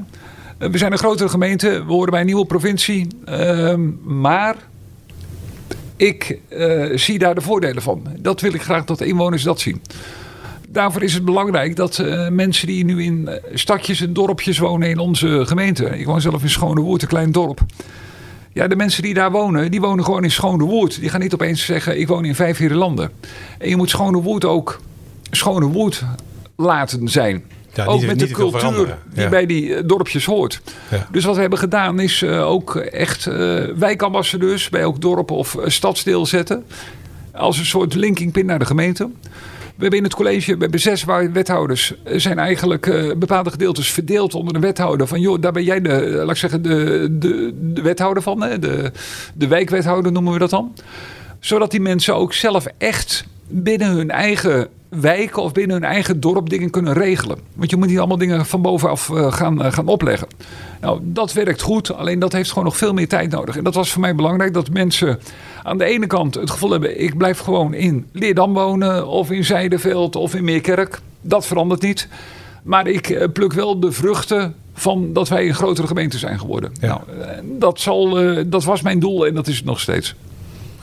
We 0.58 0.78
zijn 0.78 0.92
een 0.92 0.98
grotere 0.98 1.28
gemeente, 1.28 1.84
we 1.86 1.92
horen 1.92 2.10
bij 2.10 2.20
een 2.20 2.26
nieuwe 2.26 2.46
provincie. 2.46 3.06
Ehm, 3.24 3.90
maar 4.20 4.56
ik 5.96 6.38
zie 6.94 7.18
daar 7.18 7.34
de 7.34 7.40
voordelen 7.40 7.82
van. 7.82 8.06
Dat 8.18 8.40
wil 8.40 8.54
ik 8.54 8.62
graag 8.62 8.84
dat 8.84 8.98
de 8.98 9.06
inwoners 9.06 9.42
dat 9.42 9.60
zien. 9.60 9.82
Daarvoor 10.74 11.02
is 11.02 11.14
het 11.14 11.24
belangrijk 11.24 11.76
dat 11.76 11.98
eh, 11.98 12.28
mensen 12.28 12.66
die 12.66 12.84
nu 12.84 13.02
in 13.02 13.28
eh, 13.28 13.36
stadjes 13.54 14.00
en 14.00 14.12
dorpjes 14.12 14.58
wonen 14.58 14.88
in 14.88 14.98
onze 14.98 15.46
gemeente. 15.46 15.84
Ik 15.98 16.06
woon 16.06 16.20
zelf 16.20 16.42
in 16.42 16.50
Schonewoerd, 16.50 17.02
een 17.02 17.08
klein 17.08 17.32
dorp. 17.32 17.60
Ja, 18.52 18.68
de 18.68 18.76
mensen 18.76 19.02
die 19.02 19.14
daar 19.14 19.30
wonen, 19.30 19.70
die 19.70 19.80
wonen 19.80 20.04
gewoon 20.04 20.24
in 20.24 20.30
Schonewoerd. 20.30 21.00
Die 21.00 21.08
gaan 21.08 21.20
niet 21.20 21.34
opeens 21.34 21.64
zeggen, 21.64 22.00
ik 22.00 22.08
woon 22.08 22.24
in 22.24 22.34
vijf 22.34 22.60
landen. 22.70 23.10
En 23.58 23.68
je 23.68 23.76
moet 23.76 23.90
Schonewoerd 23.90 24.44
ook 24.44 24.80
Schonewoerd 25.30 26.04
laten 26.56 27.08
zijn. 27.08 27.44
Ja, 27.74 27.84
ook 27.84 27.98
niet- 27.98 28.06
met 28.06 28.16
niet 28.16 28.28
de 28.28 28.34
cultuur 28.34 28.98
die 29.14 29.28
bij 29.28 29.46
die 29.46 29.74
eh, 29.74 29.82
dorpjes 29.86 30.24
hoort. 30.24 30.60
Ja. 30.90 31.08
Dus 31.10 31.24
wat 31.24 31.34
we 31.34 31.40
hebben 31.40 31.58
gedaan 31.58 32.00
is 32.00 32.24
ook 32.24 32.76
echt 32.76 33.26
eh, 33.26 33.60
wijkambassadeurs 33.76 34.68
bij 34.68 34.80
elk 34.80 35.00
dorp 35.00 35.30
of 35.30 35.56
stadsdeel 35.64 36.26
zetten. 36.26 36.64
Als 37.32 37.58
een 37.58 37.64
soort 37.66 37.94
linkingpin 37.94 38.46
naar 38.46 38.58
de 38.58 38.64
gemeente. 38.66 39.10
We 39.74 39.80
hebben 39.80 39.98
in 39.98 40.04
het 40.04 40.14
college, 40.14 40.54
we 40.54 40.60
hebben 40.60 40.80
zes 40.80 41.04
wethouders. 41.32 41.94
Er 42.04 42.20
zijn 42.20 42.38
eigenlijk 42.38 42.86
eh, 42.86 43.12
bepaalde 43.16 43.50
gedeeltes 43.50 43.90
verdeeld 43.90 44.34
onder 44.34 44.52
de 44.52 44.60
wethouder. 44.60 45.06
Van 45.06 45.20
joh, 45.20 45.40
daar 45.40 45.52
ben 45.52 45.64
jij 45.64 45.80
de, 45.80 45.90
eh, 45.90 46.14
laat 46.14 46.30
ik 46.30 46.36
zeggen, 46.36 46.62
de, 46.62 47.08
de, 47.10 47.52
de 47.72 47.82
wethouder 47.82 48.22
van. 48.22 48.40
De, 48.40 48.92
de 49.34 49.46
wijkwethouder 49.46 50.12
noemen 50.12 50.32
we 50.32 50.38
dat 50.38 50.50
dan. 50.50 50.74
Zodat 51.40 51.70
die 51.70 51.80
mensen 51.80 52.14
ook 52.14 52.32
zelf 52.32 52.66
echt 52.78 53.24
binnen 53.48 53.88
hun 53.88 54.10
eigen 54.10 54.68
wijken 55.00 55.42
of 55.42 55.52
binnen 55.52 55.76
hun 55.76 55.90
eigen 55.90 56.20
dorp 56.20 56.48
dingen 56.48 56.70
kunnen 56.70 56.92
regelen. 56.92 57.38
Want 57.54 57.70
je 57.70 57.76
moet 57.76 57.88
niet 57.88 57.98
allemaal 57.98 58.18
dingen 58.18 58.46
van 58.46 58.62
bovenaf 58.62 59.10
eh, 59.10 59.32
gaan, 59.32 59.62
eh, 59.62 59.72
gaan 59.72 59.86
opleggen. 59.86 60.28
Nou, 60.80 61.00
dat 61.02 61.32
werkt 61.32 61.60
goed, 61.60 61.92
alleen 61.92 62.18
dat 62.18 62.32
heeft 62.32 62.48
gewoon 62.48 62.64
nog 62.64 62.76
veel 62.76 62.92
meer 62.92 63.08
tijd 63.08 63.30
nodig. 63.30 63.56
En 63.56 63.64
dat 63.64 63.74
was 63.74 63.90
voor 63.92 64.00
mij 64.00 64.14
belangrijk 64.14 64.54
dat 64.54 64.70
mensen 64.70 65.18
aan 65.62 65.78
de 65.78 65.84
ene 65.84 66.06
kant 66.06 66.34
het 66.34 66.50
gevoel 66.50 66.70
hebben: 66.70 67.00
ik 67.00 67.16
blijf 67.16 67.38
gewoon 67.38 67.74
in 67.74 68.06
Leerdam 68.12 68.52
wonen, 68.52 69.06
of 69.06 69.30
in 69.30 69.44
Zijderveld 69.44 70.16
of 70.16 70.34
in 70.34 70.44
Meerkerk. 70.44 71.00
Dat 71.20 71.46
verandert 71.46 71.82
niet. 71.82 72.08
Maar 72.62 72.86
ik 72.86 73.10
eh, 73.10 73.28
pluk 73.32 73.52
wel 73.52 73.80
de 73.80 73.92
vruchten 73.92 74.54
van 74.74 75.12
dat 75.12 75.28
wij 75.28 75.48
een 75.48 75.54
grotere 75.54 75.86
gemeente 75.86 76.18
zijn 76.18 76.38
geworden. 76.38 76.72
Ja. 76.80 76.86
Nou, 76.88 77.58
dat, 77.58 77.80
zal, 77.80 78.18
dat 78.46 78.64
was 78.64 78.82
mijn 78.82 78.98
doel 78.98 79.26
en 79.26 79.34
dat 79.34 79.46
is 79.46 79.56
het 79.56 79.64
nog 79.64 79.80
steeds. 79.80 80.14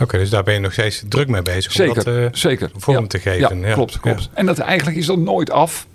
Oké, 0.02 0.18
dus 0.18 0.30
daar 0.30 0.44
ben 0.44 0.54
je 0.54 0.60
nog 0.60 0.72
steeds 0.74 1.04
druk 1.10 1.28
mee 1.28 1.42
bezig. 1.42 1.72
Zeker, 1.72 2.06
Om 2.08 2.22
dat, 2.22 2.38
zeker. 2.38 2.72
vorm 2.76 3.02
Ja. 3.02 3.08
te 3.08 3.20
geven. 3.20 3.60
Ja, 3.60 3.68
Ja. 3.68 3.74
klopt, 3.74 4.00
klopt. 4.00 4.30
En 4.34 4.46
dat 4.46 4.58
eigenlijk 4.60 4.98
is 4.98 5.06
dat 5.06 5.18
nooit 5.18 5.52
af. 5.52 5.88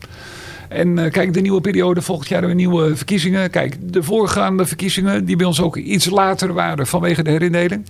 En 0.69 0.99
eh, 0.99 1.11
kijk, 1.11 1.33
de 1.35 1.41
nieuwe 1.41 1.61
periode, 1.61 2.03
volgend 2.03 2.29
jaar 2.29 2.47
weer 2.47 2.55
nieuwe 2.55 2.97
verkiezingen. 2.97 3.51
Kijk, 3.51 3.77
de 3.81 4.03
voorgaande 4.03 4.67
verkiezingen, 4.67 5.25
die 5.25 5.37
bij 5.37 5.47
ons 5.47 5.61
ook 5.61 5.77
iets 5.77 6.11
later 6.11 6.53
waren 6.53 6.87
vanwege 6.87 7.23
de 7.23 7.31
herindeling. 7.31 7.85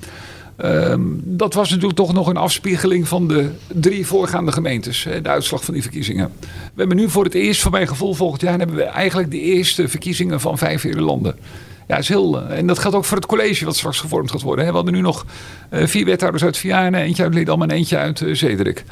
Ehm, 0.56 1.00
dat 1.22 1.54
was 1.54 1.68
natuurlijk 1.70 1.96
toch 1.96 2.12
nog 2.12 2.26
een 2.28 2.36
afspiegeling 2.36 3.08
van 3.08 3.28
de 3.28 3.50
drie 3.66 4.06
voorgaande 4.06 4.52
gemeentes. 4.52 5.06
De 5.22 5.28
uitslag 5.28 5.64
van 5.64 5.74
die 5.74 5.82
verkiezingen. 5.82 6.32
We 6.40 6.48
hebben 6.80 6.96
nu 6.96 7.10
voor 7.10 7.24
het 7.24 7.34
eerst, 7.34 7.60
voor 7.62 7.70
mijn 7.70 7.88
gevoel, 7.88 8.14
volgend 8.14 8.40
jaar 8.40 8.58
hebben 8.58 8.76
we 8.76 8.82
eigenlijk 8.82 9.30
de 9.30 9.40
eerste 9.40 9.88
verkiezingen 9.88 10.40
van 10.40 10.58
vijf 10.58 10.82
hele 10.82 11.00
landen. 11.00 11.34
Ja, 11.86 11.96
is 11.96 12.08
heel, 12.08 12.40
eh, 12.40 12.58
en 12.58 12.66
dat 12.66 12.78
geldt 12.78 12.96
ook 12.96 13.04
voor 13.04 13.16
het 13.16 13.26
college 13.26 13.64
wat 13.64 13.76
straks 13.76 14.00
gevormd 14.00 14.30
gaat 14.30 14.42
worden. 14.42 14.66
We 14.66 14.72
hadden 14.72 14.92
nu 14.92 15.00
nog 15.00 15.26
eh, 15.70 15.86
vier 15.86 16.04
wethouders 16.04 16.44
uit 16.44 16.56
Vianen, 16.56 17.00
eentje 17.00 17.22
uit 17.22 17.34
Leerdam 17.34 17.62
en 17.62 17.70
eentje 17.70 17.96
uit 17.96 18.20
eh, 18.20 18.34
Zederik. 18.34 18.84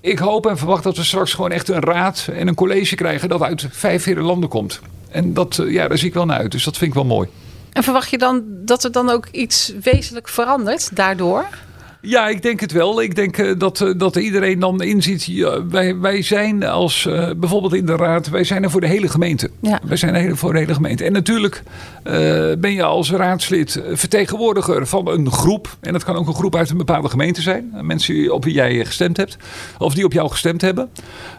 Ik 0.00 0.18
hoop 0.18 0.46
en 0.46 0.58
verwacht 0.58 0.82
dat 0.82 0.96
we 0.96 1.04
straks 1.04 1.32
gewoon 1.32 1.50
echt 1.50 1.68
een 1.68 1.80
raad 1.80 2.28
en 2.32 2.48
een 2.48 2.54
college 2.54 2.94
krijgen 2.94 3.28
dat 3.28 3.42
uit 3.42 3.66
vijf 3.70 4.06
landen 4.06 4.48
komt. 4.48 4.80
En 5.10 5.34
dat, 5.34 5.62
ja, 5.68 5.88
daar 5.88 5.98
zie 5.98 6.08
ik 6.08 6.14
wel 6.14 6.26
naar 6.26 6.38
uit. 6.38 6.52
Dus 6.52 6.64
dat 6.64 6.76
vind 6.76 6.90
ik 6.90 6.96
wel 6.96 7.04
mooi. 7.04 7.28
En 7.72 7.82
verwacht 7.82 8.10
je 8.10 8.18
dan 8.18 8.42
dat 8.46 8.84
er 8.84 8.92
dan 8.92 9.10
ook 9.10 9.26
iets 9.30 9.72
wezenlijk 9.82 10.28
verandert 10.28 10.96
daardoor? 10.96 11.46
Ja, 12.00 12.28
ik 12.28 12.42
denk 12.42 12.60
het 12.60 12.72
wel. 12.72 13.02
Ik 13.02 13.14
denk 13.14 13.38
eh, 13.38 13.58
dat, 13.58 13.80
eh, 13.80 13.90
dat 13.96 14.16
iedereen 14.16 14.58
dan 14.58 14.82
inziet. 14.82 15.24
ja, 15.24 15.66
wij, 15.66 15.98
wij 15.98 16.22
zijn 16.22 16.64
als 16.64 17.06
eh, 17.06 17.30
bijvoorbeeld 17.36 17.74
in 17.74 17.86
de 17.86 17.96
raad, 17.96 18.28
wij 18.28 18.44
zijn 18.44 18.62
er 18.62 18.70
voor 18.70 18.80
de 18.80 18.86
hele 18.86 19.08
gemeente. 19.08 19.50
Ja. 19.60 19.80
Wij 19.84 19.96
zijn 19.96 20.14
er 20.14 20.36
voor 20.36 20.52
de 20.52 20.58
hele 20.58 20.74
gemeente. 20.74 21.04
En 21.04 21.12
natuurlijk 21.12 21.62
ben 22.58 22.72
je 22.72 22.82
als 22.82 23.10
raadslid 23.10 23.82
vertegenwoordiger 23.92 24.86
van 24.86 25.08
een 25.08 25.30
groep. 25.30 25.76
En 25.80 25.92
dat 25.92 26.04
kan 26.04 26.16
ook 26.16 26.26
een 26.26 26.34
groep 26.34 26.56
uit 26.56 26.70
een 26.70 26.76
bepaalde 26.76 27.08
gemeente 27.08 27.42
zijn. 27.42 27.72
Mensen 27.80 28.34
op 28.34 28.44
wie 28.44 28.54
jij 28.54 28.84
gestemd 28.84 29.16
hebt. 29.16 29.36
Of 29.78 29.94
die 29.94 30.04
op 30.04 30.12
jou 30.12 30.30
gestemd 30.30 30.60
hebben. 30.60 30.88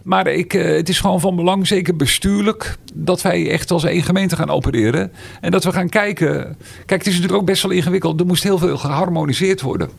Maar 0.04 0.28
ik, 0.28 0.52
het 0.52 0.90
is 0.90 1.00
gewoon 1.00 1.20
van 1.20 1.36
belang, 1.36 1.68
zeker 1.68 1.96
bestuurlijk, 1.96 2.78
dat 2.94 3.22
wij 3.22 3.50
echt 3.50 3.72
als 3.72 3.84
één 3.84 4.04
gemeente 4.04 4.36
gaan 4.36 4.50
opereren. 4.50 5.12
En 5.42 5.52
dat 5.52 5.64
we 5.64 5.72
gaan 5.72 5.90
kijken. 5.90 6.58
Kijk, 6.86 7.00
het 7.00 7.08
is 7.08 7.14
natuurlijk 7.14 7.42
ook 7.42 7.48
best 7.48 7.62
wel 7.62 7.72
ingewikkeld. 7.72 8.20
Er 8.20 8.26
moest 8.26 8.44
heel 8.44 8.58
veel 8.58 8.78
geharmoniseerd 8.78 9.62
worden. 9.62 9.90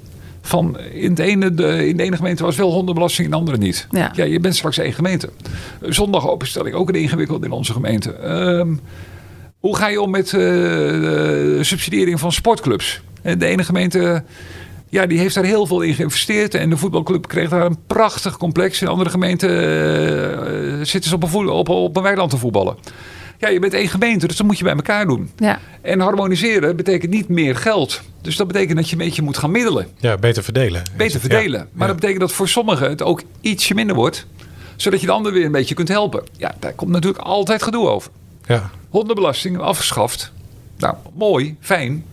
Van 0.43 0.79
in, 0.93 1.11
het 1.11 1.19
ene, 1.19 1.55
de, 1.55 1.87
in 1.89 1.97
de 1.97 2.03
ene 2.03 2.17
gemeente 2.17 2.45
was 2.45 2.57
wel 2.57 2.73
hondenbelasting, 2.73 3.25
in 3.25 3.31
de 3.33 3.39
andere 3.39 3.57
niet. 3.59 3.87
Ja. 3.91 4.25
je 4.25 4.41
bent 4.41 4.57
straks 4.57 4.79
één 4.79 4.93
gemeente. 4.93 5.31
Zondag 5.81 6.29
openstelling, 6.29 6.75
ook 6.75 6.89
een 6.89 6.95
ingewikkeld 6.95 7.45
in 7.45 7.51
onze 7.51 7.73
gemeente. 7.73 8.13
Ehm, 8.13 8.75
hoe 9.59 9.77
ga 9.77 9.89
je 9.89 10.01
om 10.01 10.11
met 10.11 10.27
eh, 10.27 10.41
de 10.41 11.59
subsidiëring 11.61 12.21
van 12.21 12.33
sportclubs? 12.33 13.01
Eh, 13.23 13.39
De 13.39 13.47
ene 13.47 13.65
gemeente 13.65 14.23
ja, 14.89 15.07
die 15.07 15.19
heeft 15.19 15.35
daar 15.35 15.45
heel 15.45 15.67
veel 15.67 15.81
in 15.81 15.95
geïnvesteerd. 15.95 16.55
En 16.55 16.71
de 16.71 16.77
voetbalclub 16.77 17.29
kreeg 17.29 17.49
daar 17.49 17.67
een 17.67 17.77
prachtig 17.87 18.37
complex. 18.37 18.81
In 18.81 18.87
de 18.87 18.93
andere 18.93 19.11
gemeenten 19.11 19.51
eh, 19.51 20.85
zitten 20.85 21.11
ze 21.11 21.15
op 21.17 21.23
een, 21.23 21.29
voet- 21.29 21.49
op, 21.49 21.69
op 21.69 21.97
een 21.97 22.03
weiland 22.03 22.31
te 22.31 22.37
voetballen. 22.37 22.77
Ja, 23.41 23.49
je 23.49 23.59
bent 23.59 23.75
één 23.75 23.89
gemeente, 23.89 24.27
dus 24.27 24.37
dat 24.37 24.47
moet 24.47 24.59
je 24.59 24.65
bij 24.65 24.75
elkaar 24.75 25.07
doen. 25.07 25.31
Ja. 25.37 25.59
En 25.81 26.01
harmoniseren 26.01 26.77
betekent 26.77 27.13
niet 27.13 27.29
meer 27.29 27.57
geld. 27.57 28.01
Dus 28.23 28.37
dat 28.37 28.47
betekent 28.47 28.77
dat 28.77 28.87
je 28.87 28.93
een 28.93 29.03
beetje 29.03 29.23
moet 29.23 29.39
gaan 29.39 29.51
middelen. 29.51 29.89
Ja, 29.97 30.17
beter 30.17 30.43
verdelen. 30.43 30.83
Beter 30.97 31.21
verdelen. 31.21 31.69
Maar 31.73 31.87
dat 31.87 31.97
betekent 31.97 32.21
dat 32.21 32.33
voor 32.33 32.49
sommigen 32.49 32.89
het 32.89 33.03
ook 33.03 33.23
ietsje 33.41 33.75
minder 33.75 33.97
wordt. 33.97 34.27
Zodat 34.77 35.01
je 35.01 35.07
de 35.07 35.13
ander 35.13 35.33
weer 35.33 35.45
een 35.45 35.53
beetje 35.53 35.75
kunt 35.75 35.89
helpen. 35.89 36.25
Ja, 36.37 36.55
daar 36.59 36.73
komt 36.73 36.91
natuurlijk 36.91 37.23
altijd 37.23 37.63
gedoe 37.63 37.89
over. 37.89 38.11
Ja, 38.47 38.71
Hondenbelasting 38.89 39.59
afgeschaft. 39.59 40.33
Nou, 40.79 40.95
mooi, 41.15 41.57
fijn. 41.61 42.05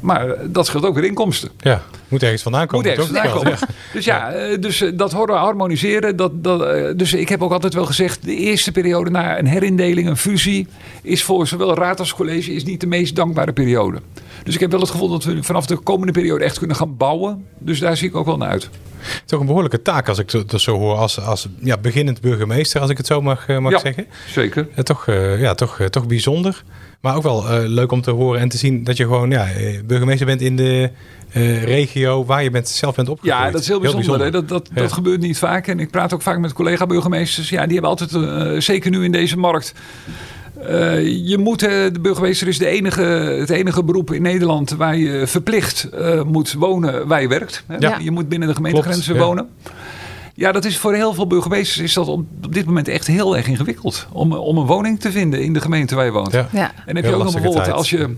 Maar 0.00 0.30
eh, 0.30 0.40
dat 0.46 0.66
scheelt 0.66 0.84
ook 0.84 0.94
weer 0.94 1.04
inkomsten. 1.04 1.50
ja. 1.58 1.82
Moet 2.08 2.22
ergens 2.22 2.42
vandaan 2.42 2.60
Moet 2.62 2.70
komen. 2.70 2.90
ergens 2.90 3.06
toch? 3.06 3.16
vandaan 3.16 3.36
komen. 3.36 3.58
Ja. 3.60 3.66
Dus 3.92 4.04
ja, 4.04 4.30
eh, 4.32 4.60
dus 4.60 4.80
eh, 4.80 4.90
dat 4.94 5.12
horen 5.12 5.36
harmoniseren. 5.36 6.16
Dat, 6.16 6.44
dat, 6.44 6.58
dus 6.98 7.12
ik 7.14 7.28
heb 7.28 7.42
ook 7.42 7.52
altijd 7.52 7.74
wel 7.74 7.84
gezegd, 7.86 8.24
de 8.24 8.34
eerste 8.36 8.72
periode 8.72 9.10
na 9.10 9.38
een 9.38 9.46
herindeling, 9.46 10.08
een 10.08 10.16
fusie, 10.16 10.66
is 11.02 11.22
voor 11.24 11.46
zowel 11.46 11.74
raad 11.74 11.98
als 12.00 12.14
college 12.14 12.52
is 12.54 12.64
niet 12.64 12.80
de 12.80 12.86
meest 12.86 13.16
dankbare 13.16 13.52
periode. 13.52 13.98
Dus 14.44 14.54
ik 14.54 14.60
heb 14.60 14.70
wel 14.70 14.80
het 14.80 14.90
gevoel 14.90 15.08
dat 15.08 15.24
we 15.24 15.42
vanaf 15.42 15.66
de 15.66 15.76
komende 15.76 16.12
periode 16.12 16.44
echt 16.44 16.58
kunnen 16.58 16.76
gaan 16.76 16.96
bouwen. 16.96 17.46
Dus 17.58 17.78
daar 17.80 17.96
zie 17.96 18.08
ik 18.08 18.16
ook 18.16 18.26
wel 18.26 18.36
naar 18.36 18.48
uit. 18.48 18.68
Toch 19.24 19.40
een 19.40 19.46
behoorlijke 19.46 19.82
taak 19.82 20.08
als 20.08 20.18
ik 20.18 20.30
dat 20.50 20.60
zo 20.60 20.76
hoor 20.78 20.96
als, 20.96 21.20
als 21.20 21.48
ja, 21.62 21.76
beginnend 21.78 22.20
burgemeester, 22.20 22.80
als 22.80 22.90
ik 22.90 22.96
het 22.96 23.06
zo 23.06 23.20
mag, 23.22 23.46
mag 23.48 23.72
Ja. 23.72 23.78
zeggen. 23.78 24.06
Zeker. 24.28 24.68
Ja, 24.76 24.82
toch, 24.82 25.06
ja, 25.38 25.54
toch, 25.54 25.80
toch 25.90 26.06
bijzonder. 26.06 26.62
Maar 27.00 27.16
ook 27.16 27.22
wel 27.22 27.48
eh, 27.48 27.68
leuk 27.68 27.92
om 27.92 28.00
te 28.00 28.10
horen 28.10 28.40
en 28.40 28.48
te 28.48 28.56
zien 28.56 28.84
dat 28.84 28.96
je 28.96 29.02
gewoon 29.04 29.30
ja, 29.30 29.46
eh, 29.50 29.82
burgemeester 29.84 30.26
bent 30.26 30.40
in 30.40 30.56
de 30.56 30.90
eh, 31.32 31.64
regio 31.64 32.24
waar 32.24 32.42
je 32.42 32.50
bent, 32.50 32.68
zelf 32.68 32.94
bent 32.94 33.08
opgegroeid. 33.08 33.44
Ja, 33.44 33.50
dat 33.50 33.60
is 33.60 33.68
heel 33.68 33.80
bijzonder. 33.80 34.20
hè. 34.20 34.30
Dat, 34.30 34.48
dat, 34.48 34.70
Ja. 34.74 34.80
dat 34.80 34.92
gebeurt 34.92 35.20
niet 35.20 35.38
vaak. 35.38 35.66
En 35.66 35.80
ik 35.80 35.90
praat 35.90 36.14
ook 36.14 36.22
vaak 36.22 36.38
met 36.38 36.52
collega-burgemeesters. 36.52 37.48
Ja, 37.48 37.64
die 37.66 37.72
hebben 37.72 37.90
altijd, 37.90 38.62
zeker 38.64 38.90
nu 38.90 39.04
in 39.04 39.12
deze 39.12 39.38
markt. 39.38 39.74
je 41.04 41.36
moet, 41.38 41.60
de 41.60 41.98
burgemeester 42.00 42.48
is 42.48 42.58
de 42.58 42.66
enige, 42.66 43.02
het 43.40 43.50
enige 43.50 43.84
beroep 43.84 44.12
in 44.12 44.22
Nederland 44.22 44.70
waar 44.70 44.96
je 44.96 45.26
verplicht 45.26 45.88
moet 46.26 46.52
wonen 46.52 47.06
waar 47.06 47.22
je 47.22 47.28
werkt. 47.28 47.64
Hè. 47.66 47.76
Ja. 47.78 47.98
Je 48.02 48.10
moet 48.10 48.28
binnen 48.28 48.48
de 48.48 48.54
gemeentegrenzen 48.54 49.14
Klopt, 49.14 49.28
wonen. 49.28 49.48
Ja, 49.64 49.70
dat 50.38 50.64
is 50.64 50.78
voor 50.78 50.94
heel 50.94 51.14
veel 51.14 51.26
burgemeesters 51.26 51.78
is 51.78 51.92
dat 51.92 52.08
op, 52.08 52.52
dit 52.52 52.66
moment 52.66 52.88
echt 52.88 53.06
heel 53.06 53.36
erg 53.36 53.46
ingewikkeld. 53.46 54.06
Om, 54.12 54.32
om 54.32 54.58
een 54.58 54.66
woning 54.66 55.00
te 55.00 55.12
vinden 55.12 55.42
in 55.42 55.52
de 55.52 55.60
gemeente 55.60 55.94
waar 55.94 56.04
je 56.04 56.10
woont. 56.10 56.32
Ja. 56.32 56.48
Ja. 56.52 56.72
En 56.86 56.96
heb 56.96 57.04
je 57.04 57.14
ook 57.14 57.22
nog 57.22 57.32
bijvoorbeeld 57.32 57.64
tijd. 57.64 57.76
als 57.76 57.90
je 57.90 58.16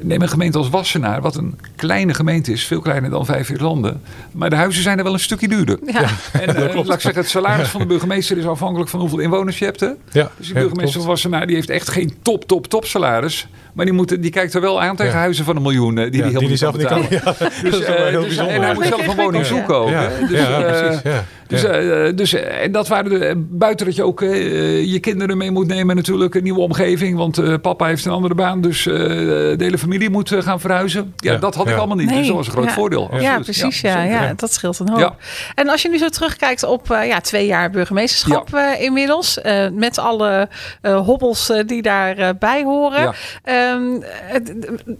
Neem 0.00 0.22
een 0.22 0.28
gemeente 0.28 0.58
als 0.58 0.68
Wassenaar, 0.68 1.20
wat 1.20 1.36
een 1.36 1.58
kleine 1.76 2.14
gemeente 2.14 2.52
is, 2.52 2.64
veel 2.64 2.80
kleiner 2.80 3.10
dan 3.10 3.24
vijf 3.26 3.60
landen. 3.60 4.00
Maar 4.32 4.50
de 4.50 4.56
huizen 4.56 4.82
zijn 4.82 4.98
er 4.98 5.04
wel 5.04 5.12
een 5.12 5.20
stukje 5.20 5.48
duurder. 5.48 5.78
Ja. 5.86 6.04
En 6.32 6.56
eh, 6.56 6.74
laat 6.74 6.94
ik 6.94 7.00
zeggen, 7.00 7.20
het 7.20 7.30
salaris 7.30 7.68
van 7.68 7.80
de 7.80 7.86
burgemeester 7.86 8.38
is 8.38 8.46
afhankelijk 8.46 8.90
van 8.90 9.00
hoeveel 9.00 9.18
inwoners 9.18 9.58
je 9.58 9.64
hebt. 9.64 9.80
Hè? 9.80 9.86
Ja, 10.12 10.30
Dus 10.36 10.48
ja, 10.48 10.54
burgemeester 10.54 11.00
van 11.00 11.08
Wassenaar 11.08 11.46
die 11.46 11.54
heeft 11.54 11.70
echt 11.70 11.90
geen 11.90 12.14
top, 12.22 12.44
top, 12.44 12.66
top 12.66 12.84
salaris. 12.84 13.48
Maar 13.72 13.84
die, 13.84 13.94
moet, 13.94 14.22
die 14.22 14.30
kijkt 14.30 14.54
er 14.54 14.60
wel 14.60 14.82
aan 14.82 14.96
tegen 14.96 15.12
Ja. 15.12 15.18
huizen 15.18 15.44
van 15.44 15.56
een 15.56 15.62
miljoen 15.62 15.98
eh, 15.98 16.10
die 16.10 16.22
Ja, 16.22 16.28
die 16.28 16.38
die 16.38 16.48
helemaal 16.48 16.48
die 16.48 16.56
zelf 16.56 16.76
niet 16.76 16.86
kan. 16.86 17.02
Ja, 17.10 17.34
Dus, 17.62 17.70
dat 17.70 17.80
is 17.80 17.86
wel 17.86 18.06
heel 18.06 18.18
dus- 18.18 18.26
bijzonder. 18.26 18.54
en 18.54 18.62
hij 18.62 18.74
moet 18.74 18.84
zelf 18.86 19.06
een 19.06 19.16
woning 19.16 19.42
Ja. 19.42 19.48
zoeken 19.48 19.76
ook. 19.76 19.88
Ja, 19.88 20.02
hè. 20.10 20.26
Dus, 20.26 20.38
ja, 20.38 20.60
precies. 20.60 21.02
Ja. 21.02 21.24
Dus, 21.48 21.60
Ja. 21.62 21.68
eh, 21.68 22.16
dus 22.16 22.32
eh, 22.34 22.62
en 22.64 22.72
dat 22.72 22.88
waren 22.88 23.10
de, 23.20 23.46
buiten 23.50 23.86
dat 23.86 23.96
je 23.96 24.02
ook 24.02 24.22
eh, 24.22 24.84
je 24.92 24.98
kinderen 25.00 25.36
mee 25.38 25.50
moet 25.50 25.66
nemen 25.66 25.96
natuurlijk, 25.96 26.34
een 26.34 26.42
nieuwe 26.42 26.60
omgeving. 26.60 27.16
Want 27.16 27.38
eh, 27.38 27.54
papa 27.62 27.86
heeft 27.86 28.04
een 28.04 28.12
andere 28.12 28.34
baan, 28.34 28.60
dus 28.60 28.86
eh, 28.86 28.94
de 28.94 29.54
hele 29.58 29.78
familie 29.78 30.10
moet 30.10 30.32
eh, 30.32 30.42
gaan 30.42 30.60
verhuizen. 30.60 31.12
Ja, 31.16 31.32
Ja, 31.32 31.38
dat 31.38 31.54
had 31.54 31.68
ik 31.68 31.76
allemaal 31.76 31.96
niet, 31.96 32.08
dus 32.08 32.26
dat 32.26 32.36
was 32.36 32.46
een 32.46 32.52
groot 32.52 32.64
ja. 32.64 32.72
voordeel. 32.72 33.10
Ja, 33.20 33.38
precies. 33.40 33.80
Ja, 33.80 34.02
ja, 34.02 34.32
dat 34.36 34.52
scheelt 34.52 34.78
een 34.78 34.88
hoop. 34.88 34.98
Ja. 34.98 35.14
En 35.54 35.68
als 35.68 35.82
je 35.82 35.88
nu 35.88 35.98
zo 35.98 36.08
terugkijkt 36.08 36.62
op 36.62 36.90
eh, 36.90 37.06
ja, 37.06 37.20
twee 37.20 37.46
jaar 37.46 37.70
burgemeesterschap 37.70 38.54
eh, 38.54 38.82
inmiddels, 38.82 39.40
eh, 39.40 39.68
met 39.72 39.98
alle 39.98 40.48
eh, 40.80 41.00
hobbels 41.06 41.50
eh, 41.50 41.66
die 41.66 41.82
daarbij 41.82 42.36
bij 42.38 42.62
horen. 42.62 43.00
Ja. 43.02 43.12
Ehm, 43.42 43.82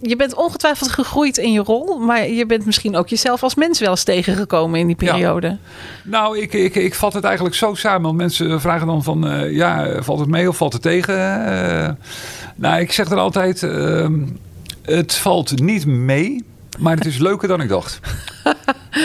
je 0.00 0.16
bent 0.16 0.34
ongetwijfeld 0.34 0.90
gegroeid 0.90 1.36
in 1.36 1.52
je 1.52 1.60
rol, 1.60 1.98
maar 1.98 2.28
je 2.28 2.46
bent 2.46 2.66
misschien 2.66 2.96
ook 2.96 3.08
jezelf 3.08 3.42
als 3.42 3.54
mens 3.54 3.80
wel 3.80 3.90
eens 3.90 4.04
tegengekomen 4.04 4.80
in 4.80 4.86
die 4.86 4.96
Ja. 4.98 5.12
periode. 5.12 5.56
Nou, 6.04 6.37
ik, 6.38 6.52
ik, 6.52 6.74
ik 6.74 6.94
vat 6.94 7.12
het 7.12 7.24
eigenlijk 7.24 7.54
zo 7.54 7.74
samen. 7.74 8.02
Want 8.02 8.16
mensen 8.16 8.60
vragen 8.60 8.86
dan 8.86 9.02
van, 9.02 9.28
eh, 9.28 9.52
ja, 9.52 10.02
valt 10.02 10.18
het 10.20 10.28
mee 10.28 10.48
of 10.48 10.56
valt 10.56 10.72
het 10.72 10.82
tegen? 10.82 11.46
Eh, 11.46 11.88
nou, 12.54 12.80
ik 12.80 12.92
zeg 12.92 13.10
er 13.10 13.16
altijd, 13.18 13.62
ehm, 13.62 14.14
het 14.82 15.14
valt 15.14 15.60
niet 15.60 15.86
mee, 15.86 16.44
maar 16.78 16.96
het 16.96 17.06
is 17.06 17.18
leuker 17.18 17.48
dan 17.48 17.60
ik 17.60 17.68
dacht. 17.68 18.00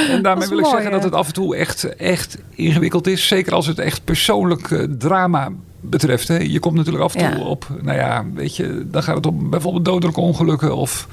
En 0.10 0.22
daarmee 0.22 0.48
wil 0.48 0.58
ik 0.58 0.64
mooi, 0.64 0.76
zeggen 0.76 0.92
dat 0.92 1.04
het 1.04 1.14
af 1.14 1.28
en 1.28 1.34
toe 1.34 1.56
echt, 1.56 1.96
echt 1.96 2.38
ingewikkeld 2.50 3.08
is. 3.08 3.28
Zeker 3.28 3.54
als 3.54 3.68
het 3.68 3.80
echt 3.80 4.04
persoonlijk 4.04 4.72
eh, 4.72 4.84
drama 4.98 5.50
betreft. 5.82 6.28
Hè. 6.28 6.38
Je 6.38 6.60
komt 6.60 6.76
natuurlijk 6.76 7.04
af 7.04 7.16
en 7.16 7.32
toe 7.32 7.40
Ja. 7.40 7.46
op, 7.46 7.68
nou 7.82 7.98
ja, 7.98 8.26
weet 8.34 8.56
je, 8.56 8.86
dan 8.92 9.04
gaat 9.04 9.16
het 9.16 9.26
om 9.26 9.50
bijvoorbeeld 9.50 9.86
dodelijke 9.86 10.22
ongelukken 10.22 10.76
of... 10.76 11.08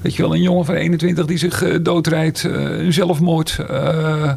Weet 0.00 0.14
je 0.14 0.22
wel, 0.22 0.34
een 0.34 0.42
jongen 0.42 0.64
van 0.64 0.74
21 0.74 1.26
die 1.26 1.38
zich 1.38 1.80
doodrijdt, 1.82 2.42
een 2.42 2.92
zelfmoord. 2.92 3.58
eh, 3.68 4.32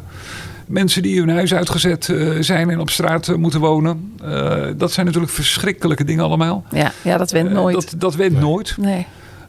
mensen 0.67 1.01
die 1.01 1.19
hun 1.19 1.29
huis 1.29 1.53
uitgezet 1.53 2.09
eh, 2.09 2.29
zijn 2.39 2.69
en 2.69 2.79
op 2.79 2.89
straat 2.89 3.27
eh, 3.27 3.35
moeten 3.35 3.59
wonen. 3.59 4.13
Eh, 4.23 4.63
dat 4.77 4.91
zijn 4.91 5.05
natuurlijk 5.05 5.33
verschrikkelijke 5.33 6.03
dingen 6.03 6.23
allemaal. 6.23 6.63
Ja, 6.71 6.91
ja 7.01 7.17
dat 7.17 7.31
went 7.31 7.47
Eh, 7.49 7.53
nooit. 7.53 7.75
dat, 7.75 7.93
dat 7.97 8.15
went 8.15 8.39
nooit. 8.39 8.75
nee. 8.77 9.05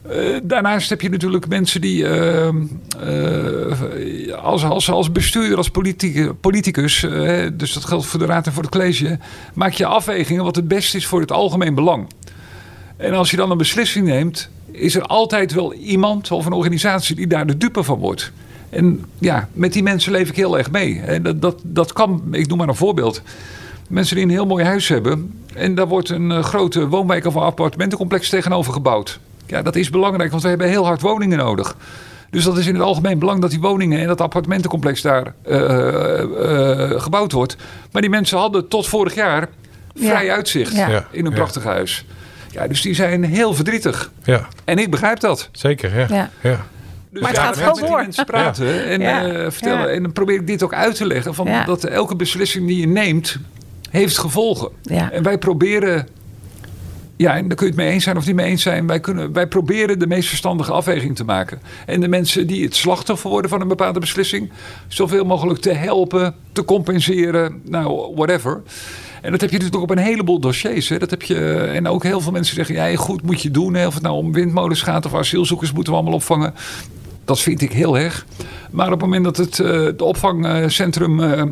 Eh, 0.09 0.17
daarnaast 0.43 0.89
heb 0.89 1.01
je 1.01 1.09
natuurlijk 1.09 1.47
mensen 1.47 1.81
die 1.81 2.07
eh, 2.07 2.47
eh, 2.47 4.33
als, 4.43 4.63
als, 4.63 4.89
als 4.89 5.11
bestuurder, 5.11 5.57
als 5.57 5.69
politie- 5.69 6.33
politicus, 6.33 7.03
eh, 7.03 7.47
dus 7.53 7.73
dat 7.73 7.85
geldt 7.85 8.05
voor 8.05 8.19
de 8.19 8.25
raad 8.25 8.45
en 8.45 8.53
voor 8.53 8.63
het 8.63 8.71
college, 8.71 9.19
maak 9.53 9.71
je 9.73 9.85
afwegingen 9.85 10.43
wat 10.43 10.55
het 10.55 10.67
beste 10.67 10.97
is 10.97 11.05
voor 11.05 11.21
het 11.21 11.31
algemeen 11.31 11.75
belang. 11.75 12.07
En 12.97 13.13
als 13.13 13.31
je 13.31 13.37
dan 13.37 13.51
een 13.51 13.57
beslissing 13.57 14.07
neemt, 14.07 14.49
is 14.71 14.95
er 14.95 15.01
altijd 15.03 15.53
wel 15.53 15.73
iemand 15.73 16.31
of 16.31 16.45
een 16.45 16.51
organisatie 16.53 17.15
die 17.15 17.27
daar 17.27 17.47
de 17.47 17.57
dupe 17.57 17.83
van 17.83 17.99
wordt. 17.99 18.31
En 18.75 19.05
ja, 19.19 19.47
met 19.53 19.73
die 19.73 19.83
mensen 19.83 20.11
leef 20.11 20.29
ik 20.29 20.35
heel 20.35 20.57
erg 20.57 20.71
mee. 20.71 21.01
En 21.01 21.23
dat, 21.23 21.41
dat, 21.41 21.59
dat 21.63 21.93
kan, 21.93 22.23
ik 22.31 22.47
noem 22.47 22.57
maar 22.57 22.67
een 22.67 22.75
voorbeeld. 22.75 23.21
Mensen 23.89 24.15
die 24.15 24.25
een 24.25 24.31
heel 24.31 24.45
mooi 24.45 24.63
huis 24.65 24.87
hebben. 24.87 25.39
En 25.53 25.75
daar 25.75 25.87
wordt 25.87 26.09
een 26.09 26.31
eh, 26.31 26.43
grote 26.43 26.87
woonwijk 26.87 27.25
of 27.25 27.35
een 27.35 27.41
appartementencomplex 27.41 28.29
tegenover 28.29 28.73
gebouwd. 28.73 29.19
Ja, 29.45 29.61
dat 29.61 29.75
is 29.75 29.89
belangrijk, 29.89 30.31
want 30.31 30.43
we 30.43 30.49
hebben 30.49 30.67
heel 30.67 30.85
hard 30.85 31.01
woningen 31.01 31.37
nodig. 31.37 31.75
Dus 32.29 32.43
dat 32.43 32.57
is 32.57 32.67
in 32.67 32.73
het 32.73 32.83
algemeen 32.83 33.19
belang 33.19 33.41
dat 33.41 33.49
die 33.49 33.59
woningen 33.59 33.99
en 33.99 34.07
dat 34.07 34.21
appartementencomplex 34.21 35.01
daar 35.01 35.33
eh, 35.41 36.19
eh, 36.91 37.01
gebouwd 37.01 37.31
wordt. 37.31 37.55
Maar 37.91 38.01
die 38.01 38.11
mensen 38.11 38.37
hadden 38.37 38.67
tot 38.67 38.87
vorig 38.87 39.15
jaar 39.15 39.49
vrij 39.95 40.25
Ja. 40.25 40.33
uitzicht 40.35 40.75
Ja. 40.75 41.07
In 41.11 41.25
een 41.25 41.31
ja. 41.31 41.37
prachtig 41.37 41.63
huis. 41.63 42.05
Ja, 42.51 42.67
dus 42.67 42.81
die 42.81 42.93
zijn 42.93 43.23
heel 43.23 43.53
verdrietig. 43.53 44.11
Ja, 44.23 44.47
En 44.63 44.77
ik 44.77 44.91
begrijp 44.91 45.19
dat. 45.19 45.49
zeker. 45.51 46.13
Ja. 46.13 46.29
Ja. 46.41 46.65
Dus 47.15 47.23
Maar 47.23 47.31
het 47.31 47.39
gaat 47.39 47.57
wel 47.57 47.73
die 47.73 47.85
door. 47.85 47.97
mensen 47.97 48.25
praten 48.25 48.85
en 48.85 49.01
eh, 49.01 49.51
vertellen. 49.51 49.93
En 49.93 50.03
dan 50.03 50.13
probeer 50.13 50.35
ik 50.35 50.47
dit 50.47 50.63
ook 50.63 50.73
uit 50.73 50.95
te 50.95 51.05
leggen. 51.05 51.33
Van. 51.35 51.47
Dat 51.65 51.83
elke 51.83 52.15
beslissing 52.15 52.67
die 52.67 52.79
je 52.79 52.87
neemt, 52.87 53.37
heeft 53.89 54.17
gevolgen. 54.17 54.69
En 55.11 55.23
wij 55.23 55.37
proberen... 55.37 56.07
Ja, 57.17 57.35
en 57.35 57.47
daar 57.47 57.57
kun 57.57 57.65
je 57.65 57.71
het 57.73 57.81
mee 57.81 57.91
eens 57.91 58.03
zijn 58.03 58.17
of 58.17 58.25
niet 58.25 58.35
mee 58.35 58.45
eens 58.45 58.61
zijn. 58.61 58.87
Wij, 58.87 58.99
kunnen, 58.99 59.33
wij 59.33 59.47
proberen 59.47 59.99
de 59.99 60.07
meest 60.07 60.27
verstandige 60.27 60.71
afweging 60.71 61.15
te 61.15 61.23
maken. 61.23 61.61
En 61.85 62.01
de 62.01 62.07
mensen 62.07 62.47
die 62.47 62.63
het 62.63 62.75
slachtoffer 62.75 63.29
worden 63.29 63.49
van 63.49 63.61
een 63.61 63.67
bepaalde 63.67 63.99
beslissing... 63.99 64.51
zoveel 64.87 65.25
mogelijk 65.25 65.59
te 65.59 65.73
helpen, 65.73 66.35
te 66.51 66.65
compenseren, 66.65 67.61
nou, 67.63 68.15
whatever. 68.15 68.61
En 69.21 69.31
dat 69.31 69.41
heb 69.41 69.49
je 69.49 69.57
natuurlijk 69.57 69.83
op 69.83 69.97
een 69.97 70.03
heleboel 70.03 70.39
dossiers. 70.39 70.89
Hè. 70.89 70.97
Dat 70.97 71.09
heb 71.09 71.21
je, 71.21 71.55
en 71.55 71.87
ook 71.87 72.03
heel 72.03 72.21
veel 72.21 72.31
mensen 72.31 72.55
zeggen... 72.55 72.75
ja, 72.75 72.95
goed 72.95 73.21
moet 73.21 73.41
je 73.41 73.51
doen. 73.51 73.73
Hè. 73.73 73.87
Of 73.87 73.93
het 73.93 74.03
nou 74.03 74.15
om 74.15 74.33
windmolens 74.33 74.81
gaat 74.81 75.05
of 75.05 75.13
asielzoekers 75.13 75.71
moeten 75.71 75.93
we 75.93 75.99
allemaal 75.99 76.17
opvangen. 76.17 76.53
Dat 77.25 77.39
vind 77.41 77.61
ik 77.61 77.71
heel 77.71 77.97
erg. 77.97 78.25
Maar 78.71 78.85
op 78.85 78.91
het 78.91 79.01
moment 79.01 79.23
dat 79.23 79.37
het, 79.37 79.59
eh, 79.59 79.83
het 79.83 80.01
opvangcentrum... 80.01 81.19
eh, 81.23 81.43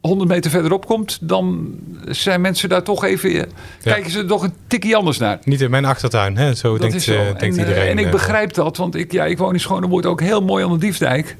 100 0.00 0.30
meter 0.30 0.50
verderop 0.50 0.86
komt, 0.86 1.18
dan 1.20 1.70
zijn 2.06 2.40
mensen 2.40 2.68
daar 2.68 2.82
toch 2.82 3.04
even. 3.04 3.34
eh, 3.34 3.42
kijken 3.82 4.10
ze 4.10 4.18
er 4.18 4.26
toch 4.26 4.42
een 4.42 4.52
tikje 4.66 4.96
anders 4.96 5.18
naar. 5.18 5.38
Niet 5.44 5.60
in 5.60 5.70
mijn 5.70 5.84
achtertuin, 5.84 6.36
hè? 6.36 6.54
zo 6.54 6.70
Dat 6.72 6.80
denkt, 6.80 6.96
is 6.96 7.04
zo. 7.04 7.12
eh, 7.12 7.18
denkt 7.24 7.40
en, 7.42 7.50
eh, 7.52 7.58
iedereen. 7.58 7.88
en 7.90 7.98
ik 7.98 8.04
eh. 8.04 8.10
begrijp 8.10 8.54
dat, 8.54 8.76
want 8.76 8.94
ik, 8.94 9.12
ja, 9.12 9.24
ik 9.24 9.38
woon 9.38 9.52
in 9.52 9.60
Schonewoord 9.60 10.06
ook 10.06 10.20
heel 10.20 10.42
mooi 10.42 10.64
aan 10.64 10.72
de 10.72 10.78
Diefdijk. 10.78 11.36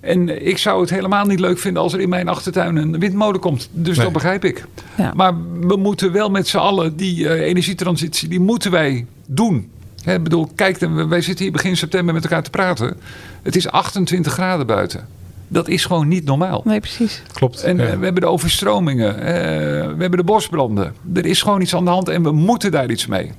En 0.00 0.46
ik 0.46 0.58
zou 0.58 0.80
het 0.80 0.90
helemaal 0.90 1.26
niet 1.26 1.40
leuk 1.40 1.58
vinden 1.58 1.82
als 1.82 1.92
er 1.92 2.00
in 2.00 2.08
mijn 2.08 2.28
achtertuin 2.28 2.76
een 2.76 2.98
windmolen 2.98 3.40
komt. 3.40 3.68
Dus 3.72 3.96
Nee. 3.96 4.04
dat 4.04 4.14
begrijp 4.14 4.44
ik. 4.44 4.66
Ja. 4.96 5.12
Maar 5.14 5.32
we 5.60 5.76
moeten 5.76 6.12
wel 6.12 6.30
met 6.30 6.48
z'n 6.48 6.56
allen 6.56 6.96
die 6.96 7.28
eh, 7.28 7.46
energietransitie, 7.48 8.28
die 8.28 8.40
moeten 8.40 8.70
wij 8.70 9.06
doen. 9.26 9.70
Hè, 10.04 10.14
ik 10.14 10.22
bedoel, 10.22 10.50
kijk, 10.54 10.78
wij 11.08 11.20
zitten 11.20 11.44
hier 11.44 11.52
begin 11.52 11.76
september 11.76 12.14
met 12.14 12.22
elkaar 12.22 12.42
te 12.42 12.50
praten. 12.50 12.96
Het 13.42 13.56
is 13.56 13.68
28 13.68 14.32
graden 14.32 14.66
buiten. 14.66 15.06
Dat 15.48 15.68
is 15.68 15.84
gewoon 15.84 16.08
niet 16.08 16.24
normaal. 16.24 16.62
Nee, 16.64 16.80
precies. 16.80 17.22
Klopt. 17.32 17.62
En 17.62 17.76
ja. 17.76 17.84
eh, 17.84 17.98
we 17.98 18.04
hebben 18.04 18.22
de 18.22 18.28
overstromingen, 18.28 19.18
eh, 19.18 19.24
we 19.86 19.96
hebben 19.98 20.16
de 20.18 20.24
bosbranden. 20.24 20.94
Er 21.14 21.26
is 21.26 21.42
gewoon 21.42 21.60
iets 21.60 21.74
aan 21.74 21.84
de 21.84 21.90
hand 21.90 22.08
en 22.08 22.22
we 22.22 22.32
moeten 22.32 22.70
daar 22.70 22.90
iets 22.90 23.06
mee. 23.06 23.32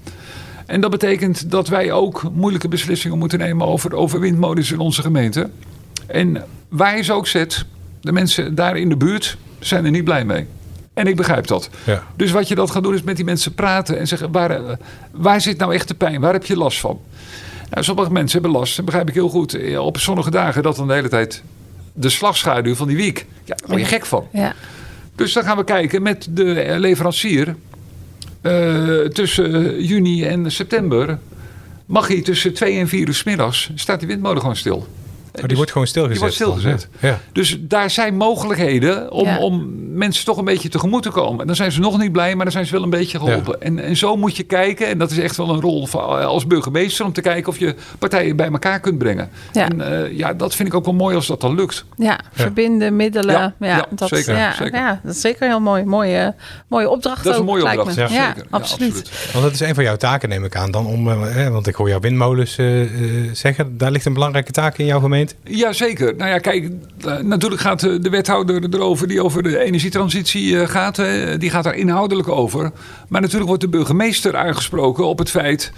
En 0.66 0.82
dat 0.82 0.91
betekent 0.91 1.51
dat 1.51 1.68
wij 1.68 1.91
ook 1.91 2.24
moeilijke 2.34 2.68
beslissingen 2.68 3.18
moeten 3.18 3.39
nemen 3.39 3.68
over, 3.68 3.93
over 3.93 4.20
windmolens 4.20 4.72
in 4.72 4.80
onze 4.80 5.01
gemeente. 5.01 5.49
En 6.07 6.43
waar 6.70 6.97
je 6.97 7.03
ze 7.03 7.13
ook 7.13 7.28
zet, 7.28 7.66
de 8.01 8.11
mensen 8.11 8.55
daar 8.55 8.78
in 8.78 8.89
de 8.89 8.97
buurt 8.97 9.38
zijn 9.59 9.86
er 9.86 9.91
niet 9.91 10.03
blij 10.03 10.26
mee. 10.26 10.45
En 10.96 11.08
ik 11.08 11.16
begrijp 11.16 11.48
dat. 11.48 11.70
Ja. 11.84 12.04
Dus 12.16 12.32
wat 12.32 12.48
je 12.48 12.56
dan 12.56 12.70
gaat 12.70 12.84
doen 12.84 12.93
is 12.93 13.04
met 13.04 13.16
die 13.16 13.26
mensen 13.26 13.54
praten 13.54 14.00
en 14.00 14.08
zeggen: 14.08 14.32
waar, 14.32 14.52
eh, 14.52 14.74
waar 15.12 15.41
zit 15.41 15.58
nou 15.58 15.74
echt 15.74 15.88
de 15.88 15.93
pijn? 15.93 16.22
Waar 16.22 16.34
heb 16.34 16.46
je 16.46 16.58
last 16.58 16.80
van? 16.80 17.00
Nou, 17.70 17.84
sommige 17.84 18.12
mensen 18.12 18.41
hebben 18.41 18.60
last, 18.60 18.76
dat 18.76 18.86
begrijp 18.86 19.08
ik 19.08 19.14
heel 19.14 19.30
goed. 19.30 19.54
eh, 19.54 19.80
Op 19.86 19.98
zonnige 19.98 20.32
dagen 20.32 20.64
dat 20.64 20.76
dan 20.76 20.88
de 20.88 20.93
hele 20.93 21.10
tijd 21.10 21.43
de 21.93 22.10
slagschaduw 22.10 22.76
van 22.76 22.88
die 22.88 22.96
wiek. 22.98 23.26
Ja, 23.43 23.56
daar 23.56 23.68
word 23.68 23.80
je 23.80 23.86
gek 23.88 24.06
van. 24.06 24.28
Ja. 24.32 24.54
Dus 25.16 25.34
dan 25.34 25.43
gaan 25.43 25.58
we 25.58 25.64
kijken 25.64 26.02
met 26.02 26.28
de 26.30 26.60
eh, 26.62 26.80
leverancier. 26.80 27.56
eh, 28.41 29.00
tussen 29.00 29.82
juni 29.84 30.24
en 30.24 30.52
september. 30.52 31.20
Mag 31.86 32.08
hij 32.08 32.22
tussen 32.22 32.54
2 32.54 32.80
en 32.80 32.88
4 32.88 33.08
uur 33.08 33.14
's 33.14 33.24
middags. 33.24 33.72
staat 33.76 34.00
die 34.00 34.08
windmolen 34.08 34.39
gewoon 34.41 34.56
stil. 34.56 34.88
Oh, 35.42 35.48
die 35.48 35.56
wordt 35.56 35.72
gewoon 35.72 35.88
stilgezet. 35.88 36.20
Die 36.20 36.30
wordt 36.30 36.36
stilgezet. 36.36 36.88
Ja. 37.00 37.20
Dus 37.32 37.58
daar 37.60 37.90
zijn 37.90 38.16
mogelijkheden 38.18 39.12
om, 39.12 39.26
Ja. 39.26 39.38
om 39.40 39.74
mensen 39.98 40.26
toch 40.26 40.38
een 40.38 40.46
beetje 40.46 40.70
tegemoet 40.70 41.04
te 41.04 41.10
komen. 41.10 41.40
En 41.42 41.48
dan 41.48 41.56
zijn 41.56 41.72
ze 41.72 41.80
nog 41.80 41.98
niet 41.98 42.12
blij, 42.12 42.36
maar 42.36 42.44
dan 42.44 42.54
zijn 42.54 42.66
ze 42.66 42.72
wel 42.72 42.84
een 42.84 42.90
beetje 42.90 43.20
geholpen. 43.20 43.62
En, 43.62 43.80
en 43.80 43.96
zo 43.98 44.16
moet 44.16 44.38
je 44.38 44.44
kijken. 44.44 44.88
En 44.88 44.98
dat 44.98 45.12
is 45.12 45.18
echt 45.18 45.36
wel 45.38 45.50
een 45.50 45.62
rol 45.62 45.86
van, 45.88 46.26
als 46.26 46.48
burgemeester. 46.48 47.06
Om 47.06 47.14
te 47.14 47.22
kijken 47.22 47.48
of 47.52 47.58
je 47.60 47.76
partijen 48.00 48.36
bij 48.36 48.52
elkaar 48.52 48.80
kunt 48.80 48.98
brengen. 48.98 49.30
Ja. 49.52 49.70
En 49.70 49.82
eh, 50.04 50.18
ja, 50.18 50.34
dat 50.34 50.56
vind 50.56 50.68
ik 50.68 50.74
ook 50.74 50.86
wel 50.86 50.94
mooi 50.94 51.16
als 51.16 51.28
dat 51.28 51.42
dan 51.42 51.56
lukt. 51.56 51.86
Ja, 51.98 52.20
verbinden, 52.32 52.96
middelen. 52.96 53.34
Ja, 53.36 53.54
Ja, 53.60 53.68
ja, 53.68 53.86
dat, 53.96 54.10
zeker, 54.10 54.36
ja, 54.38 54.54
zeker. 54.54 54.76
ja, 54.80 55.00
dat 55.04 55.14
is 55.16 55.22
zeker 55.22 55.48
heel 55.48 55.60
mooi. 55.60 55.84
Mooie, 55.84 56.36
mooie 56.68 56.90
opdracht 56.90 57.24
Dat 57.24 57.34
is 57.34 57.40
een 57.40 57.46
mooie 57.46 57.64
opdracht. 57.64 57.96
me. 57.96 58.02
Ja, 58.02 58.08
Ja, 58.10 58.28
zeker. 58.34 58.46
absoluut. 58.50 59.12
Want 59.34 59.44
dat 59.46 59.54
is 59.54 59.60
een 59.60 59.76
van 59.76 59.84
jouw 59.84 59.96
taken, 59.96 60.30
neem 60.30 60.44
ik 60.46 60.56
aan. 60.56 60.72
Dan 60.72 60.86
om, 60.86 61.10
eh, 61.10 61.22
hè, 61.24 61.50
want 61.50 61.68
ik 61.68 61.76
hoor 61.76 61.90
jouw 61.90 62.00
windmolens 62.00 62.58
eh, 62.58 62.82
eh, 62.82 62.90
zeggen. 63.34 63.78
Daar 63.78 63.92
ligt 63.92 64.06
een 64.06 64.14
belangrijke 64.14 64.52
taak 64.52 64.78
in 64.78 64.86
jouw 64.86 65.00
gemeente. 65.00 65.24
Ja, 65.43 65.73
zeker. 65.73 66.15
Nou 66.15 66.30
ja, 66.30 66.38
kijk, 66.38 66.69
eh, 67.05 67.17
natuurlijk 67.17 67.61
gaat 67.61 67.84
eh, 67.84 67.93
de 68.01 68.09
wethouder 68.09 68.73
erover 68.73 69.07
die 69.07 69.23
over 69.23 69.43
de 69.43 69.59
energietransitie 69.59 70.59
eh, 70.59 70.67
gaat. 70.67 71.01
Die 71.39 71.49
gaat 71.49 71.63
daar 71.63 71.76
inhoudelijk 71.76 72.28
over. 72.28 72.71
Maar 73.07 73.21
natuurlijk 73.21 73.47
wordt 73.47 73.61
de 73.61 73.69
burgemeester 73.69 74.36
aangesproken 74.36 75.05
op 75.05 75.17
het 75.19 75.30
feit 75.30 75.71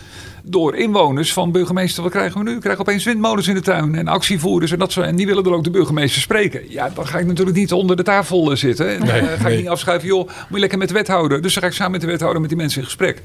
door 0.49 0.75
inwoners 0.75 1.33
van 1.33 1.51
burgemeester. 1.51 2.03
Wat 2.03 2.11
krijgen 2.11 2.37
we 2.43 2.49
nu? 2.49 2.53
We 2.55 2.59
krijgen 2.61 2.81
opeens 2.81 3.03
windmolens 3.03 3.47
in 3.47 3.53
de 3.55 3.61
tuin 3.61 3.95
en 3.95 4.07
actievoerders 4.07 4.71
en 4.71 4.79
dat 4.79 4.91
soort. 4.91 5.05
En 5.07 5.15
die 5.15 5.25
willen 5.25 5.43
er 5.45 5.53
ook 5.53 5.63
de 5.63 5.69
burgemeester 5.69 6.21
spreken. 6.21 6.61
Ja, 6.69 6.89
dan 6.95 7.07
ga 7.07 7.17
ik 7.19 7.25
natuurlijk 7.25 7.57
niet 7.57 7.71
onder 7.73 7.95
de 7.95 8.03
tafel 8.03 8.51
eh, 8.51 8.57
zitten. 8.57 8.89
En 8.89 8.99
dan 8.99 9.07
Nee, 9.07 9.19
eh, 9.19 9.37
ga 9.37 9.43
nee. 9.43 9.53
ik 9.53 9.59
niet 9.59 9.69
afschuiven, 9.69 10.07
joh, 10.07 10.25
moet 10.27 10.35
je 10.49 10.59
lekker 10.59 10.77
met 10.77 10.87
de 10.87 10.93
wethouder. 10.93 11.41
Dus 11.41 11.53
dan 11.53 11.63
ga 11.63 11.69
ik 11.69 11.75
samen 11.75 11.91
met 11.91 12.01
de 12.01 12.07
wethouder 12.07 12.39
met 12.41 12.49
die 12.49 12.57
mensen 12.59 12.79
in 12.79 12.85
gesprek. 12.85 13.21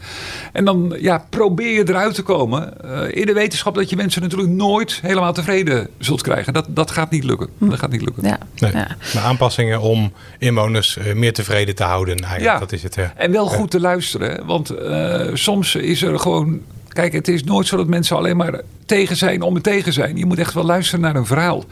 En 0.52 0.64
dan 0.64 0.96
ja, 1.00 1.26
probeer 1.30 1.72
je 1.72 1.88
eruit 1.88 2.14
te 2.14 2.22
komen 2.22 2.80
eh, 2.84 3.20
in 3.20 3.26
de 3.26 3.32
wetenschap 3.32 3.74
dat 3.74 3.90
je 3.90 3.96
mensen 3.96 4.22
natuurlijk 4.22 4.50
nooit 4.50 4.98
helemaal 5.02 5.32
tevreden 5.32 5.88
zult 5.98 6.22
krijgen. 6.22 6.52
Dat, 6.52 6.66
dat 6.68 6.90
gaat 6.90 7.10
niet 7.10 7.24
lukken. 7.24 7.48
Dat 7.58 7.78
gaat 7.78 7.90
niet 7.90 8.02
lukken. 8.04 8.24
Ja. 8.26 8.38
Nee. 8.58 8.72
Ja. 8.72 8.96
Maar 9.14 9.22
aanpassingen 9.22 9.80
om 9.80 10.12
inwoners 10.38 10.98
meer 11.14 11.32
tevreden 11.32 11.74
te 11.74 11.82
houden. 11.82 12.16
Eigenlijk, 12.16 12.52
Ja. 12.52 12.58
dat 12.58 12.72
is 12.72 12.82
het. 12.82 12.94
Ja. 12.94 13.12
En 13.16 13.32
wel 13.32 13.46
goed 13.46 13.70
te 13.70 13.80
luisteren. 13.80 14.46
Want 14.46 14.70
eh, 14.70 15.26
soms 15.34 15.74
is 15.74 16.02
er 16.02 16.18
gewoon. 16.18 16.60
Kijk, 16.92 17.12
het 17.12 17.28
is 17.28 17.44
nooit 17.44 17.66
zo 17.66 17.76
dat 17.76 17.86
mensen 17.86 18.16
alleen 18.16 18.36
maar 18.36 18.60
tegen 18.86 19.16
zijn 19.16 19.42
om 19.42 19.54
het 19.54 19.62
tegen 19.62 19.92
zijn. 19.92 20.16
Je 20.16 20.26
moet 20.26 20.38
echt 20.38 20.54
wel 20.54 20.64
luisteren 20.64 21.00
naar 21.00 21.16
een 21.16 21.26
verhaal. 21.26 21.64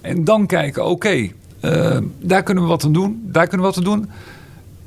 En 0.00 0.24
dan 0.24 0.46
kijken, 0.46 0.84
oké, 0.84 1.28
eh, 1.60 1.96
daar 2.20 2.42
kunnen 2.42 2.62
we 2.62 2.68
wat 2.68 2.84
aan 2.84 2.92
doen. 2.92 3.22
Daar 3.24 3.46
kunnen 3.46 3.66
we 3.66 3.74
wat 3.74 3.76
aan 3.86 3.92
doen. 3.92 4.10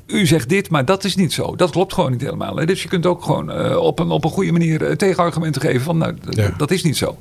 U 0.06 0.26
zegt 0.26 0.50
dit, 0.50 0.70
maar 0.70 0.86
dat 0.86 1.04
is 1.04 1.16
niet 1.16 1.34
zo. 1.34 1.56
Dat 1.56 1.72
klopt 1.72 1.94
gewoon 1.94 2.12
niet 2.12 2.22
helemaal. 2.22 2.56
Hè. 2.56 2.66
Dus 2.66 2.84
je 2.84 2.89
kunt 2.89 3.06
ook 3.06 3.24
gewoon 3.24 3.52
eh, 3.52 3.78
op, 3.78 4.00
een, 4.00 4.10
op 4.10 4.24
een 4.24 4.30
goede 4.30 4.52
manier 4.52 4.86
eh, 4.86 4.96
tegenargumenten 4.96 5.62
geven 5.62 5.82
van 5.82 5.98
nou, 5.98 6.14
Ja. 6.30 6.54
dat 6.58 6.72
is 6.72 6.84
niet 6.84 6.98
zo. 6.98 7.18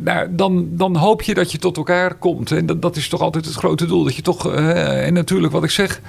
Nou, 0.00 0.28
dan, 0.30 0.68
dan 0.70 0.96
hoop 0.96 1.22
je 1.22 1.34
dat 1.34 1.52
je 1.52 1.58
tot 1.58 1.76
elkaar 1.76 2.14
komt. 2.14 2.50
En 2.52 2.66
dat, 2.66 2.82
dat 2.82 2.96
is 2.96 3.08
toch 3.08 3.20
altijd 3.20 3.44
het 3.44 3.54
grote 3.54 3.86
doel. 3.86 4.04
Dat 4.04 4.16
je 4.16 4.22
toch, 4.22 4.52
en 4.54 5.12
natuurlijk 5.12 5.52
wat 5.52 5.64
ik 5.64 5.70
zeg, 5.70 6.00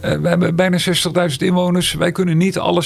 we 0.00 0.28
hebben 0.28 0.54
bijna 0.54 0.78
60.000 0.78 1.36
inwoners. 1.38 1.92
Wij 1.92 2.12
kunnen 2.12 2.36
niet 2.36 2.58
alle 2.58 2.84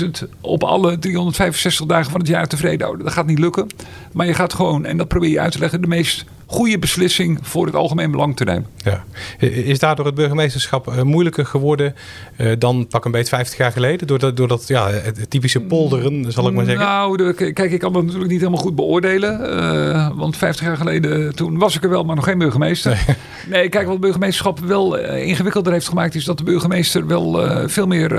60.000 0.00 0.10
op 0.40 0.64
alle 0.64 0.98
365 0.98 1.86
dagen 1.86 2.10
van 2.10 2.20
het 2.20 2.28
jaar 2.28 2.46
tevreden 2.46 2.80
houden. 2.80 3.04
Dat 3.04 3.14
gaat 3.14 3.26
niet 3.26 3.38
lukken. 3.38 3.66
Maar 4.12 4.26
je 4.26 4.34
gaat 4.34 4.54
gewoon, 4.54 4.84
en 4.84 4.96
dat 4.96 5.08
probeer 5.08 5.30
je 5.30 5.40
uit 5.40 5.52
te 5.52 5.58
leggen, 5.58 5.80
de 5.80 5.86
meest 5.86 6.24
goede 6.52 6.78
beslissing 6.78 7.38
voor 7.42 7.66
het 7.66 7.74
algemeen 7.74 8.10
belang 8.10 8.36
te 8.36 8.44
nemen. 8.44 8.66
Ja. 8.76 9.04
Is 9.38 9.78
daardoor 9.78 10.06
het 10.06 10.14
burgemeesterschap 10.14 10.88
eh, 10.88 11.02
moeilijker 11.02 11.46
geworden 11.46 11.94
eh, 12.36 12.52
dan 12.58 12.86
pak 12.86 13.04
een 13.04 13.10
beetje 13.10 13.28
50 13.28 13.58
jaar 13.58 13.72
geleden? 13.72 14.06
Door 14.06 14.18
dat, 14.18 14.36
door 14.36 14.48
dat 14.48 14.68
ja, 14.68 14.90
het 14.90 15.30
typische 15.30 15.60
polderen, 15.60 16.32
zal 16.32 16.48
ik 16.48 16.54
maar 16.54 16.64
zeggen. 16.64 16.84
Nou, 16.84 17.32
kijk, 17.32 17.72
ik 17.72 17.78
kan 17.78 17.92
dat 17.92 18.02
natuurlijk 18.02 18.30
niet 18.30 18.40
helemaal 18.40 18.62
goed 18.62 18.74
beoordelen. 18.74 19.60
eh, 19.92 20.08
want 20.14 20.36
50 20.36 20.66
jaar 20.66 20.76
geleden, 20.76 21.34
toen 21.34 21.58
was 21.58 21.76
ik 21.76 21.82
er 21.82 21.90
wel, 21.90 22.04
maar 22.04 22.16
nog 22.16 22.24
geen 22.24 22.38
burgemeester. 22.38 23.04
Nee, 23.48 23.68
kijk, 23.74 23.84
wat 23.84 23.92
het 23.92 24.00
burgemeesterschap 24.00 24.58
wel 24.58 24.96
ingewikkelder 24.98 25.72
heeft 25.72 25.88
gemaakt... 25.88 26.14
is 26.14 26.24
dat 26.24 26.38
de 26.38 26.44
burgemeester 26.44 27.06
wel 27.06 27.48
veel 27.68 27.86
meer 27.86 28.10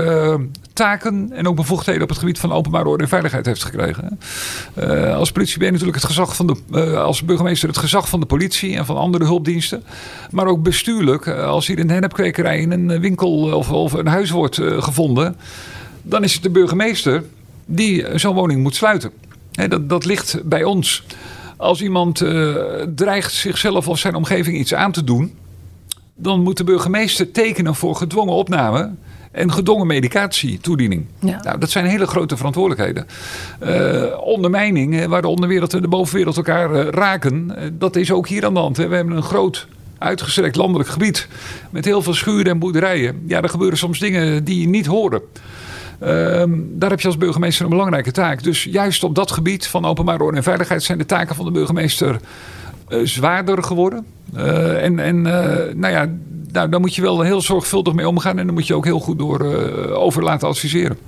taken... 0.74 1.32
en 1.32 1.48
ook 1.48 1.56
bevoegdheden 1.56 2.02
op 2.02 2.08
het 2.08 2.18
gebied 2.18 2.38
van 2.38 2.52
openbare 2.52 2.88
orde 2.88 3.02
en 3.02 3.08
veiligheid 3.08 3.46
heeft 3.46 3.64
gekregen. 3.64 4.18
Eh, 4.74 5.16
als 5.16 5.32
politie 5.32 5.58
ben 5.58 5.66
je 5.66 5.72
natuurlijk 5.72 5.98
het 5.98 6.06
gezag 6.06 6.36
van 6.36 6.46
de... 6.46 6.56
eh, 6.72 7.02
als 7.02 7.24
burgemeester 7.24 7.68
het 7.68 7.78
gezag 7.78 8.08
van 8.08 8.20
de 8.20 8.26
politie 8.26 8.76
en 8.76 8.86
van 8.86 8.96
andere 8.96 9.24
hulpdiensten. 9.24 9.84
Maar 10.30 10.46
ook 10.46 10.62
bestuurlijk. 10.62 11.26
eh, 11.26 11.46
als 11.46 11.66
hier 11.66 11.86
de 11.86 11.92
hennepkwekerij 11.92 12.60
in 12.60 12.70
een 12.70 13.00
winkel 13.00 13.32
of, 13.32 13.70
of 13.70 13.92
een 13.92 14.06
huis 14.06 14.30
wordt 14.30 14.60
gevonden... 14.62 15.36
dan 16.02 16.24
is 16.24 16.34
het 16.34 16.42
de 16.42 16.50
burgemeester 16.50 17.24
die 17.66 18.18
zo'n 18.18 18.34
woning 18.34 18.62
moet 18.62 18.74
sluiten. 18.74 19.10
Dat, 19.68 19.88
dat 19.88 20.04
ligt 20.04 20.40
bij 20.44 20.64
ons. 20.64 21.04
Als 21.56 21.82
iemand 21.82 22.24
dreigt 22.94 23.32
zichzelf 23.32 23.88
of 23.88 23.98
zijn 23.98 24.14
omgeving 24.14 24.56
iets 24.56 24.74
aan 24.74 24.92
te 24.92 25.04
doen, 25.04 25.34
dan 26.14 26.42
moet 26.42 26.56
de 26.56 26.64
burgemeester 26.64 27.30
tekenen 27.30 27.74
voor 27.74 27.96
gedwongen 27.96 28.34
opname 28.34 28.90
en 29.34 29.52
gedwongen 29.52 29.86
medicatietoediening. 29.86 31.06
Ja. 31.18 31.40
Nou, 31.42 31.58
dat 31.58 31.70
zijn 31.70 31.86
hele 31.86 32.06
grote 32.06 32.36
verantwoordelijkheden. 32.36 33.06
Eh, 33.58 34.20
ondermijning, 34.20 34.94
hè, 34.94 35.08
waar 35.08 35.22
de 35.22 35.28
onderwereld 35.28 35.74
en 35.74 35.82
de 35.82 35.88
bovenwereld 35.88 36.36
elkaar 36.36 36.74
eh, 36.74 36.88
raken, 36.88 37.56
eh, 37.56 37.68
dat 37.72 37.96
is 37.96 38.12
ook 38.12 38.28
hier 38.28 38.44
aan 38.44 38.54
de 38.54 38.60
hand. 38.60 38.76
Hè. 38.76 38.88
We 38.88 38.94
hebben 38.94 39.16
een 39.16 39.22
groot 39.22 39.66
uitgestrekt 39.98 40.56
landelijk 40.56 40.88
gebied 40.88 41.28
met 41.70 41.84
heel 41.84 42.02
veel 42.02 42.14
schuren 42.14 42.52
en 42.52 42.58
boerderijen. 42.58 43.22
Ja, 43.26 43.42
er 43.42 43.48
gebeuren 43.48 43.78
soms 43.78 43.98
dingen 43.98 44.44
die 44.44 44.60
je 44.60 44.68
niet 44.68 44.86
horen. 44.86 45.22
Ehm, 45.98 46.50
daar 46.70 46.90
heb 46.90 47.00
je 47.00 47.06
als 47.06 47.16
burgemeester 47.16 47.64
een 47.64 47.70
belangrijke 47.70 48.10
taak. 48.10 48.42
Dus 48.42 48.64
juist 48.64 49.04
op 49.04 49.14
dat 49.14 49.30
gebied 49.30 49.66
van 49.66 49.84
openbare 49.84 50.22
orde 50.22 50.36
en 50.36 50.42
veiligheid 50.42 50.82
zijn 50.82 50.98
de 50.98 51.06
taken 51.06 51.34
van 51.34 51.44
de 51.44 51.50
burgemeester 51.50 52.20
eh, 52.88 52.98
zwaarder 53.02 53.62
geworden. 53.62 54.06
Eh, 54.34 54.84
en 54.84 54.98
en 54.98 55.26
eh, 55.26 55.74
nou 55.74 55.92
ja, 55.92 56.08
nou, 56.54 56.68
daar 56.68 56.80
moet 56.80 56.94
je 56.94 57.02
wel 57.02 57.20
heel 57.20 57.40
zorgvuldig 57.40 57.94
mee 57.94 58.08
omgaan 58.08 58.38
en 58.38 58.44
daar 58.44 58.54
moet 58.54 58.66
je 58.66 58.74
ook 58.74 58.84
heel 58.84 59.00
goed 59.00 59.18
door 59.18 59.40
eh, 59.40 59.98
over 60.00 60.22
laten 60.22 60.48
adviseren. 60.48 60.98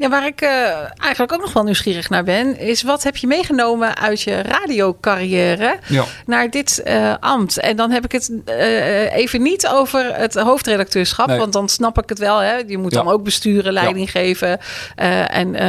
Ja, 0.00 0.08
waar 0.08 0.26
ik 0.26 0.40
eh, 0.40 0.50
eigenlijk 0.98 1.32
ook 1.32 1.40
nog 1.40 1.52
wel 1.52 1.62
nieuwsgierig 1.62 2.08
naar 2.10 2.24
ben, 2.24 2.58
is 2.58 2.82
wat 2.82 3.02
heb 3.02 3.16
je 3.16 3.26
meegenomen 3.26 3.96
uit 3.96 4.22
je 4.22 4.42
radiocarrière 4.42 5.76
Ja. 5.86 6.04
naar 6.26 6.50
dit 6.50 6.82
eh, 6.82 7.14
ambt? 7.20 7.58
En 7.58 7.76
dan 7.76 7.90
heb 7.90 8.04
ik 8.04 8.12
het 8.12 8.30
eh, 8.44 9.14
even 9.16 9.42
niet 9.42 9.66
over 9.68 10.14
het 10.16 10.34
hoofdredacteurschap, 10.34 11.26
Nee. 11.26 11.38
want 11.38 11.52
dan 11.52 11.68
snap 11.68 12.02
ik 12.02 12.08
het 12.08 12.18
wel. 12.18 12.38
Hè? 12.38 12.54
Je 12.66 12.78
moet 12.78 12.92
Ja. 12.94 13.02
dan 13.02 13.12
ook 13.12 13.22
besturen, 13.24 13.72
leiding 13.72 14.10
geven 14.10 14.58
eh, 14.96 15.36
en 15.36 15.62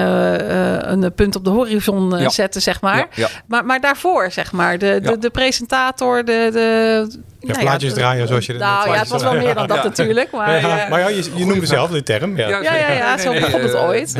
een 1.03 1.13
punt 1.13 1.35
op 1.35 1.43
de 1.43 1.49
horizon 1.49 2.19
Ja. 2.19 2.29
zetten, 2.29 2.61
zeg 2.61 2.81
maar. 2.81 2.97
Ja, 2.97 3.07
ja. 3.15 3.27
Maar, 3.47 3.65
maar 3.65 3.81
daarvoor, 3.81 4.31
zeg 4.31 4.51
maar, 4.51 4.77
de, 4.77 4.99
de, 5.01 5.09
Ja. 5.09 5.15
de 5.15 5.29
presentator, 5.29 6.25
de. 6.25 6.49
de 6.53 7.19
Ja, 7.39 7.57
plaatjes 7.59 7.93
draaien, 7.93 8.27
zoals 8.27 8.45
je 8.45 8.53
Nou 8.53 8.89
ja, 8.93 8.99
het 8.99 9.07
was 9.07 9.23
wel 9.23 9.33
meer 9.33 9.53
dan 9.55 9.67
dat 9.67 9.77
Ja. 9.77 9.83
natuurlijk. 9.83 10.31
Maar, 10.31 10.59
Ja, 10.61 10.87
maar 10.89 10.99
ja, 10.99 11.07
je, 11.09 11.23
je 11.35 11.45
noemde 11.45 11.65
zelf 11.65 11.89
de 11.89 12.03
term. 12.03 12.37
Ja. 12.37 12.47
Ja, 12.47 12.59
ja, 12.61 12.75
ja, 12.75 12.91
ja, 12.91 13.15
Nee, 13.15 13.23
zo 13.25 13.31
nee, 13.31 13.39
begon 13.39 13.61
het 13.61 13.75
ooit. 13.75 14.13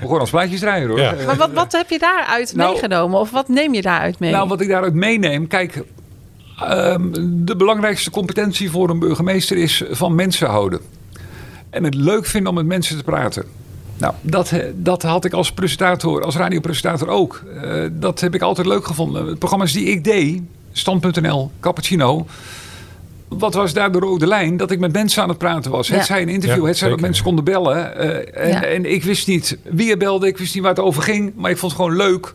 Gewoon 0.00 0.20
als 0.20 0.30
plaatjes 0.30 0.60
draaien 0.60 0.88
hoor. 0.88 0.98
Ja. 1.00 1.14
Eh, 1.14 1.26
maar 1.26 1.36
wat, 1.36 1.52
wat 1.52 1.72
heb 1.72 1.90
je 1.90 1.98
daaruit 1.98 2.54
Nou- 2.54 2.70
meegenomen? 2.70 3.20
Of 3.20 3.30
wat 3.30 3.48
neem 3.48 3.74
je 3.74 3.82
daaruit 3.82 4.18
mee? 4.18 4.30
Nou, 4.32 4.48
wat 4.48 4.60
ik 4.60 4.68
daaruit 4.68 4.94
meeneem, 4.94 5.46
kijk, 5.46 5.82
ehm, 6.60 7.02
de 7.44 7.56
belangrijkste 7.56 8.10
competentie 8.10 8.70
voor 8.70 8.90
een 8.90 8.98
burgemeester 8.98 9.56
is 9.56 9.82
van 9.90 10.14
mensen 10.14 10.48
houden. 10.48 10.80
En 11.70 11.84
het 11.84 11.94
leuk 11.94 12.26
vinden 12.26 12.48
om 12.50 12.54
met 12.56 12.66
mensen 12.66 12.96
te 12.96 13.04
praten. 13.04 13.44
Nou, 13.98 14.14
dat, 14.20 14.50
eh, 14.50 14.64
dat 14.74 15.02
had 15.02 15.24
ik 15.24 15.32
als 15.32 15.52
presentator, 15.52 16.22
als 16.24 16.36
radiopresentator 16.36 17.08
ook. 17.08 17.42
Eh, 17.62 17.84
dat 17.92 18.20
heb 18.20 18.34
ik 18.34 18.42
altijd 18.42 18.66
leuk 18.66 18.86
gevonden. 18.86 19.26
De 19.26 19.36
programma's 19.36 19.72
die 19.72 19.86
ik 19.86 20.04
deed, 20.04 20.40
Stand.nl, 20.72 21.50
Cappuccino. 21.60 22.26
Wat 23.28 23.54
was 23.54 23.72
daar 23.72 23.92
de 23.92 23.98
rode 23.98 24.26
lijn? 24.26 24.56
Dat 24.56 24.70
ik 24.70 24.78
met 24.78 24.92
mensen 24.92 25.22
aan 25.22 25.28
het 25.28 25.38
praten 25.38 25.70
was. 25.70 25.88
Het 25.88 25.96
Ja. 25.98 26.04
zij 26.04 26.22
een 26.22 26.28
interview, 26.28 26.62
Ja, 26.62 26.68
het 26.68 26.76
zij 26.76 26.88
dat 26.88 27.00
mensen 27.00 27.24
konden 27.24 27.44
bellen. 27.44 27.96
eh, 27.96 28.44
en, 28.44 28.48
Ja. 28.50 28.62
en 28.62 28.92
ik 28.92 29.04
wist 29.04 29.26
niet 29.26 29.58
wie 29.62 29.90
er 29.90 29.96
belde, 29.98 30.26
ik 30.26 30.38
wist 30.38 30.54
niet 30.54 30.62
waar 30.62 30.72
het 30.74 30.80
over 30.84 31.02
ging. 31.02 31.32
Maar 31.36 31.50
ik 31.50 31.56
vond 31.58 31.72
het 31.72 31.80
gewoon 31.80 31.96
leuk 31.96 32.34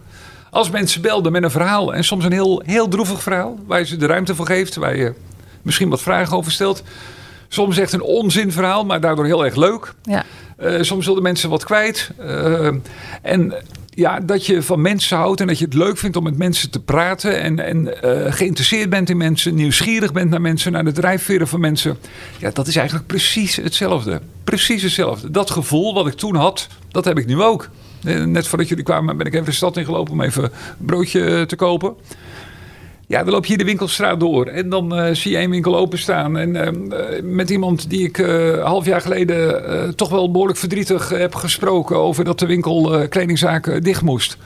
als 0.50 0.70
mensen 0.70 1.02
belden 1.02 1.32
met 1.32 1.44
een 1.44 1.52
verhaal. 1.52 1.94
En 1.94 2.04
soms 2.04 2.26
een 2.26 2.32
heel, 2.32 2.62
heel 2.66 2.88
droevig 2.88 3.22
verhaal, 3.24 3.60
waar 3.68 3.80
je 3.80 3.86
ze 3.86 3.98
de 3.98 4.06
ruimte 4.06 4.36
voor 4.36 4.46
geeft. 4.46 4.76
Waar 4.76 4.96
je 4.96 5.14
misschien 5.62 5.89
wat 5.89 6.02
vragen 6.02 6.38
over 6.38 6.52
stelt. 6.52 6.84
Soms 7.48 7.78
echt 7.78 7.94
een 7.94 8.02
onzinverhaal, 8.02 8.86
maar 8.86 9.02
daardoor 9.02 9.26
heel 9.26 9.46
erg 9.46 9.56
leuk. 9.56 9.94
ja. 10.04 10.24
Eh, 10.62 10.82
soms 10.82 11.05
wilden 11.05 11.24
mensen 11.24 11.49
wat 11.49 11.64
kwijt. 11.64 12.12
Eh, 12.18 12.68
en 13.22 13.53
ja, 13.89 14.20
dat 14.20 14.45
je 14.45 14.62
van 14.62 14.82
mensen 14.82 15.18
houdt 15.18 15.41
en 15.41 15.47
dat 15.47 15.59
je 15.59 15.66
het 15.66 15.74
leuk 15.74 15.97
vindt 15.97 16.18
om 16.18 16.24
met 16.24 16.38
mensen 16.38 16.70
te 16.70 16.80
praten. 16.80 17.41
En, 17.41 17.59
en 17.59 18.01
eh, 18.01 18.34
geïnteresseerd 18.34 18.89
bent 18.89 19.09
in 19.09 19.18
mensen, 19.18 19.55
nieuwsgierig 19.55 20.14
bent 20.14 20.30
naar 20.30 20.41
mensen, 20.41 20.72
naar 20.72 20.84
de 20.84 20.91
drijfveren 20.91 21.47
van 21.47 21.59
mensen. 21.59 21.97
Ja, 22.38 22.49
dat 22.53 22.68
is 22.68 22.76
eigenlijk 22.76 23.07
precies 23.07 23.55
hetzelfde. 23.55 24.22
Precies 24.43 24.82
hetzelfde. 24.82 25.32
Dat 25.32 25.51
gevoel 25.51 25.93
wat 25.93 26.07
ik 26.07 26.14
toen 26.14 26.36
had, 26.36 26.68
dat 26.91 27.05
heb 27.05 27.18
ik 27.18 27.26
nu 27.26 27.41
ook. 27.41 27.70
Net 28.26 28.47
voordat 28.47 28.68
jullie 28.68 28.84
kwamen 28.84 29.18
ben 29.18 29.26
ik 29.26 29.34
even 29.34 29.45
de 29.45 29.51
stad 29.51 29.78
ingelopen 29.78 30.14
om 30.14 30.22
even 30.22 30.43
een 30.43 30.51
broodje 30.86 31.45
te 31.45 31.55
kopen. 31.55 31.95
Ja, 33.12 33.24
dan 33.24 33.34
loop 33.34 33.41
je 33.43 33.47
hier 33.49 33.57
de 33.57 33.64
winkelstraat 33.64 34.20
door 34.20 34.45
en 34.45 34.70
dan 34.70 34.95
eh, 34.95 35.14
zie 35.16 35.32
je 35.32 35.38
één 35.38 35.49
winkel 35.49 35.78
openstaan. 35.78 36.38
En 36.38 36.55
eh, 36.55 37.22
met 37.24 37.49
iemand 37.49 37.89
die 37.89 38.03
ik 38.03 38.18
eh, 38.18 38.47
een 38.47 38.59
half 38.62 38.86
jaar 38.86 39.01
geleden 39.01 39.66
eh, 39.68 39.89
toch 39.89 40.09
wel 40.09 40.32
behoorlijk 40.32 40.59
verdrietig 40.59 41.09
heb 41.09 41.36
gesproken 41.36 41.97
over 41.97 42.24
dat 42.24 42.39
de 42.39 42.45
winkel 42.45 42.93
eh, 42.99 43.09
kledingzaken 43.09 43.84
dicht 43.84 44.01
moest. 44.01 44.38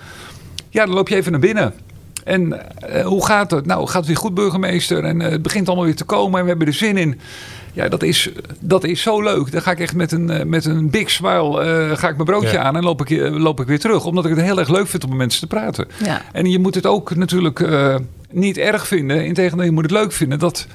Ja, 0.69 0.85
dan 0.85 0.95
loop 0.95 1.09
je 1.09 1.15
even 1.15 1.31
naar 1.31 1.41
binnen. 1.41 1.73
En 2.23 2.61
hoe 3.03 3.25
gaat 3.25 3.51
het? 3.51 3.65
Nou, 3.65 3.85
gaat 3.87 3.95
het 3.95 4.05
weer 4.05 4.17
goed, 4.17 4.33
burgemeester? 4.33 5.03
En 5.03 5.21
eh, 5.21 5.31
het 5.31 5.41
begint 5.41 5.67
allemaal 5.67 5.85
weer 5.85 5.95
te 5.95 6.03
komen 6.03 6.35
en 6.37 6.43
we 6.43 6.49
hebben 6.49 6.67
er 6.67 6.73
zin 6.73 6.97
in. 6.97 7.19
Ja, 7.73 7.87
dat 7.89 8.03
is, 8.03 8.29
dat 8.59 8.83
is 8.83 9.01
zo 9.01 9.21
leuk. 9.21 9.51
Dan 9.51 9.61
ga 9.61 9.71
ik 9.71 9.79
echt 9.79 9.95
met 9.95 10.11
een, 10.11 10.49
met 10.49 10.65
een 10.65 10.89
big 10.89 11.09
smile 11.09 11.61
eh, 11.61 11.97
ga 11.97 12.07
ik 12.09 12.13
mijn 12.15 12.25
broodje 12.29 12.51
Ja. 12.51 12.63
aan 12.63 12.75
en 12.75 12.83
loop 12.83 13.05
ik, 13.09 13.29
loop 13.31 13.59
ik 13.59 13.67
weer 13.67 13.79
terug. 13.79 14.05
Omdat 14.05 14.25
ik 14.25 14.35
het 14.35 14.41
heel 14.45 14.59
erg 14.59 14.69
leuk 14.69 14.87
vind 14.87 15.03
om 15.03 15.09
met 15.09 15.17
mensen 15.17 15.39
te 15.39 15.47
praten. 15.47 15.87
Ja. 16.03 16.21
En 16.31 16.45
je 16.49 16.59
moet 16.59 16.75
het 16.75 16.85
ook 16.85 17.15
natuurlijk 17.15 17.59
eh, 17.59 17.95
niet 18.35 18.57
erg 18.57 18.87
vinden. 18.87 19.25
Integendeel, 19.25 19.65
je 19.65 19.71
moet 19.71 19.83
het 19.83 19.91
leuk 19.91 20.11
vinden. 20.11 20.39
Dat, 20.39 20.67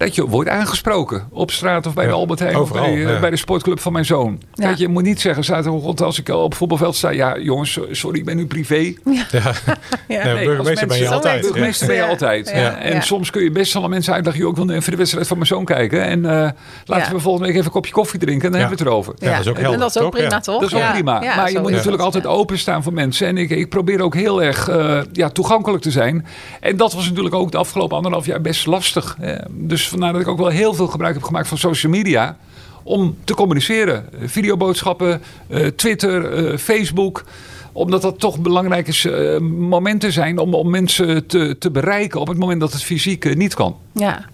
dat 0.00 0.14
je 0.14 0.26
wordt 0.26 0.50
aangesproken 0.50 1.28
op 1.30 1.50
straat 1.50 1.86
of 1.86 1.94
bij 1.94 2.06
de 2.06 2.12
Albert 2.12 2.38
Heijn 2.38 2.56
of 2.56 2.72
bij, 2.72 2.82
eh, 2.92 3.00
ja. 3.02 3.20
bij 3.20 3.30
de 3.30 3.36
sportclub 3.36 3.80
van 3.80 3.92
mijn 3.92 4.04
zoon. 4.04 4.40
Ja. 4.54 4.68
Dat 4.68 4.78
je 4.78 4.88
moet 4.88 5.02
niet 5.02 5.20
zeggen 5.20 5.44
zaterdagochtend 5.44 6.02
als 6.02 6.18
ik 6.18 6.28
op 6.28 6.48
het 6.48 6.54
voetbalveld 6.54 6.96
sta, 6.96 7.10
ja 7.10 7.38
jongens, 7.38 7.78
sorry, 7.90 8.18
ik 8.18 8.24
ben 8.24 8.36
nu 8.36 8.46
privé. 8.46 8.74
Ja. 9.04 9.24
Ja. 10.08 10.24
Nee, 10.24 10.34
Nee, 10.34 10.44
burgemeester 10.44 10.86
ben 10.86 10.98
je 10.98 11.08
altijd. 11.08 11.40
Burgemeester 11.40 11.86
ben 11.86 11.96
je 11.96 12.04
altijd. 12.04 12.48
Ja. 12.48 12.76
En 12.78 12.94
Ja. 12.94 13.00
soms 13.00 13.30
kun 13.30 13.42
je 13.42 13.50
best 13.50 13.72
wel 13.72 13.82
aan 13.84 13.90
mensen 13.90 14.12
uitleggen, 14.14 14.42
joh, 14.42 14.50
ik 14.50 14.56
wil 14.56 14.64
nu 14.64 14.74
even 14.74 14.90
de 14.90 14.96
wedstrijd 14.96 15.26
van 15.26 15.36
mijn 15.36 15.48
zoon 15.48 15.64
kijken. 15.64 16.04
En 16.04 16.24
eh, 16.24 16.48
laten 16.84 17.06
Ja. 17.06 17.12
we 17.12 17.20
volgende 17.20 17.46
week 17.46 17.54
even 17.54 17.66
een 17.66 17.72
kopje 17.72 17.92
koffie 17.92 18.18
drinken 18.20 18.44
en 18.46 18.50
dan 18.52 18.60
Ja. 18.60 18.66
hebben 18.66 18.84
we 18.84 18.90
het 18.90 18.92
erover. 19.04 19.14
Ja, 19.18 19.30
dat 19.30 19.40
is 19.40 19.46
ook 19.48 19.54
helder, 19.54 19.72
En 19.74 19.80
dat 19.80 19.96
is 19.96 20.02
ook 20.02 20.10
prima, 20.10 20.40
toch? 20.40 20.60
Dat 20.60 20.68
is 20.68 20.74
ook 20.74 20.80
Ja. 20.82 20.92
prima. 20.92 21.22
Ja, 21.22 21.36
maar 21.36 21.50
je 21.52 21.58
moet 21.58 21.70
natuurlijk 21.70 22.02
altijd 22.02 22.26
openstaan 22.26 22.82
voor 22.82 22.92
mensen. 22.92 23.26
En 23.26 23.36
ik, 23.36 23.50
ik 23.50 23.68
probeer 23.68 24.00
ook 24.02 24.14
heel 24.14 24.42
erg 24.42 24.68
eh, 24.68 25.00
ja, 25.12 25.28
toegankelijk 25.28 25.82
te 25.82 25.90
zijn. 25.90 26.26
En 26.60 26.76
dat 26.76 26.92
was 26.92 27.08
natuurlijk 27.08 27.34
ook 27.34 27.50
de 27.52 27.58
afgelopen 27.58 27.96
anderhalf 27.96 28.26
jaar 28.26 28.40
best 28.40 28.66
lastig. 28.66 29.16
Eh, 29.20 29.34
dus 29.50 29.89
vandaar 29.90 30.12
dat 30.12 30.22
ik 30.22 30.28
ook 30.28 30.38
wel 30.38 30.48
heel 30.48 30.74
veel 30.74 30.86
gebruik 30.86 31.14
heb 31.14 31.22
gemaakt 31.22 31.48
van 31.48 31.58
social 31.58 31.92
media. 31.92 32.36
Om 32.82 33.16
te 33.24 33.34
communiceren. 33.34 34.12
Eh, 34.12 34.28
Videoboodschappen, 34.28 35.22
eh, 35.48 35.66
Twitter, 35.66 36.32
eh, 36.32 36.58
Facebook 36.58 37.24
omdat 37.72 38.02
dat 38.02 38.18
toch 38.18 38.38
belangrijke 38.40 39.10
eh, 39.12 39.38
momenten 39.40 40.12
zijn 40.12 40.38
om, 40.38 40.54
om 40.54 40.70
mensen 40.70 41.26
te, 41.26 41.56
te 41.58 41.70
bereiken 41.70 42.20
op 42.20 42.28
het 42.28 42.38
moment 42.38 42.60
dat 42.60 42.72
het 42.72 42.82
fysiek 42.82 43.24
eh, 43.24 43.34
niet 43.36 43.54
kan. 43.54 43.76
Ja. 43.94 44.24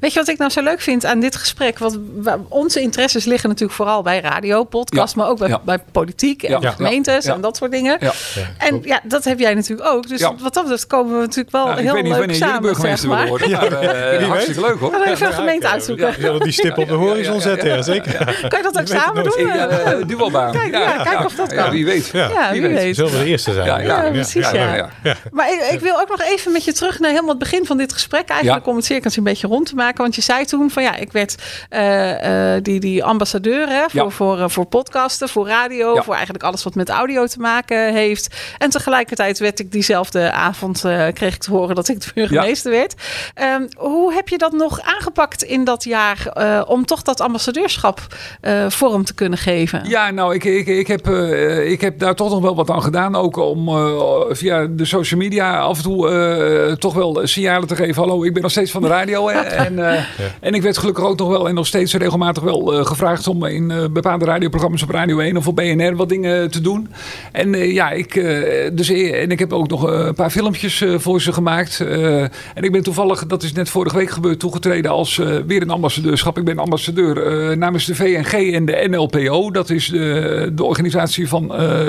Weet 0.00 0.12
je 0.12 0.18
wat 0.18 0.28
ik 0.28 0.38
nou 0.38 0.50
zo 0.50 0.62
leuk 0.62 0.80
vind 0.80 1.04
aan 1.04 1.20
dit 1.20 1.36
gesprek? 1.36 1.78
Want 1.78 1.98
wa- 2.16 2.38
onze 2.48 2.80
interesses 2.80 3.24
liggen 3.24 3.48
natuurlijk 3.48 3.76
vooral 3.76 4.02
bij 4.02 4.20
radio, 4.20 4.64
podcast, 4.64 5.14
Ja. 5.14 5.20
maar 5.22 5.30
ook 5.30 5.38
bij, 5.38 5.48
Ja. 5.48 5.60
bij 5.64 5.78
politiek 5.92 6.42
en 6.42 6.60
Ja. 6.60 6.70
gemeentes 6.70 7.24
Ja. 7.24 7.34
en 7.34 7.40
dat 7.40 7.56
soort 7.56 7.70
dingen. 7.70 7.96
Ja. 8.00 8.12
En 8.58 8.80
ja, 8.84 9.00
dat 9.04 9.24
heb 9.24 9.38
jij 9.38 9.54
natuurlijk 9.54 9.88
ook. 9.88 10.08
Dus 10.08 10.20
Ja. 10.20 10.34
wat 10.42 10.54
dat 10.54 10.62
betreft 10.62 10.86
komen 10.86 11.12
we 11.14 11.20
natuurlijk 11.20 11.50
wel 11.50 11.64
Nou, 11.66 11.76
ik 11.78 11.84
heel 11.84 11.92
weet 11.94 12.02
niet 12.02 12.12
leuk 12.12 12.18
wanneer 12.20 12.36
jullie 12.36 12.52
samen, 12.52 12.68
burgemeester 12.68 13.08
zeg 13.08 13.18
maar. 13.18 13.28
worden. 13.28 13.50
Maar, 13.50 13.72
eh, 13.72 14.28
hartstikke 14.28 14.60
leuk 14.60 14.78
hoor. 14.78 14.90
Gaan 14.90 15.00
we 15.00 15.10
even 15.10 15.26
een 15.26 15.32
gemeente 15.32 15.66
ja, 15.66 15.72
uitzoeken. 15.72 16.14
Ja, 16.18 16.38
die 16.38 16.52
stip 16.52 16.78
op 16.78 16.88
de 16.88 16.94
horizon 17.04 17.40
zetten, 17.40 17.68
ja, 17.68 17.82
zeker. 17.82 18.12
Kan 18.48 18.58
je 18.58 18.68
dat 18.72 18.78
ook 18.80 18.88
weet 18.88 19.00
samen 19.00 19.24
doen? 19.24 19.46
Ja, 19.46 19.94
duelbaan. 20.06 20.52
Kijk, 20.52 20.72
ja, 20.74 21.02
kijk 21.02 21.24
of 21.24 21.34
dat 21.34 21.50
Ja, 21.50 21.62
kan. 21.62 21.70
wie 21.70 21.84
weet. 21.84 22.06
Ja. 22.12 22.52
Wie 22.52 22.60
weet. 22.62 22.73
Weet. 22.74 22.96
Zullen 22.96 23.12
we 23.12 23.18
de 23.18 23.24
eerste 23.24 23.52
zijn? 23.52 23.66
Ja, 23.66 23.78
ja, 23.78 24.04
Ja, 24.04 24.10
precies, 24.10 24.50
ja. 24.50 24.90
Maar 25.32 25.52
ik, 25.52 25.68
ik 25.72 25.80
wil 25.80 26.00
ook 26.00 26.08
nog 26.08 26.20
even 26.22 26.52
met 26.52 26.64
je 26.64 26.72
terug 26.72 26.98
naar 26.98 27.10
helemaal 27.10 27.30
het 27.30 27.38
begin 27.38 27.66
van 27.66 27.76
dit 27.76 27.92
gesprek. 27.92 28.28
Eigenlijk 28.28 28.64
Ja. 28.64 28.70
om 28.70 28.76
het 28.76 28.84
cirkeltje 28.84 29.18
een 29.18 29.24
beetje 29.24 29.46
rond 29.46 29.66
te 29.66 29.74
maken. 29.74 30.02
Want 30.02 30.14
je 30.14 30.22
zei 30.22 30.44
toen 30.44 30.70
van 30.70 30.82
ja, 30.82 30.96
ik 30.96 31.12
werd 31.12 31.34
eh, 31.68 32.54
eh, 32.54 32.62
die, 32.62 32.80
die 32.80 33.04
ambassadeur 33.04 33.68
hè, 33.68 33.82
voor, 33.88 34.02
Ja. 34.02 34.08
voor, 34.08 34.38
eh, 34.40 34.48
voor 34.48 34.64
podcasten, 34.66 35.28
voor 35.28 35.46
radio. 35.46 35.94
Ja. 35.94 36.02
Voor 36.02 36.14
eigenlijk 36.14 36.44
alles 36.44 36.62
wat 36.64 36.74
met 36.74 36.88
audio 36.88 37.26
te 37.26 37.38
maken 37.40 37.92
heeft. 37.92 38.34
En 38.58 38.70
tegelijkertijd 38.70 39.38
werd 39.38 39.58
ik 39.60 39.72
diezelfde 39.72 40.32
avond, 40.32 40.84
eh, 40.84 41.06
kreeg 41.12 41.34
ik 41.34 41.40
te 41.42 41.50
horen 41.50 41.74
dat 41.74 41.88
ik 41.88 42.00
de 42.00 42.06
burgemeester 42.14 42.70
werd. 42.70 42.94
Ehm, 43.34 43.66
hoe 43.76 44.12
heb 44.14 44.28
je 44.28 44.38
dat 44.38 44.52
nog 44.52 44.80
aangepakt 44.80 45.42
in 45.42 45.64
dat 45.64 45.84
jaar 45.84 46.26
eh, 46.26 46.62
om 46.66 46.84
toch 46.86 47.02
dat 47.02 47.20
ambassadeurschap 47.20 48.00
eh, 48.40 48.64
vorm 48.68 49.04
te 49.04 49.14
kunnen 49.14 49.38
geven? 49.38 49.88
Ja, 49.88 50.10
nou, 50.10 50.34
ik, 50.34 50.44
ik, 50.44 50.66
ik, 50.66 50.86
heb, 50.86 51.06
eh, 51.08 51.70
ik 51.70 51.80
heb 51.80 51.98
daar 51.98 52.14
toch 52.14 52.30
nog 52.30 52.40
wel 52.40 52.54
wat 52.56 52.63
aan 52.70 52.82
gedaan. 52.82 53.16
Ook 53.16 53.36
om 53.36 53.68
eh, 53.68 54.20
via 54.30 54.66
de 54.66 54.84
social 54.84 55.20
media 55.20 55.58
af 55.58 55.76
en 55.76 55.82
toe 55.82 56.08
eh, 56.10 56.72
toch 56.72 56.94
wel 56.94 57.20
signalen 57.22 57.68
te 57.68 57.76
geven. 57.76 58.02
Hallo, 58.02 58.24
ik 58.24 58.32
ben 58.32 58.42
nog 58.42 58.50
steeds 58.50 58.70
van 58.70 58.82
de 58.82 58.88
radio. 58.88 59.28
En, 59.44 59.78
eh, 59.92 60.04
en 60.40 60.54
ik 60.54 60.62
werd 60.62 60.78
gelukkig 60.78 61.04
ook 61.04 61.18
nog 61.18 61.28
wel 61.28 61.48
en 61.48 61.54
nog 61.54 61.66
steeds 61.66 61.94
regelmatig 61.94 62.42
wel 62.42 62.74
eh, 62.74 62.86
gevraagd 62.86 63.28
om 63.28 63.44
in 63.44 63.70
eh, 63.70 63.84
bepaalde 63.90 64.24
radioprogramma's 64.24 64.82
op 64.82 64.90
Radio 64.90 65.18
1 65.18 65.36
of 65.36 65.46
op 65.46 65.56
BNR 65.56 65.96
wat 65.96 66.08
dingen 66.08 66.50
te 66.50 66.60
doen. 66.60 66.88
En 67.32 67.54
eh, 67.54 67.72
ja, 67.72 67.90
ik, 67.90 68.16
eh, 68.16 68.70
dus, 68.72 68.88
en 68.90 69.30
ik 69.30 69.38
heb 69.38 69.52
ook 69.52 69.68
nog 69.68 69.82
een 69.82 70.14
paar 70.14 70.30
filmpjes 70.30 70.84
voor 70.96 71.20
ze 71.20 71.32
gemaakt. 71.32 71.80
Eh, 71.80 72.20
en 72.54 72.62
ik 72.62 72.72
ben 72.72 72.82
toevallig, 72.82 73.26
dat 73.26 73.42
is 73.42 73.52
net 73.52 73.68
vorige 73.68 73.96
week 73.96 74.10
gebeurd, 74.10 74.38
toegetreden 74.38 74.90
als 74.90 75.18
eh, 75.18 75.36
weer 75.46 75.62
een 75.62 75.70
ambassadeurschap. 75.70 76.38
Ik 76.38 76.44
ben 76.44 76.58
ambassadeur 76.58 77.26
eh, 77.26 77.56
namens 77.56 77.84
de 77.84 77.94
VNG 77.94 78.52
en 78.52 78.64
de 78.64 78.86
NLPO. 78.90 79.50
Dat 79.50 79.70
is 79.70 79.88
de, 79.88 80.50
de 80.54 80.64
organisatie 80.64 81.28
van 81.28 81.54
eh, 81.54 81.80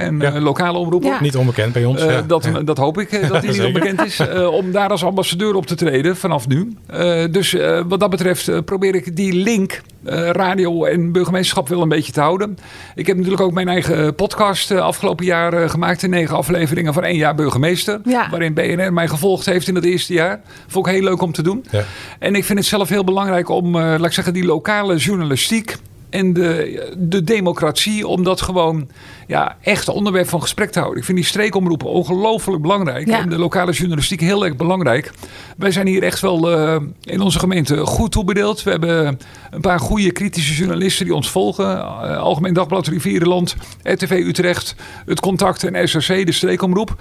en 0.00 0.18
Ja. 0.20 0.32
eh, 0.32 0.42
lokale 0.42 0.78
omroepen. 0.78 1.08
Ja. 1.08 1.20
Niet 1.20 1.36
onbekend 1.36 1.72
bij 1.72 1.84
ons. 1.84 2.00
Eh, 2.00 2.10
ja. 2.10 2.22
dat, 2.22 2.48
dat 2.64 2.78
hoop 2.78 2.98
ik 2.98 3.12
eh, 3.12 3.28
dat 3.30 3.40
die 3.42 3.50
niet 3.50 3.62
onbekend 3.64 4.04
is. 4.04 4.18
eh, 4.18 4.46
om 4.52 4.72
daar 4.72 4.88
als 4.90 5.04
ambassadeur 5.04 5.54
op 5.54 5.66
te 5.66 5.74
treden 5.74 6.16
vanaf 6.16 6.48
nu. 6.48 6.76
Eh, 6.86 7.24
dus 7.30 7.54
eh, 7.54 7.80
wat 7.88 8.00
dat 8.00 8.10
betreft 8.10 8.64
probeer 8.64 8.94
ik 8.94 9.16
die 9.16 9.32
link 9.32 9.80
eh, 10.04 10.30
radio 10.30 10.84
en 10.84 11.12
burgemeesterschap 11.12 11.68
wel 11.68 11.82
een 11.82 11.88
beetje 11.88 12.12
te 12.12 12.20
houden. 12.20 12.58
Ik 12.94 13.06
heb 13.06 13.16
natuurlijk 13.16 13.42
ook 13.42 13.52
mijn 13.52 13.68
eigen 13.68 14.14
podcast 14.14 14.70
eh, 14.70 14.78
afgelopen 14.78 15.24
jaar 15.24 15.52
eh, 15.52 15.68
gemaakt. 15.70 16.02
In 16.02 16.10
negen 16.10 16.36
afleveringen 16.36 16.92
van 16.94 17.04
één 17.04 17.16
jaar 17.16 17.34
burgemeester. 17.34 18.00
Ja. 18.04 18.30
Waarin 18.30 18.54
BNR 18.54 18.92
mij 18.92 19.08
gevolgd 19.08 19.46
heeft 19.46 19.68
in 19.68 19.74
het 19.74 19.84
eerste 19.84 20.12
jaar. 20.12 20.40
Vond 20.66 20.86
ik 20.86 20.92
heel 20.92 21.02
leuk 21.02 21.22
om 21.22 21.32
te 21.32 21.42
doen. 21.42 21.64
Ja. 21.70 21.82
En 22.18 22.34
ik 22.34 22.44
vind 22.44 22.58
het 22.58 22.68
zelf 22.68 22.88
heel 22.88 23.04
belangrijk 23.04 23.48
om, 23.48 23.66
eh, 23.66 23.82
laat 23.82 24.04
ik 24.04 24.12
zeggen, 24.12 24.32
die 24.34 24.44
lokale 24.44 24.96
journalistiek 24.96 25.76
en 26.10 26.32
de, 26.32 26.94
de 26.98 27.24
democratie, 27.24 28.06
om 28.06 28.24
dat 28.24 28.40
gewoon 28.40 28.88
ja, 29.26 29.56
echt 29.60 29.88
onderwerp 29.88 30.28
van 30.28 30.42
gesprek 30.42 30.70
te 30.70 30.78
houden. 30.78 30.98
Ik 30.98 31.04
vind 31.04 31.18
die 31.18 31.26
streekomroepen 31.26 31.88
ongelooflijk 31.88 32.62
belangrijk. 32.62 33.06
Ja. 33.06 33.20
En 33.20 33.28
de 33.28 33.38
lokale 33.38 33.72
journalistiek 33.72 34.20
heel 34.20 34.44
erg 34.44 34.56
belangrijk. 34.56 35.12
Wij 35.56 35.70
zijn 35.70 35.86
hier 35.86 36.02
echt 36.02 36.20
wel 36.20 36.50
eh, 36.50 36.76
in 37.02 37.20
onze 37.20 37.38
gemeente 37.38 37.76
goed 37.86 38.12
toebedeeld. 38.12 38.62
We 38.62 38.70
hebben 38.70 39.18
een 39.50 39.60
paar 39.60 39.80
goede 39.80 40.12
kritische 40.12 40.54
journalisten 40.54 41.04
die 41.04 41.14
ons 41.14 41.30
volgen. 41.30 41.78
Eh, 41.78 42.18
Algemeen 42.18 42.54
Dagblad 42.54 42.86
Rivierenland, 42.86 43.56
RTV 43.82 44.10
Utrecht, 44.10 44.74
Het 45.06 45.20
Contact 45.20 45.64
en 45.64 45.88
SRC, 45.88 46.26
de 46.26 46.32
streekomroep. 46.32 46.96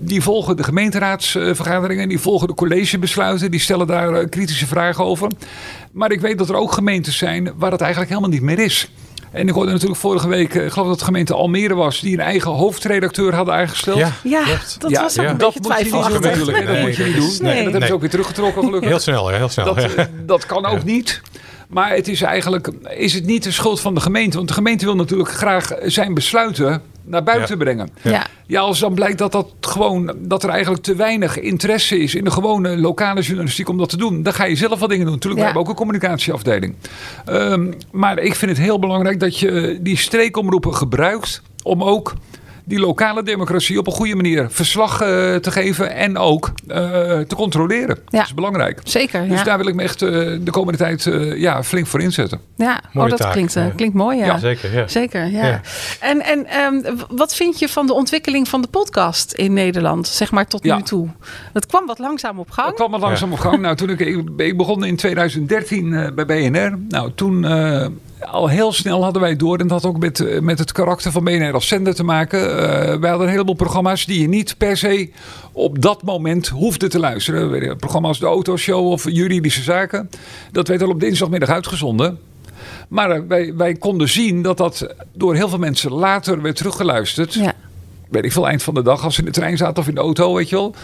Die 0.00 0.22
volgen 0.22 0.56
de 0.56 0.62
gemeenteraadsvergaderingen, 0.62 2.08
die 2.08 2.18
volgen 2.18 2.48
de 2.48 2.54
collegebesluiten, 2.54 3.50
die 3.50 3.60
stellen 3.60 3.86
daar 3.86 4.12
eh, 4.14 4.28
kritische 4.28 4.66
vragen 4.66 5.04
over. 5.04 5.30
Maar 5.92 6.12
ik 6.12 6.20
weet 6.20 6.38
dat 6.38 6.48
er 6.48 6.54
ook 6.54 6.72
gemeentes 6.72 7.16
zijn 7.18 7.52
waar 7.56 7.70
het 7.70 7.80
eigenlijk 7.80 8.10
helemaal 8.10 8.30
niet 8.32 8.42
meer 8.42 8.58
is. 8.58 8.90
En 9.32 9.48
ik 9.48 9.54
hoorde 9.54 9.72
natuurlijk 9.72 10.00
vorige 10.00 10.28
week, 10.28 10.54
eh, 10.54 10.64
ik 10.64 10.72
geloof 10.72 10.88
dat 10.88 10.98
de 10.98 11.04
gemeente 11.04 11.34
Almere 11.34 11.74
was, 11.74 12.00
die 12.00 12.12
een 12.12 12.20
eigen 12.20 12.50
hoofdredacteur 12.50 13.34
hadden 13.34 13.54
aangesteld. 13.54 13.98
Ja, 13.98 14.10
dat 14.78 14.90
Ja, 14.90 15.02
was 15.02 15.18
ook 15.18 15.24
ja. 15.24 15.30
een 15.30 15.38
dat 15.38 15.54
beetje 15.54 15.68
moet 15.68 15.78
je 15.78 15.84
niet 15.84 15.92
doen 15.92 16.02
twijfelachtig. 16.02 16.64
Dat 16.64 16.74
Nee, 16.74 16.82
moet 16.82 16.96
je 16.96 17.04
niet 17.04 17.12
dat 17.12 17.22
doen. 17.22 17.30
is- 17.30 17.40
Nee, 17.40 17.52
nee. 17.52 17.62
dat 17.62 17.72
hebben 17.72 17.72
ze 17.72 17.78
Nee. 17.86 17.92
ook 17.94 18.00
weer 18.00 18.10
teruggetrokken 18.10 18.62
gelukkig. 18.64 18.88
Heel 18.88 18.98
snel, 18.98 19.30
ja, 19.30 19.36
heel 19.36 19.48
snel. 19.48 19.64
Dat, 19.74 19.82
ja. 19.82 19.88
eh, 19.96 20.04
dat 20.26 20.46
kan 20.46 20.66
ook 20.66 20.84
niet. 20.84 21.20
Maar 21.68 21.90
het 21.94 22.08
is 22.08 22.22
eigenlijk 22.22 22.70
is 22.96 23.12
het 23.14 23.26
niet 23.26 23.42
de 23.42 23.50
schuld 23.52 23.80
van 23.80 23.94
de 23.94 24.00
gemeente. 24.00 24.36
Want 24.36 24.48
de 24.48 24.54
gemeente 24.54 24.84
wil 24.84 24.96
natuurlijk 24.96 25.30
graag 25.30 25.70
zijn 25.82 26.14
besluiten 26.14 26.82
naar 27.08 27.22
buiten 27.22 27.58
Ja. 27.58 27.64
brengen. 27.64 27.90
Ja. 28.02 28.26
Ja, 28.46 28.60
als 28.60 28.78
dan 28.78 28.94
blijkt 28.94 29.18
dat, 29.18 29.32
dat, 29.32 29.46
gewoon, 29.60 30.14
dat 30.18 30.42
er 30.42 30.48
eigenlijk 30.48 30.82
te 30.82 30.94
weinig 30.94 31.38
interesse 31.40 31.98
is 31.98 32.14
in 32.14 32.24
de 32.24 32.30
gewone 32.30 32.78
lokale 32.78 33.20
journalistiek 33.20 33.68
om 33.68 33.78
dat 33.78 33.88
te 33.88 33.96
doen, 33.96 34.22
dan 34.22 34.32
ga 34.32 34.44
je 34.44 34.56
zelf 34.56 34.78
wat 34.80 34.88
dingen 34.88 35.04
doen. 35.04 35.14
Natuurlijk, 35.14 35.40
Ja. 35.42 35.48
we 35.48 35.52
hebben 35.52 35.62
ook 35.62 35.78
een 35.78 35.86
communicatieafdeling. 35.86 36.74
Ehm, 37.24 37.72
maar 37.92 38.18
ik 38.18 38.34
vind 38.34 38.50
het 38.50 38.60
heel 38.60 38.78
belangrijk 38.78 39.20
dat 39.20 39.38
je 39.38 39.78
die 39.80 39.96
streekomroepen 39.96 40.74
gebruikt 40.74 41.42
om 41.62 41.82
ook 41.84 42.14
die 42.68 42.78
lokale 42.78 43.22
democratie 43.22 43.78
op 43.78 43.86
een 43.86 43.92
goede 43.92 44.14
manier 44.14 44.46
verslag 44.50 45.00
eh, 45.00 45.34
te 45.34 45.50
geven 45.50 45.94
en 45.94 46.16
ook 46.18 46.52
eh, 46.66 46.76
te 47.18 47.34
controleren. 47.36 47.98
Ja. 48.06 48.18
Dat 48.18 48.26
is 48.26 48.34
belangrijk. 48.34 48.80
Zeker, 48.84 49.22
ja. 49.22 49.28
Dus 49.28 49.42
daar 49.44 49.58
wil 49.58 49.66
ik 49.66 49.74
me 49.74 49.82
echt 49.82 50.02
eh, 50.02 50.10
de 50.40 50.50
komende 50.50 50.78
tijd 50.78 51.06
eh, 51.06 51.40
ja, 51.40 51.62
flink 51.64 51.86
voor 51.86 52.00
inzetten. 52.00 52.40
ja. 52.56 52.80
Oh, 52.94 53.08
dat 53.08 53.18
taak, 53.18 53.32
klinkt, 53.32 53.56
klinkt 53.76 53.94
mooi, 53.94 54.18
ja. 54.18 54.24
Ja. 54.24 54.38
Zeker, 54.38 54.74
ja. 54.74 54.88
Zeker, 54.88 55.26
ja. 55.26 55.46
Ja. 55.46 55.60
En, 56.00 56.20
en 56.24 56.46
ehm, 56.46 56.96
wat 57.08 57.34
vind 57.34 57.58
je 57.58 57.68
van 57.68 57.86
de 57.86 57.92
ontwikkeling 57.92 58.48
van 58.48 58.62
de 58.62 58.68
podcast 58.68 59.32
in 59.32 59.52
Nederland, 59.52 60.06
zeg 60.08 60.30
maar 60.30 60.46
tot 60.46 60.64
Ja. 60.64 60.76
nu 60.76 60.82
toe? 60.82 61.08
Het 61.52 61.66
kwam 61.66 61.86
wat 61.86 61.98
langzaam 61.98 62.38
op 62.38 62.50
gang. 62.50 62.66
Dat 62.66 62.76
kwam 62.76 62.90
wat 62.90 63.00
langzaam 63.00 63.32
op 63.32 63.38
gang. 63.38 63.58
Nou, 63.60 63.76
toen 63.76 63.90
ik, 63.90 64.00
ik, 64.00 64.24
ik 64.36 64.56
begon 64.56 64.84
in 64.84 64.96
2013 64.96 65.92
eh, 65.94 66.12
bij 66.12 66.26
BNR. 66.26 66.78
Nou, 66.88 67.10
toen 67.14 67.44
eh, 67.44 67.86
al 68.20 68.48
heel 68.48 68.72
snel 68.72 69.02
hadden 69.02 69.22
wij 69.22 69.36
door. 69.36 69.58
En 69.58 69.66
dat 69.66 69.82
had 69.82 69.92
ook 69.92 69.98
met, 69.98 70.20
eh, 70.20 70.40
met 70.40 70.58
het 70.58 70.72
karakter 70.72 71.12
van 71.12 71.24
BNR 71.24 71.52
als 71.52 71.68
zender 71.68 71.94
te 71.94 72.04
maken. 72.04 72.40
Eh, 72.40 72.98
wij 72.98 73.08
hadden 73.08 73.26
een 73.26 73.32
heleboel 73.32 73.54
programma's 73.54 74.06
die 74.06 74.20
je 74.20 74.28
niet 74.28 74.54
per 74.58 74.76
se 74.76 75.10
op 75.52 75.82
dat 75.82 76.02
moment 76.02 76.48
hoefde 76.48 76.88
te 76.88 76.98
luisteren. 76.98 77.76
Programma's 77.76 78.18
De 78.18 78.26
Autoshow 78.26 78.86
of 78.86 79.10
Juridische 79.10 79.62
Zaken. 79.62 80.10
Dat 80.52 80.68
werd 80.68 80.82
al 80.82 80.88
op 80.88 81.00
dinsdagmiddag 81.00 81.48
uitgezonden. 81.48 82.18
Maar 82.88 83.10
eh, 83.10 83.20
wij, 83.28 83.54
wij 83.54 83.74
konden 83.74 84.08
zien 84.08 84.42
dat 84.42 84.56
dat 84.56 84.94
door 85.12 85.34
heel 85.34 85.48
veel 85.48 85.58
mensen 85.58 85.92
later 85.92 86.42
werd 86.42 86.56
teruggeluisterd 86.56 87.34
Ja. 87.34 87.54
Weet 88.08 88.24
ik 88.24 88.32
veel, 88.32 88.48
eind 88.48 88.62
van 88.62 88.74
de 88.74 88.82
dag 88.82 89.04
als 89.04 89.14
ze 89.14 89.20
in 89.20 89.26
de 89.26 89.32
trein 89.32 89.56
zaten 89.56 89.82
of 89.82 89.88
in 89.88 89.94
de 89.94 90.00
auto, 90.00 90.34
weet 90.34 90.48
je 90.48 90.56
wel. 90.56 90.74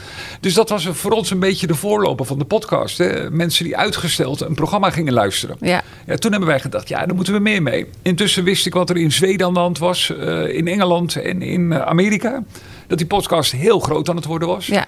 Dus 0.40 0.54
dat 0.54 0.68
was 0.68 0.86
voor 0.86 1.10
ons 1.10 1.30
een 1.30 1.38
beetje 1.38 1.66
de 1.66 1.74
voorloper 1.74 2.26
van 2.26 2.38
de 2.38 2.44
podcast. 2.44 2.98
Hè? 2.98 3.30
Mensen 3.30 3.64
die 3.64 3.76
uitgesteld 3.76 4.40
een 4.40 4.54
programma 4.54 4.90
gingen 4.90 5.12
luisteren. 5.12 5.56
Ja. 5.60 5.82
Ja, 6.06 6.16
toen 6.16 6.30
hebben 6.30 6.48
wij 6.48 6.60
gedacht, 6.60 6.88
ja, 6.88 7.06
daar 7.06 7.14
moeten 7.14 7.34
we 7.34 7.40
meer 7.40 7.62
mee. 7.62 7.86
Intussen 8.02 8.44
wist 8.44 8.66
ik 8.66 8.74
wat 8.74 8.90
er 8.90 8.96
in 8.96 9.12
Zweden 9.12 9.46
aan 9.46 9.54
de 9.54 9.60
hand 9.60 9.78
was, 9.78 10.16
eh, 10.16 10.54
in 10.54 10.68
Engeland 10.68 11.16
en 11.16 11.42
in 11.42 11.72
eh, 11.72 11.80
Amerika. 11.80 12.42
Dat 12.86 12.98
die 12.98 13.06
podcast 13.06 13.52
heel 13.52 13.78
groot 13.78 14.08
aan 14.08 14.16
het 14.16 14.24
worden 14.24 14.48
was. 14.48 14.66
Ja. 14.66 14.86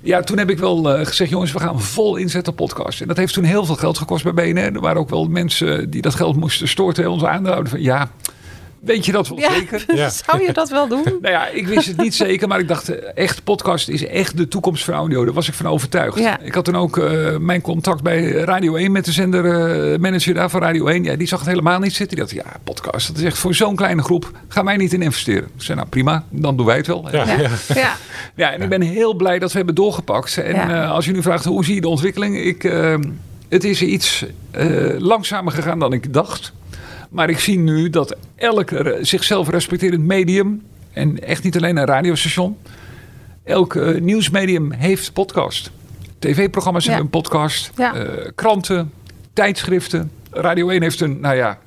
Ja, 0.00 0.20
toen 0.20 0.38
heb 0.38 0.50
ik 0.50 0.58
wel 0.58 0.90
eh, 0.90 1.06
gezegd, 1.06 1.30
jongens, 1.30 1.52
we 1.52 1.60
gaan 1.60 1.80
vol 1.80 2.16
inzetten 2.16 2.52
op 2.52 2.58
podcast. 2.58 3.00
En 3.00 3.08
dat 3.08 3.16
heeft 3.16 3.34
toen 3.34 3.44
heel 3.44 3.64
veel 3.64 3.76
geld 3.76 3.98
gekost 3.98 4.24
bij 4.24 4.52
BNR. 4.52 4.74
Er 4.74 4.80
waren 4.80 5.00
ook 5.00 5.10
wel 5.10 5.28
mensen 5.28 5.90
die 5.90 6.02
dat 6.02 6.14
geld 6.14 6.36
moesten 6.36 6.68
storten. 6.68 7.10
Onze 7.10 7.28
aandeelhouder 7.28 7.70
van, 7.70 7.82
ja, 7.82 8.10
Weet 8.80 9.06
je 9.06 9.12
dat 9.12 9.28
wel 9.28 9.38
Ja, 9.38 9.52
zeker? 9.52 9.84
Ja. 9.96 10.08
zou 10.08 10.42
je 10.42 10.52
dat 10.52 10.68
wel 10.70 10.88
doen? 10.88 11.02
Nou 11.20 11.34
ja, 11.34 11.46
ik 11.48 11.66
wist 11.66 11.86
het 11.86 11.96
niet 11.96 12.14
zeker, 12.14 12.48
maar 12.48 12.58
ik 12.60 12.68
dacht 12.68 12.88
eh, 12.88 13.10
echt, 13.14 13.44
podcast 13.44 13.88
is 13.88 14.06
echt 14.06 14.36
de 14.36 14.48
toekomst 14.48 14.84
voor 14.84 14.94
audio. 14.94 15.24
Daar 15.24 15.34
was 15.34 15.48
ik 15.48 15.54
van 15.54 15.66
overtuigd. 15.66 16.18
Ja. 16.18 16.40
Ik 16.40 16.54
had 16.54 16.64
toen 16.64 16.76
ook 16.76 16.98
eh, 16.98 17.36
mijn 17.36 17.60
contact 17.60 18.02
bij 18.02 18.30
Radio 18.30 18.74
1 18.74 18.92
met 18.92 19.04
de 19.04 19.12
zendermanager 19.12 20.34
daar 20.34 20.50
van 20.50 20.60
Radio 20.62 20.86
1. 20.86 21.04
Ja, 21.04 21.16
die 21.16 21.26
zag 21.26 21.38
het 21.38 21.48
helemaal 21.48 21.78
niet 21.78 21.94
zitten. 21.94 22.16
Die 22.16 22.26
dacht, 22.26 22.46
ja, 22.46 22.56
podcast, 22.64 23.06
dat 23.06 23.16
is 23.16 23.22
echt 23.22 23.38
voor 23.38 23.54
zo'n 23.54 23.76
kleine 23.76 24.02
groep. 24.02 24.30
Gaan 24.48 24.64
wij 24.64 24.76
niet 24.76 24.92
in 24.92 25.02
investeren? 25.02 25.44
Ik 25.56 25.62
zei, 25.62 25.76
nou 25.76 25.88
prima, 25.90 26.24
dan 26.30 26.56
doen 26.56 26.66
wij 26.66 26.76
het 26.76 26.86
wel. 26.86 27.08
Ja, 27.12 27.24
Ja. 27.26 27.38
ja. 27.40 27.48
Ja. 27.74 27.96
Ja, 28.34 28.52
en 28.52 28.62
ik 28.62 28.68
ben 28.68 28.80
heel 28.82 29.14
blij 29.14 29.38
dat 29.38 29.50
we 29.50 29.56
hebben 29.56 29.74
doorgepakt. 29.74 30.36
En 30.38 30.54
Ja. 30.54 30.82
eh, 30.84 30.90
als 30.90 31.04
je 31.04 31.12
nu 31.12 31.22
vraagt 31.22 31.44
hoe 31.44 31.64
zie 31.64 31.74
je 31.74 31.80
de 31.80 31.88
ontwikkeling, 31.88 32.36
ik, 32.38 32.64
eh, 32.64 32.94
het 33.48 33.64
is 33.64 33.82
iets 33.82 34.24
eh, 34.50 34.66
langzamer 34.98 35.52
gegaan 35.52 35.78
dan 35.78 35.92
ik 35.92 36.12
dacht. 36.12 36.52
Maar 37.10 37.30
ik 37.30 37.38
zie 37.38 37.58
nu 37.58 37.90
dat 37.90 38.16
elk 38.36 38.70
zichzelf 39.00 39.48
respecterend 39.48 40.04
medium, 40.04 40.62
en 40.92 41.22
echt 41.22 41.42
niet 41.42 41.56
alleen 41.56 41.76
een 41.76 41.84
radiostation, 41.86 42.56
elk 43.44 43.74
eh, 43.76 44.00
nieuwsmedium 44.00 44.72
heeft 44.72 45.12
podcast. 45.12 45.70
TV-programma's 46.18 46.84
Ja. 46.84 46.88
hebben 46.90 47.06
een 47.12 47.20
podcast, 47.22 47.70
Ja. 47.76 47.94
eh, 47.94 48.28
kranten, 48.34 48.92
tijdschriften. 49.32 50.10
Radio 50.30 50.68
1 50.68 50.82
heeft 50.82 51.00
een, 51.00 51.20
nou 51.20 51.36
ja, 51.36 51.58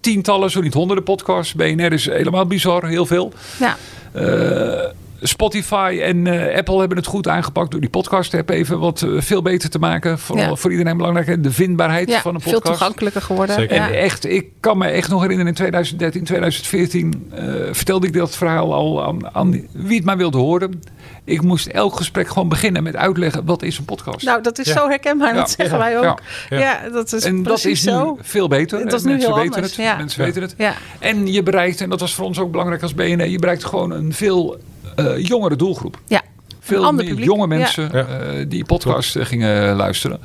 tientallen, 0.00 0.50
zo 0.50 0.60
niet 0.60 0.74
honderden 0.74 1.04
podcasts. 1.04 1.54
BNR 1.54 1.92
is 1.92 2.06
helemaal 2.06 2.46
bizar, 2.46 2.86
heel 2.86 3.06
veel. 3.06 3.32
Ja. 3.58 3.76
Eh, 4.12 4.90
Spotify 5.22 5.98
en 6.02 6.26
eh, 6.26 6.56
Apple 6.58 6.78
hebben 6.78 6.96
het 6.96 7.06
goed 7.06 7.28
aangepakt 7.28 7.70
door 7.70 7.80
die 7.80 7.90
podcast-app 7.90 8.50
even 8.50 8.78
wat 8.78 9.02
eh, 9.02 9.10
veel 9.16 9.42
beter 9.42 9.70
te 9.70 9.78
maken. 9.78 10.18
Vooral 10.18 10.44
Ja. 10.48 10.54
voor 10.54 10.70
iedereen 10.70 10.96
belangrijk, 10.96 11.42
de 11.42 11.50
vindbaarheid 11.52 12.08
ja, 12.08 12.20
van 12.20 12.34
een 12.34 12.40
veel 12.40 12.52
podcast. 12.52 12.78
toegankelijker 12.78 13.22
geworden. 13.22 13.54
Zeker. 13.54 13.74
Ja. 13.74 13.88
En 13.88 13.94
echt, 13.98 14.26
ik 14.26 14.46
kan 14.60 14.78
me 14.78 14.86
echt 14.86 15.08
nog 15.10 15.20
herinneren 15.20 15.48
in 15.50 15.54
2013, 15.58 16.24
2014 16.24 17.30
eh, 17.34 17.44
vertelde 17.72 18.06
ik 18.06 18.12
dat 18.12 18.36
verhaal 18.36 18.74
al 18.74 19.04
aan, 19.06 19.34
aan 19.34 19.50
wie 19.72 19.96
het 19.96 20.04
maar 20.04 20.16
wilde 20.16 20.38
horen. 20.38 20.82
Ik 21.24 21.42
moest 21.42 21.66
elk 21.66 21.96
gesprek 21.96 22.28
gewoon 22.28 22.48
beginnen 22.48 22.82
met 22.82 22.96
uitleggen 22.96 23.44
wat 23.44 23.62
is 23.62 23.78
een 23.78 23.84
podcast. 23.84 24.24
Nou, 24.24 24.42
dat 24.42 24.58
is 24.58 24.66
Ja. 24.66 24.72
zo 24.72 24.88
herkenbaar. 24.88 25.34
Dat 25.34 25.48
Ja. 25.48 25.54
zeggen 25.64 25.78
wij 25.78 25.96
ook. 25.98 26.04
Ja. 26.04 26.18
Ja, 26.48 26.58
Ja. 26.58 26.88
dat 26.92 27.12
is 27.12 27.24
en 27.24 27.34
dat 27.36 27.42
precies 27.42 27.70
is 27.72 27.84
nu 27.84 27.90
zo. 27.92 28.18
veel 28.20 28.48
beter. 28.48 28.84
Dat 28.84 28.92
is 28.92 29.02
nu 29.02 29.10
Mensen 29.10 29.28
heel 29.28 29.38
weten 29.38 29.54
anders, 29.54 29.76
het. 29.76 29.84
ja. 29.84 29.96
Mensen 29.96 30.20
Ja. 30.20 30.26
weten 30.26 30.42
het. 30.42 30.54
Ja. 30.58 30.74
En 30.98 31.32
je 31.32 31.42
bereikt, 31.42 31.80
en 31.80 31.90
dat 31.90 32.00
was 32.00 32.14
voor 32.14 32.24
ons 32.24 32.38
ook 32.38 32.50
belangrijk 32.50 32.82
als 32.82 32.94
BNR, 32.94 33.26
je 33.28 33.38
bereikt 33.38 33.64
gewoon 33.64 33.90
een 33.90 34.12
veel 34.12 34.56
eh, 34.98 35.24
jongere 35.26 35.56
doelgroep. 35.56 35.98
Ja. 36.06 36.22
Veel 36.60 36.92
meer 36.92 37.04
publiek. 37.06 37.24
jonge 37.24 37.46
mensen 37.46 37.90
Ja. 37.92 38.06
eh, 38.06 38.44
die 38.48 38.64
podcast 38.64 39.16
eh, 39.16 39.24
gingen 39.24 39.76
luisteren. 39.76 40.18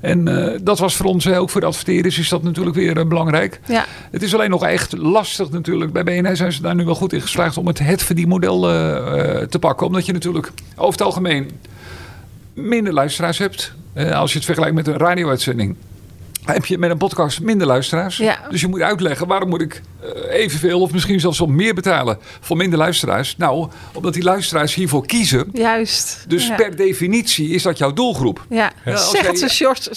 En 0.00 0.28
eh, 0.52 0.58
dat 0.62 0.78
was 0.78 0.96
voor 0.96 1.06
ons, 1.06 1.28
ook 1.28 1.50
voor 1.50 1.60
de 1.60 1.66
adverteerders, 1.66 2.18
is 2.18 2.28
dat 2.28 2.42
natuurlijk 2.42 2.76
weer 2.76 3.08
belangrijk. 3.08 3.60
Ja. 3.68 3.84
Het 4.10 4.22
is 4.22 4.34
alleen 4.34 4.50
nog 4.50 4.64
echt 4.64 4.96
lastig 4.96 5.50
natuurlijk. 5.50 5.92
Bij 5.92 6.04
BNR 6.04 6.36
zijn 6.36 6.52
ze 6.52 6.62
daar 6.62 6.74
nu 6.74 6.84
wel 6.84 6.94
goed 6.94 7.12
in 7.12 7.20
geslaagd 7.20 7.56
om 7.56 7.66
het 7.66 7.78
het 7.78 8.02
verdienmodel 8.02 8.70
eh, 8.70 9.40
eh, 9.40 9.48
te 9.48 9.58
pakken. 9.58 9.86
Omdat 9.86 10.06
je 10.06 10.12
natuurlijk 10.12 10.50
over 10.76 10.92
het 10.92 11.02
algemeen 11.02 11.50
minder 12.54 12.92
luisteraars 12.92 13.38
hebt. 13.38 13.72
Eh, 13.92 14.10
als 14.18 14.30
je 14.30 14.36
het 14.36 14.46
vergelijkt 14.46 14.74
met 14.76 14.86
een 14.86 14.96
radio-uitzending. 14.98 15.76
Heb 16.44 16.66
je 16.66 16.78
met 16.78 16.90
een 16.90 16.96
podcast 16.98 17.40
minder 17.40 17.66
luisteraars. 17.66 18.16
Ja. 18.16 18.38
Dus 18.50 18.60
je 18.60 18.66
moet 18.68 18.80
uitleggen 18.80 19.26
waarom 19.26 19.48
moet 19.48 19.60
ik 19.60 19.80
eh, 20.02 20.08
evenveel 20.40 20.80
of 20.80 20.92
misschien 20.92 21.20
zelfs 21.20 21.38
wel 21.38 21.48
meer 21.48 21.74
betalen 21.74 22.18
voor 22.40 22.56
minder 22.56 22.78
luisteraars. 22.78 23.36
Nou, 23.36 23.68
omdat 23.94 24.14
die 24.14 24.22
luisteraars 24.22 24.74
hiervoor 24.74 25.06
kiezen. 25.06 25.48
Juist. 25.52 26.24
Dus 26.28 26.46
ja. 26.46 26.54
per 26.54 26.76
definitie 26.76 27.48
is 27.48 27.62
dat 27.62 27.78
jouw 27.78 27.92
doelgroep. 27.92 28.46
Ja. 28.48 28.72
Ja, 28.84 28.96
zeg 28.96 29.26
het 29.26 29.38
ze, 29.38 29.48
Sjors. 29.48 29.88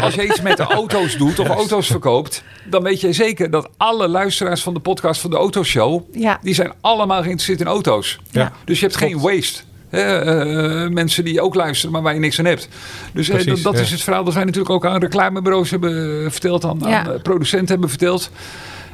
Als 0.00 0.14
je 0.14 0.26
iets 0.26 0.40
met 0.40 0.56
de 0.56 0.62
auto's 0.62 1.16
doet 1.16 1.38
of 1.38 1.48
auto's 1.62 1.86
verkoopt, 1.86 2.42
dan 2.64 2.82
weet 2.82 3.00
je 3.00 3.12
zeker 3.12 3.50
dat 3.50 3.68
alle 3.76 4.08
luisteraars 4.08 4.62
van 4.62 4.74
de 4.74 4.80
podcast 4.80 5.20
van 5.20 5.30
de 5.30 5.36
Autoshow, 5.36 6.02
Ja. 6.12 6.38
die 6.42 6.54
zijn 6.54 6.72
allemaal 6.80 7.22
geïnteresseerd 7.22 7.60
in 7.60 7.66
auto's. 7.66 8.20
Ja. 8.30 8.52
Dus 8.64 8.80
je 8.80 8.86
hebt 8.86 8.98
geen 8.98 9.20
waste. 9.20 9.62
Hè, 9.92 10.18
eh, 10.18 10.90
mensen 10.90 11.24
die 11.24 11.40
ook 11.40 11.54
luisteren, 11.54 11.92
maar 11.92 12.02
waar 12.02 12.14
je 12.14 12.20
niks 12.20 12.38
aan 12.38 12.44
hebt. 12.44 12.68
Dus 13.12 13.28
eh, 13.28 13.34
Precies, 13.34 13.52
dat, 13.52 13.62
dat 13.62 13.74
ja. 13.74 13.80
is 13.80 13.90
het 13.90 14.02
verhaal 14.02 14.24
dat 14.24 14.34
wij 14.34 14.44
natuurlijk 14.44 14.74
ook 14.74 14.86
aan 14.86 15.00
reclamebureaus 15.00 15.70
hebben 15.70 16.24
eh, 16.24 16.30
verteld, 16.30 16.64
aan, 16.64 16.78
Ja. 16.80 17.04
aan 17.06 17.12
eh, 17.12 17.20
producenten 17.22 17.68
hebben 17.68 17.88
verteld. 17.88 18.30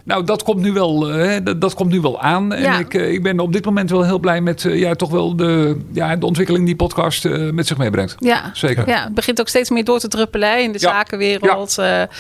Nou, 0.09 0.25
dat 0.25 0.43
komt 0.43 0.61
nu 0.61 0.73
wel, 0.73 1.09
eh, 1.11 1.15
hè, 1.15 1.43
dat, 1.43 1.61
dat 1.61 1.75
komt 1.75 1.91
nu 1.91 2.01
wel 2.01 2.21
aan. 2.21 2.53
En 2.53 2.63
Ja. 2.63 2.79
ik, 2.79 2.95
eh, 2.95 3.13
ik 3.13 3.23
ben 3.23 3.41
op 3.41 3.53
dit 3.53 3.65
moment 3.65 3.91
wel 3.91 4.05
heel 4.05 4.19
blij 4.19 4.41
met 4.41 4.65
eh, 4.65 4.79
ja, 4.79 4.95
toch 4.95 5.11
wel 5.11 5.37
de, 5.37 5.77
ja, 5.93 6.17
de 6.17 6.27
ontwikkeling 6.27 6.67
die 6.67 6.77
podcast 6.77 7.29
met 7.53 7.67
zich 7.67 7.77
meebrengt. 7.77 8.15
Ja. 8.19 8.51
Zeker. 8.53 8.89
Ja, 8.89 9.05
het 9.05 9.15
begint 9.15 9.41
ook 9.41 9.49
steeds 9.49 9.71
meer 9.71 9.85
door 9.85 9.99
te 9.99 10.09
druppelen 10.09 10.63
in 10.63 10.73
de 10.73 10.79
Ja. 10.81 10.89
zakenwereld. 10.91 11.77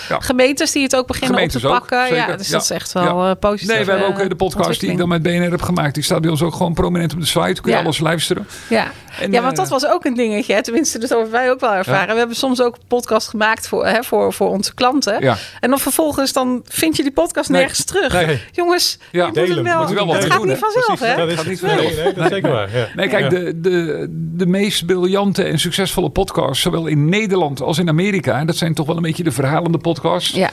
Gemeentes 0.08 0.72
die 0.72 0.82
het 0.82 0.96
ook 0.96 1.06
beginnen 1.06 1.34
Gemeentes 1.34 1.64
op 1.64 1.70
te 1.70 1.76
ook, 1.76 1.88
pakken. 1.88 2.14
Ja, 2.16 2.36
dus 2.36 2.46
Ja. 2.46 2.52
dat 2.52 2.62
is 2.62 2.70
echt 2.70 2.92
wel 2.92 3.36
positief. 3.36 3.74
Nee, 3.76 3.84
we 3.84 3.90
hebben 3.90 4.08
ook 4.08 4.28
de 4.28 4.34
podcast 4.36 4.80
die 4.80 4.90
ik 4.90 4.98
dan 4.98 5.08
met 5.08 5.22
BNR 5.22 5.50
heb 5.50 5.62
gemaakt. 5.62 5.94
Die 5.94 6.02
staat 6.02 6.20
bij 6.20 6.30
ons 6.30 6.42
ook 6.42 6.54
gewoon 6.54 6.74
prominent 6.74 7.12
op 7.12 7.20
de 7.20 7.26
site. 7.26 7.60
Kun 7.60 7.72
je 7.72 7.78
alles 7.78 7.98
luisteren. 7.98 8.46
Ja. 8.68 8.90
En, 9.20 9.32
ja, 9.32 9.40
want 9.40 9.52
eh, 9.52 9.58
dat 9.58 9.68
was 9.68 9.86
ook 9.86 10.04
een 10.04 10.14
dingetje. 10.14 10.54
Hè. 10.54 10.62
Tenminste, 10.62 10.98
dat 10.98 11.08
hebben 11.08 11.30
wij 11.30 11.50
ook 11.50 11.60
wel 11.60 11.72
ervaren. 11.74 12.12
We 12.12 12.18
hebben 12.18 12.36
soms 12.36 12.62
ook 12.62 12.74
een 12.74 12.82
podcast 12.88 13.28
gemaakt 13.28 13.68
voor, 13.68 13.86
hè, 13.86 14.02
voor, 14.02 14.32
voor 14.32 14.48
onze 14.48 14.74
klanten. 14.74 15.22
Ja. 15.22 15.36
En 15.60 15.70
dan 15.70 15.78
vervolgens 15.78 16.32
dan 16.32 16.62
vind 16.64 16.96
je 16.96 17.02
die 17.02 17.12
podcast 17.12 17.50
Nee. 17.50 17.60
nergens 17.60 17.84
terug. 17.84 18.12
Nee. 18.12 18.40
Jongens, 18.52 18.98
Ja. 19.12 19.24
je 19.32 19.40
moet 19.40 19.48
het 19.48 19.62
wel. 19.62 19.78
Moet 19.80 19.88
je 19.88 19.94
wel 19.94 20.06
wat 20.06 20.14
het 20.14 20.22
mee 20.22 20.30
gaat 20.32 20.38
doen, 20.40 20.48
niet 20.48 20.60
hè? 20.60 20.66
vanzelf, 20.70 21.00
hè? 21.00 21.16
Dat 21.16 21.28
is 21.28 21.34
Gaat 21.34 21.46
niet 21.46 21.60
vanzelf. 21.60 21.80
nee, 21.96 22.12
dat 22.14 22.24
is 22.24 22.30
zeker 22.30 22.50
waar. 22.50 22.76
Ja. 22.76 22.86
Nee, 22.96 23.08
kijk, 23.08 23.22
Ja. 23.22 23.28
de, 23.28 23.60
de, 23.60 24.06
de 24.36 24.46
meest 24.46 24.86
briljante 24.86 25.42
en 25.44 25.58
succesvolle 25.58 26.10
podcasts, 26.10 26.62
zowel 26.62 26.86
in 26.86 27.08
Nederland 27.08 27.60
als 27.62 27.78
in 27.78 27.88
Amerika, 27.88 28.38
en 28.38 28.46
dat 28.46 28.56
zijn 28.56 28.74
toch 28.74 28.86
wel 28.86 28.96
een 28.96 29.02
beetje 29.02 29.22
de 29.24 29.32
verhalende 29.32 29.78
podcasts. 29.78 30.30
Ja, 30.30 30.50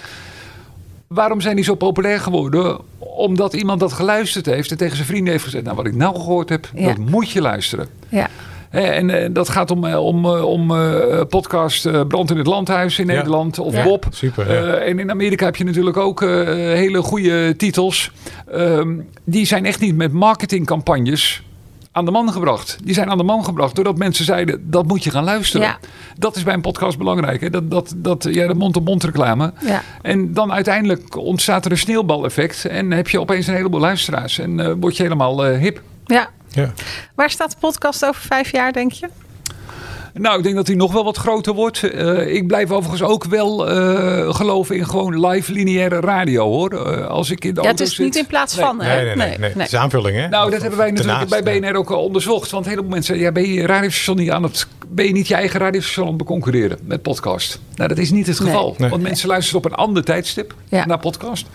Waarom 1.07 1.41
zijn 1.41 1.55
die 1.55 1.65
zo 1.65 1.75
populair 1.75 2.19
geworden? 2.19 2.77
Omdat 2.99 3.53
iemand 3.53 3.79
dat 3.79 3.93
geluisterd 3.93 4.45
heeft 4.45 4.71
en 4.71 4.77
tegen 4.77 4.95
zijn 4.95 5.07
vrienden 5.07 5.31
heeft 5.31 5.43
gezegd: 5.43 5.63
Nou, 5.63 5.75
wat 5.75 5.85
ik 5.85 5.95
nou 5.95 6.15
gehoord 6.15 6.49
heb, 6.49 6.69
Ja. 6.75 6.87
dat 6.87 6.97
moet 6.97 7.29
je 7.31 7.41
luisteren. 7.41 7.87
ja, 8.09 8.27
Hè, 8.69 8.79
En 8.81 9.09
eh, 9.09 9.29
dat 9.33 9.49
gaat 9.49 9.71
om, 9.71 9.85
eh, 9.85 10.05
om, 10.05 10.25
eh, 10.25 10.43
om 10.45 10.71
eh, 10.71 11.21
podcast 11.29 11.85
eh, 11.85 12.01
Brand 12.07 12.31
in 12.31 12.37
het 12.37 12.47
Landhuis 12.47 12.99
in 12.99 13.07
Ja. 13.07 13.13
Nederland 13.13 13.59
of 13.59 13.73
Ja. 13.73 13.83
Bob. 13.83 14.05
Super, 14.09 14.53
ja. 14.53 14.61
Eh, 14.75 14.89
en 14.89 14.99
in 14.99 15.09
Amerika 15.11 15.45
heb 15.45 15.55
je 15.55 15.63
natuurlijk 15.63 15.97
ook 15.97 16.21
eh, 16.21 16.29
hele 16.55 17.01
goede 17.01 17.55
titels. 17.55 18.11
Ehm, 18.51 18.99
die 19.23 19.45
zijn 19.45 19.65
echt 19.65 19.79
niet 19.79 19.95
met 19.95 20.11
marketingcampagnes 20.59 21.43
aan 21.91 22.05
de 22.05 22.11
man 22.11 22.31
gebracht. 22.31 22.77
Die 22.83 22.93
zijn 22.93 23.09
aan 23.09 23.17
de 23.17 23.23
man 23.23 23.43
gebracht 23.45 23.75
doordat 23.75 23.97
mensen 23.97 24.25
zeiden 24.25 24.69
dat 24.69 24.85
moet 24.87 25.03
je 25.03 25.09
gaan 25.09 25.23
luisteren. 25.23 25.67
Ja. 25.67 25.77
Dat 26.17 26.35
is 26.35 26.43
bij 26.43 26.53
een 26.53 26.61
podcast 26.61 26.97
belangrijk. 26.97 27.41
Hè? 27.41 27.49
Dat, 27.49 27.71
dat, 27.71 27.93
dat, 27.97 28.27
ja, 28.31 28.47
de 28.47 28.53
mond-op-mond 28.53 29.03
reclame. 29.03 29.53
ja. 29.65 29.81
En 30.01 30.33
dan 30.33 30.53
uiteindelijk 30.53 31.15
ontstaat 31.17 31.65
er 31.65 31.71
een 31.71 31.77
sneeuwbaleffect. 31.77 32.65
En 32.65 32.91
heb 32.91 33.09
je 33.09 33.19
opeens 33.19 33.47
een 33.47 33.55
heleboel 33.55 33.79
luisteraars. 33.79 34.39
En 34.39 34.59
eh, 34.59 34.71
word 34.79 34.97
je 34.97 35.03
helemaal 35.03 35.45
eh, 35.45 35.59
hip. 35.59 35.81
ja. 36.05 36.29
Ja. 36.55 36.73
Waar 37.15 37.29
staat 37.29 37.51
de 37.51 37.57
podcast 37.59 38.05
over 38.05 38.21
vijf 38.21 38.51
jaar, 38.51 38.73
denk 38.73 38.91
je? 38.91 39.09
Nou, 40.19 40.37
ik 40.37 40.43
denk 40.43 40.55
dat 40.55 40.67
hij 40.67 40.75
nog 40.75 40.91
wel 40.93 41.03
wat 41.03 41.17
groter 41.17 41.53
wordt. 41.53 41.83
Eh, 41.83 42.33
ik 42.35 42.47
blijf 42.47 42.71
overigens 42.71 43.01
ook 43.09 43.25
wel 43.25 43.69
eh, 43.69 44.33
geloven 44.35 44.75
in 44.75 44.87
gewoon 44.87 45.27
live 45.27 45.51
lineaire 45.51 45.99
radio 45.99 46.43
hoor. 46.43 46.71
Eh, 46.71 47.07
als 47.07 47.29
ik 47.29 47.45
in 47.45 47.53
de 47.53 47.61
Ja, 47.61 47.67
het 47.67 47.79
auto 47.79 47.83
is 47.83 47.95
zit. 47.95 48.05
niet 48.05 48.15
in 48.15 48.25
plaats 48.25 48.55
Nee. 48.55 48.65
van, 48.65 48.81
hè? 48.81 48.95
Nee, 48.95 49.05
nee, 49.05 49.15
nee, 49.15 49.37
nee. 49.37 49.51
Het 49.53 49.67
is 49.71 49.75
aanvulling, 49.75 50.17
hè? 50.17 50.27
Nou, 50.27 50.51
dat 50.51 50.61
hebben 50.61 50.79
wij 50.79 50.91
natuurlijk 50.91 51.43
bij 51.43 51.53
ja. 51.55 51.59
BNR 51.59 51.75
ook 51.77 51.89
al 51.91 52.03
onderzocht. 52.03 52.51
Want 52.51 52.63
een 52.65 52.69
heleboel 52.69 52.91
mensen 52.91 53.15
zeggen, 53.15 53.33
ja, 53.33 53.41
ben 53.41 53.53
je 53.53 53.61
je 53.61 53.67
radiostation 53.67 54.17
niet 54.17 54.31
aan 54.31 54.43
het... 54.43 54.67
Ben 54.87 55.05
je 55.05 55.11
niet 55.11 55.27
je 55.27 55.35
eigen 55.35 55.59
radiostation 55.59 56.05
aan 56.05 56.13
het 56.13 56.21
beconcurreren 56.21 56.77
met 56.83 57.01
podcast? 57.01 57.59
Nou, 57.75 57.89
dat 57.89 57.97
is 57.97 58.11
niet 58.11 58.27
het 58.27 58.39
Nee. 58.39 58.49
geval. 58.49 58.75
Nee. 58.77 58.89
Want 58.89 59.01
mensen 59.01 59.27
luisteren 59.27 59.63
op 59.63 59.71
een 59.71 59.77
ander 59.77 60.03
tijdstip 60.03 60.53
Ja. 60.69 60.85
naar 60.85 60.99
podcast. 60.99 61.45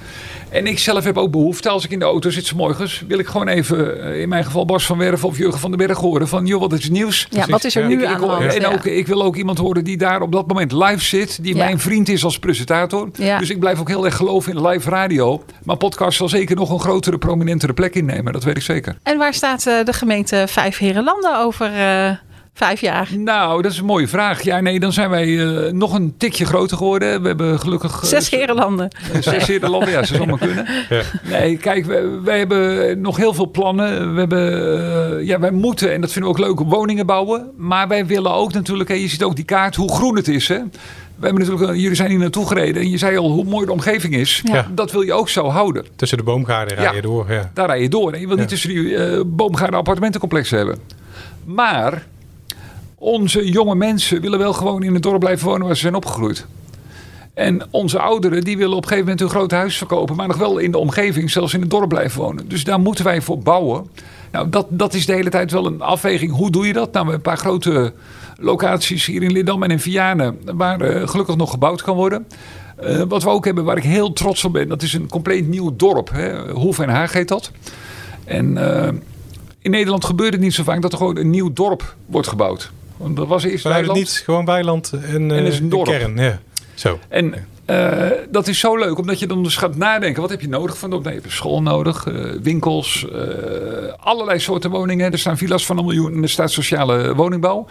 En 0.49 0.67
ik 0.67 0.79
zelf 0.79 1.05
heb 1.05 1.17
ook 1.19 1.31
behoefte, 1.31 1.69
als 1.69 1.85
ik 1.85 1.91
in 1.91 1.99
de 1.99 2.05
auto 2.05 2.31
zit 2.31 2.47
's 2.47 2.53
morgens... 2.53 3.05
wil 3.09 3.19
ik 3.19 3.27
gewoon 3.27 3.49
even, 3.49 4.03
in 4.21 4.29
mijn 4.29 4.45
geval 4.45 4.65
Bas 4.65 4.87
van 4.87 4.99
Werven 4.99 5.29
of 5.29 5.39
Jurgen 5.39 5.61
van 5.61 5.71
den 5.71 5.87
Berg 5.87 5.99
horen... 5.99 6.29
van, 6.29 6.47
joh, 6.47 6.61
wat 6.61 6.73
is 6.73 6.83
het 6.83 6.93
nieuws? 6.93 7.27
Ja, 7.31 7.47
wat 7.47 7.65
is 7.65 7.75
er 7.77 7.83
Ja. 7.83 7.89
nu 7.89 8.05
aan 8.07 8.21
de 8.21 8.27
hand? 8.27 8.50
En 8.55 8.67
ook, 8.67 8.85
ik 8.85 9.07
wil 9.07 9.23
ook 9.23 9.37
iemand 9.37 9.59
horen 9.59 9.85
die 9.85 9.97
daar 9.97 10.23
op 10.23 10.33
dat 10.33 10.47
moment 10.47 10.73
live 10.73 11.05
zit. 11.05 11.43
Die 11.43 11.57
mijn 11.57 11.79
vriend 11.79 12.09
is 12.09 12.25
als 12.25 12.39
presentator. 12.39 13.11
Dus 13.39 13.51
ik 13.51 13.59
blijf 13.59 13.81
ook 13.81 13.89
heel 13.89 14.05
erg 14.05 14.17
geloven 14.17 14.57
in 14.57 14.67
live 14.67 14.91
radio. 14.91 15.45
Maar 15.65 15.77
podcast 15.77 16.17
zal 16.17 16.29
zeker 16.29 16.57
nog 16.57 16.71
een 16.71 16.81
grotere, 16.81 17.19
prominentere 17.19 17.73
plek 17.73 17.95
innemen. 17.95 18.33
Dat 18.33 18.45
weet 18.45 18.57
ik 18.57 18.63
zeker. 18.63 18.99
En 19.03 19.19
waar 19.19 19.35
staat 19.35 19.67
eh, 19.67 19.85
de 19.85 19.93
gemeente 19.93 20.45
Vijf 20.49 20.79
Herenlanden 20.79 21.39
over 21.39 21.67
eh, 21.67 22.11
vijf 22.55 22.81
jaar? 22.81 23.09
Nou, 23.17 23.63
dat 23.63 23.73
is 23.73 23.79
een 23.79 23.85
mooie 23.85 24.09
vraag. 24.09 24.43
Ja, 24.43 24.61
nee, 24.61 24.81
dan 24.81 24.93
zijn 24.93 25.11
wij 25.11 25.39
eh, 25.67 25.73
nog 25.73 25.95
een 25.95 26.15
tikje 26.17 26.45
groter 26.45 26.77
geworden. 26.77 27.21
We 27.23 27.27
hebben 27.29 27.61
gelukkig... 27.61 27.93
eh, 28.03 28.09
Zes 28.09 28.31
Herenlanden. 28.31 28.89
Zes 29.21 29.47
Nederlanden, 29.47 29.91
ja, 29.91 30.03
ze 30.05 30.15
zal 30.15 30.27
maar 30.27 30.39
kunnen. 30.49 30.67
Ja. 30.89 31.03
Nee, 31.31 31.57
kijk, 31.57 31.85
wij, 31.85 32.21
wij 32.25 32.39
hebben 32.39 33.01
nog 33.01 33.17
heel 33.17 33.35
veel 33.35 33.51
plannen. 33.51 34.13
We 34.15 34.19
hebben, 34.19 35.19
eh, 35.21 35.27
ja, 35.27 35.39
wij 35.39 35.51
moeten, 35.51 35.93
en 35.93 36.01
dat 36.01 36.13
vinden 36.13 36.33
we 36.33 36.39
ook 36.39 36.45
leuk, 36.47 36.61
woningen 36.69 37.07
bouwen. 37.07 37.51
Maar 37.57 37.89
wij 37.89 38.07
willen 38.07 38.33
ook 38.33 38.53
natuurlijk, 38.53 38.89
hè, 38.89 38.95
je 38.95 39.09
ziet 39.09 39.23
ook 39.23 39.37
die 39.37 39.45
kaart, 39.45 39.77
hoe 39.77 39.93
groen 39.93 40.17
het 40.17 40.29
is. 40.29 40.49
Hè? 40.49 40.59
We 41.17 41.27
hebben 41.27 41.45
natuurlijk, 41.49 41.79
jullie 41.79 41.97
zijn 41.97 42.11
hier 42.11 42.19
naartoe 42.19 42.47
gereden 42.47 42.83
en 42.83 42.91
je 42.91 42.99
zei 42.99 43.17
al 43.17 43.31
hoe 43.31 43.45
mooi 43.45 43.67
de 43.67 43.73
omgeving 43.73 44.15
is. 44.15 44.43
Ja. 44.45 44.67
Dat 44.75 44.93
wil 44.93 45.01
je 45.03 45.13
ook 45.13 45.29
zo 45.29 45.49
houden. 45.49 45.85
Tussen 45.97 46.19
de 46.19 46.25
boomgaarden 46.25 46.77
rij 46.77 46.89
je 46.91 46.95
Ja. 46.97 47.01
door. 47.03 47.27
Ja. 47.33 47.51
Daar 47.55 47.67
rij 47.67 47.81
je 47.83 47.89
door. 47.89 48.13
En 48.13 48.21
je 48.21 48.27
wil 48.27 48.37
niet 48.37 48.49
tussen 48.49 48.69
die 48.69 48.97
eh 48.97 49.21
boomgaarden 49.27 49.79
appartementencomplexen 49.79 50.57
hebben. 50.59 50.79
Maar 51.45 52.07
onze 53.03 53.51
jonge 53.51 53.75
mensen 53.75 54.21
willen 54.21 54.39
wel 54.39 54.53
gewoon 54.53 54.83
in 54.83 54.95
het 54.95 55.03
dorp 55.03 55.21
blijven 55.21 55.47
wonen 55.47 55.67
waar 55.67 55.75
ze 55.75 55.81
zijn 55.81 55.95
opgegroeid. 55.95 56.47
En 57.35 57.63
onze 57.71 57.99
ouderen 57.99 58.45
die 58.45 58.57
willen 58.57 58.77
op 58.77 58.83
een 58.83 58.89
gegeven 58.89 59.05
moment 59.05 59.21
hun 59.21 59.31
groot 59.31 59.51
huis 59.51 59.77
verkopen, 59.77 60.17
maar 60.17 60.29
nog 60.29 60.37
wel 60.37 60.59
in 60.59 60.71
de 60.71 60.79
omgeving, 60.79 61.31
zelfs 61.31 61.55
in 61.55 61.61
het 61.61 61.71
dorp 61.71 61.89
blijven 61.89 62.21
wonen. 62.21 62.49
Dus 62.49 62.65
daar 62.65 62.81
moeten 62.81 63.05
wij 63.05 63.21
voor 63.21 63.39
bouwen. 63.39 63.87
Nou, 64.33 64.49
dat, 64.49 64.67
dat 64.69 64.95
is 64.95 65.07
de 65.07 65.13
hele 65.13 65.31
tijd 65.31 65.51
wel 65.51 65.67
een 65.67 65.81
afweging. 65.81 66.33
Hoe 66.33 66.51
doe 66.51 66.67
je 66.67 66.73
dat? 66.73 66.93
Nou, 66.93 67.07
we 67.07 67.11
hebben 67.11 67.15
een 67.15 67.37
paar 67.37 67.37
grote 67.37 67.93
locaties 68.39 69.07
hier 69.07 69.23
in 69.23 69.33
Lidam 69.33 69.63
en 69.63 69.71
in 69.71 69.81
Vianen, 69.81 70.39
waar 70.45 70.81
eh, 70.81 71.09
gelukkig 71.09 71.37
nog 71.37 71.51
gebouwd 71.51 71.83
kan 71.83 71.97
worden. 71.97 72.27
Eh, 72.77 73.03
wat 73.09 73.23
we 73.23 73.29
ook 73.29 73.45
hebben, 73.45 73.65
waar 73.65 73.77
ik 73.77 73.83
heel 73.83 74.13
trots 74.13 74.45
op 74.45 74.53
ben, 74.53 74.69
dat 74.69 74.83
is 74.83 74.93
een 74.93 75.09
compleet 75.09 75.49
nieuw 75.49 75.77
dorp. 75.77 76.11
Hè? 76.13 76.51
Hoef 76.51 76.79
en 76.79 76.89
Haag 76.89 77.13
heet 77.13 77.29
dat. 77.29 77.51
En 78.25 78.57
eh, 78.57 78.93
in 79.61 79.71
Nederland 79.71 80.05
gebeurt 80.05 80.33
het 80.33 80.43
niet 80.43 80.55
zo 80.55 80.63
vaak 80.63 80.83
dat 80.83 80.93
er 80.93 80.99
gewoon 80.99 81.17
een 81.17 81.31
nieuw 81.31 81.53
dorp 81.53 81.95
wordt 82.07 82.29
gebouwd. 82.29 82.73
Want 83.01 83.17
dat 83.17 83.27
was 83.27 83.45
eerst 83.45 83.65
Weiland. 83.65 83.99
niet 83.99 84.23
gewoon 84.25 84.45
weiland 84.45 84.93
en, 84.93 85.31
En 85.31 85.45
is 85.47 85.57
een 85.57 85.63
een 85.63 85.69
dorp. 85.69 85.87
kern. 85.87 86.17
Ja. 86.17 86.41
Zo. 86.75 86.99
En 87.09 87.35
eh, 87.65 88.09
dat 88.31 88.49
is 88.49 88.59
zo 88.59 88.77
leuk, 88.79 88.99
omdat 88.99 89.19
je 89.19 89.27
dan 89.27 89.43
dus 89.43 89.57
gaat 89.57 89.77
nadenken. 89.77 90.21
Wat 90.21 90.31
heb 90.31 90.41
je 90.41 90.49
nodig 90.49 90.79
van 90.79 90.91
dorp? 90.91 91.05
Nee, 91.05 91.15
je 91.15 91.21
hebt 91.21 91.33
school 91.33 91.63
nodig, 91.63 92.07
eh, 92.07 92.15
winkels, 92.43 93.07
eh, 93.13 93.23
allerlei 94.01 94.39
soorten 94.39 94.71
woningen. 94.71 95.13
Er 95.13 95.19
staan 95.19 95.37
villa's 95.39 95.67
van 95.67 95.79
een 95.79 95.85
miljoen 95.85 96.13
en 96.15 96.23
er 96.23 96.29
staat 96.29 96.51
sociale 96.51 97.15
woningbouw. 97.15 97.67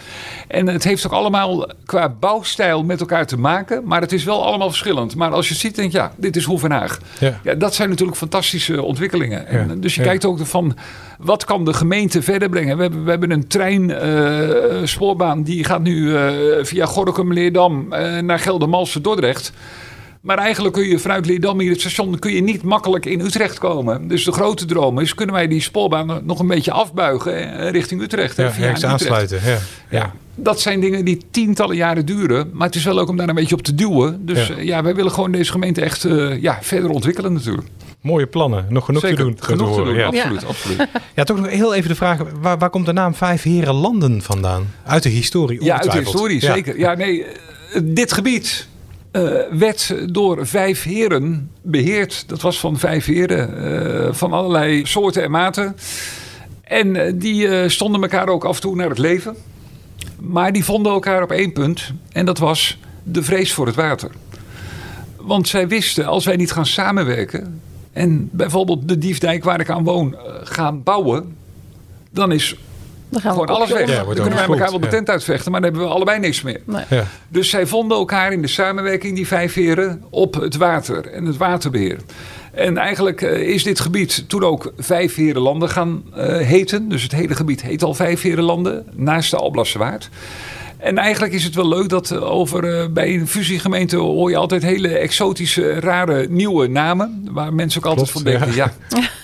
En 0.47 0.67
het 0.67 0.83
heeft 0.83 1.05
ook 1.05 1.11
allemaal 1.11 1.69
qua 1.85 2.09
bouwstijl 2.09 2.83
met 2.83 2.99
elkaar 2.99 3.25
te 3.25 3.37
maken. 3.37 3.81
Maar 3.85 4.01
het 4.01 4.11
is 4.11 4.23
wel 4.23 4.45
allemaal 4.45 4.69
verschillend. 4.69 5.15
Maar 5.15 5.31
als 5.31 5.47
je 5.49 5.55
ziet, 5.55 5.75
denk 5.75 5.91
je, 5.91 5.97
ja, 5.97 6.11
dit 6.17 6.35
is 6.35 6.43
Hoevenhaag. 6.43 6.99
Ja. 7.19 7.39
Ja, 7.43 7.53
dat 7.55 7.75
zijn 7.75 7.89
natuurlijk 7.89 8.17
fantastische 8.17 8.83
ontwikkelingen. 8.83 9.47
En, 9.47 9.67
Ja, 9.67 9.75
Dus 9.75 9.95
je 9.95 10.01
ja. 10.01 10.07
kijkt 10.07 10.25
ook 10.25 10.45
van 10.45 10.75
wat 11.21 11.45
kan 11.45 11.65
de 11.65 11.73
gemeente 11.73 12.21
verder 12.21 12.49
brengen. 12.49 12.75
We 12.75 12.81
hebben, 12.81 13.03
we 13.03 13.09
hebben 13.09 13.31
een 13.31 13.47
trein, 13.47 13.91
eh, 13.91 14.83
die 15.43 15.63
gaat 15.63 15.81
nu 15.81 16.15
eh, 16.15 16.31
via 16.61 16.85
Gorinchem, 16.85 17.33
Leerdam 17.33 17.93
eh, 17.93 18.19
naar 18.19 18.39
Geldermalsen, 18.39 19.01
Dordrecht. 19.01 19.53
Maar 20.21 20.37
eigenlijk 20.37 20.73
kun 20.73 20.87
je 20.87 20.99
vanuit 20.99 21.25
Leerdam 21.25 21.59
hier 21.59 21.71
het 21.71 21.79
station 21.79 22.19
kun 22.19 22.33
je 22.33 22.41
niet 22.41 22.63
makkelijk 22.63 23.05
in 23.05 23.19
Utrecht 23.19 23.57
komen. 23.57 24.07
Dus 24.07 24.23
de 24.23 24.31
grote 24.31 24.65
droom 24.65 24.99
is, 24.99 25.15
kunnen 25.15 25.35
wij 25.35 25.47
die 25.47 25.61
spoorbaan 25.61 26.21
nog 26.23 26.39
een 26.39 26.47
beetje 26.47 26.71
afbuigen 26.71 27.59
eh, 27.59 27.69
richting 27.71 28.01
Utrecht. 28.01 28.37
Ja, 28.37 28.47
Utrecht. 28.47 28.83
aansluiten. 28.83 29.39
Ja. 29.45 29.57
Ja, 29.89 30.13
dat 30.35 30.59
zijn 30.61 30.79
dingen 30.79 31.05
die 31.05 31.21
tientallen 31.31 31.75
jaren 31.75 32.05
duren. 32.05 32.49
Maar 32.53 32.67
het 32.67 32.75
is 32.75 32.83
wel 32.83 32.93
leuk 32.95 33.07
om 33.09 33.17
daar 33.17 33.29
een 33.29 33.35
beetje 33.35 33.55
op 33.55 33.61
te 33.61 33.75
duwen. 33.75 34.25
Dus 34.25 34.47
Ja. 34.47 34.55
ja, 34.55 34.61
ja 34.61 34.83
wij 34.83 34.95
willen 34.95 35.11
gewoon 35.11 35.31
deze 35.31 35.51
gemeente 35.51 35.81
echt 35.81 36.03
eh, 36.05 36.41
ja, 36.41 36.57
verder 36.61 36.89
ontwikkelen 36.89 37.33
natuurlijk. 37.33 37.67
Mooie 38.01 38.27
plannen. 38.27 38.65
Nog 38.69 38.85
genoeg 38.85 39.01
Zeker. 39.01 39.17
te 39.17 39.23
doen. 39.23 39.35
Genoeg 39.39 39.75
te 39.75 39.83
doen, 39.83 39.95
Ja. 39.95 40.05
absoluut. 40.05 40.45
absoluut. 40.45 40.87
ja, 41.15 41.23
toch 41.23 41.37
nog 41.37 41.49
heel 41.49 41.73
even 41.73 41.89
de 41.89 41.95
vraag. 41.95 42.19
Waar, 42.41 42.57
waar 42.57 42.69
komt 42.69 42.85
de 42.85 42.93
naam 42.93 43.15
Vijf 43.15 43.43
Heren 43.43 43.73
Landen 43.73 44.21
vandaan? 44.21 44.73
Uit 44.85 45.03
de 45.03 45.09
historie, 45.09 45.63
Ja, 45.63 45.81
uit 45.81 45.91
de 45.91 45.97
historie, 45.97 46.39
zeker. 46.41 46.79
Ja, 46.79 46.93
nee, 46.93 47.23
eh, 47.25 47.81
dit 47.83 48.13
gebied 48.13 48.67
eh, 49.11 49.29
werd 49.51 49.95
door 50.13 50.47
vijf 50.47 50.83
heren 50.83 51.51
beheerd. 51.61 52.23
Dat 52.27 52.41
was 52.41 52.59
van 52.59 52.77
vijf 52.77 53.05
heren 53.05 53.63
eh, 54.07 54.13
van 54.13 54.33
allerlei 54.33 54.85
soorten 54.85 55.23
en 55.23 55.31
maten. 55.31 55.75
En 56.63 56.95
eh, 56.95 57.13
die 57.15 57.69
stonden 57.69 58.01
elkaar 58.01 58.27
ook 58.27 58.45
af 58.45 58.55
en 58.55 58.61
toe 58.61 58.75
naar 58.75 58.89
het 58.89 58.97
leven. 58.97 59.35
Maar 60.19 60.51
die 60.51 60.65
vonden 60.65 60.91
elkaar 60.91 61.23
op 61.23 61.31
één 61.31 61.53
punt. 61.53 61.93
En 62.11 62.25
dat 62.25 62.37
was 62.37 62.77
de 63.03 63.23
vrees 63.23 63.53
voor 63.53 63.65
het 63.65 63.75
water. 63.75 64.11
Want 65.17 65.47
zij 65.47 65.67
wisten, 65.67 66.05
als 66.05 66.25
wij 66.25 66.35
niet 66.35 66.51
gaan 66.51 66.65
samenwerken... 66.65 67.61
en 67.93 68.29
bijvoorbeeld 68.31 68.87
de 68.87 68.97
Diefdijk 68.97 69.43
waar 69.43 69.59
ik 69.59 69.69
aan 69.69 69.83
woon 69.83 70.15
gaan 70.43 70.83
bouwen... 70.83 71.35
dan 72.11 72.31
is 72.31 72.55
Dan 73.09 73.21
gaan 73.21 73.31
we 73.31 73.39
gewoon 73.39 73.55
alles 73.55 73.71
weg. 73.71 73.89
Ja, 73.89 74.03
dan 74.03 74.13
kunnen 74.13 74.33
wij 74.33 74.47
elkaar 74.47 74.69
wel 74.69 74.79
de 74.79 74.85
ja. 74.85 74.91
tent 74.91 75.09
uitvechten, 75.09 75.51
maar 75.51 75.61
dan 75.61 75.69
hebben 75.69 75.89
we 75.89 75.95
allebei 75.95 76.19
niks 76.19 76.41
meer. 76.41 76.61
Nee. 76.65 76.83
Ja. 76.89 77.03
Dus 77.27 77.49
zij 77.49 77.67
vonden 77.67 77.97
elkaar 77.97 78.31
in 78.31 78.41
de 78.41 78.47
samenwerking, 78.47 79.15
die 79.15 79.27
vijf 79.27 79.53
heren, 79.53 80.03
op 80.09 80.33
het 80.33 80.55
water 80.55 81.07
en 81.07 81.25
het 81.25 81.37
waterbeheer. 81.37 81.97
En 82.51 82.77
eigenlijk 82.77 83.21
eh, 83.21 83.47
is 83.47 83.63
dit 83.63 83.79
gebied 83.79 84.23
toen 84.27 84.43
ook 84.43 84.73
vijf 84.77 85.15
herenlanden 85.15 85.69
gaan 85.69 86.03
eh, 86.15 86.37
heten. 86.37 86.89
Dus 86.89 87.03
het 87.03 87.11
hele 87.11 87.35
gebied 87.35 87.61
heet 87.61 87.83
al 87.83 87.93
vijf 87.93 88.21
herenlanden, 88.21 88.85
naast 88.93 89.31
de 89.31 89.37
Alblassewaard. 89.37 90.09
En 90.77 90.97
eigenlijk 90.97 91.33
is 91.33 91.43
het 91.43 91.55
wel 91.55 91.67
leuk 91.67 91.89
dat 91.89 92.11
eh, 92.11 92.31
over, 92.31 92.91
bij 92.91 93.13
een 93.13 93.27
fusiegemeente 93.27 93.97
hoor 93.97 94.29
je 94.29 94.37
altijd 94.37 94.61
hele 94.61 94.87
exotische, 94.87 95.79
rare, 95.79 96.27
nieuwe 96.29 96.67
namen. 96.67 97.27
Waar 97.31 97.53
mensen 97.53 97.81
ook 97.81 97.87
altijd 97.87 98.11
Klopt, 98.11 98.27
van 98.27 98.39
denken, 98.39 98.55
ja, 98.55 98.73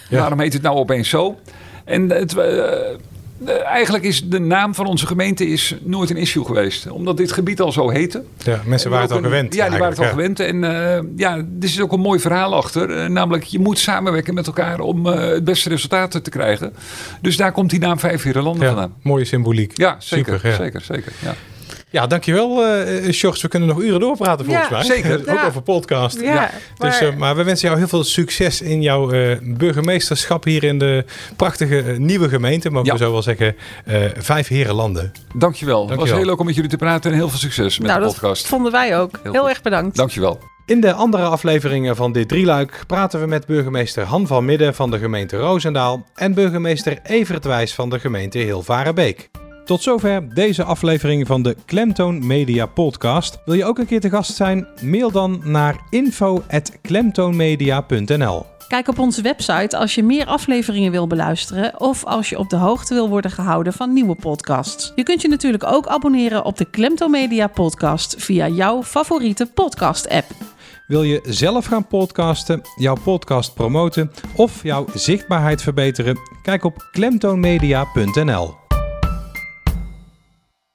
Ja. 0.09 0.19
waarom 0.19 0.39
heet 0.39 0.53
het 0.53 0.61
nou 0.61 0.75
opeens 0.75 1.09
zo? 1.09 1.39
En 1.85 2.09
het, 2.09 2.35
eh, 3.45 3.65
eigenlijk 3.65 4.03
is 4.03 4.29
de 4.29 4.39
naam 4.39 4.75
van 4.75 4.85
onze 4.85 5.07
gemeente 5.07 5.47
is 5.47 5.75
nooit 5.81 6.09
een 6.09 6.17
issue 6.17 6.45
geweest. 6.45 6.89
Omdat 6.89 7.17
dit 7.17 7.31
gebied 7.31 7.61
al 7.61 7.71
zo 7.71 7.89
heette. 7.89 8.23
Ja, 8.37 8.61
mensen 8.65 8.89
waren 8.89 9.05
het 9.07 9.15
al 9.15 9.21
gewend. 9.23 9.53
Ja, 9.53 9.69
die 9.69 9.77
waren 9.79 9.95
het 9.95 10.05
al 10.05 10.09
gewend. 10.09 10.39
En 10.39 10.63
eh, 10.63 11.03
ja, 11.15 11.35
er 11.37 11.45
is 11.59 11.81
ook 11.81 11.91
een 11.91 11.99
mooi 11.99 12.19
verhaal 12.19 12.55
achter. 12.55 12.89
Eh, 12.97 13.09
namelijk, 13.09 13.43
je 13.43 13.59
moet 13.59 13.79
samenwerken 13.79 14.33
met 14.33 14.47
elkaar 14.47 14.79
om 14.79 15.05
het 15.05 15.43
beste 15.43 15.69
resultaat 15.69 16.23
te 16.23 16.29
krijgen. 16.29 16.73
Dus 17.21 17.37
daar 17.37 17.51
komt 17.51 17.69
die 17.69 17.79
naam 17.79 17.99
Vijf 17.99 18.23
Herenlanden 18.23 18.63
Ja, 18.63 18.73
vandaan. 18.73 18.93
mooie 19.01 19.25
symboliek. 19.25 19.71
Ja, 19.77 19.95
zeker. 19.99 20.33
Super, 20.33 20.49
ja. 20.49 20.55
zeker, 20.55 20.81
zeker 20.81 21.13
ja. 21.21 21.33
Ja, 21.95 22.07
dankjewel 22.07 22.77
uh, 22.77 23.11
Sjors. 23.11 23.41
We 23.41 23.47
kunnen 23.47 23.69
nog 23.69 23.79
uren 23.81 23.99
doorpraten 23.99 24.45
volgens 24.45 24.67
Ja, 24.69 24.75
mij. 24.77 24.85
zeker. 24.85 25.19
Ook 25.19 25.25
Ja. 25.25 25.45
over 25.47 25.61
podcast. 25.61 26.21
Ja, 26.21 26.33
Ja. 26.33 26.49
Dus, 26.77 26.99
maar- 26.99 27.09
eh, 27.09 27.15
maar 27.15 27.35
we 27.35 27.43
wensen 27.43 27.67
jou 27.67 27.79
heel 27.79 27.87
veel 27.89 28.03
succes 28.03 28.61
in 28.61 28.81
jouw 28.81 29.11
eh, 29.11 29.37
burgemeesterschap 29.41 30.43
hier 30.43 30.63
in 30.63 30.77
de 30.79 31.05
prachtige 31.35 31.95
nieuwe 31.97 32.29
gemeente. 32.29 32.69
Mogen 32.69 32.87
Ja. 32.87 32.93
we 32.93 32.99
zo 33.03 33.11
wel 33.11 33.21
zeggen. 33.21 33.55
eh, 33.85 34.01
vijf 34.17 34.47
herenlanden. 34.47 35.11
Dankjewel. 35.35 35.77
Het 35.79 35.87
was 35.87 35.95
Dankjewel. 35.97 36.17
heel 36.21 36.29
leuk 36.29 36.39
om 36.39 36.45
met 36.45 36.55
jullie 36.55 36.69
te 36.69 36.77
praten 36.77 37.11
en 37.11 37.17
heel 37.17 37.29
veel 37.29 37.39
succes 37.39 37.77
met 37.77 37.87
nou, 37.87 37.99
de 37.99 38.05
dat 38.05 38.13
podcast. 38.13 38.47
vonden 38.47 38.71
wij 38.71 38.99
ook. 38.99 39.19
Heel 39.23 39.49
erg 39.49 39.61
bedankt. 39.61 39.95
Dankjewel. 39.95 40.39
In 40.65 40.81
de 40.81 40.93
andere 40.93 41.23
afleveringen 41.23 41.95
van 41.95 42.11
dit 42.11 42.27
drieluik 42.27 42.83
praten 42.87 43.19
we 43.19 43.25
met 43.27 43.45
burgemeester 43.45 44.03
Han 44.03 44.27
van 44.27 44.45
Midden 44.45 44.75
van 44.75 44.91
de 44.91 44.97
gemeente 44.97 45.37
Roosendaal 45.37 46.05
en 46.15 46.33
burgemeester 46.33 46.99
Evert 47.03 47.45
Wijs 47.45 47.73
van 47.73 47.89
de 47.89 47.99
gemeente 47.99 48.37
Hilvarenbeek. 48.37 49.29
Tot 49.65 49.81
zover 49.81 50.33
deze 50.33 50.63
aflevering 50.63 51.27
van 51.27 51.41
de 51.41 51.55
Klemtoon 51.65 52.27
Media 52.27 52.65
Podcast. 52.65 53.39
Wil 53.45 53.55
je 53.55 53.65
ook 53.65 53.77
een 53.77 53.85
keer 53.85 53.99
te 53.99 54.09
gast 54.09 54.35
zijn? 54.35 54.67
Mail 54.81 55.11
dan 55.11 55.41
naar 55.43 55.79
info.klemtoonmedia.nl 55.89 58.45
Kijk 58.67 58.87
op 58.87 58.99
onze 58.99 59.21
website 59.21 59.77
als 59.77 59.95
je 59.95 60.03
meer 60.03 60.25
afleveringen 60.25 60.91
wil 60.91 61.07
beluisteren 61.07 61.79
of 61.79 62.05
als 62.05 62.29
je 62.29 62.37
op 62.37 62.49
de 62.49 62.55
hoogte 62.55 62.93
wil 62.93 63.09
worden 63.09 63.31
gehouden 63.31 63.73
van 63.73 63.93
nieuwe 63.93 64.15
podcasts. 64.15 64.91
Je 64.95 65.03
kunt 65.03 65.21
je 65.21 65.27
natuurlijk 65.27 65.63
ook 65.63 65.87
abonneren 65.87 66.45
op 66.45 66.57
de 66.57 66.65
Klemtomedia 66.65 67.47
podcast 67.47 68.15
via 68.17 68.47
jouw 68.47 68.83
favoriete 68.83 69.45
podcast 69.45 70.09
app. 70.09 70.25
Wil 70.87 71.03
je 71.03 71.19
zelf 71.23 71.65
gaan 71.65 71.87
podcasten, 71.87 72.61
jouw 72.75 72.97
podcast 73.03 73.53
promoten 73.53 74.11
of 74.35 74.63
jouw 74.63 74.85
zichtbaarheid 74.93 75.61
verbeteren? 75.61 76.17
Kijk 76.43 76.63
op 76.63 76.89
klemtoonmedia.nl. 76.91 78.64